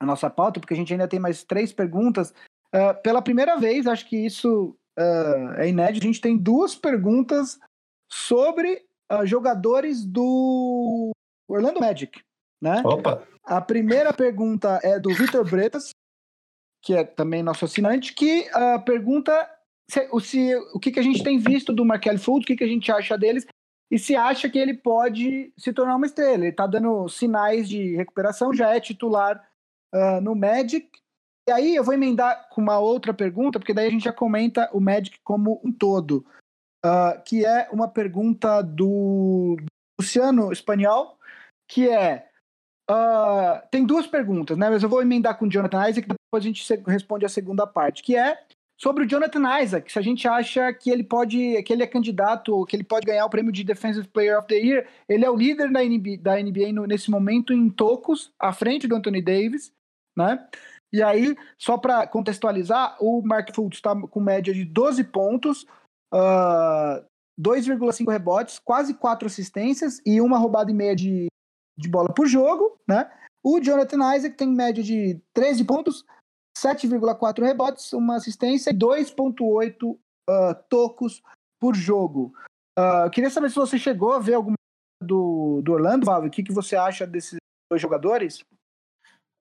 a 0.00 0.06
nossa 0.06 0.30
pauta, 0.30 0.60
porque 0.60 0.74
a 0.74 0.76
gente 0.76 0.92
ainda 0.92 1.08
tem 1.08 1.18
mais 1.18 1.42
três 1.42 1.72
perguntas. 1.72 2.32
Uh, 2.74 3.00
pela 3.02 3.22
primeira 3.22 3.56
vez, 3.56 3.86
acho 3.86 4.08
que 4.08 4.16
isso 4.16 4.76
uh, 4.98 5.52
é 5.56 5.68
inédito. 5.68 6.04
A 6.04 6.08
gente 6.08 6.20
tem 6.20 6.36
duas 6.36 6.74
perguntas 6.74 7.58
sobre 8.10 8.84
uh, 9.12 9.26
jogadores 9.26 10.04
do 10.04 11.10
Orlando 11.48 11.80
Magic. 11.80 12.20
Né? 12.60 12.82
Opa! 12.84 13.26
A 13.44 13.60
primeira 13.60 14.12
pergunta 14.12 14.78
é 14.82 14.98
do 15.00 15.10
Vitor 15.14 15.48
Bretas, 15.48 15.90
que 16.84 16.94
é 16.94 17.02
também 17.02 17.42
nosso 17.42 17.64
assinante, 17.64 18.14
que 18.14 18.46
pergunta 18.84 19.32
se, 19.90 20.06
se, 20.20 20.54
o 20.74 20.78
que, 20.78 20.92
que 20.92 21.00
a 21.00 21.02
gente 21.02 21.24
tem 21.24 21.38
visto 21.38 21.72
do 21.72 21.84
Markel 21.84 22.18
Fultz, 22.18 22.44
o 22.44 22.46
que, 22.46 22.56
que 22.56 22.64
a 22.64 22.68
gente 22.68 22.92
acha 22.92 23.16
deles, 23.16 23.46
e 23.90 23.98
se 23.98 24.14
acha 24.14 24.50
que 24.50 24.58
ele 24.58 24.74
pode 24.74 25.50
se 25.56 25.72
tornar 25.72 25.96
uma 25.96 26.04
estrela. 26.04 26.44
Ele 26.44 26.48
está 26.48 26.66
dando 26.66 27.08
sinais 27.08 27.66
de 27.68 27.96
recuperação, 27.96 28.52
já 28.52 28.74
é 28.76 28.80
titular 28.80 29.42
uh, 29.94 30.20
no 30.20 30.34
Magic, 30.34 30.90
e 31.48 31.50
aí 31.50 31.76
eu 31.76 31.82
vou 31.82 31.94
emendar 31.94 32.48
com 32.50 32.60
uma 32.60 32.78
outra 32.78 33.14
pergunta, 33.14 33.58
porque 33.58 33.72
daí 33.72 33.86
a 33.86 33.90
gente 33.90 34.04
já 34.04 34.12
comenta 34.12 34.68
o 34.72 34.80
Magic 34.80 35.18
como 35.24 35.60
um 35.64 35.72
todo, 35.72 36.26
uh, 36.84 37.22
que 37.24 37.44
é 37.44 37.68
uma 37.72 37.88
pergunta 37.88 38.60
do 38.62 39.56
Luciano 39.98 40.52
Espanhol, 40.52 41.18
que 41.66 41.88
é 41.88 42.28
uh, 42.90 43.66
tem 43.70 43.86
duas 43.86 44.06
perguntas, 44.06 44.58
né? 44.58 44.68
Mas 44.68 44.82
eu 44.82 44.88
vou 44.88 45.00
emendar 45.00 45.38
com 45.38 45.46
o 45.46 45.50
Jonathan 45.50 45.88
Isaac, 45.88 46.06
depois 46.06 46.44
a 46.44 46.46
gente 46.46 46.82
responde 46.86 47.24
a 47.24 47.30
segunda 47.30 47.66
parte, 47.66 48.02
que 48.02 48.14
é 48.14 48.38
sobre 48.78 49.04
o 49.04 49.08
Jonathan 49.08 49.60
Isaac, 49.60 49.90
se 49.90 49.98
a 49.98 50.02
gente 50.02 50.28
acha 50.28 50.72
que 50.72 50.90
ele 50.90 51.02
pode, 51.02 51.62
que 51.62 51.72
ele 51.72 51.82
é 51.82 51.86
candidato, 51.86 52.64
que 52.66 52.76
ele 52.76 52.84
pode 52.84 53.06
ganhar 53.06 53.24
o 53.24 53.30
prêmio 53.30 53.50
de 53.50 53.64
Defensive 53.64 54.06
Player 54.06 54.38
of 54.38 54.46
the 54.46 54.54
Year. 54.54 54.86
Ele 55.08 55.24
é 55.24 55.30
o 55.30 55.34
líder 55.34 55.72
da 55.72 55.82
NBA, 55.82 56.18
da 56.20 56.36
NBA 56.40 56.72
no, 56.72 56.86
nesse 56.86 57.10
momento 57.10 57.52
em 57.52 57.68
tocos, 57.68 58.30
à 58.38 58.52
frente 58.52 58.86
do 58.86 58.94
Anthony 58.94 59.20
Davis, 59.20 59.72
né? 60.18 60.46
E 60.92 61.02
aí, 61.02 61.36
só 61.56 61.78
para 61.78 62.06
contextualizar, 62.06 62.96
o 63.00 63.22
Mark 63.22 63.54
Fultz 63.54 63.78
está 63.78 63.94
com 63.94 64.20
média 64.20 64.52
de 64.52 64.64
12 64.64 65.04
pontos, 65.04 65.64
uh, 66.12 67.04
2,5 67.40 68.10
rebotes, 68.10 68.58
quase 68.58 68.94
4 68.94 69.26
assistências 69.26 70.00
e 70.04 70.20
uma 70.20 70.38
roubada 70.38 70.70
e 70.70 70.74
meia 70.74 70.96
de, 70.96 71.28
de 71.78 71.88
bola 71.88 72.12
por 72.12 72.26
jogo, 72.26 72.76
né? 72.88 73.10
O 73.44 73.60
Jonathan 73.60 74.16
Isaac 74.16 74.36
tem 74.36 74.48
média 74.48 74.82
de 74.82 75.20
13 75.32 75.64
pontos, 75.64 76.04
7,4 76.58 77.44
rebotes, 77.44 77.92
uma 77.92 78.16
assistência 78.16 78.70
e 78.70 78.74
2,8 78.74 79.92
uh, 79.92 79.98
tocos 80.68 81.22
por 81.60 81.74
jogo. 81.74 82.32
Uh, 82.78 83.10
queria 83.10 83.30
saber 83.30 83.50
se 83.50 83.56
você 83.56 83.78
chegou 83.78 84.12
a 84.12 84.18
ver 84.18 84.34
alguma 84.34 84.56
do, 85.02 85.60
do 85.62 85.72
Orlando, 85.72 86.06
Valve. 86.06 86.28
O 86.28 86.30
que, 86.30 86.42
que 86.42 86.52
você 86.52 86.76
acha 86.76 87.06
desses 87.06 87.38
dois 87.70 87.80
jogadores? 87.80 88.42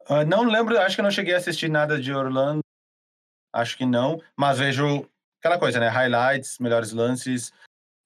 Uh, 0.10 0.26
não 0.26 0.44
lembro, 0.44 0.80
acho 0.80 0.96
que 0.96 1.02
não 1.02 1.12
cheguei 1.12 1.34
a 1.34 1.38
assistir 1.38 1.70
nada 1.70 2.00
de 2.00 2.14
Orlando. 2.14 2.62
Acho 3.54 3.78
que 3.78 3.86
não, 3.86 4.22
mas 4.38 4.60
vejo 4.60 5.06
aquela 5.40 5.60
coisa, 5.60 5.80
né? 5.80 5.88
Highlights, 5.90 6.60
melhores 6.60 6.92
lances. 6.92 7.52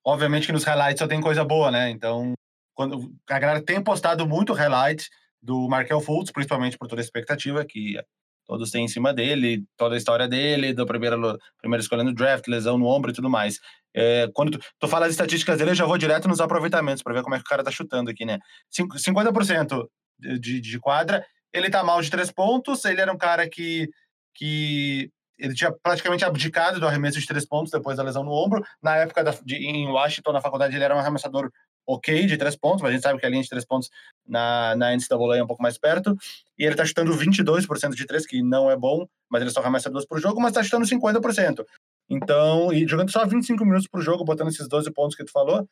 Obviamente 0.04 0.48
que 0.48 0.54
nos 0.54 0.64
highlights 0.64 1.00
só 1.00 1.08
tem 1.08 1.22
coisa 1.22 1.44
boa, 1.44 1.70
né? 1.70 1.90
Então, 1.90 2.34
quando 2.74 3.14
a 3.30 3.40
galera 3.40 3.62
tem 3.62 3.84
postado 3.84 4.28
muito 4.28 4.54
highlight 4.54 5.10
do 5.42 5.68
Markel 5.68 6.02
Fultz, 6.02 6.32
principalmente 6.32 6.78
por 6.78 6.88
toda 6.88 7.02
a 7.02 7.04
expectativa 7.04 7.64
que 7.66 8.00
todos 8.48 8.72
têm 8.72 8.86
em 8.86 8.88
cima 8.88 9.14
dele, 9.14 9.64
toda 9.78 9.96
a 9.96 9.98
história 9.98 10.28
dele, 10.28 10.74
da 10.74 10.86
primeira, 10.86 11.18
primeira 11.60 11.82
escolha 11.82 12.04
no 12.04 12.14
draft, 12.14 12.48
lesão 12.48 12.78
no 12.78 12.86
ombro 12.86 13.12
e 13.12 13.14
tudo 13.14 13.30
mais. 13.30 13.60
É, 13.94 14.30
quando 14.34 14.58
tu, 14.58 14.66
tu 14.80 14.88
fala 14.88 15.06
as 15.06 15.12
estatísticas 15.12 15.58
dele, 15.58 15.72
eu 15.72 15.76
já 15.76 15.86
vou 15.86 15.98
direto 15.98 16.28
nos 16.28 16.42
aproveitamentos 16.42 17.04
para 17.04 17.14
ver 17.14 17.24
como 17.24 17.36
é 17.36 17.38
que 17.38 17.46
o 17.46 17.48
cara 17.48 17.64
tá 17.64 17.72
chutando 17.72 18.10
aqui, 18.10 18.26
né? 18.26 18.40
50% 18.72 19.88
de, 20.20 20.62
de 20.62 20.80
quadra 20.80 21.26
ele 21.54 21.70
tá 21.70 21.84
mal 21.84 22.02
de 22.02 22.10
três 22.10 22.32
pontos, 22.32 22.84
ele 22.86 23.02
era 23.02 23.12
um 23.12 23.18
cara 23.18 23.48
que, 23.50 23.90
que 24.34 25.12
ele 25.38 25.54
tinha 25.54 25.72
praticamente 25.72 26.24
abdicado 26.24 26.80
do 26.80 26.88
arremesso 26.88 27.20
de 27.20 27.26
três 27.26 27.46
pontos 27.46 27.72
depois 27.72 27.98
da 27.98 28.04
lesão 28.04 28.24
no 28.24 28.32
ombro. 28.32 28.64
Na 28.82 28.98
época 28.98 29.24
da, 29.24 29.32
de, 29.44 29.56
em 29.56 29.88
Washington, 29.88 30.32
na 30.32 30.42
faculdade, 30.42 30.76
ele 30.76 30.84
era 30.84 30.96
um 30.96 31.00
arremessador 31.00 31.52
ok 31.86 32.26
de 32.28 32.38
três 32.38 32.56
pontos, 32.56 32.82
mas 32.82 32.92
a 32.92 32.94
gente 32.94 33.04
sabe 33.04 33.20
que 33.20 33.26
a 33.26 33.30
linha 33.30 33.42
de 33.42 33.50
três 33.50 33.66
pontos 33.66 33.90
na, 34.26 34.76
na 34.76 34.96
NCAA 34.96 35.38
é 35.38 35.44
um 35.44 35.48
pouco 35.48 35.64
mais 35.64 35.78
perto. 35.78 36.16
E 36.58 36.64
ele 36.64 36.76
tá 36.76 36.86
chutando 36.86 37.12
22% 37.14 37.96
de 37.96 38.06
três, 38.06 38.26
que 38.26 38.42
não 38.42 38.70
é 38.70 38.78
bom, 38.78 39.08
mas 39.30 39.42
ele 39.42 39.52
só 39.52 39.62
arremessa 39.62 39.90
duas 39.90 40.06
por 40.06 40.20
jogo, 40.20 40.40
mas 40.40 40.54
tá 40.54 40.64
chutando 40.64 40.86
50%. 40.86 41.66
Então, 42.10 42.72
e 42.72 42.88
jogando 42.88 43.12
só 43.12 43.26
25 43.26 43.66
minutos 43.66 43.88
por 43.88 44.02
jogo, 44.02 44.24
botando 44.24 44.50
esses 44.50 44.68
12 44.68 44.92
pontos 44.92 45.16
que 45.16 45.24
tu 45.24 45.32
falou, 45.32 45.68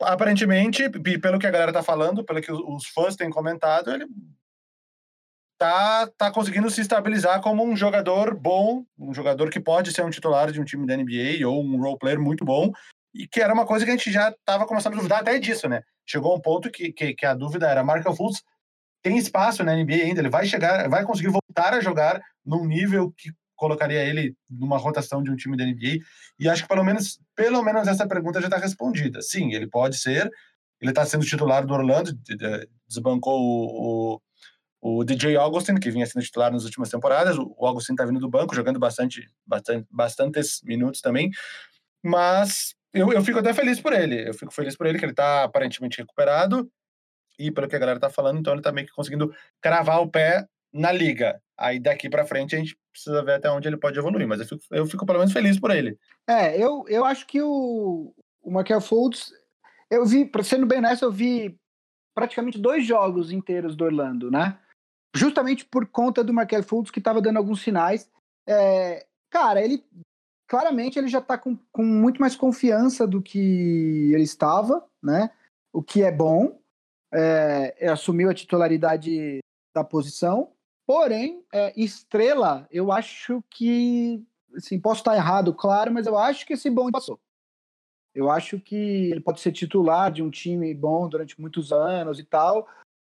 aparentemente, 0.00 0.88
pelo 0.90 1.38
que 1.38 1.46
a 1.46 1.50
galera 1.50 1.72
tá 1.72 1.82
falando, 1.82 2.24
pelo 2.24 2.40
que 2.40 2.52
os 2.52 2.86
fãs 2.86 3.16
têm 3.16 3.30
comentado, 3.30 3.90
ele 3.90 4.06
tá, 5.58 6.06
tá 6.16 6.30
conseguindo 6.30 6.70
se 6.70 6.80
estabilizar 6.80 7.40
como 7.42 7.64
um 7.64 7.76
jogador 7.76 8.34
bom, 8.34 8.84
um 8.98 9.12
jogador 9.12 9.50
que 9.50 9.58
pode 9.58 9.92
ser 9.92 10.04
um 10.04 10.10
titular 10.10 10.52
de 10.52 10.60
um 10.60 10.64
time 10.64 10.86
da 10.86 10.96
NBA 10.96 11.46
ou 11.46 11.62
um 11.62 11.80
role 11.80 11.98
player 11.98 12.20
muito 12.20 12.44
bom, 12.44 12.70
e 13.12 13.26
que 13.26 13.40
era 13.40 13.52
uma 13.52 13.66
coisa 13.66 13.84
que 13.84 13.90
a 13.90 13.96
gente 13.96 14.12
já 14.12 14.30
estava 14.30 14.66
começando 14.66 14.94
a 14.94 14.96
duvidar 14.96 15.20
até 15.20 15.38
disso, 15.38 15.68
né? 15.68 15.82
Chegou 16.06 16.36
um 16.36 16.40
ponto 16.40 16.70
que, 16.70 16.92
que, 16.92 17.14
que 17.14 17.26
a 17.26 17.34
dúvida 17.34 17.68
era: 17.68 17.82
Markel 17.82 18.14
Fultz 18.14 18.42
tem 19.02 19.18
espaço 19.18 19.64
na 19.64 19.74
NBA 19.74 19.94
ainda, 19.94 20.20
ele 20.20 20.30
vai 20.30 20.46
chegar, 20.46 20.88
vai 20.88 21.04
conseguir 21.04 21.28
voltar 21.28 21.74
a 21.74 21.80
jogar 21.80 22.20
num 22.44 22.64
nível 22.64 23.12
que 23.16 23.30
colocaria 23.56 24.04
ele 24.04 24.34
numa 24.48 24.78
rotação 24.78 25.22
de 25.22 25.30
um 25.30 25.36
time 25.36 25.56
da 25.56 25.64
NBA. 25.64 25.98
E 26.38 26.48
acho 26.48 26.62
que 26.62 26.68
pelo 26.68 26.84
menos, 26.84 27.18
pelo 27.34 27.62
menos 27.62 27.88
essa 27.88 28.06
pergunta 28.06 28.40
já 28.40 28.46
está 28.46 28.58
respondida. 28.58 29.20
Sim, 29.20 29.52
ele 29.52 29.66
pode 29.66 29.98
ser. 29.98 30.30
Ele 30.80 30.92
está 30.92 31.04
sendo 31.04 31.26
titular 31.26 31.66
do 31.66 31.74
Orlando, 31.74 32.12
desbancou 32.86 33.40
o, 33.40 34.14
o, 34.14 34.20
o, 34.80 35.04
DJ 35.04 35.36
Augustin, 35.36 35.76
que 35.76 35.90
vinha 35.90 36.06
sendo 36.06 36.22
titular 36.22 36.52
nas 36.52 36.64
últimas 36.64 36.90
temporadas. 36.90 37.36
O 37.38 37.66
Augustin 37.66 37.92
está 37.92 38.04
vindo 38.04 38.20
do 38.20 38.28
banco, 38.28 38.54
jogando 38.54 38.78
bastante, 38.78 39.26
bastante, 39.46 39.86
bastantes 39.90 40.60
minutos 40.62 41.00
também. 41.00 41.30
Mas 42.02 42.74
eu, 42.92 43.12
eu 43.12 43.22
fico 43.22 43.38
até 43.38 43.52
feliz 43.52 43.80
por 43.80 43.92
ele. 43.92 44.28
Eu 44.28 44.34
fico 44.34 44.52
feliz 44.52 44.76
por 44.76 44.86
ele 44.86 44.98
que 44.98 45.04
ele 45.04 45.12
está 45.12 45.44
aparentemente 45.44 45.98
recuperado. 45.98 46.70
E 47.38 47.50
pelo 47.50 47.68
que 47.68 47.76
a 47.76 47.78
galera 47.78 47.98
está 47.98 48.10
falando, 48.10 48.40
então 48.40 48.52
ele 48.52 48.60
está 48.60 48.72
meio 48.72 48.86
que 48.86 48.92
conseguindo 48.92 49.32
cravar 49.60 50.00
o 50.00 50.10
pé 50.10 50.44
na 50.72 50.90
liga. 50.90 51.40
Aí 51.56 51.78
daqui 51.78 52.08
para 52.10 52.26
frente 52.26 52.54
a 52.54 52.58
gente 52.58 52.76
precisa 52.90 53.22
ver 53.24 53.34
até 53.34 53.50
onde 53.50 53.68
ele 53.68 53.76
pode 53.76 53.98
evoluir, 53.98 54.26
mas 54.26 54.40
eu 54.40 54.46
fico, 54.46 54.62
eu 54.72 54.86
fico 54.86 55.06
pelo 55.06 55.18
menos 55.18 55.32
feliz 55.32 55.58
por 55.58 55.70
ele. 55.70 55.96
É, 56.28 56.60
eu, 56.60 56.84
eu 56.88 57.04
acho 57.04 57.26
que 57.26 57.40
o, 57.40 58.12
o 58.42 58.50
Michael 58.50 58.80
Fultz, 58.80 59.32
eu 59.88 60.04
vi, 60.04 60.28
sendo 60.42 60.66
bem 60.66 60.78
honesto, 60.78 61.04
eu 61.04 61.12
vi 61.12 61.56
praticamente 62.12 62.58
dois 62.58 62.84
jogos 62.84 63.30
inteiros 63.30 63.76
do 63.76 63.84
Orlando, 63.84 64.30
né? 64.30 64.58
Justamente 65.14 65.64
por 65.64 65.86
conta 65.86 66.22
do 66.22 66.34
Michael 66.34 66.62
Fultz 66.62 66.90
que 66.90 66.98
estava 66.98 67.20
dando 67.20 67.38
alguns 67.38 67.62
sinais. 67.62 68.10
É, 68.46 69.06
cara, 69.30 69.62
ele 69.62 69.84
claramente 70.48 70.98
ele 70.98 71.08
já 71.08 71.18
está 71.18 71.36
com, 71.36 71.56
com 71.70 71.84
muito 71.84 72.20
mais 72.20 72.34
confiança 72.34 73.06
do 73.06 73.20
que 73.20 74.10
ele 74.12 74.22
estava, 74.22 74.84
né? 75.02 75.30
O 75.72 75.82
que 75.82 76.02
é 76.02 76.10
bom. 76.10 76.58
É, 77.12 77.88
assumiu 77.88 78.28
a 78.28 78.34
titularidade 78.34 79.38
da 79.74 79.84
posição. 79.84 80.52
Porém, 80.86 81.44
é, 81.52 81.78
Estrela, 81.78 82.66
eu 82.70 82.90
acho 82.90 83.42
que. 83.50 84.24
Assim, 84.56 84.80
posso 84.80 85.00
estar 85.00 85.14
errado, 85.14 85.54
claro, 85.54 85.92
mas 85.92 86.06
eu 86.06 86.16
acho 86.16 86.46
que 86.46 86.54
esse 86.54 86.70
bonde 86.70 86.92
passou. 86.92 87.20
Eu 88.14 88.30
acho 88.30 88.58
que 88.58 89.10
ele 89.10 89.20
pode 89.20 89.40
ser 89.40 89.52
titular 89.52 90.10
de 90.10 90.22
um 90.22 90.30
time 90.30 90.72
bom 90.74 91.06
durante 91.08 91.38
muitos 91.38 91.70
anos 91.70 92.18
e 92.18 92.24
tal. 92.24 92.66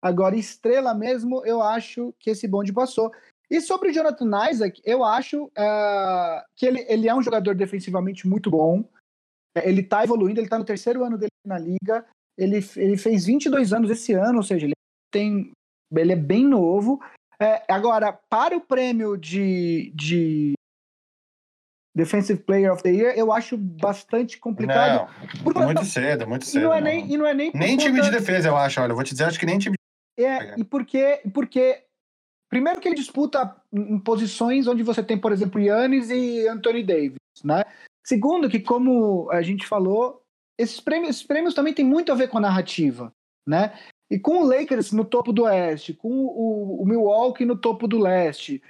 Agora, 0.01 0.35
estrela 0.35 0.93
mesmo, 0.93 1.45
eu 1.45 1.61
acho 1.61 2.13
que 2.19 2.29
esse 2.29 2.47
bonde 2.47 2.71
passou. 2.71 3.11
E 3.49 3.59
sobre 3.59 3.89
o 3.89 3.93
Jonathan 3.93 4.49
Isaac, 4.49 4.81
eu 4.85 5.03
acho 5.03 5.45
uh, 5.45 6.41
que 6.55 6.65
ele, 6.65 6.85
ele 6.87 7.09
é 7.09 7.15
um 7.15 7.21
jogador 7.21 7.55
defensivamente 7.55 8.27
muito 8.27 8.49
bom. 8.49 8.83
Ele 9.63 9.81
está 9.81 10.03
evoluindo, 10.03 10.39
ele 10.39 10.45
está 10.45 10.57
no 10.57 10.65
terceiro 10.65 11.03
ano 11.03 11.17
dele 11.17 11.31
na 11.45 11.57
liga. 11.57 12.05
Ele, 12.37 12.59
ele 12.77 12.95
fez 12.95 13.25
22 13.25 13.73
anos 13.73 13.89
esse 13.89 14.13
ano, 14.13 14.37
ou 14.37 14.43
seja, 14.43 14.65
ele 14.65 14.75
tem 15.11 15.51
ele 15.97 16.13
é 16.13 16.15
bem 16.15 16.45
novo. 16.45 17.01
É, 17.41 17.63
agora, 17.67 18.13
para 18.29 18.55
o 18.55 18.61
prêmio 18.61 19.17
de, 19.17 19.91
de 19.95 20.53
Defensive 21.95 22.41
Player 22.43 22.71
of 22.71 22.83
the 22.83 22.91
Year, 22.91 23.17
eu 23.17 23.31
acho 23.31 23.57
bastante 23.57 24.37
complicado. 24.37 25.09
Não, 25.35 25.43
muito 25.43 25.73
não, 25.73 25.83
cedo, 25.83 26.27
muito 26.27 26.45
cedo. 26.45 26.61
E 26.61 26.63
não 26.65 26.73
é 26.73 26.81
nem, 26.81 27.11
e 27.11 27.17
não 27.17 27.25
é 27.25 27.33
nem, 27.33 27.51
nem 27.53 27.77
time 27.77 28.01
de 28.01 28.11
defesa, 28.11 28.49
eu 28.49 28.57
acho. 28.57 28.79
Olha, 28.81 28.91
eu 28.91 28.95
vou 28.95 29.03
te 29.03 29.11
dizer, 29.11 29.23
acho 29.23 29.39
que 29.39 29.45
nem 29.45 29.57
time 29.57 29.75
É, 30.23 30.59
e 30.59 30.63
porque, 30.63 31.21
porque 31.33 31.83
primeiro 32.49 32.79
que 32.79 32.87
ele 32.87 32.95
disputa 32.95 33.55
em 33.71 33.99
posições 33.99 34.67
onde 34.67 34.83
você 34.83 35.03
tem, 35.03 35.17
por 35.17 35.31
exemplo, 35.31 35.61
Yannis 35.61 36.09
e 36.09 36.47
Anthony 36.47 36.83
Davis, 36.83 37.17
né? 37.43 37.63
Segundo, 38.05 38.49
que 38.49 38.59
como 38.59 39.29
a 39.31 39.41
gente 39.41 39.67
falou, 39.67 40.23
esses 40.57 40.79
prêmios, 40.79 41.11
esses 41.11 41.23
prêmios 41.23 41.53
também 41.53 41.73
têm 41.73 41.85
muito 41.85 42.11
a 42.11 42.15
ver 42.15 42.27
com 42.27 42.37
a 42.37 42.41
narrativa, 42.41 43.13
né? 43.47 43.73
E 44.11 44.19
com 44.19 44.41
o 44.41 44.45
Lakers 44.45 44.91
no 44.91 45.05
topo 45.05 45.31
do 45.31 45.43
oeste, 45.43 45.93
com 45.93 46.09
o, 46.09 46.81
o 46.81 46.85
Milwaukee 46.85 47.45
no 47.45 47.55
topo 47.55 47.87
do 47.87 47.99
leste 47.99 48.61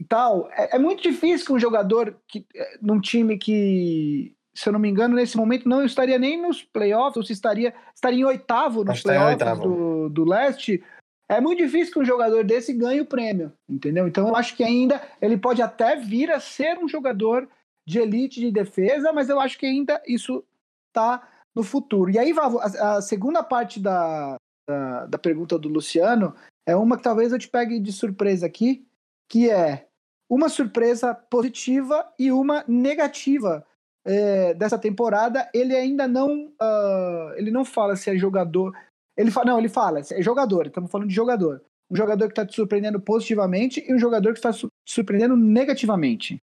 e 0.00 0.04
tal, 0.04 0.48
é, 0.52 0.76
é, 0.76 0.78
muito 0.78 1.02
difícil 1.02 1.46
que 1.46 1.52
um 1.52 1.58
jogador 1.58 2.18
que, 2.26 2.46
é, 2.54 2.78
num 2.80 3.00
time 3.00 3.38
que, 3.38 4.34
se 4.54 4.68
eu 4.68 4.72
não 4.72 4.80
me 4.80 4.88
engano, 4.88 5.14
nesse 5.14 5.36
momento 5.36 5.68
não 5.68 5.84
estaria 5.84 6.18
nem 6.18 6.40
nos 6.40 6.62
playoffs, 6.62 7.16
ou 7.16 7.22
se 7.22 7.32
estaria, 7.32 7.74
estaria 7.94 8.20
em 8.20 8.24
oitavo 8.24 8.84
nos 8.84 9.02
playoffs 9.02 9.58
do, 9.60 10.08
do 10.08 10.24
leste. 10.24 10.82
É 11.28 11.40
muito 11.40 11.58
difícil 11.58 11.92
que 11.92 12.00
um 12.00 12.04
jogador 12.04 12.44
desse 12.44 12.72
ganhe 12.72 13.00
o 13.00 13.06
prêmio, 13.06 13.52
entendeu? 13.68 14.06
Então 14.06 14.28
eu 14.28 14.36
acho 14.36 14.56
que 14.56 14.62
ainda 14.62 15.02
ele 15.20 15.36
pode 15.36 15.60
até 15.60 15.96
vir 15.96 16.30
a 16.30 16.38
ser 16.38 16.78
um 16.78 16.88
jogador 16.88 17.48
de 17.86 17.98
elite 17.98 18.40
de 18.40 18.50
defesa, 18.50 19.12
mas 19.12 19.28
eu 19.28 19.40
acho 19.40 19.58
que 19.58 19.66
ainda 19.66 20.00
isso 20.06 20.44
está 20.88 21.26
no 21.54 21.62
futuro. 21.62 22.10
E 22.10 22.18
aí, 22.18 22.32
Vavo, 22.32 22.58
a, 22.58 22.96
a 22.96 23.02
segunda 23.02 23.42
parte 23.42 23.80
da, 23.80 24.36
da, 24.68 25.06
da 25.06 25.18
pergunta 25.18 25.58
do 25.58 25.68
Luciano 25.68 26.34
é 26.66 26.76
uma 26.76 26.96
que 26.96 27.02
talvez 27.02 27.32
eu 27.32 27.38
te 27.38 27.48
pegue 27.48 27.78
de 27.80 27.92
surpresa 27.92 28.46
aqui, 28.46 28.86
que 29.28 29.50
é 29.50 29.86
uma 30.28 30.48
surpresa 30.48 31.14
positiva 31.14 32.06
e 32.18 32.30
uma 32.32 32.64
negativa 32.66 33.64
é, 34.04 34.54
dessa 34.54 34.78
temporada. 34.78 35.48
Ele 35.54 35.74
ainda 35.74 36.06
não, 36.08 36.46
uh, 36.60 37.32
ele 37.36 37.50
não 37.50 37.64
fala 37.64 37.96
se 37.96 38.10
é 38.10 38.16
jogador. 38.16 38.76
Ele 39.16 39.30
fala, 39.30 39.46
não, 39.46 39.58
ele 39.58 39.68
fala, 39.68 40.00
é 40.00 40.22
jogador. 40.22 40.66
Estamos 40.66 40.90
falando 40.90 41.08
de 41.08 41.14
jogador. 41.14 41.62
Um 41.90 41.96
jogador 41.96 42.26
que 42.26 42.32
está 42.32 42.44
te 42.44 42.54
surpreendendo 42.54 43.00
positivamente 43.00 43.84
e 43.86 43.94
um 43.94 43.98
jogador 43.98 44.32
que 44.32 44.38
está 44.38 44.52
te 44.52 44.66
surpreendendo 44.84 45.36
negativamente. 45.36 46.42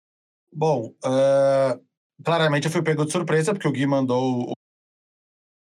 Bom, 0.53 0.93
uh, 1.03 1.81
claramente 2.23 2.65
eu 2.65 2.71
fui 2.71 2.81
pego 2.81 3.05
de 3.05 3.11
surpresa 3.11 3.53
porque 3.53 3.67
o 3.67 3.71
Gui 3.71 3.85
mandou 3.85 4.51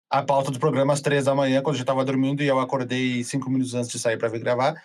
a 0.09 0.23
pauta 0.23 0.51
do 0.51 0.59
programa 0.59 0.93
às 0.93 1.01
três 1.01 1.25
da 1.25 1.35
manhã, 1.35 1.61
quando 1.61 1.75
eu 1.75 1.77
já 1.77 1.83
estava 1.83 2.03
dormindo, 2.03 2.43
e 2.43 2.47
eu 2.47 2.59
acordei 2.59 3.23
cinco 3.23 3.49
minutos 3.49 3.73
antes 3.73 3.89
de 3.89 3.97
sair 3.97 4.17
para 4.17 4.27
vir 4.27 4.41
gravar. 4.41 4.75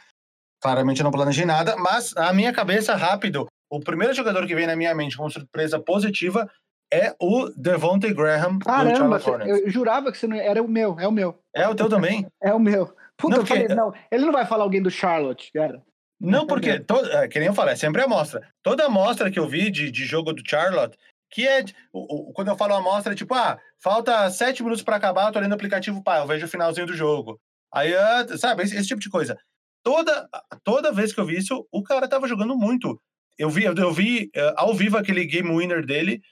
Claramente 0.61 1.01
eu 1.01 1.05
não 1.05 1.11
planejei 1.11 1.45
nada, 1.45 1.77
mas 1.77 2.17
a 2.17 2.33
minha 2.33 2.53
cabeça, 2.53 2.95
rápido, 2.95 3.47
o 3.69 3.81
primeiro 3.81 4.15
jogador 4.15 4.47
que 4.47 4.55
vem 4.55 4.67
na 4.67 4.77
minha 4.77 4.95
mente 4.95 5.17
como 5.17 5.31
surpresa 5.31 5.81
positiva 5.81 6.49
é 6.93 7.15
o 7.21 7.49
Devontae 7.57 8.15
Graham 8.15 8.59
Caramba, 8.59 9.21
eu 9.47 9.69
jurava 9.69 10.13
que 10.13 10.19
você 10.19 10.27
não 10.27 10.37
era 10.37 10.63
o 10.63 10.69
meu, 10.69 10.99
é 11.01 11.09
o 11.09 11.13
meu. 11.13 11.39
É 11.55 11.69
o 11.69 11.75
teu 11.75 11.89
também? 11.89 12.27
é 12.43 12.53
o 12.55 12.61
meu. 12.61 12.95
Puta, 13.17 13.37
não, 13.37 13.45
porque... 13.45 13.53
eu 13.53 13.69
falei, 13.69 13.77
não, 13.77 13.93
ele 14.11 14.25
não 14.25 14.33
vai 14.33 14.47
falar 14.47 14.65
alguém 14.65 14.83
do 14.83 14.91
Charlotte, 14.91 15.51
cara. 15.53 15.83
Não, 16.21 16.47
porque, 16.47 16.81
todo, 16.81 17.11
é, 17.13 17.29
que 17.29 17.39
nem 17.39 17.49
eu 17.49 17.55
falei, 17.55 17.75
é 17.75 17.77
sempre 17.77 18.03
amostra. 18.03 18.47
Toda 18.63 18.87
amostra 18.87 19.31
que 19.31 19.39
eu 19.39 19.47
vi 19.47 19.71
de, 19.71 19.91
de 19.91 20.05
jogo 20.05 20.33
do 20.33 20.43
Charlotte, 20.47 20.97
que 21.31 21.47
é, 21.47 21.65
o, 21.93 22.31
o, 22.31 22.33
quando 22.33 22.49
eu 22.49 22.57
falo 22.57 22.75
amostra, 22.75 23.13
é 23.13 23.17
tipo, 23.17 23.35
ah, 23.35 23.59
falta 23.79 24.31
sete 24.31 24.63
minutos 24.63 24.83
para 24.83 24.97
acabar, 24.97 25.27
eu 25.27 25.33
tô 25.33 25.41
lendo 25.41 25.53
o 25.53 25.55
aplicativo, 25.55 26.03
pá, 26.03 26.19
eu 26.19 26.27
vejo 26.27 26.47
o 26.47 26.49
finalzinho 26.49 26.87
do 26.87 26.95
jogo. 26.95 27.39
Aí, 27.73 27.95
ah, 27.95 28.27
sabe, 28.39 28.63
esse, 28.63 28.77
esse, 28.77 28.89
tipo 28.89 29.01
de 29.01 29.11
coisa. 29.11 29.37
Toda, 29.83 30.29
toda 30.65 30.93
vez 30.93 31.13
que 31.13 31.21
eu 31.21 31.27
vi 31.27 31.37
isso, 31.37 31.67
o 31.71 31.83
cara 31.83 32.09
tava 32.09 32.27
jogando 32.27 32.57
muito. 32.57 33.01
Eu 33.39 33.51
vi, 33.51 33.65
eu, 33.65 33.75
eu 33.75 33.93
vi 33.93 34.31
uh, 34.35 34.55
ao 34.57 34.75
vivo 34.75 34.97
aquele 34.97 35.25
game 35.27 35.55
winner 35.55 35.85
dele. 35.85 36.23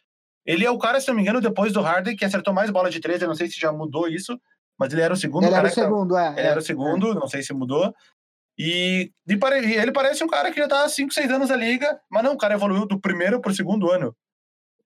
Ele 0.44 0.64
é 0.64 0.70
o 0.70 0.78
cara, 0.78 1.00
se 1.00 1.08
não 1.08 1.14
me 1.14 1.22
engano, 1.22 1.40
depois 1.40 1.72
do 1.72 1.80
Harden, 1.80 2.16
que 2.16 2.24
acertou 2.24 2.52
mais 2.52 2.70
bola 2.70 2.90
de 2.90 3.00
três. 3.00 3.22
Eu 3.22 3.28
não 3.28 3.34
sei 3.34 3.48
se 3.48 3.58
já 3.58 3.72
mudou 3.72 4.08
isso, 4.08 4.38
mas 4.78 4.92
ele 4.92 5.02
era 5.02 5.14
o 5.14 5.16
segundo. 5.16 5.46
Ele 5.46 5.54
era 5.54 5.66
o 5.66 5.70
segundo, 5.70 6.16
é. 6.16 6.28
Ele 6.32 6.40
é, 6.40 6.46
era 6.46 6.60
o 6.60 6.62
segundo, 6.62 7.12
é. 7.12 7.14
não 7.14 7.26
sei 7.26 7.42
se 7.42 7.52
mudou. 7.52 7.94
E, 8.58 9.10
e, 9.26 9.38
ele 9.76 9.92
parece 9.92 10.22
um 10.22 10.28
cara 10.28 10.52
que 10.52 10.60
já 10.60 10.68
tá 10.68 10.84
há 10.84 10.88
5, 10.88 11.12
6 11.12 11.30
anos 11.30 11.48
na 11.48 11.56
liga, 11.56 11.98
mas 12.10 12.22
não, 12.22 12.34
o 12.34 12.38
cara 12.38 12.54
evoluiu 12.54 12.86
do 12.86 13.00
primeiro 13.00 13.40
pro 13.40 13.54
segundo 13.54 13.90
ano. 13.90 14.14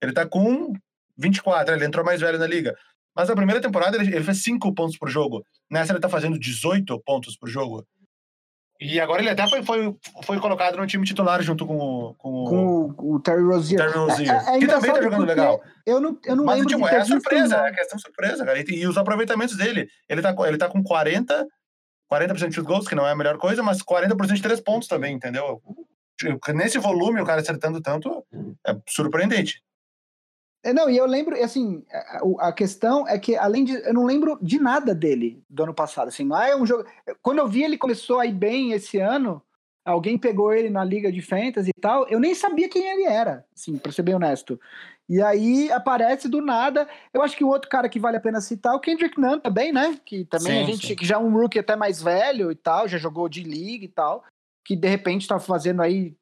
Ele 0.00 0.12
tá 0.12 0.26
com 0.26 0.72
24, 1.16 1.74
ele 1.74 1.84
entrou 1.84 2.04
mais 2.04 2.20
velho 2.20 2.38
na 2.38 2.46
liga. 2.46 2.74
Mas 3.14 3.28
na 3.28 3.34
primeira 3.34 3.61
temporada 3.61 3.96
ele, 3.96 4.14
ele 4.14 4.24
fez 4.24 4.42
5 4.42 4.72
pontos 4.74 4.96
por 4.96 5.09
jogo. 5.09 5.44
Nessa 5.70 5.92
ele 5.92 6.00
tá 6.00 6.09
fazendo 6.09 6.38
18 6.38 7.00
pontos 7.00 7.36
por 7.36 7.48
jogo. 7.48 7.84
E 8.81 9.01
agora 9.01 9.20
ele 9.20 9.31
até 9.31 9.47
foi, 9.49 9.62
foi, 9.64 9.97
foi 10.22 10.39
colocado 10.39 10.76
no 10.76 10.87
time 10.87 11.05
titular 11.05 11.43
junto 11.43 11.66
com 11.66 11.76
o. 11.76 12.14
Com, 12.14 12.95
com 12.95 13.14
o, 13.14 13.20
Terry 13.20 13.43
Rozier. 13.43 13.81
Terry 13.81 13.99
Rozier 13.99 14.31
é, 14.31 14.57
é 14.57 14.59
que 14.61 14.66
também 14.68 14.93
tá 14.93 15.03
jogando 15.03 15.24
legal. 15.24 15.61
Eu 15.85 16.01
não, 16.01 16.16
eu 16.24 16.37
não 16.37 16.45
Mas, 16.45 16.59
lembro. 16.59 16.74
Tipo, 16.74 16.87
é 16.87 16.99
a 16.99 17.05
surpresa, 17.05 17.57
é 17.57 17.68
a 17.68 17.74
questão 17.74 17.99
surpresa, 17.99 18.45
cara. 18.45 18.61
E, 18.61 18.64
e, 18.64 18.87
os 18.87 18.97
aproveitamentos 18.97 19.57
dele. 19.57 19.89
Ele 20.09 20.22
tá, 20.22 20.33
ele 20.47 20.57
tá 20.57 20.68
com 20.68 20.81
40, 20.81 21.45
40% 22.12 22.51
de 22.51 22.61
gols, 22.61 22.87
que 22.87 22.95
não 22.95 23.05
é 23.05 23.11
a 23.11 23.16
melhor 23.16 23.37
coisa, 23.37 23.64
mas 23.64 23.83
40% 23.83 24.35
de 24.35 24.43
3 24.43 24.61
pontos 24.61 24.87
também, 24.87 25.14
entendeu? 25.14 25.61
Nesse 26.55 26.79
volume, 26.79 27.20
o 27.20 27.24
cara 27.24 27.41
acertando 27.41 27.81
tanto 27.81 28.24
é 28.64 28.76
surpreendente. 28.89 29.61
É, 30.64 30.72
não, 30.72 30.90
e 30.90 30.96
eu 30.96 31.06
lembro, 31.06 31.36
assim, 31.42 31.84
a, 31.90 32.48
a, 32.48 32.52
questão 32.52 33.06
é 33.06 33.18
que, 33.18 33.36
além 33.36 33.64
de. 33.64 33.74
Eu 33.74 33.94
não 33.94 34.04
lembro 34.04 34.38
de 34.42 34.59
nada 34.59 34.94
dele 34.94 35.42
do 35.48 35.62
ano 35.62 35.74
passado. 35.74 36.09
Assim, 36.09 36.26
lá 36.26 36.48
é 36.48 36.56
um 36.56 36.66
jogo. 36.66 36.84
Quando 37.22 37.38
eu 37.38 37.48
vi 37.48 37.62
ele 37.62 37.78
começou 37.78 38.18
a 38.18 38.26
ir 38.26 38.32
bem 38.32 38.72
esse 38.72 38.98
ano, 38.98 39.40
alguém 39.84 40.18
pegou 40.18 40.52
ele 40.52 40.68
na 40.68 40.84
Liga 40.84 41.11
de 41.11 41.22
Fantasy 41.22 41.70
e 41.70 41.80
tal, 41.80 42.06
eu 42.09 42.20
nem 42.20 42.34
sabia 42.34 42.68
quem 42.68 42.86
ele 42.86 43.04
era, 43.04 43.46
assim, 43.56 43.78
pra 43.78 43.92
ser 43.92 44.02
bem 44.02 44.14
honesto. 44.14 44.61
E 45.09 45.22
aí 45.22 45.70
aparece 45.72 46.28
do 46.28 46.42
nada. 46.42 46.86
Eu 47.14 47.22
acho 47.22 47.36
que 47.36 47.44
o 47.44 47.48
outro 47.48 47.70
cara 47.70 47.88
que 47.88 47.98
vale 47.98 48.18
a 48.18 48.20
pena 48.20 48.40
citar 48.40 48.74
é 48.74 48.76
o 48.76 48.80
Kendrick 48.80 49.18
Nunn 49.18 49.40
também, 49.40 49.72
né? 49.72 49.98
Que 50.04 50.24
também 50.24 50.52
sim, 50.52 50.62
a 50.62 50.66
gente, 50.66 50.86
sim. 50.88 50.94
que 50.94 51.06
já 51.06 51.14
é 51.14 51.18
um 51.18 51.32
rookie 51.32 51.59
até 51.59 51.74
mais 51.74 52.02
velho 52.02 52.50
e 52.50 52.54
tal, 52.54 52.86
já 52.86 52.98
jogou 52.98 53.28
de 53.28 53.42
League 53.42 53.84
e 53.84 53.88
tal, 53.88 54.24
que 54.64 54.76
de 54.76 54.88
repente 54.88 55.26
tá 55.26 55.38
fazendo 55.38 55.80
aí. 55.80 56.14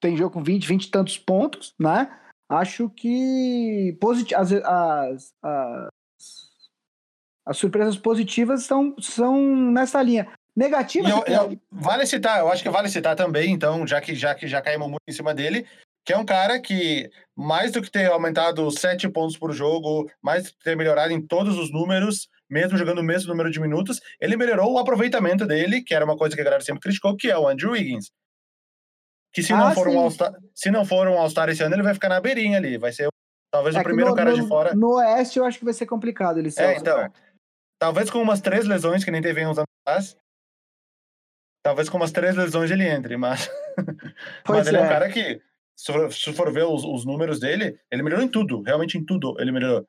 Tem 0.00 0.16
jogo 0.16 0.34
com 0.34 0.42
20, 0.42 0.68
20 0.68 0.84
e 0.84 0.90
tantos 0.90 1.18
pontos, 1.18 1.74
né? 1.78 2.08
Acho 2.48 2.88
que 2.90 3.96
posit 4.00 4.34
as, 4.34 4.52
as, 4.52 5.34
as, 5.42 5.88
as, 7.46 7.56
surpresas 7.56 7.96
positivas 7.96 8.64
são, 8.64 8.94
são 9.00 9.36
nessa 9.70 10.02
linha. 10.02 10.28
Negativa. 10.56 11.08
Eu, 11.08 11.22
eu, 11.26 11.60
vale 11.70 12.04
citar, 12.04 12.40
eu 12.40 12.50
acho 12.50 12.64
que 12.64 12.70
vale 12.70 12.88
citar 12.88 13.14
também, 13.14 13.52
então, 13.52 13.86
já 13.86 14.00
que 14.00 14.12
já, 14.14 14.34
que 14.34 14.48
já 14.48 14.60
caímos 14.60 14.88
muito 14.88 15.02
em 15.06 15.12
cima 15.12 15.32
dele, 15.32 15.64
que 16.04 16.12
é 16.12 16.18
um 16.18 16.24
cara 16.24 16.58
que, 16.58 17.08
mais 17.36 17.70
do 17.70 17.80
que 17.80 17.90
ter 17.90 18.10
aumentado 18.10 18.68
sete 18.72 19.08
pontos 19.08 19.36
por 19.36 19.52
jogo, 19.52 20.10
mais 20.20 20.44
do 20.44 20.50
que 20.50 20.64
ter 20.64 20.76
melhorado 20.76 21.12
em 21.12 21.20
todos 21.20 21.56
os 21.56 21.70
números, 21.70 22.28
mesmo 22.50 22.78
jogando 22.78 23.00
o 23.00 23.04
mesmo 23.04 23.28
número 23.28 23.50
de 23.50 23.60
minutos, 23.60 24.00
ele 24.20 24.36
melhorou 24.36 24.72
o 24.72 24.78
aproveitamento 24.78 25.46
dele, 25.46 25.82
que 25.82 25.94
era 25.94 26.04
uma 26.04 26.16
coisa 26.16 26.34
que 26.34 26.40
a 26.40 26.44
galera 26.44 26.64
sempre 26.64 26.80
criticou, 26.80 27.14
que 27.14 27.30
é 27.30 27.38
o 27.38 27.46
Andrew 27.46 27.72
Wiggins. 27.72 28.10
Que 29.32 29.42
se 29.42 29.52
ah, 29.52 29.58
não 29.58 29.72
for 29.72 29.88
sim. 29.88 29.96
um 29.96 30.00
All-Star, 30.00 30.34
se 30.54 30.70
não 30.70 30.84
for 30.84 31.06
um 31.06 31.18
All-Star 31.18 31.48
esse 31.48 31.62
ano, 31.62 31.74
ele 31.74 31.82
vai 31.82 31.94
ficar 31.94 32.08
na 32.08 32.20
beirinha 32.20 32.58
ali, 32.58 32.78
vai 32.78 32.92
ser 32.92 33.08
talvez 33.50 33.74
é 33.74 33.80
o 33.80 33.82
primeiro 33.82 34.10
no, 34.10 34.16
cara 34.16 34.30
no, 34.30 34.40
de 34.40 34.48
fora. 34.48 34.74
No 34.74 34.94
Oeste 34.96 35.38
eu 35.38 35.44
acho 35.44 35.58
que 35.58 35.64
vai 35.64 35.74
ser 35.74 35.86
complicado 35.86 36.38
ele 36.38 36.50
ser 36.50 36.62
É, 36.62 36.76
então. 36.76 37.10
Talvez 37.78 38.10
com 38.10 38.20
umas 38.20 38.40
três 38.40 38.66
lesões 38.66 39.04
que 39.04 39.10
nem 39.10 39.22
teve 39.22 39.46
uns 39.46 39.58
anos 39.58 39.68
atrás, 39.86 40.16
talvez 41.62 41.88
com 41.88 41.96
umas 41.96 42.10
três 42.10 42.34
lesões 42.34 42.70
ele 42.70 42.88
entre, 42.88 43.16
mas. 43.16 43.48
mas 44.48 44.66
ele 44.66 44.78
é. 44.78 44.80
é 44.80 44.84
um 44.84 44.88
cara 44.88 45.08
que, 45.08 45.40
se 45.76 45.92
for, 45.92 46.12
se 46.12 46.32
for 46.32 46.52
ver 46.52 46.64
os, 46.64 46.84
os, 46.84 47.04
números 47.04 47.38
dele, 47.38 47.78
ele 47.90 48.02
melhorou 48.02 48.24
em 48.24 48.28
tudo, 48.28 48.62
realmente 48.62 48.98
em 48.98 49.04
tudo 49.04 49.36
ele 49.38 49.52
melhorou. 49.52 49.86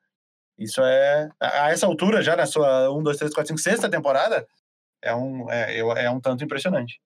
Isso 0.58 0.82
é. 0.82 1.30
A 1.40 1.70
essa 1.70 1.86
altura, 1.86 2.22
já 2.22 2.36
na 2.36 2.46
sua 2.46 2.90
1, 2.90 3.02
2, 3.02 3.16
3, 3.16 3.34
4, 3.34 3.48
5, 3.48 3.60
sexta 3.60 3.90
temporada, 3.90 4.46
é 5.02 5.14
um, 5.14 5.50
é, 5.50 5.78
é 5.78 6.10
um 6.10 6.20
tanto 6.20 6.44
impressionante. 6.44 7.00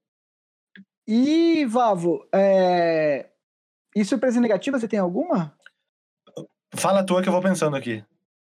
E, 1.07 1.65
Vavo, 1.67 2.27
é... 2.33 3.29
e 3.95 4.05
surpresa 4.05 4.41
negativa, 4.41 4.79
você 4.79 4.89
tem 4.89 4.99
alguma? 4.99 5.55
Fala 6.75 7.01
a 7.01 7.05
tua 7.05 7.23
que 7.23 7.29
eu 7.29 7.33
vou 7.33 7.43
pensando 7.43 7.77
aqui. 7.77 8.05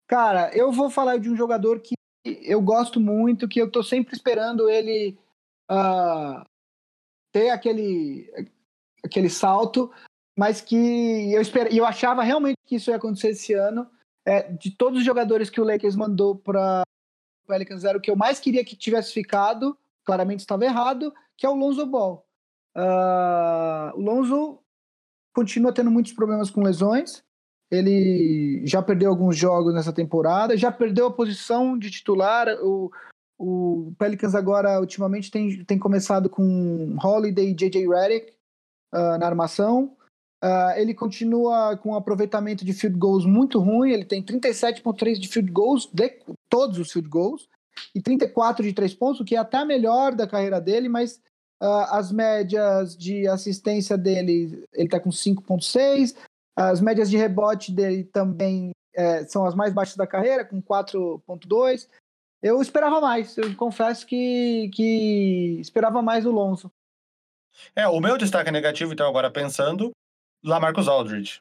Cara, 0.06 0.50
eu 0.54 0.70
vou 0.70 0.90
falar 0.90 1.18
de 1.18 1.28
um 1.28 1.36
jogador 1.36 1.80
que 1.80 1.94
eu 2.24 2.60
gosto 2.60 3.00
muito, 3.00 3.48
que 3.48 3.60
eu 3.60 3.70
tô 3.70 3.82
sempre 3.82 4.14
esperando 4.14 4.68
ele 4.68 5.18
uh, 5.70 6.44
ter 7.32 7.50
aquele, 7.50 8.30
aquele 9.04 9.28
salto, 9.28 9.92
mas 10.38 10.60
que 10.60 11.32
eu, 11.32 11.40
esper, 11.40 11.68
eu 11.74 11.84
achava 11.84 12.22
realmente 12.22 12.58
que 12.66 12.76
isso 12.76 12.90
ia 12.90 12.96
acontecer 12.96 13.30
esse 13.30 13.52
ano. 13.52 13.90
É, 14.26 14.50
de 14.52 14.70
todos 14.70 15.00
os 15.00 15.04
jogadores 15.04 15.50
que 15.50 15.60
o 15.60 15.64
Lakers 15.64 15.96
mandou 15.96 16.34
para 16.34 16.82
o 17.44 17.46
Pelicans, 17.46 17.84
era 17.84 17.98
o 17.98 18.00
que 18.00 18.10
eu 18.10 18.16
mais 18.16 18.40
queria 18.40 18.64
que 18.64 18.74
tivesse 18.74 19.12
ficado, 19.12 19.76
claramente 20.02 20.40
estava 20.40 20.64
errado, 20.64 21.12
que 21.36 21.44
é 21.44 21.48
o 21.48 21.54
Lonzo 21.54 21.84
Ball. 21.84 22.23
Uh, 22.76 23.96
o 23.96 24.00
Lonzo 24.00 24.58
continua 25.34 25.72
tendo 25.72 25.90
muitos 25.90 26.12
problemas 26.12 26.50
com 26.50 26.62
lesões. 26.62 27.22
Ele 27.70 28.62
já 28.64 28.82
perdeu 28.82 29.10
alguns 29.10 29.36
jogos 29.36 29.74
nessa 29.74 29.92
temporada, 29.92 30.56
já 30.56 30.70
perdeu 30.70 31.06
a 31.06 31.12
posição 31.12 31.78
de 31.78 31.90
titular. 31.90 32.48
O, 32.62 32.90
o 33.38 33.92
Pelicans 33.98 34.34
agora, 34.34 34.80
ultimamente, 34.80 35.30
tem, 35.30 35.64
tem 35.64 35.78
começado 35.78 36.28
com 36.28 36.96
Holiday 37.02 37.50
e 37.50 37.54
J.J. 37.54 37.88
Redick 37.88 38.32
uh, 38.94 39.18
na 39.18 39.26
armação. 39.26 39.96
Uh, 40.42 40.76
ele 40.76 40.92
continua 40.92 41.76
com 41.78 41.92
um 41.92 41.96
aproveitamento 41.96 42.64
de 42.64 42.72
field 42.72 42.98
goals 42.98 43.24
muito 43.24 43.58
ruim. 43.58 43.90
Ele 43.90 44.04
tem 44.04 44.22
37,3 44.22 45.14
de 45.14 45.26
field 45.26 45.50
goals, 45.50 45.88
de 45.92 46.20
todos 46.50 46.78
os 46.78 46.92
field 46.92 47.08
goals, 47.08 47.48
e 47.94 48.00
34 48.00 48.62
de 48.62 48.72
três 48.72 48.94
pontos, 48.94 49.20
o 49.20 49.24
que 49.24 49.34
é 49.34 49.38
até 49.38 49.64
melhor 49.64 50.14
da 50.14 50.26
carreira 50.26 50.60
dele, 50.60 50.88
mas 50.88 51.20
uh, 51.64 51.86
as 51.90 52.12
médias 52.12 52.96
de 52.96 53.26
assistência 53.26 53.96
dele, 53.96 54.64
ele 54.72 54.84
está 54.84 55.00
com 55.00 55.10
5,6. 55.10 56.14
As 56.54 56.80
médias 56.80 57.10
de 57.10 57.16
rebote 57.16 57.72
dele 57.72 58.04
também 58.04 58.70
é, 58.94 59.24
são 59.24 59.44
as 59.44 59.54
mais 59.54 59.72
baixas 59.72 59.96
da 59.96 60.06
carreira, 60.06 60.44
com 60.44 60.62
4,2. 60.62 61.88
Eu 62.42 62.60
esperava 62.60 63.00
mais, 63.00 63.36
eu 63.38 63.56
confesso 63.56 64.06
que, 64.06 64.70
que 64.72 65.58
esperava 65.60 66.02
mais 66.02 66.26
o 66.26 66.30
Lonzo. 66.30 66.70
É, 67.74 67.88
o 67.88 68.00
meu 68.00 68.18
destaque 68.18 68.50
negativo, 68.50 68.92
então, 68.92 69.08
agora 69.08 69.30
pensando, 69.30 69.90
Lamarcus 70.44 70.86
Aldridge, 70.86 71.40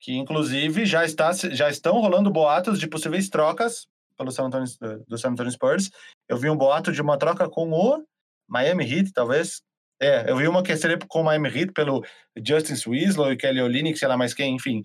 que 0.00 0.16
inclusive 0.16 0.84
já, 0.84 1.04
está, 1.04 1.32
já 1.32 1.70
estão 1.70 2.00
rolando 2.00 2.30
boatos 2.30 2.80
de 2.80 2.88
possíveis 2.88 3.28
trocas 3.28 3.86
pelo 4.16 4.32
San 4.32 4.46
Antonio, 4.46 4.66
do 5.06 5.16
San 5.16 5.30
Antonio 5.30 5.52
Spurs. 5.52 5.90
Eu 6.28 6.36
vi 6.36 6.50
um 6.50 6.56
boato 6.56 6.90
de 6.90 7.00
uma 7.00 7.18
troca 7.18 7.48
com 7.48 7.70
o 7.70 8.04
Miami 8.48 8.84
Heat, 8.90 9.12
talvez. 9.12 9.62
É, 10.00 10.30
eu 10.30 10.36
vi 10.36 10.46
uma 10.46 10.62
que 10.62 10.76
seria 10.76 10.98
com 11.08 11.22
o 11.22 11.24
Miami 11.24 11.48
Heat 11.48 11.72
pelo 11.72 12.04
Justin 12.36 12.74
Winslow 12.90 13.32
e 13.32 13.36
Kelly 13.36 13.62
Olynyk, 13.62 13.98
sei 13.98 14.08
lá 14.08 14.16
mais 14.16 14.34
quem, 14.34 14.54
enfim 14.54 14.82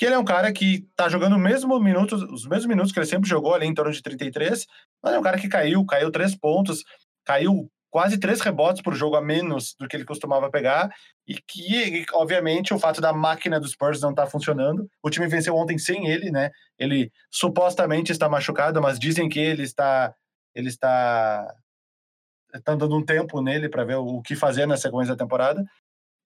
que 0.00 0.06
ele 0.06 0.14
é 0.14 0.18
um 0.18 0.24
cara 0.24 0.50
que 0.50 0.88
tá 0.96 1.10
jogando 1.10 1.38
mesmo 1.38 1.78
minutos, 1.78 2.22
os 2.22 2.46
mesmos 2.46 2.64
minutos 2.64 2.90
que 2.90 2.98
ele 2.98 3.04
sempre 3.04 3.28
jogou 3.28 3.52
ali 3.52 3.66
em 3.66 3.74
torno 3.74 3.92
de 3.92 4.00
33, 4.00 4.66
mas 5.02 5.12
é 5.12 5.18
um 5.18 5.22
cara 5.22 5.36
que 5.36 5.46
caiu, 5.46 5.84
caiu 5.84 6.10
três 6.10 6.34
pontos, 6.34 6.82
caiu 7.22 7.70
quase 7.90 8.16
três 8.18 8.40
rebotes 8.40 8.80
por 8.80 8.94
jogo 8.94 9.16
a 9.16 9.20
menos 9.20 9.74
do 9.78 9.86
que 9.86 9.94
ele 9.94 10.06
costumava 10.06 10.50
pegar, 10.50 10.88
e 11.28 11.34
que, 11.34 12.06
obviamente, 12.14 12.72
o 12.72 12.78
fato 12.78 12.98
da 12.98 13.12
máquina 13.12 13.60
dos 13.60 13.72
Spurs 13.72 14.00
não 14.00 14.08
estar 14.08 14.24
tá 14.24 14.30
funcionando. 14.30 14.88
O 15.02 15.10
time 15.10 15.26
venceu 15.26 15.54
ontem 15.54 15.76
sem 15.76 16.08
ele, 16.08 16.30
né? 16.30 16.50
Ele 16.78 17.12
supostamente 17.30 18.10
está 18.10 18.26
machucado, 18.26 18.80
mas 18.80 18.98
dizem 18.98 19.28
que 19.28 19.38
ele 19.38 19.64
está. 19.64 20.14
Ele 20.54 20.70
está. 20.70 21.46
Estão 22.54 22.76
dando 22.76 22.96
um 22.96 23.04
tempo 23.04 23.40
nele 23.40 23.68
para 23.68 23.84
ver 23.84 23.96
o 23.96 24.20
que 24.22 24.34
fazer 24.34 24.66
na 24.66 24.76
sequência 24.76 25.14
da 25.14 25.24
temporada. 25.24 25.64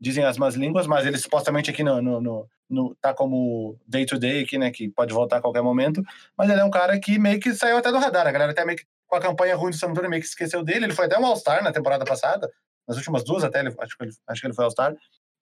Dizem 0.01 0.25
as 0.25 0.37
más 0.37 0.55
línguas, 0.55 0.87
mas 0.87 1.07
ele 1.07 1.17
supostamente 1.17 1.71
aqui 1.71 1.83
no, 1.83 2.03
no, 2.03 2.21
no, 2.21 2.49
no 2.69 2.95
tá 2.97 3.15
como 3.15 3.79
day 3.87 4.05
to 4.05 4.19
day 4.19 4.43
aqui, 4.43 4.59
né, 4.59 4.71
que 4.71 4.89
pode 4.89 5.15
voltar 5.15 5.39
a 5.39 5.41
qualquer 5.41 5.63
momento, 5.63 6.03
mas 6.37 6.51
ele 6.51 6.61
é 6.61 6.65
um 6.65 6.71
cara 6.71 6.99
que 6.99 7.19
meio 7.19 7.39
que 7.39 7.55
saiu 7.55 7.77
até 7.77 7.91
do 7.91 7.99
radar, 7.99 8.27
a 8.27 8.33
galera 8.33 8.53
até 8.53 8.65
meio 8.65 8.77
que 8.77 8.85
com 9.07 9.17
a 9.17 9.21
campanha 9.21 9.55
ruim 9.55 9.71
do 9.71 9.77
San 9.77 9.89
Antonio 9.89 10.11
meio 10.11 10.21
que 10.21 10.29
esqueceu 10.29 10.63
dele, 10.63 10.87
ele 10.87 10.95
foi 10.95 11.07
até 11.07 11.19
um 11.19 11.25
All-Star 11.25 11.63
na 11.63 11.73
temporada 11.73 12.05
passada, 12.05 12.51
nas 12.87 12.97
últimas 12.97 13.23
duas 13.23 13.45
até, 13.45 13.61
ele, 13.61 13.75
acho, 13.79 13.97
que 13.97 14.05
ele, 14.05 14.13
acho 14.27 14.41
que 14.41 14.47
ele 14.47 14.55
foi 14.55 14.65
All-Star, 14.65 14.95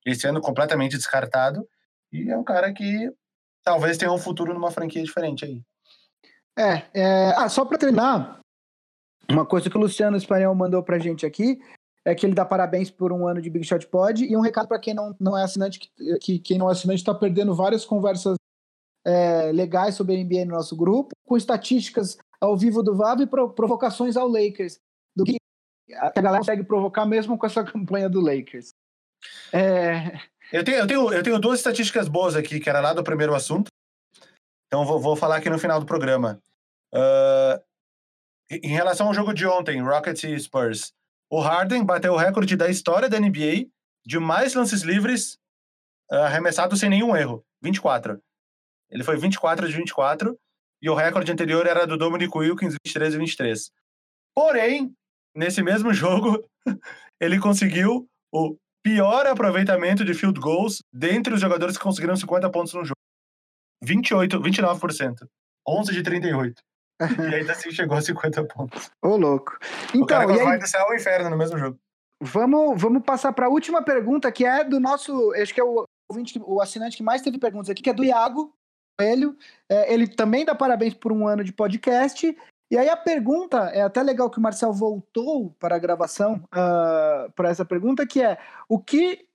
esse 0.05 0.27
ano 0.27 0.41
completamente 0.41 0.97
descartado, 0.97 1.67
e 2.13 2.31
é 2.31 2.37
um 2.37 2.45
cara 2.45 2.73
que 2.73 3.11
talvez 3.65 3.97
tenha 3.97 4.13
um 4.13 4.19
futuro 4.19 4.53
numa 4.53 4.71
franquia 4.71 5.03
diferente 5.03 5.45
aí. 5.45 5.63
É, 6.59 6.83
é... 6.93 7.35
ah, 7.37 7.49
só 7.49 7.65
para 7.65 7.79
terminar, 7.79 8.42
uma 9.31 9.47
coisa 9.47 9.71
que 9.71 9.77
o 9.77 9.81
Luciano 9.81 10.17
Espanhol 10.17 10.55
mandou 10.55 10.83
pra 10.83 10.99
gente 10.99 11.25
aqui, 11.25 11.61
é 12.05 12.15
que 12.15 12.27
ele 12.27 12.35
dá 12.35 12.45
parabéns 12.45 12.91
por 12.91 13.13
um 13.13 13.27
ano 13.27 13.41
de 13.41 13.49
Big 13.49 13.65
Shot 13.65 13.87
Pod 13.87 14.25
e 14.25 14.37
um 14.37 14.41
recado 14.41 14.67
para 14.67 14.79
quem 14.79 14.93
não, 14.93 15.15
não 15.21 15.39
é 15.39 15.45
assinante, 15.45 15.79
que, 15.79 16.19
que 16.19 16.39
quem 16.39 16.59
não 16.59 16.69
é 16.69 16.73
assinante 16.73 17.01
está 17.01 17.15
perdendo 17.15 17.55
várias 17.55 17.85
conversas 17.85 18.37
é, 19.05 19.53
legais 19.53 19.95
sobre 19.95 20.17
a 20.17 20.25
NBA 20.25 20.45
no 20.45 20.53
nosso 20.53 20.77
grupo, 20.77 21.11
com 21.25 21.37
estatísticas 21.37 22.19
ao 22.41 22.57
vivo 22.57 22.83
do 22.83 22.97
VAB 22.97 23.23
e 23.23 23.27
provocações 23.27 24.17
ao 24.17 24.29
Lakers, 24.29 24.79
do 25.15 25.25
que 25.25 25.37
a 25.97 26.21
galera 26.21 26.39
consegue 26.39 26.65
provocar 26.65 27.07
mesmo 27.07 27.39
com 27.39 27.47
essa 27.47 27.63
campanha 27.65 28.09
do 28.09 28.21
Lakers. 28.21 28.71
É... 29.53 30.19
Eu, 30.53 30.65
tenho, 30.65 30.79
eu, 30.79 30.87
tenho, 30.87 31.13
eu 31.13 31.23
tenho 31.23 31.39
duas 31.39 31.61
estatísticas 31.61 32.09
boas 32.09 32.35
aqui, 32.35 32.59
que 32.61 32.69
era 32.69 32.81
lá 32.81 32.93
do 32.93 33.05
primeiro 33.05 33.35
assunto, 33.35 33.69
então 34.67 34.85
vou, 34.85 34.99
vou 34.99 35.17
falar 35.17 35.37
aqui 35.37 35.49
no 35.49 35.59
final 35.59 35.79
do 35.79 35.87
programa. 35.87 36.41
Uh, 36.93 37.63
em 38.63 38.69
relação 38.69 39.07
ao 39.07 39.15
jogo 39.15 39.33
de 39.33 39.47
ontem, 39.47 39.81
Rockets 39.81 40.25
e 40.25 40.39
Spurs, 40.39 40.93
o 41.31 41.41
Harden 41.41 41.85
bateu 41.85 42.13
o 42.13 42.17
recorde 42.17 42.57
da 42.57 42.69
história 42.69 43.09
da 43.09 43.19
NBA 43.19 43.67
de 44.05 44.19
mais 44.19 44.55
lances 44.55 44.83
livres 44.83 45.39
uh, 46.11 46.17
arremessados 46.17 46.81
sem 46.81 46.91
nenhum 46.91 47.17
erro, 47.17 47.45
24. 47.63 48.21
Ele 48.91 49.03
foi 49.03 49.17
24 49.17 49.67
de 49.67 49.75
24 49.75 50.39
e 50.83 50.91
o 50.91 50.95
recorde 50.95 51.33
anterior 51.33 51.67
era 51.67 51.87
do 51.87 51.97
Dominic 51.97 52.37
Wilkins, 52.37 52.75
23 52.85 53.15
e 53.15 53.19
23. 53.19 53.71
Porém, 54.35 54.93
nesse 55.35 55.63
mesmo 55.63 55.93
jogo, 55.95 56.45
ele 57.21 57.39
conseguiu 57.39 58.07
o 58.33 58.57
pior 58.83 59.27
aproveitamento 59.27 60.05
de 60.05 60.13
field 60.13 60.39
goals 60.41 60.83
dentre 60.93 61.33
os 61.33 61.41
jogadores 61.41 61.79
que 61.79 61.83
conseguiram 61.83 62.17
50 62.17 62.51
pontos 62.51 62.75
no 62.75 62.85
jogo. 62.85 62.97
28, 63.83 64.41
29%. 64.41 65.27
11 65.67 65.93
de 65.93 66.03
38. 66.03 66.61
E 67.31 67.35
ainda 67.35 67.53
assim 67.53 67.71
chegou 67.71 67.97
a 67.97 68.03
50 68.03 68.45
pontos. 68.45 68.91
Ô, 69.03 69.17
louco. 69.17 69.59
Então, 69.89 70.03
o 70.03 70.07
cara 70.07 70.25
então, 70.25 70.37
aí... 70.37 70.45
vai 70.45 70.59
do 70.59 70.67
céu 70.67 70.83
ao 70.83 70.95
inferno 70.95 71.31
no 71.31 71.37
mesmo 71.37 71.59
jogo. 71.59 71.79
Vamos, 72.21 72.81
vamos 72.81 73.03
passar 73.03 73.33
para 73.33 73.47
a 73.47 73.49
última 73.49 73.83
pergunta, 73.83 74.31
que 74.31 74.45
é 74.45 74.63
do 74.63 74.79
nosso. 74.79 75.33
Acho 75.35 75.53
que 75.53 75.61
é 75.61 75.65
o, 75.65 75.85
ouvinte, 76.09 76.41
o 76.45 76.61
assinante 76.61 76.97
que 76.97 77.03
mais 77.03 77.23
teve 77.23 77.39
perguntas 77.39 77.71
aqui, 77.71 77.83
que 77.83 77.91
é 77.91 77.95
do 77.95 78.05
Iago 78.05 78.55
Coelho. 78.99 79.37
É, 79.69 79.93
ele 79.93 80.07
também 80.07 80.45
dá 80.45 80.55
parabéns 80.55 80.95
por 80.95 81.11
um 81.13 81.27
ano 81.27 81.43
de 81.43 81.53
podcast. 81.53 82.37
E 82.71 82.79
aí 82.79 82.89
a 82.89 82.97
pergunta, 82.97 83.71
é 83.75 83.83
até 83.83 84.03
legal 84.03 84.31
que 84.31 84.39
o 84.39 84.41
Marcel 84.41 84.73
voltou 84.73 85.55
para 85.59 85.77
a 85.77 85.79
gravação 85.79 86.37
uh, 86.37 86.49
ah, 86.53 87.29
para 87.37 87.51
essa 87.51 87.67
pergunta, 87.67 88.07
que 88.07 88.23
é 88.23 88.39
o 88.67 88.79
que 88.79 89.27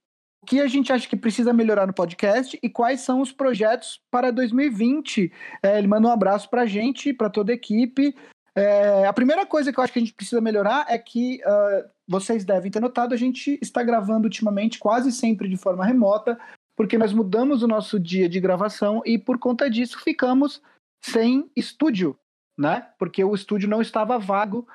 que 0.48 0.62
a 0.62 0.68
gente 0.68 0.94
acha 0.94 1.08
que 1.08 1.18
precisa 1.18 1.52
melhorar 1.52 1.86
no 1.86 1.94
podcast 1.94 2.58
e 2.64 2.70
quais 2.70 3.02
são 3.02 3.20
os 3.20 3.34
projetos 3.34 4.02
para 4.10 4.32
2020. 4.32 5.32
É, 5.62 5.78
ele 5.78 5.88
manda 5.88 6.08
um 6.08 6.12
abraço 6.12 6.50
para 6.50 6.62
a 6.62 6.66
gente, 6.66 7.14
para 7.14 7.30
toda 7.30 7.52
a 7.52 7.56
equipe. 7.56 8.16
É, 8.56 9.06
a 9.06 9.12
primeira 9.12 9.46
coisa 9.46 9.72
que 9.72 9.80
eu 9.80 9.84
acho 9.84 9.92
que 9.92 10.00
a 10.00 10.02
gente 10.02 10.14
precisa 10.14 10.40
melhorar 10.40 10.86
é 10.88 10.98
que 10.98 11.42
uh, 11.46 11.90
vocês 12.08 12.46
devem 12.46 12.72
ter 12.72 12.80
notado, 12.80 13.14
a 13.14 13.18
gente 13.18 13.60
está 13.62 13.84
gravando 13.84 14.26
ultimamente 14.26 14.80
quase 14.80 15.12
sempre 15.12 15.50
de 15.50 15.58
forma 15.58 15.86
remota, 15.86 16.40
porque 16.76 16.98
nós 16.98 17.12
mudamos 17.12 17.62
o 17.62 17.68
nosso 17.68 18.00
dia 18.00 18.30
de 18.30 18.40
gravação 18.40 19.02
e 19.06 19.18
por 19.18 19.38
conta 19.38 19.70
disso 19.70 20.00
ficamos 20.02 20.62
sem 21.04 21.52
estúdio, 21.56 22.18
né? 22.58 22.88
Porque 22.98 23.24
o 23.24 23.36
estúdio 23.36 23.70
não 23.70 23.82
estava 23.82 24.18
vago 24.18 24.66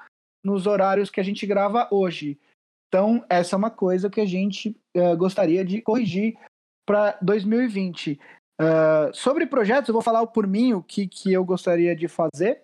nos 0.44 0.66
horários 0.66 1.10
que 1.10 1.20
a 1.20 1.24
gente 1.24 1.46
grava 1.46 1.88
hoje. 1.90 2.38
Então, 2.93 3.24
essa 3.27 3.56
é 3.56 3.59
uma 3.59 3.70
coisa 3.70 4.10
que 4.10 4.20
a 4.20 4.27
gente 4.27 4.77
uh, 4.94 5.16
gostaria 5.16 5.64
de 5.64 5.81
corrigir 5.81 6.36
para 6.86 7.16
2020. 7.23 8.20
Uh, 8.60 9.14
sobre 9.14 9.47
projetos, 9.47 9.89
eu 9.89 9.94
vou 9.94 10.02
falar 10.02 10.27
por 10.27 10.47
mim 10.47 10.74
o 10.74 10.82
que, 10.82 11.09
que 11.09 11.32
eu 11.32 11.43
gostaria 11.43 11.97
de 11.97 12.06
fazer, 12.06 12.62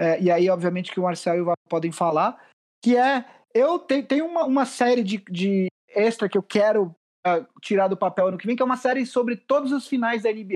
uh, 0.00 0.16
e 0.18 0.30
aí, 0.30 0.48
obviamente, 0.48 0.90
que 0.90 0.98
o 0.98 1.02
Marcel 1.02 1.36
e 1.36 1.40
o 1.42 1.52
podem 1.68 1.92
falar, 1.92 2.42
que 2.82 2.96
é, 2.96 3.22
eu 3.52 3.78
tenho, 3.78 4.06
tenho 4.06 4.24
uma, 4.24 4.46
uma 4.46 4.64
série 4.64 5.04
de, 5.04 5.22
de 5.30 5.66
extra 5.90 6.26
que 6.26 6.38
eu 6.38 6.42
quero 6.42 6.84
uh, 7.26 7.46
tirar 7.60 7.88
do 7.88 7.98
papel 7.98 8.28
ano 8.28 8.38
que 8.38 8.46
vem, 8.46 8.56
que 8.56 8.62
é 8.62 8.64
uma 8.64 8.78
série 8.78 9.04
sobre 9.04 9.36
todos 9.36 9.72
os 9.72 9.86
finais 9.86 10.22
da 10.22 10.32
NBA. 10.32 10.54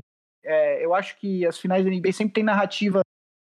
Eu 0.81 0.95
acho 0.95 1.19
que 1.19 1.45
as 1.45 1.59
finais 1.59 1.85
da 1.85 1.91
NBA 1.91 2.11
sempre 2.11 2.33
tem 2.33 2.43
narrativa 2.43 3.01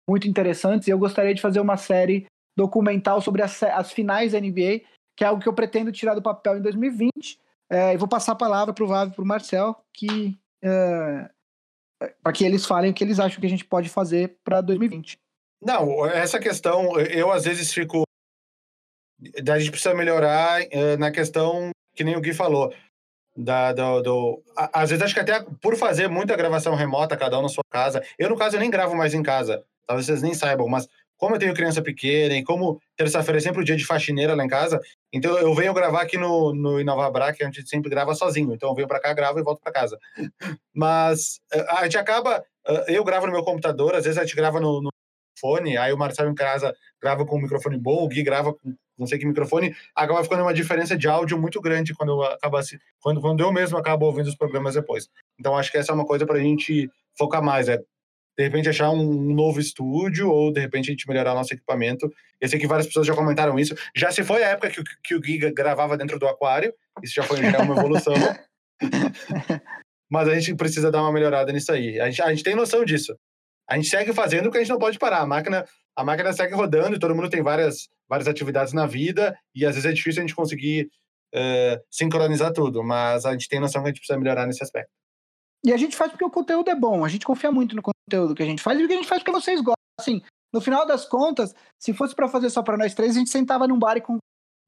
muito 0.08 0.28
interessantes, 0.28 0.88
e 0.88 0.92
eu 0.92 1.00
gostaria 1.00 1.34
de 1.34 1.42
fazer 1.42 1.60
uma 1.60 1.76
série 1.76 2.28
documental 2.56 3.20
sobre 3.20 3.42
as, 3.42 3.64
as 3.64 3.92
finais 3.92 4.34
da 4.34 4.40
NBA, 4.40 4.82
que 5.16 5.24
é 5.24 5.28
algo 5.28 5.42
que 5.42 5.48
eu 5.48 5.54
pretendo 5.54 5.92
tirar 5.92 6.14
do 6.14 6.22
papel 6.22 6.58
em 6.58 6.62
2020. 6.62 7.40
É, 7.70 7.94
eu 7.94 8.00
vou 8.00 8.08
passar 8.08 8.34
a 8.34 8.36
palavra 8.36 8.74
para 8.74 8.84
o 8.84 8.88
Vavo 8.88 9.12
e 9.12 9.16
para 9.16 9.24
o 9.24 9.28
Marcel, 9.28 9.76
que 9.94 10.38
é, 10.62 11.30
para 12.22 12.34
que 12.34 12.44
eles 12.44 12.66
falem 12.66 12.92
o 12.92 12.94
que 12.94 13.04
eles 13.04 13.20
acham 13.20 13.40
que 13.40 13.48
a 13.48 13.50
gente 13.50 13.66
pode 13.66 13.90
fazer 13.90 14.38
para 14.44 14.62
2020. 14.62 15.20
Não, 15.62 16.06
essa 16.06 16.40
questão, 16.40 17.00
eu 17.00 17.32
às 17.32 17.46
vezes 17.46 17.74
fico. 17.74 18.04
A 19.50 19.60
gente 19.60 19.72
precisa 19.72 19.96
melhorar 19.96 20.62
é, 20.70 20.98
na 20.98 21.10
questão 21.10 21.72
que 21.96 22.04
nem 22.04 22.16
o 22.16 22.22
Gui 22.22 22.34
falou. 22.34 22.74
Da, 23.38 23.74
do, 23.74 24.02
do, 24.02 24.44
às 24.56 24.90
vezes 24.90 25.04
acho 25.04 25.14
que 25.14 25.20
até 25.20 25.44
por 25.62 25.76
fazer 25.76 26.08
muita 26.08 26.38
gravação 26.38 26.74
remota, 26.74 27.18
cada 27.18 27.38
um 27.38 27.42
na 27.42 27.50
sua 27.50 27.64
casa. 27.70 28.02
Eu, 28.18 28.30
no 28.30 28.38
caso, 28.38 28.56
eu 28.56 28.60
nem 28.62 28.70
gravo 28.70 28.96
mais 28.96 29.14
em 29.14 29.24
casa. 29.24 29.66
Talvez 29.86 30.06
vocês 30.06 30.22
nem 30.22 30.34
saibam, 30.34 30.68
mas 30.68 30.88
como 31.18 31.36
eu 31.36 31.40
tenho 31.40 31.54
criança 31.54 31.82
pequena 31.82 32.36
e 32.36 32.44
como 32.44 32.80
terça-feira 32.96 33.38
é 33.38 33.42
sempre 33.42 33.62
o 33.62 33.66
dia 33.66 33.76
de 33.76 33.86
faxineira 33.86 34.36
lá 34.36 34.44
em 34.44 34.48
casa, 34.48 34.80
então 35.14 35.38
eu 35.38 35.54
venho 35.54 35.74
gravar 35.74 36.02
aqui 36.02 36.18
no, 36.18 36.54
no 36.54 36.78
que 37.34 37.44
a 37.44 37.46
gente 37.46 37.68
sempre 37.68 37.90
grava 37.90 38.14
sozinho. 38.14 38.54
Então 38.54 38.70
eu 38.70 38.76
venho 38.76 38.88
para 38.88 39.00
cá, 39.00 39.14
gravo 39.14 39.40
e 39.40 39.44
volto 39.44 39.62
para 39.62 39.72
casa. 39.72 39.98
Mas 40.74 41.40
eh, 41.54 41.66
a 41.70 41.84
gente 41.84 41.98
acaba, 41.98 42.44
eh, 42.68 42.98
eu 42.98 43.04
gravo 43.04 43.26
no 43.26 43.32
meu 43.32 43.44
computador, 43.44 43.96
às 43.96 44.04
vezes 44.04 44.18
a 44.18 44.24
gente 44.24 44.36
grava 44.36 44.60
no, 44.60 44.82
no 44.82 44.90
fone, 45.40 45.78
aí 45.78 45.92
o 45.94 45.98
Marcelo 45.98 46.32
em 46.32 46.36
casa 46.36 46.74
grava 47.02 47.26
com 47.26 47.38
um 47.38 47.42
microfone 47.42 47.78
bom, 47.78 48.04
o 48.04 48.08
Gui 48.08 48.24
grava 48.24 48.54
com 48.54 48.76
não 48.98 49.06
sei 49.06 49.20
que 49.20 49.26
microfone, 49.26 49.76
acaba 49.94 50.24
ficando 50.24 50.44
uma 50.44 50.54
diferença 50.54 50.98
de 50.98 51.08
áudio 51.08 51.38
muito 51.38 51.60
grande 51.60 51.94
quando 51.94 52.24
acaba 52.24 52.62
quando, 53.02 53.22
quando 53.22 53.42
eu 53.42 53.52
mesmo 53.52 53.78
acabo 53.78 54.06
ouvindo 54.06 54.28
os 54.28 54.36
programas 54.36 54.76
depois. 54.76 55.10
Então 55.40 55.58
acho 55.58 55.72
que 55.72 55.78
essa 55.78 55.92
é 55.92 55.96
uma 55.96 56.06
coisa 56.06 56.26
para 56.26 56.38
a 56.38 56.42
gente 56.42 56.90
focar 57.18 57.44
mais, 57.44 57.68
é 57.68 57.80
de 58.38 58.44
repente 58.44 58.70
achar 58.70 58.92
um 58.92 59.34
novo 59.34 59.60
estúdio 59.60 60.30
ou 60.30 60.52
de 60.52 60.60
repente 60.60 60.90
a 60.90 60.92
gente 60.92 61.08
melhorar 61.08 61.34
nosso 61.34 61.54
equipamento. 61.54 62.12
Eu 62.40 62.50
sei 62.50 62.60
que 62.60 62.68
várias 62.68 62.88
pessoas 62.88 63.08
já 63.08 63.16
comentaram 63.16 63.58
isso. 63.58 63.76
Já 63.96 64.12
se 64.12 64.24
foi 64.24 64.44
a 64.44 64.50
época 64.50 64.70
que, 64.70 64.84
que 65.04 65.16
o 65.16 65.24
Giga 65.24 65.52
gravava 65.54 65.98
dentro 65.98 66.20
do 66.20 66.28
aquário, 66.28 66.74
isso 67.02 67.14
já 67.16 67.24
foi 67.24 67.38
já 67.50 67.62
uma 67.62 67.78
evolução. 67.78 68.14
Mas 70.12 70.28
a 70.28 70.36
gente 70.36 70.56
precisa 70.56 70.92
dar 70.92 71.02
uma 71.02 71.12
melhorada 71.12 71.52
nisso 71.52 71.72
aí. 71.72 72.00
A 72.00 72.10
gente, 72.10 72.22
a 72.22 72.30
gente 72.30 72.44
tem 72.44 72.56
noção 72.56 72.84
disso. 72.84 73.18
A 73.68 73.76
gente 73.76 73.88
segue 73.88 74.14
fazendo 74.14 74.44
porque 74.44 74.58
a 74.58 74.62
gente 74.62 74.70
não 74.70 74.78
pode 74.78 75.00
parar. 75.00 75.22
A 75.22 75.26
máquina, 75.26 75.66
a 75.96 76.04
máquina 76.04 76.34
segue 76.34 76.54
rodando 76.54 76.96
e 76.96 77.00
todo 77.00 77.16
mundo 77.16 77.30
tem 77.30 77.42
várias, 77.42 77.90
várias 78.08 78.28
atividades 78.28 78.74
na 78.74 78.86
vida 78.86 79.36
e 79.56 79.66
às 79.66 79.76
vezes 79.76 79.90
é 79.90 79.94
difícil 79.94 80.22
a 80.22 80.26
gente 80.26 80.36
conseguir 80.36 80.90
uh, 81.34 81.82
sincronizar 81.90 82.54
tudo, 82.54 82.84
mas 82.84 83.26
a 83.26 83.32
gente 83.32 83.48
tem 83.48 83.60
noção 83.60 83.82
que 83.82 83.88
a 83.88 83.92
gente 83.92 84.00
precisa 84.00 84.20
melhorar 84.20 84.46
nesse 84.46 84.64
aspecto. 84.64 84.92
E 85.66 85.74
a 85.74 85.78
gente 85.78 85.96
faz 85.96 86.12
porque 86.12 86.24
o 86.24 86.30
conteúdo 86.30 86.70
é 86.70 86.76
bom, 86.76 87.04
a 87.04 87.08
gente 87.10 87.26
confia 87.26 87.52
muito 87.52 87.76
no 87.76 87.82
conteúdo 87.82 88.36
que 88.36 88.44
a 88.44 88.46
gente 88.46 88.62
faz 88.62 88.80
e 88.80 88.84
o 88.84 88.88
que 88.88 88.94
a 88.94 88.98
gente 88.98 89.08
faz 89.08 89.24
porque 89.24 89.32
vocês 89.32 89.60
gostam. 89.60 89.74
Assim, 90.00 90.22
no 90.54 90.62
final 90.62 90.86
das 90.86 91.06
contas, 91.06 91.56
se 91.82 91.92
fosse 91.92 92.14
para 92.14 92.28
fazer 92.28 92.52
só 92.52 92.62
para 92.62 92.78
nós 92.78 92.94
três, 92.94 93.16
a 93.16 93.20
gente 93.20 93.32
sentava 93.32 93.68
num 93.68 93.80
bar 93.80 93.98
e 93.98 94.02
com... 94.02 94.20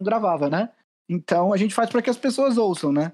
gravava, 0.01 0.49
né? 0.49 0.73
Então 1.07 1.53
a 1.53 1.57
gente 1.57 1.75
faz 1.75 1.89
para 1.89 2.01
que 2.01 2.09
as 2.09 2.17
pessoas 2.17 2.57
ouçam, 2.57 2.91
né? 2.91 3.13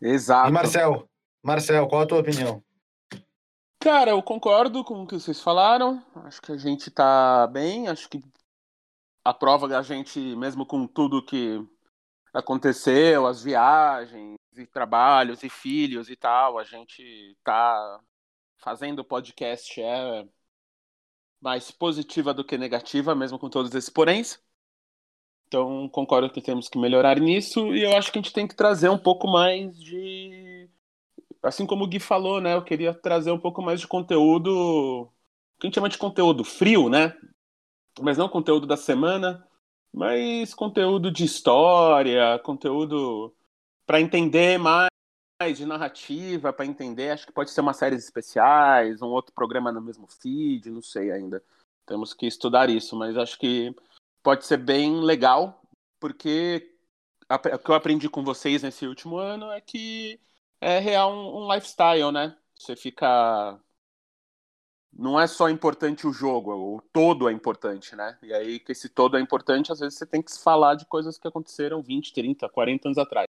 Exato. 0.00 0.48
E 0.48 0.52
Marcel, 0.52 1.08
Marcel, 1.44 1.88
qual 1.88 2.02
a 2.02 2.06
tua 2.06 2.20
opinião? 2.20 2.62
Cara, 3.82 4.12
eu 4.12 4.22
concordo 4.22 4.84
com 4.84 5.02
o 5.02 5.06
que 5.06 5.18
vocês 5.18 5.40
falaram. 5.40 6.02
Acho 6.24 6.40
que 6.40 6.52
a 6.52 6.56
gente 6.56 6.90
tá 6.90 7.46
bem. 7.46 7.88
Acho 7.88 8.08
que 8.08 8.22
a 9.24 9.34
prova 9.34 9.66
da 9.66 9.82
gente, 9.82 10.18
mesmo 10.36 10.64
com 10.64 10.86
tudo 10.86 11.24
que 11.24 11.60
aconteceu, 12.36 13.26
as 13.26 13.42
viagens 13.42 14.36
e 14.56 14.66
trabalhos 14.66 15.42
e 15.42 15.48
filhos 15.48 16.10
e 16.10 16.16
tal, 16.16 16.58
a 16.58 16.64
gente 16.64 17.36
tá 17.42 18.00
fazendo 18.58 19.04
podcast 19.04 19.80
é 19.80 20.26
mais 21.40 21.70
positiva 21.70 22.34
do 22.34 22.44
que 22.44 22.58
negativa, 22.58 23.14
mesmo 23.14 23.38
com 23.38 23.48
todos 23.48 23.74
esses 23.74 23.90
poréns. 23.90 24.40
Então, 25.46 25.88
concordo 25.88 26.30
que 26.30 26.42
temos 26.42 26.68
que 26.68 26.78
melhorar 26.78 27.20
nisso 27.20 27.74
e 27.74 27.82
eu 27.82 27.96
acho 27.96 28.10
que 28.10 28.18
a 28.18 28.22
gente 28.22 28.32
tem 28.32 28.48
que 28.48 28.56
trazer 28.56 28.88
um 28.88 28.98
pouco 28.98 29.28
mais 29.28 29.78
de 29.78 30.68
assim 31.42 31.64
como 31.64 31.84
o 31.84 31.86
Gui 31.86 32.00
falou, 32.00 32.40
né, 32.40 32.54
eu 32.54 32.64
queria 32.64 32.92
trazer 32.92 33.30
um 33.30 33.38
pouco 33.38 33.62
mais 33.62 33.80
de 33.80 33.86
conteúdo, 33.86 35.08
que 35.60 35.66
a 35.66 35.68
gente 35.68 35.76
chama 35.76 35.88
de 35.88 35.98
conteúdo 35.98 36.42
frio, 36.42 36.88
né? 36.88 37.16
Mas 38.00 38.18
não 38.18 38.28
conteúdo 38.28 38.66
da 38.66 38.76
semana, 38.76 39.46
mas 39.92 40.54
conteúdo 40.54 41.10
de 41.10 41.24
história, 41.24 42.38
conteúdo 42.40 43.34
para 43.86 44.00
entender 44.00 44.58
mais 44.58 44.88
de 45.56 45.66
narrativa, 45.66 46.52
para 46.52 46.66
entender, 46.66 47.10
acho 47.10 47.26
que 47.26 47.32
pode 47.32 47.50
ser 47.50 47.60
uma 47.60 47.74
série 47.74 47.96
especiais, 47.96 49.02
um 49.02 49.08
outro 49.08 49.34
programa 49.34 49.70
no 49.70 49.80
mesmo 49.80 50.06
feed, 50.06 50.70
não 50.70 50.82
sei 50.82 51.10
ainda. 51.10 51.42
Temos 51.86 52.14
que 52.14 52.26
estudar 52.26 52.68
isso, 52.70 52.96
mas 52.96 53.16
acho 53.16 53.38
que 53.38 53.74
pode 54.22 54.46
ser 54.46 54.56
bem 54.56 55.00
legal, 55.00 55.62
porque 56.00 56.74
o 57.30 57.58
que 57.58 57.70
eu 57.70 57.74
aprendi 57.74 58.08
com 58.08 58.24
vocês 58.24 58.62
nesse 58.62 58.86
último 58.86 59.16
ano 59.16 59.50
é 59.50 59.60
que 59.60 60.20
é 60.60 60.78
real 60.78 61.12
um, 61.12 61.44
um 61.44 61.54
lifestyle, 61.54 62.10
né? 62.10 62.36
Você 62.58 62.74
fica 62.74 63.60
não 64.98 65.20
é 65.20 65.26
só 65.26 65.50
importante 65.50 66.06
o 66.06 66.12
jogo, 66.12 66.52
o 66.52 66.80
todo 66.92 67.28
é 67.28 67.32
importante, 67.32 67.94
né? 67.94 68.16
E 68.22 68.32
aí, 68.32 68.58
que 68.58 68.72
esse 68.72 68.88
todo 68.88 69.16
é 69.16 69.20
importante, 69.20 69.70
às 69.70 69.80
vezes 69.80 69.98
você 69.98 70.06
tem 70.06 70.22
que 70.22 70.32
falar 70.38 70.74
de 70.74 70.86
coisas 70.86 71.18
que 71.18 71.28
aconteceram 71.28 71.82
20, 71.82 72.12
30, 72.12 72.48
40 72.48 72.88
anos 72.88 72.98
atrás, 72.98 73.26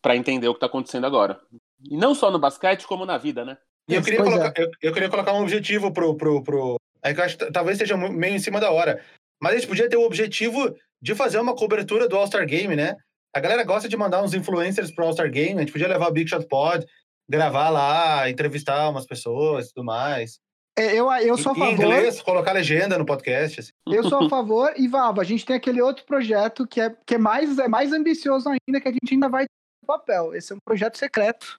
para 0.00 0.16
entender 0.16 0.48
o 0.48 0.52
que 0.52 0.58
está 0.58 0.66
acontecendo 0.66 1.06
agora. 1.06 1.40
E 1.82 1.96
não 1.96 2.14
só 2.14 2.30
no 2.30 2.38
basquete, 2.38 2.86
como 2.86 3.04
na 3.04 3.18
vida, 3.18 3.44
né? 3.44 3.58
E 3.88 3.94
eu 3.94 4.02
queria, 4.02 4.22
colocar, 4.22 4.52
é. 4.56 4.62
eu, 4.62 4.70
eu, 4.80 4.92
queria 4.92 5.10
colocar 5.10 5.32
um 5.32 5.42
objetivo 5.42 5.92
pro, 5.92 6.16
pro, 6.16 6.42
pro. 6.42 6.76
É 7.02 7.12
que 7.12 7.20
eu 7.20 7.24
acho 7.24 7.36
que 7.36 7.50
talvez 7.50 7.76
seja 7.76 7.96
meio 7.96 8.34
em 8.34 8.38
cima 8.38 8.60
da 8.60 8.70
hora. 8.70 9.02
Mas 9.42 9.52
a 9.52 9.56
gente 9.56 9.68
podia 9.68 9.88
ter 9.88 9.96
o 9.96 10.04
objetivo 10.04 10.76
de 11.02 11.14
fazer 11.14 11.40
uma 11.40 11.56
cobertura 11.56 12.06
do 12.06 12.16
All-Star 12.16 12.46
Game, 12.46 12.76
né? 12.76 12.96
A 13.34 13.40
galera 13.40 13.64
gosta 13.64 13.88
de 13.88 13.96
mandar 13.96 14.22
uns 14.22 14.34
influencers 14.34 14.94
pro 14.94 15.06
All-Star 15.06 15.30
Game, 15.30 15.56
a 15.56 15.60
gente 15.60 15.72
podia 15.72 15.88
levar 15.88 16.08
o 16.08 16.12
Big 16.12 16.28
Shot 16.28 16.46
Pod, 16.46 16.86
gravar 17.28 17.70
lá, 17.70 18.28
entrevistar 18.28 18.88
umas 18.90 19.06
pessoas 19.06 19.66
e 19.66 19.74
tudo 19.74 19.84
mais. 19.84 20.38
É, 20.78 20.94
eu, 20.94 21.10
eu 21.12 21.36
sou 21.36 21.52
a 21.52 21.54
favor. 21.54 21.70
Em 21.70 21.74
inglês, 21.74 22.22
colocar 22.22 22.52
legenda 22.52 22.96
no 22.96 23.04
podcast. 23.04 23.60
Assim. 23.60 23.70
Eu 23.86 24.08
sou 24.08 24.24
a 24.24 24.28
favor. 24.28 24.72
E, 24.76 24.88
Vava, 24.88 25.20
a 25.20 25.24
gente 25.24 25.44
tem 25.44 25.56
aquele 25.56 25.82
outro 25.82 26.04
projeto 26.04 26.66
que 26.66 26.80
é, 26.80 26.94
que 27.06 27.14
é, 27.14 27.18
mais, 27.18 27.58
é 27.58 27.68
mais 27.68 27.92
ambicioso 27.92 28.48
ainda, 28.48 28.80
que 28.80 28.88
a 28.88 28.92
gente 28.92 29.12
ainda 29.12 29.28
vai 29.28 29.44
ter 29.44 29.52
no 29.82 29.86
papel. 29.86 30.34
Esse 30.34 30.52
é 30.52 30.56
um 30.56 30.60
projeto 30.64 30.96
secreto. 30.96 31.58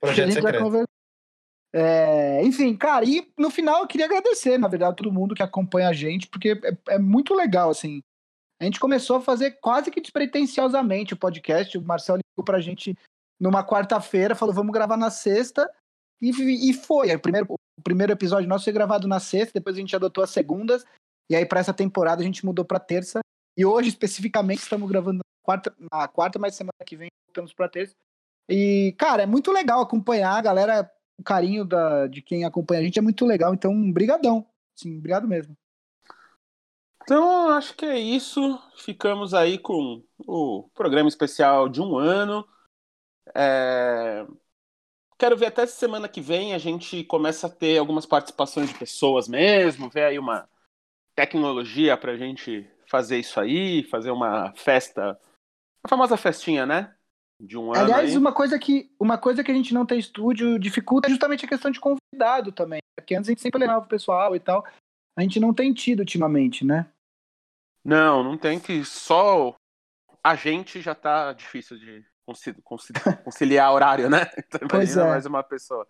Projeto 0.00 0.32
secreto. 0.32 0.84
É, 1.72 2.42
enfim, 2.44 2.74
cara, 2.74 3.04
e 3.04 3.30
no 3.38 3.50
final 3.50 3.82
eu 3.82 3.86
queria 3.86 4.06
agradecer, 4.06 4.58
na 4.58 4.68
verdade, 4.68 4.96
todo 4.96 5.12
mundo 5.12 5.34
que 5.34 5.42
acompanha 5.42 5.88
a 5.88 5.92
gente, 5.92 6.26
porque 6.26 6.58
é, 6.64 6.94
é 6.94 6.98
muito 6.98 7.34
legal, 7.34 7.70
assim. 7.70 8.02
A 8.60 8.64
gente 8.64 8.80
começou 8.80 9.16
a 9.16 9.20
fazer 9.20 9.52
quase 9.60 9.90
que 9.90 10.00
despretensiosamente 10.00 11.14
o 11.14 11.16
podcast. 11.16 11.78
O 11.78 11.82
Marcel 11.82 12.16
ligou 12.16 12.44
pra 12.44 12.60
gente 12.60 12.96
numa 13.40 13.64
quarta-feira, 13.64 14.34
falou: 14.34 14.54
vamos 14.54 14.72
gravar 14.72 14.96
na 14.96 15.10
sexta. 15.10 15.70
E, 16.20 16.30
e 16.70 16.72
foi. 16.72 17.14
O 17.14 17.20
primeiro, 17.20 17.46
o 17.48 17.56
primeiro 17.82 18.12
episódio 18.12 18.48
nosso 18.48 18.64
foi 18.64 18.72
gravado 18.72 19.06
na 19.06 19.20
sexta, 19.20 19.58
depois 19.58 19.76
a 19.76 19.80
gente 19.80 19.94
adotou 19.94 20.22
as 20.22 20.30
segundas. 20.30 20.84
E 21.30 21.36
aí, 21.36 21.44
para 21.44 21.60
essa 21.60 21.74
temporada, 21.74 22.22
a 22.22 22.24
gente 22.24 22.44
mudou 22.44 22.64
para 22.64 22.78
terça. 22.78 23.20
E 23.56 23.64
hoje, 23.64 23.88
especificamente, 23.88 24.60
estamos 24.60 24.88
gravando 24.88 25.18
na 25.18 25.42
quarta, 25.42 25.76
na 25.92 26.08
quarta, 26.08 26.38
mas 26.38 26.54
semana 26.54 26.72
que 26.86 26.96
vem 26.96 27.08
voltamos 27.26 27.52
para 27.52 27.68
terça. 27.68 27.94
E, 28.48 28.94
cara, 28.98 29.24
é 29.24 29.26
muito 29.26 29.52
legal 29.52 29.80
acompanhar 29.80 30.36
a 30.36 30.42
galera. 30.42 30.90
O 31.18 31.22
carinho 31.24 31.64
da, 31.64 32.06
de 32.06 32.22
quem 32.22 32.44
acompanha 32.44 32.80
a 32.80 32.84
gente 32.84 32.98
é 32.98 33.02
muito 33.02 33.26
legal. 33.26 33.52
Então, 33.52 33.92
brigadão. 33.92 34.46
Sim, 34.76 34.98
obrigado 34.98 35.26
mesmo. 35.26 35.56
Então, 37.02 37.48
acho 37.48 37.74
que 37.74 37.84
é 37.84 37.98
isso. 37.98 38.62
Ficamos 38.76 39.34
aí 39.34 39.58
com 39.58 40.04
o 40.26 40.68
programa 40.74 41.08
especial 41.08 41.68
de 41.68 41.80
um 41.80 41.98
ano. 41.98 42.46
É... 43.34 44.24
Quero 45.18 45.36
ver 45.36 45.46
até 45.46 45.66
semana 45.66 46.08
que 46.08 46.20
vem 46.20 46.54
a 46.54 46.58
gente 46.58 47.02
começa 47.04 47.48
a 47.48 47.50
ter 47.50 47.76
algumas 47.78 48.06
participações 48.06 48.68
de 48.68 48.78
pessoas 48.78 49.26
mesmo, 49.26 49.90
ver 49.90 50.04
aí 50.04 50.18
uma 50.18 50.48
tecnologia 51.16 51.96
para 51.96 52.12
a 52.12 52.16
gente 52.16 52.70
fazer 52.86 53.18
isso 53.18 53.40
aí, 53.40 53.82
fazer 53.82 54.12
uma 54.12 54.52
festa, 54.54 55.18
a 55.82 55.88
famosa 55.88 56.16
festinha, 56.16 56.64
né? 56.64 56.94
De 57.40 57.58
um 57.58 57.72
ano. 57.72 57.82
Aliás, 57.82 58.10
aí. 58.10 58.16
uma 58.16 58.32
coisa 58.32 58.58
que 58.58 58.92
uma 58.98 59.18
coisa 59.18 59.42
que 59.42 59.50
a 59.50 59.54
gente 59.54 59.74
não 59.74 59.84
tem 59.84 59.98
estúdio 59.98 60.58
dificulta 60.58 61.08
é 61.08 61.10
justamente 61.10 61.44
a 61.44 61.48
questão 61.48 61.70
de 61.70 61.80
convidado 61.80 62.52
também, 62.52 62.80
porque 62.96 63.16
antes 63.16 63.28
a 63.28 63.32
gente 63.32 63.42
sempre 63.42 63.60
levava 63.60 63.84
o 63.84 63.88
pessoal 63.88 64.36
e 64.36 64.40
tal. 64.40 64.64
A 65.16 65.22
gente 65.22 65.40
não 65.40 65.52
tem 65.52 65.74
tido 65.74 66.00
ultimamente, 66.00 66.64
né? 66.64 66.88
Não, 67.84 68.22
não 68.22 68.38
tem 68.38 68.60
que. 68.60 68.84
Só 68.84 69.54
a 70.22 70.36
gente 70.36 70.80
já 70.80 70.94
tá 70.94 71.32
difícil 71.32 71.76
de 71.76 72.04
conciliar 73.24 73.72
horário, 73.72 74.10
né? 74.10 74.30
Então, 74.38 74.68
imagina 74.70 75.02
é. 75.02 75.08
mais 75.08 75.26
uma 75.26 75.42
pessoa. 75.42 75.86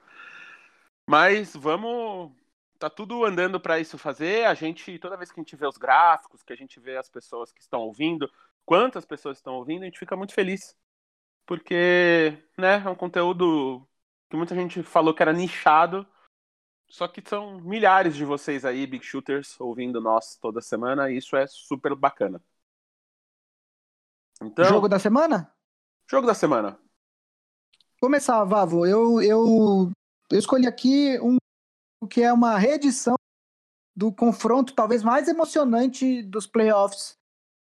Mas 1.06 1.54
vamos. 1.54 2.32
Tá 2.78 2.88
tudo 2.88 3.24
andando 3.24 3.58
para 3.58 3.80
isso 3.80 3.98
fazer. 3.98 4.46
A 4.46 4.54
gente, 4.54 4.98
toda 4.98 5.16
vez 5.16 5.32
que 5.32 5.40
a 5.40 5.42
gente 5.42 5.56
vê 5.56 5.66
os 5.66 5.76
gráficos, 5.76 6.42
que 6.44 6.52
a 6.52 6.56
gente 6.56 6.78
vê 6.78 6.96
as 6.96 7.08
pessoas 7.08 7.50
que 7.52 7.60
estão 7.60 7.80
ouvindo, 7.80 8.30
quantas 8.64 9.04
pessoas 9.04 9.38
estão 9.38 9.54
ouvindo, 9.54 9.82
a 9.82 9.86
gente 9.86 9.98
fica 9.98 10.14
muito 10.14 10.32
feliz. 10.32 10.76
Porque, 11.44 12.38
né, 12.56 12.82
é 12.84 12.88
um 12.88 12.94
conteúdo 12.94 13.88
que 14.28 14.36
muita 14.36 14.54
gente 14.54 14.82
falou 14.82 15.14
que 15.14 15.22
era 15.22 15.32
nichado, 15.32 16.06
só 16.88 17.08
que 17.08 17.22
são 17.26 17.60
milhares 17.60 18.14
de 18.14 18.24
vocês 18.24 18.64
aí, 18.64 18.86
Big 18.86 19.04
Shooters, 19.04 19.58
ouvindo 19.60 20.00
nós 20.00 20.36
toda 20.36 20.60
semana, 20.60 21.10
e 21.10 21.16
isso 21.16 21.36
é 21.36 21.46
super 21.46 21.94
bacana. 21.94 22.40
Então, 24.40 24.64
jogo 24.66 24.88
da 24.88 24.98
semana? 24.98 25.52
Jogo 26.10 26.26
da 26.26 26.34
semana. 26.34 26.78
Começar, 28.00 28.42
Vavo. 28.44 28.86
Eu, 28.86 29.20
eu, 29.20 29.90
eu 30.30 30.38
escolhi 30.38 30.66
aqui 30.66 31.18
um 31.20 31.36
que 32.08 32.22
é 32.22 32.32
uma 32.32 32.56
reedição 32.56 33.16
do 33.94 34.12
confronto 34.12 34.72
talvez 34.72 35.02
mais 35.02 35.28
emocionante 35.28 36.22
dos 36.22 36.46
playoffs 36.46 37.16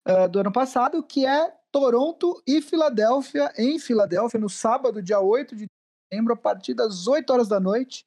uh, 0.08 0.28
do 0.30 0.40
ano 0.40 0.52
passado, 0.52 1.02
que 1.02 1.26
é 1.26 1.50
Toronto 1.72 2.42
e 2.46 2.62
Filadélfia, 2.62 3.52
em 3.58 3.80
Filadélfia, 3.80 4.40
no 4.40 4.50
sábado, 4.50 5.02
dia 5.02 5.20
8 5.20 5.56
de 5.56 5.66
dezembro, 6.12 6.34
a 6.34 6.38
partir 6.38 6.74
das 6.74 7.08
8 7.08 7.30
horas 7.32 7.48
da 7.48 7.60
noite. 7.60 8.06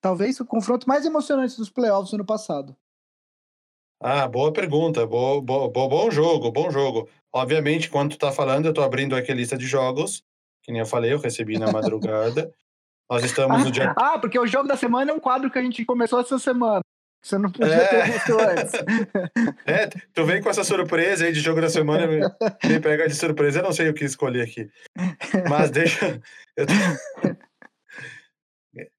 Talvez 0.00 0.40
o 0.40 0.44
confronto 0.44 0.88
mais 0.88 1.06
emocionante 1.06 1.56
dos 1.56 1.70
playoffs 1.70 2.10
do 2.10 2.16
ano 2.16 2.26
passado. 2.26 2.76
Ah, 4.02 4.26
boa 4.26 4.52
pergunta. 4.52 5.06
Boa, 5.06 5.40
boa, 5.40 5.70
bom 5.70 6.10
jogo, 6.10 6.50
bom 6.50 6.70
jogo. 6.72 7.08
Obviamente, 7.32 7.88
quando 7.88 8.10
tu 8.10 8.18
tá 8.18 8.32
falando, 8.32 8.66
eu 8.66 8.74
tô 8.74 8.82
abrindo 8.82 9.14
aqui 9.14 9.30
a 9.30 9.34
lista 9.34 9.56
de 9.56 9.64
jogos, 9.64 10.24
que 10.60 10.72
nem 10.72 10.80
eu 10.80 10.86
falei, 10.86 11.12
eu 11.12 11.20
recebi 11.20 11.56
na 11.56 11.70
madrugada. 11.70 12.52
Nós 13.08 13.22
estamos 13.22 13.64
no 13.64 13.70
dia. 13.70 13.94
Ah, 13.96 14.18
porque 14.18 14.38
o 14.38 14.46
jogo 14.46 14.66
da 14.66 14.76
semana 14.76 15.12
é 15.12 15.14
um 15.14 15.20
quadro 15.20 15.50
que 15.50 15.58
a 15.58 15.62
gente 15.62 15.84
começou 15.84 16.20
essa 16.20 16.36
semana. 16.36 16.80
Você 17.22 17.38
não 17.38 17.52
podia 17.52 17.74
é... 17.74 17.86
ter 17.86 18.12
visto 18.12 18.36
antes. 18.40 18.72
É, 19.64 19.86
tu 20.12 20.24
vem 20.24 20.42
com 20.42 20.50
essa 20.50 20.64
surpresa 20.64 21.24
aí 21.24 21.32
de 21.32 21.38
jogo 21.38 21.60
da 21.60 21.70
semana, 21.70 22.04
me, 22.06 22.20
me 22.68 22.80
pega 22.80 23.06
de 23.06 23.14
surpresa. 23.14 23.60
Eu 23.60 23.64
não 23.64 23.72
sei 23.72 23.88
o 23.88 23.94
que 23.94 24.04
escolher 24.04 24.42
aqui. 24.42 24.68
Mas 25.48 25.70
deixa. 25.70 26.20
Eu 26.56 26.66
tô... 26.66 26.72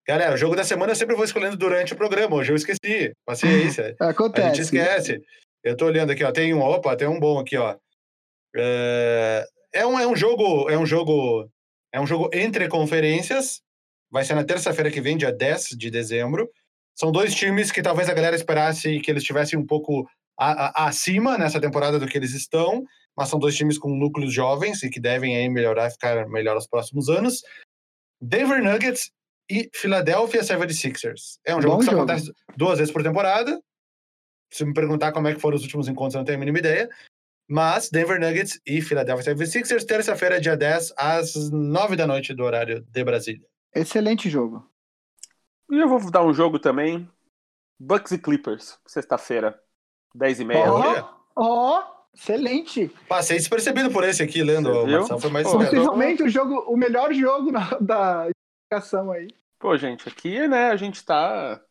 Galera, 0.05 0.33
o 0.33 0.37
jogo 0.37 0.55
da 0.55 0.65
semana 0.65 0.91
eu 0.91 0.95
sempre 0.95 1.15
vou 1.15 1.23
escolhendo 1.23 1.55
durante 1.55 1.93
o 1.93 1.95
programa. 1.95 2.35
Hoje 2.35 2.51
eu 2.51 2.57
esqueci. 2.57 3.13
Paciência. 3.25 3.95
Acontece. 4.01 4.47
A 4.47 4.49
gente 4.49 4.61
esquece. 4.61 5.21
Eu 5.63 5.77
tô 5.77 5.85
olhando 5.85 6.11
aqui, 6.11 6.23
ó. 6.25 6.31
Tem 6.31 6.53
um, 6.53 6.61
opa, 6.61 6.95
tem 6.97 7.07
um 7.07 7.19
bom 7.19 7.39
aqui, 7.39 7.55
ó. 7.55 7.77
É, 8.53 9.45
é 9.73 9.85
um, 9.85 9.97
é 9.97 10.05
um 10.05 10.15
jogo, 10.15 10.69
é 10.69 10.77
um 10.77 10.85
jogo, 10.85 11.49
é 11.93 12.01
um 12.01 12.05
jogo 12.05 12.29
entre 12.33 12.67
conferências. 12.67 13.61
Vai 14.11 14.25
ser 14.25 14.35
na 14.35 14.43
terça-feira 14.43 14.91
que 14.91 14.99
vem, 14.99 15.15
dia 15.15 15.31
10 15.31 15.69
de 15.69 15.89
dezembro. 15.89 16.49
São 16.93 17.09
dois 17.09 17.33
times 17.33 17.71
que 17.71 17.81
talvez 17.81 18.09
a 18.09 18.13
galera 18.13 18.35
esperasse 18.35 18.99
que 18.99 19.09
eles 19.09 19.23
estivessem 19.23 19.57
um 19.57 19.65
pouco 19.65 20.05
a, 20.37 20.83
a, 20.83 20.87
acima 20.87 21.37
nessa 21.37 21.61
temporada 21.61 21.97
do 21.97 22.07
que 22.07 22.17
eles 22.17 22.33
estão, 22.33 22.83
mas 23.15 23.29
são 23.29 23.39
dois 23.39 23.55
times 23.55 23.77
com 23.77 23.89
núcleos 23.89 24.33
jovens 24.33 24.83
e 24.83 24.89
que 24.89 24.99
devem 24.99 25.35
aí 25.37 25.49
melhorar, 25.49 25.89
ficar 25.89 26.27
melhor 26.27 26.55
nos 26.55 26.67
próximos 26.67 27.07
anos. 27.07 27.41
Denver 28.21 28.61
Nuggets 28.61 29.09
e 29.49 29.69
Philadelphia 29.73 30.41
76ers. 30.41 31.39
É 31.45 31.55
um 31.55 31.61
jogo 31.61 31.75
Bom 31.75 31.79
que 31.79 31.85
só 31.85 31.91
jogo. 31.91 32.03
acontece 32.03 32.33
duas 32.55 32.79
vezes 32.79 32.93
por 32.93 33.03
temporada. 33.03 33.61
Se 34.51 34.63
me 34.63 34.73
perguntar 34.73 35.11
como 35.11 35.27
é 35.27 35.33
que 35.33 35.41
foram 35.41 35.57
os 35.57 35.63
últimos 35.63 35.87
encontros, 35.87 36.15
eu 36.15 36.19
não 36.19 36.25
tenho 36.25 36.37
a 36.37 36.39
mínima 36.39 36.59
ideia. 36.59 36.89
Mas 37.49 37.89
Denver 37.89 38.19
Nuggets 38.19 38.59
e 38.65 38.81
Philadelphia 38.81 39.35
76ers, 39.35 39.85
terça-feira, 39.85 40.39
dia 40.39 40.55
10, 40.55 40.93
às 40.97 41.51
9 41.51 41.95
da 41.95 42.07
noite 42.07 42.33
do 42.33 42.43
horário 42.43 42.81
de 42.89 43.03
Brasília. 43.03 43.45
Excelente 43.75 44.29
jogo. 44.29 44.65
E 45.69 45.79
eu 45.79 45.87
vou 45.87 45.99
dar 46.09 46.23
um 46.23 46.33
jogo 46.33 46.59
também. 46.59 47.09
Bucks 47.79 48.11
e 48.11 48.17
Clippers, 48.17 48.79
sexta-feira, 48.87 49.59
10h30. 50.15 50.55
Ó, 50.55 51.11
oh, 51.35 51.79
oh, 51.79 51.83
excelente. 52.15 52.89
Passei 53.09 53.37
despercebido 53.37 53.91
por 53.91 54.03
esse 54.03 54.23
aqui, 54.23 54.41
lendo. 54.41 54.71
O 54.71 54.87
Marcelo 54.87 55.19
foi 55.19 55.29
mais 55.31 55.51
Possivelmente 55.51 56.23
o, 56.23 56.29
jogo, 56.29 56.59
o 56.71 56.77
melhor 56.77 57.13
jogo 57.13 57.51
na, 57.51 57.77
da 57.81 58.29
explicação 58.73 59.11
aí. 59.11 59.27
Pô, 59.59 59.77
gente, 59.77 60.07
aqui, 60.07 60.47
né, 60.47 60.69
a 60.71 60.75
gente 60.75 61.03
tá. 61.05 61.61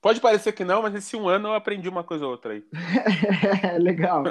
Pode 0.00 0.20
parecer 0.20 0.52
que 0.52 0.64
não, 0.64 0.82
mas 0.82 0.94
esse 0.94 1.16
um 1.16 1.28
ano 1.28 1.48
eu 1.48 1.54
aprendi 1.54 1.88
uma 1.88 2.04
coisa 2.04 2.24
ou 2.24 2.30
outra 2.30 2.54
aí. 2.54 2.64
é, 3.62 3.78
legal. 3.78 4.24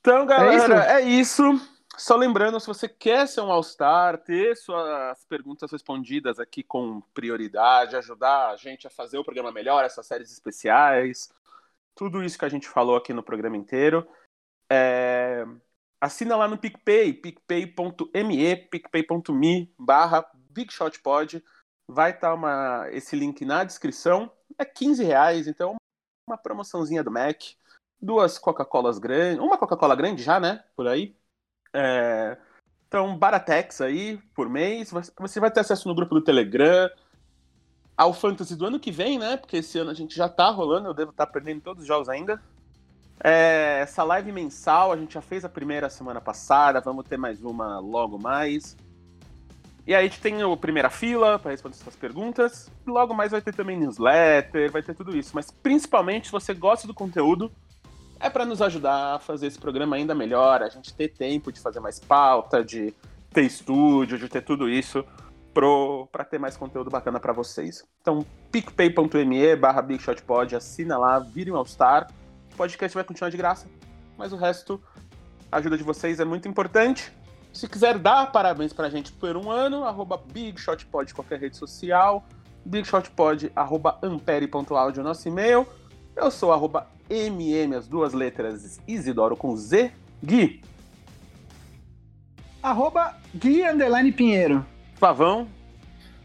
então, 0.00 0.26
galera, 0.26 0.92
é 0.92 1.00
isso. 1.00 1.42
É 1.42 1.50
isso. 1.50 1.70
Só 1.96 2.16
lembrando, 2.16 2.58
se 2.58 2.66
você 2.66 2.88
quer 2.88 3.28
ser 3.28 3.40
um 3.40 3.52
All-Star, 3.52 4.18
ter 4.18 4.56
suas 4.56 5.24
perguntas 5.26 5.70
respondidas 5.70 6.40
aqui 6.40 6.62
com 6.64 7.00
prioridade, 7.12 7.94
ajudar 7.94 8.50
a 8.50 8.56
gente 8.56 8.86
a 8.86 8.90
fazer 8.90 9.16
o 9.16 9.24
programa 9.24 9.52
melhor, 9.52 9.84
essas 9.84 10.04
séries 10.04 10.32
especiais, 10.32 11.32
tudo 11.94 12.24
isso 12.24 12.36
que 12.36 12.44
a 12.44 12.48
gente 12.48 12.68
falou 12.68 12.96
aqui 12.96 13.12
no 13.12 13.22
programa 13.22 13.56
inteiro, 13.56 14.04
é... 14.68 15.46
assina 16.00 16.34
lá 16.34 16.48
no 16.48 16.58
PicPay, 16.58 17.12
picpay.me, 17.12 18.56
picpay.me 18.56 19.72
barra 19.78 20.26
BigShotPod. 20.54 21.44
Vai 21.88 22.12
estar 22.12 22.40
tá 22.40 22.90
esse 22.92 23.14
link 23.16 23.44
na 23.44 23.64
descrição. 23.64 24.30
É 24.58 24.64
15 24.64 25.02
reais, 25.04 25.46
então 25.46 25.76
uma 26.26 26.38
promoçãozinha 26.38 27.02
do 27.02 27.10
Mac. 27.10 27.42
Duas 28.00 28.38
Coca-Colas 28.38 28.98
grandes, 28.98 29.42
uma 29.42 29.58
Coca-Cola 29.58 29.94
grande 29.94 30.22
já, 30.22 30.38
né? 30.38 30.64
Por 30.76 30.86
aí 30.86 31.16
é, 31.74 32.38
então, 32.86 33.18
Baratex 33.18 33.80
aí, 33.80 34.18
por 34.34 34.48
mês. 34.48 34.92
Você 35.18 35.40
vai 35.40 35.50
ter 35.50 35.60
acesso 35.60 35.88
no 35.88 35.94
grupo 35.94 36.14
do 36.14 36.22
Telegram. 36.22 36.88
Ao 37.96 38.12
Fantasy 38.12 38.54
do 38.54 38.66
ano 38.66 38.78
que 38.78 38.92
vem, 38.92 39.18
né? 39.18 39.36
Porque 39.36 39.56
esse 39.56 39.78
ano 39.78 39.90
a 39.90 39.94
gente 39.94 40.14
já 40.14 40.28
tá 40.28 40.48
rolando, 40.50 40.88
eu 40.88 40.94
devo 40.94 41.10
estar 41.10 41.26
tá 41.26 41.32
perdendo 41.32 41.60
todos 41.60 41.82
os 41.82 41.88
jogos 41.88 42.08
ainda. 42.08 42.40
É, 43.22 43.80
essa 43.80 44.02
live 44.02 44.32
mensal, 44.32 44.92
a 44.92 44.96
gente 44.96 45.14
já 45.14 45.20
fez 45.20 45.44
a 45.44 45.48
primeira 45.48 45.88
semana 45.88 46.20
passada, 46.20 46.80
vamos 46.80 47.04
ter 47.08 47.16
mais 47.16 47.42
uma 47.42 47.78
logo 47.78 48.18
mais. 48.18 48.76
E 49.86 49.94
aí 49.94 50.06
a 50.06 50.08
gente 50.08 50.20
tem 50.20 50.40
a 50.42 50.56
primeira 50.56 50.88
fila 50.88 51.38
para 51.38 51.50
responder 51.50 51.76
suas 51.76 51.96
perguntas. 51.96 52.70
Logo 52.86 53.12
mais 53.12 53.32
vai 53.32 53.42
ter 53.42 53.54
também 53.54 53.78
newsletter, 53.78 54.72
vai 54.72 54.82
ter 54.82 54.94
tudo 54.94 55.16
isso. 55.16 55.32
Mas 55.34 55.50
principalmente, 55.50 56.26
se 56.26 56.32
você 56.32 56.54
gosta 56.54 56.86
do 56.86 56.94
conteúdo, 56.94 57.52
é 58.18 58.30
para 58.30 58.46
nos 58.46 58.62
ajudar 58.62 59.16
a 59.16 59.18
fazer 59.18 59.46
esse 59.46 59.58
programa 59.58 59.96
ainda 59.96 60.14
melhor, 60.14 60.62
a 60.62 60.68
gente 60.70 60.94
ter 60.94 61.08
tempo 61.08 61.52
de 61.52 61.60
fazer 61.60 61.80
mais 61.80 62.00
pauta, 62.00 62.64
de 62.64 62.94
ter 63.30 63.42
estúdio, 63.42 64.18
de 64.18 64.28
ter 64.28 64.40
tudo 64.40 64.70
isso 64.70 65.04
para 65.52 66.24
ter 66.24 66.38
mais 66.38 66.56
conteúdo 66.56 66.90
bacana 66.90 67.20
para 67.20 67.32
vocês. 67.32 67.84
Então, 68.00 68.24
picpay.me 68.50 69.56
barra 69.56 69.82
bigshotpod, 69.82 70.56
assina 70.56 70.96
lá, 70.96 71.18
vire 71.18 71.52
um 71.52 71.56
All-Star. 71.56 72.08
O 72.52 72.56
podcast 72.56 72.94
vai 72.94 73.04
continuar 73.04 73.30
de 73.30 73.36
graça, 73.36 73.68
mas 74.16 74.32
o 74.32 74.36
resto, 74.36 74.82
a 75.52 75.58
ajuda 75.58 75.76
de 75.76 75.84
vocês 75.84 76.18
é 76.18 76.24
muito 76.24 76.48
importante. 76.48 77.12
Se 77.54 77.68
quiser 77.68 77.98
dar 77.98 78.32
parabéns 78.32 78.72
pra 78.72 78.90
gente 78.90 79.12
por 79.12 79.36
um 79.36 79.48
ano, 79.48 79.84
arroba 79.84 80.20
bigshotpod 80.32 81.14
qualquer 81.14 81.38
rede 81.38 81.56
social, 81.56 82.24
bigshotpod, 82.64 83.52
arroba 83.54 83.96
ampere.audio, 84.02 85.04
nosso 85.04 85.28
e-mail. 85.28 85.64
Eu 86.16 86.32
sou 86.32 86.52
arroba 86.52 86.88
MM, 87.08 87.76
as 87.76 87.86
duas 87.86 88.12
letras, 88.12 88.80
Isidoro 88.88 89.36
com 89.36 89.56
Z, 89.56 89.92
Gui. 90.22 90.62
Arroba 92.60 93.14
Gui 93.32 93.62
Underline 93.62 94.10
Pinheiro. 94.10 94.66
Vavão. 94.98 95.46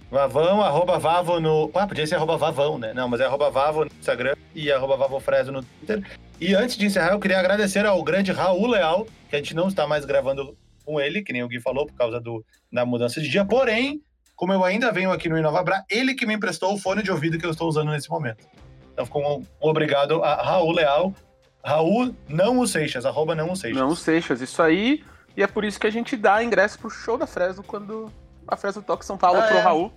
Vavão, 0.09 0.63
arroba 0.63 0.97
Vavo 0.97 1.39
no. 1.39 1.69
Ah, 1.75 1.85
podia 1.85 2.07
ser 2.07 2.15
arroba 2.15 2.37
Vavão, 2.37 2.79
né? 2.79 2.91
Não, 2.91 3.07
mas 3.07 3.21
é 3.21 3.25
arroba 3.25 3.51
Vavo 3.51 3.85
no 3.85 3.91
Instagram 3.99 4.33
e 4.55 4.71
arroba 4.71 4.97
Vavofreso 4.97 5.51
no 5.51 5.61
Twitter. 5.61 6.03
E 6.41 6.55
antes 6.55 6.75
de 6.75 6.87
encerrar, 6.87 7.11
eu 7.11 7.19
queria 7.19 7.37
agradecer 7.37 7.85
ao 7.85 8.01
grande 8.03 8.31
Raul 8.31 8.65
Leal, 8.65 9.05
que 9.29 9.35
a 9.35 9.37
gente 9.37 9.53
não 9.53 9.67
está 9.67 9.85
mais 9.85 10.05
gravando 10.05 10.57
com 10.89 10.99
ele, 10.99 11.21
que 11.21 11.31
nem 11.31 11.43
o 11.43 11.47
Gui 11.47 11.59
falou, 11.59 11.85
por 11.85 11.93
causa 11.93 12.19
do, 12.19 12.43
da 12.71 12.83
mudança 12.83 13.21
de 13.21 13.29
dia. 13.29 13.45
Porém, 13.45 14.01
como 14.35 14.51
eu 14.51 14.63
ainda 14.63 14.91
venho 14.91 15.11
aqui 15.11 15.29
no 15.29 15.37
Inovabra, 15.37 15.85
ele 15.87 16.15
que 16.15 16.25
me 16.25 16.33
emprestou 16.33 16.73
o 16.73 16.79
fone 16.79 17.03
de 17.03 17.11
ouvido 17.11 17.37
que 17.37 17.45
eu 17.45 17.51
estou 17.51 17.69
usando 17.69 17.91
nesse 17.91 18.09
momento. 18.09 18.47
Então 18.91 19.05
ficou 19.05 19.39
um, 19.39 19.45
obrigado 19.59 20.23
a 20.23 20.41
Raul 20.41 20.71
Leal. 20.71 21.13
Raul 21.63 22.15
não 22.27 22.57
o 22.57 22.67
Seixas, 22.67 23.05
arroba 23.05 23.35
não 23.35 23.51
o 23.51 23.55
Seixas. 23.55 23.79
Não 23.79 23.89
o 23.89 23.95
Seixas, 23.95 24.41
isso 24.41 24.63
aí. 24.63 25.03
E 25.37 25.43
é 25.43 25.47
por 25.47 25.63
isso 25.63 25.79
que 25.79 25.85
a 25.85 25.91
gente 25.91 26.17
dá 26.17 26.43
ingresso 26.43 26.79
pro 26.79 26.89
show 26.89 27.17
da 27.17 27.27
Fresno 27.27 27.63
quando 27.63 28.11
a 28.47 28.57
Fresno 28.57 28.81
toca 28.81 29.03
São 29.03 29.17
Paulo 29.17 29.39
ah, 29.39 29.43
pro 29.43 29.57
é. 29.57 29.61
Raul. 29.61 29.93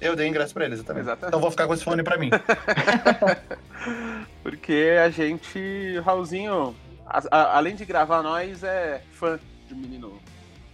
Eu 0.00 0.14
dei 0.14 0.28
ingresso 0.28 0.54
pra 0.54 0.64
eles 0.64 0.80
também. 0.84 1.02
Exatamente. 1.02 1.28
Então 1.28 1.40
vou 1.40 1.50
ficar 1.50 1.66
com 1.66 1.74
esse 1.74 1.82
fone 1.82 2.04
pra 2.04 2.16
mim. 2.16 2.30
Porque 4.44 4.96
a 5.02 5.10
gente, 5.10 5.98
Raulzinho, 6.04 6.76
a, 7.04 7.22
a, 7.30 7.56
além 7.56 7.74
de 7.74 7.84
gravar 7.84 8.22
nós, 8.22 8.62
é 8.62 9.02
fã 9.10 9.40
de 9.66 9.74
menino, 9.74 10.20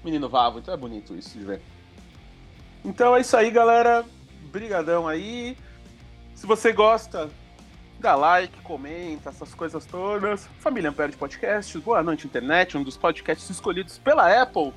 menino 0.04 0.28
Vavo. 0.28 0.58
Então 0.58 0.74
é 0.74 0.76
bonito 0.76 1.14
isso 1.14 1.38
de 1.38 1.44
ver. 1.44 1.62
Então 2.84 3.16
é 3.16 3.20
isso 3.20 3.36
aí, 3.36 3.50
galera. 3.50 4.04
Brigadão 4.50 5.06
aí. 5.06 5.56
Se 6.34 6.46
você 6.46 6.72
gosta 6.72 7.30
dá 8.00 8.16
like, 8.16 8.58
comenta, 8.62 9.28
essas 9.28 9.54
coisas 9.54 9.84
todas. 9.84 10.48
Família 10.58 10.88
Ampere 10.88 11.12
de 11.12 11.18
Podcasts, 11.18 11.76
Boa 11.82 12.02
Noite 12.02 12.26
Internet, 12.26 12.76
um 12.78 12.82
dos 12.82 12.96
podcasts 12.96 13.50
escolhidos 13.50 13.98
pela 13.98 14.42
Apple 14.42 14.72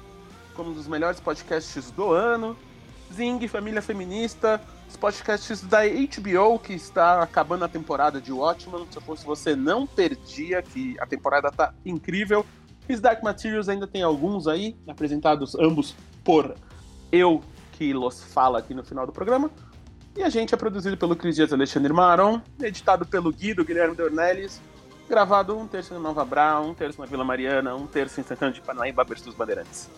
como 0.53 0.71
um 0.71 0.73
dos 0.73 0.87
melhores 0.87 1.19
podcasts 1.19 1.91
do 1.91 2.11
ano. 2.11 2.57
Zing, 3.13 3.47
Família 3.47 3.81
Feminista, 3.81 4.61
os 4.89 4.97
podcasts 4.97 5.61
da 5.61 5.81
HBO, 5.83 6.57
que 6.57 6.73
está 6.73 7.21
acabando 7.21 7.65
a 7.65 7.67
temporada 7.67 8.19
de 8.19 8.31
Watchmen. 8.31 8.87
Se 8.89 8.97
eu 8.97 9.01
fosse 9.01 9.25
você, 9.25 9.55
não 9.55 9.85
perdia, 9.85 10.61
que 10.61 10.95
a 10.99 11.05
temporada 11.05 11.51
tá 11.51 11.73
incrível. 11.85 12.45
Os 12.89 12.99
Dark 12.99 13.23
Materials 13.23 13.69
ainda 13.69 13.87
tem 13.87 14.03
alguns 14.03 14.47
aí, 14.47 14.75
apresentados 14.87 15.55
ambos 15.55 15.95
por 16.23 16.55
eu, 17.11 17.41
que 17.73 17.93
los 17.93 18.23
fala 18.23 18.59
aqui 18.59 18.73
no 18.73 18.83
final 18.83 19.05
do 19.05 19.11
programa. 19.11 19.49
E 20.15 20.21
a 20.21 20.29
gente 20.29 20.53
é 20.53 20.57
produzido 20.57 20.95
pelo 20.95 21.15
Cris 21.15 21.35
Dias 21.35 21.51
Alexandre 21.51 21.91
Maron, 21.91 22.39
editado 22.61 23.05
pelo 23.05 23.31
Guido 23.31 23.65
Guilherme 23.65 23.95
Dornelles, 23.95 24.61
gravado 25.09 25.57
um 25.57 25.65
terço 25.65 25.93
na 25.93 25.99
Nova 25.99 26.23
Brown, 26.23 26.69
um 26.69 26.73
terço 26.73 26.99
na 26.99 27.07
Vila 27.07 27.23
Mariana, 27.23 27.75
um 27.75 27.87
terço 27.87 28.19
em 28.19 28.23
Santana 28.23 28.51
de 28.51 28.61
Panaíba 28.61 29.03
versus 29.03 29.33
Bandeirantes. 29.33 29.89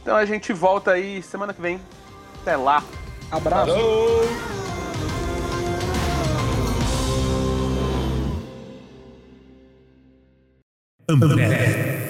Então 0.00 0.16
a 0.16 0.24
gente 0.24 0.52
volta 0.52 0.92
aí 0.92 1.22
semana 1.22 1.52
que 1.52 1.60
vem. 1.60 1.80
Até 2.40 2.56
lá. 2.56 2.82
Abraço. 3.30 3.72
Amber. 11.08 12.01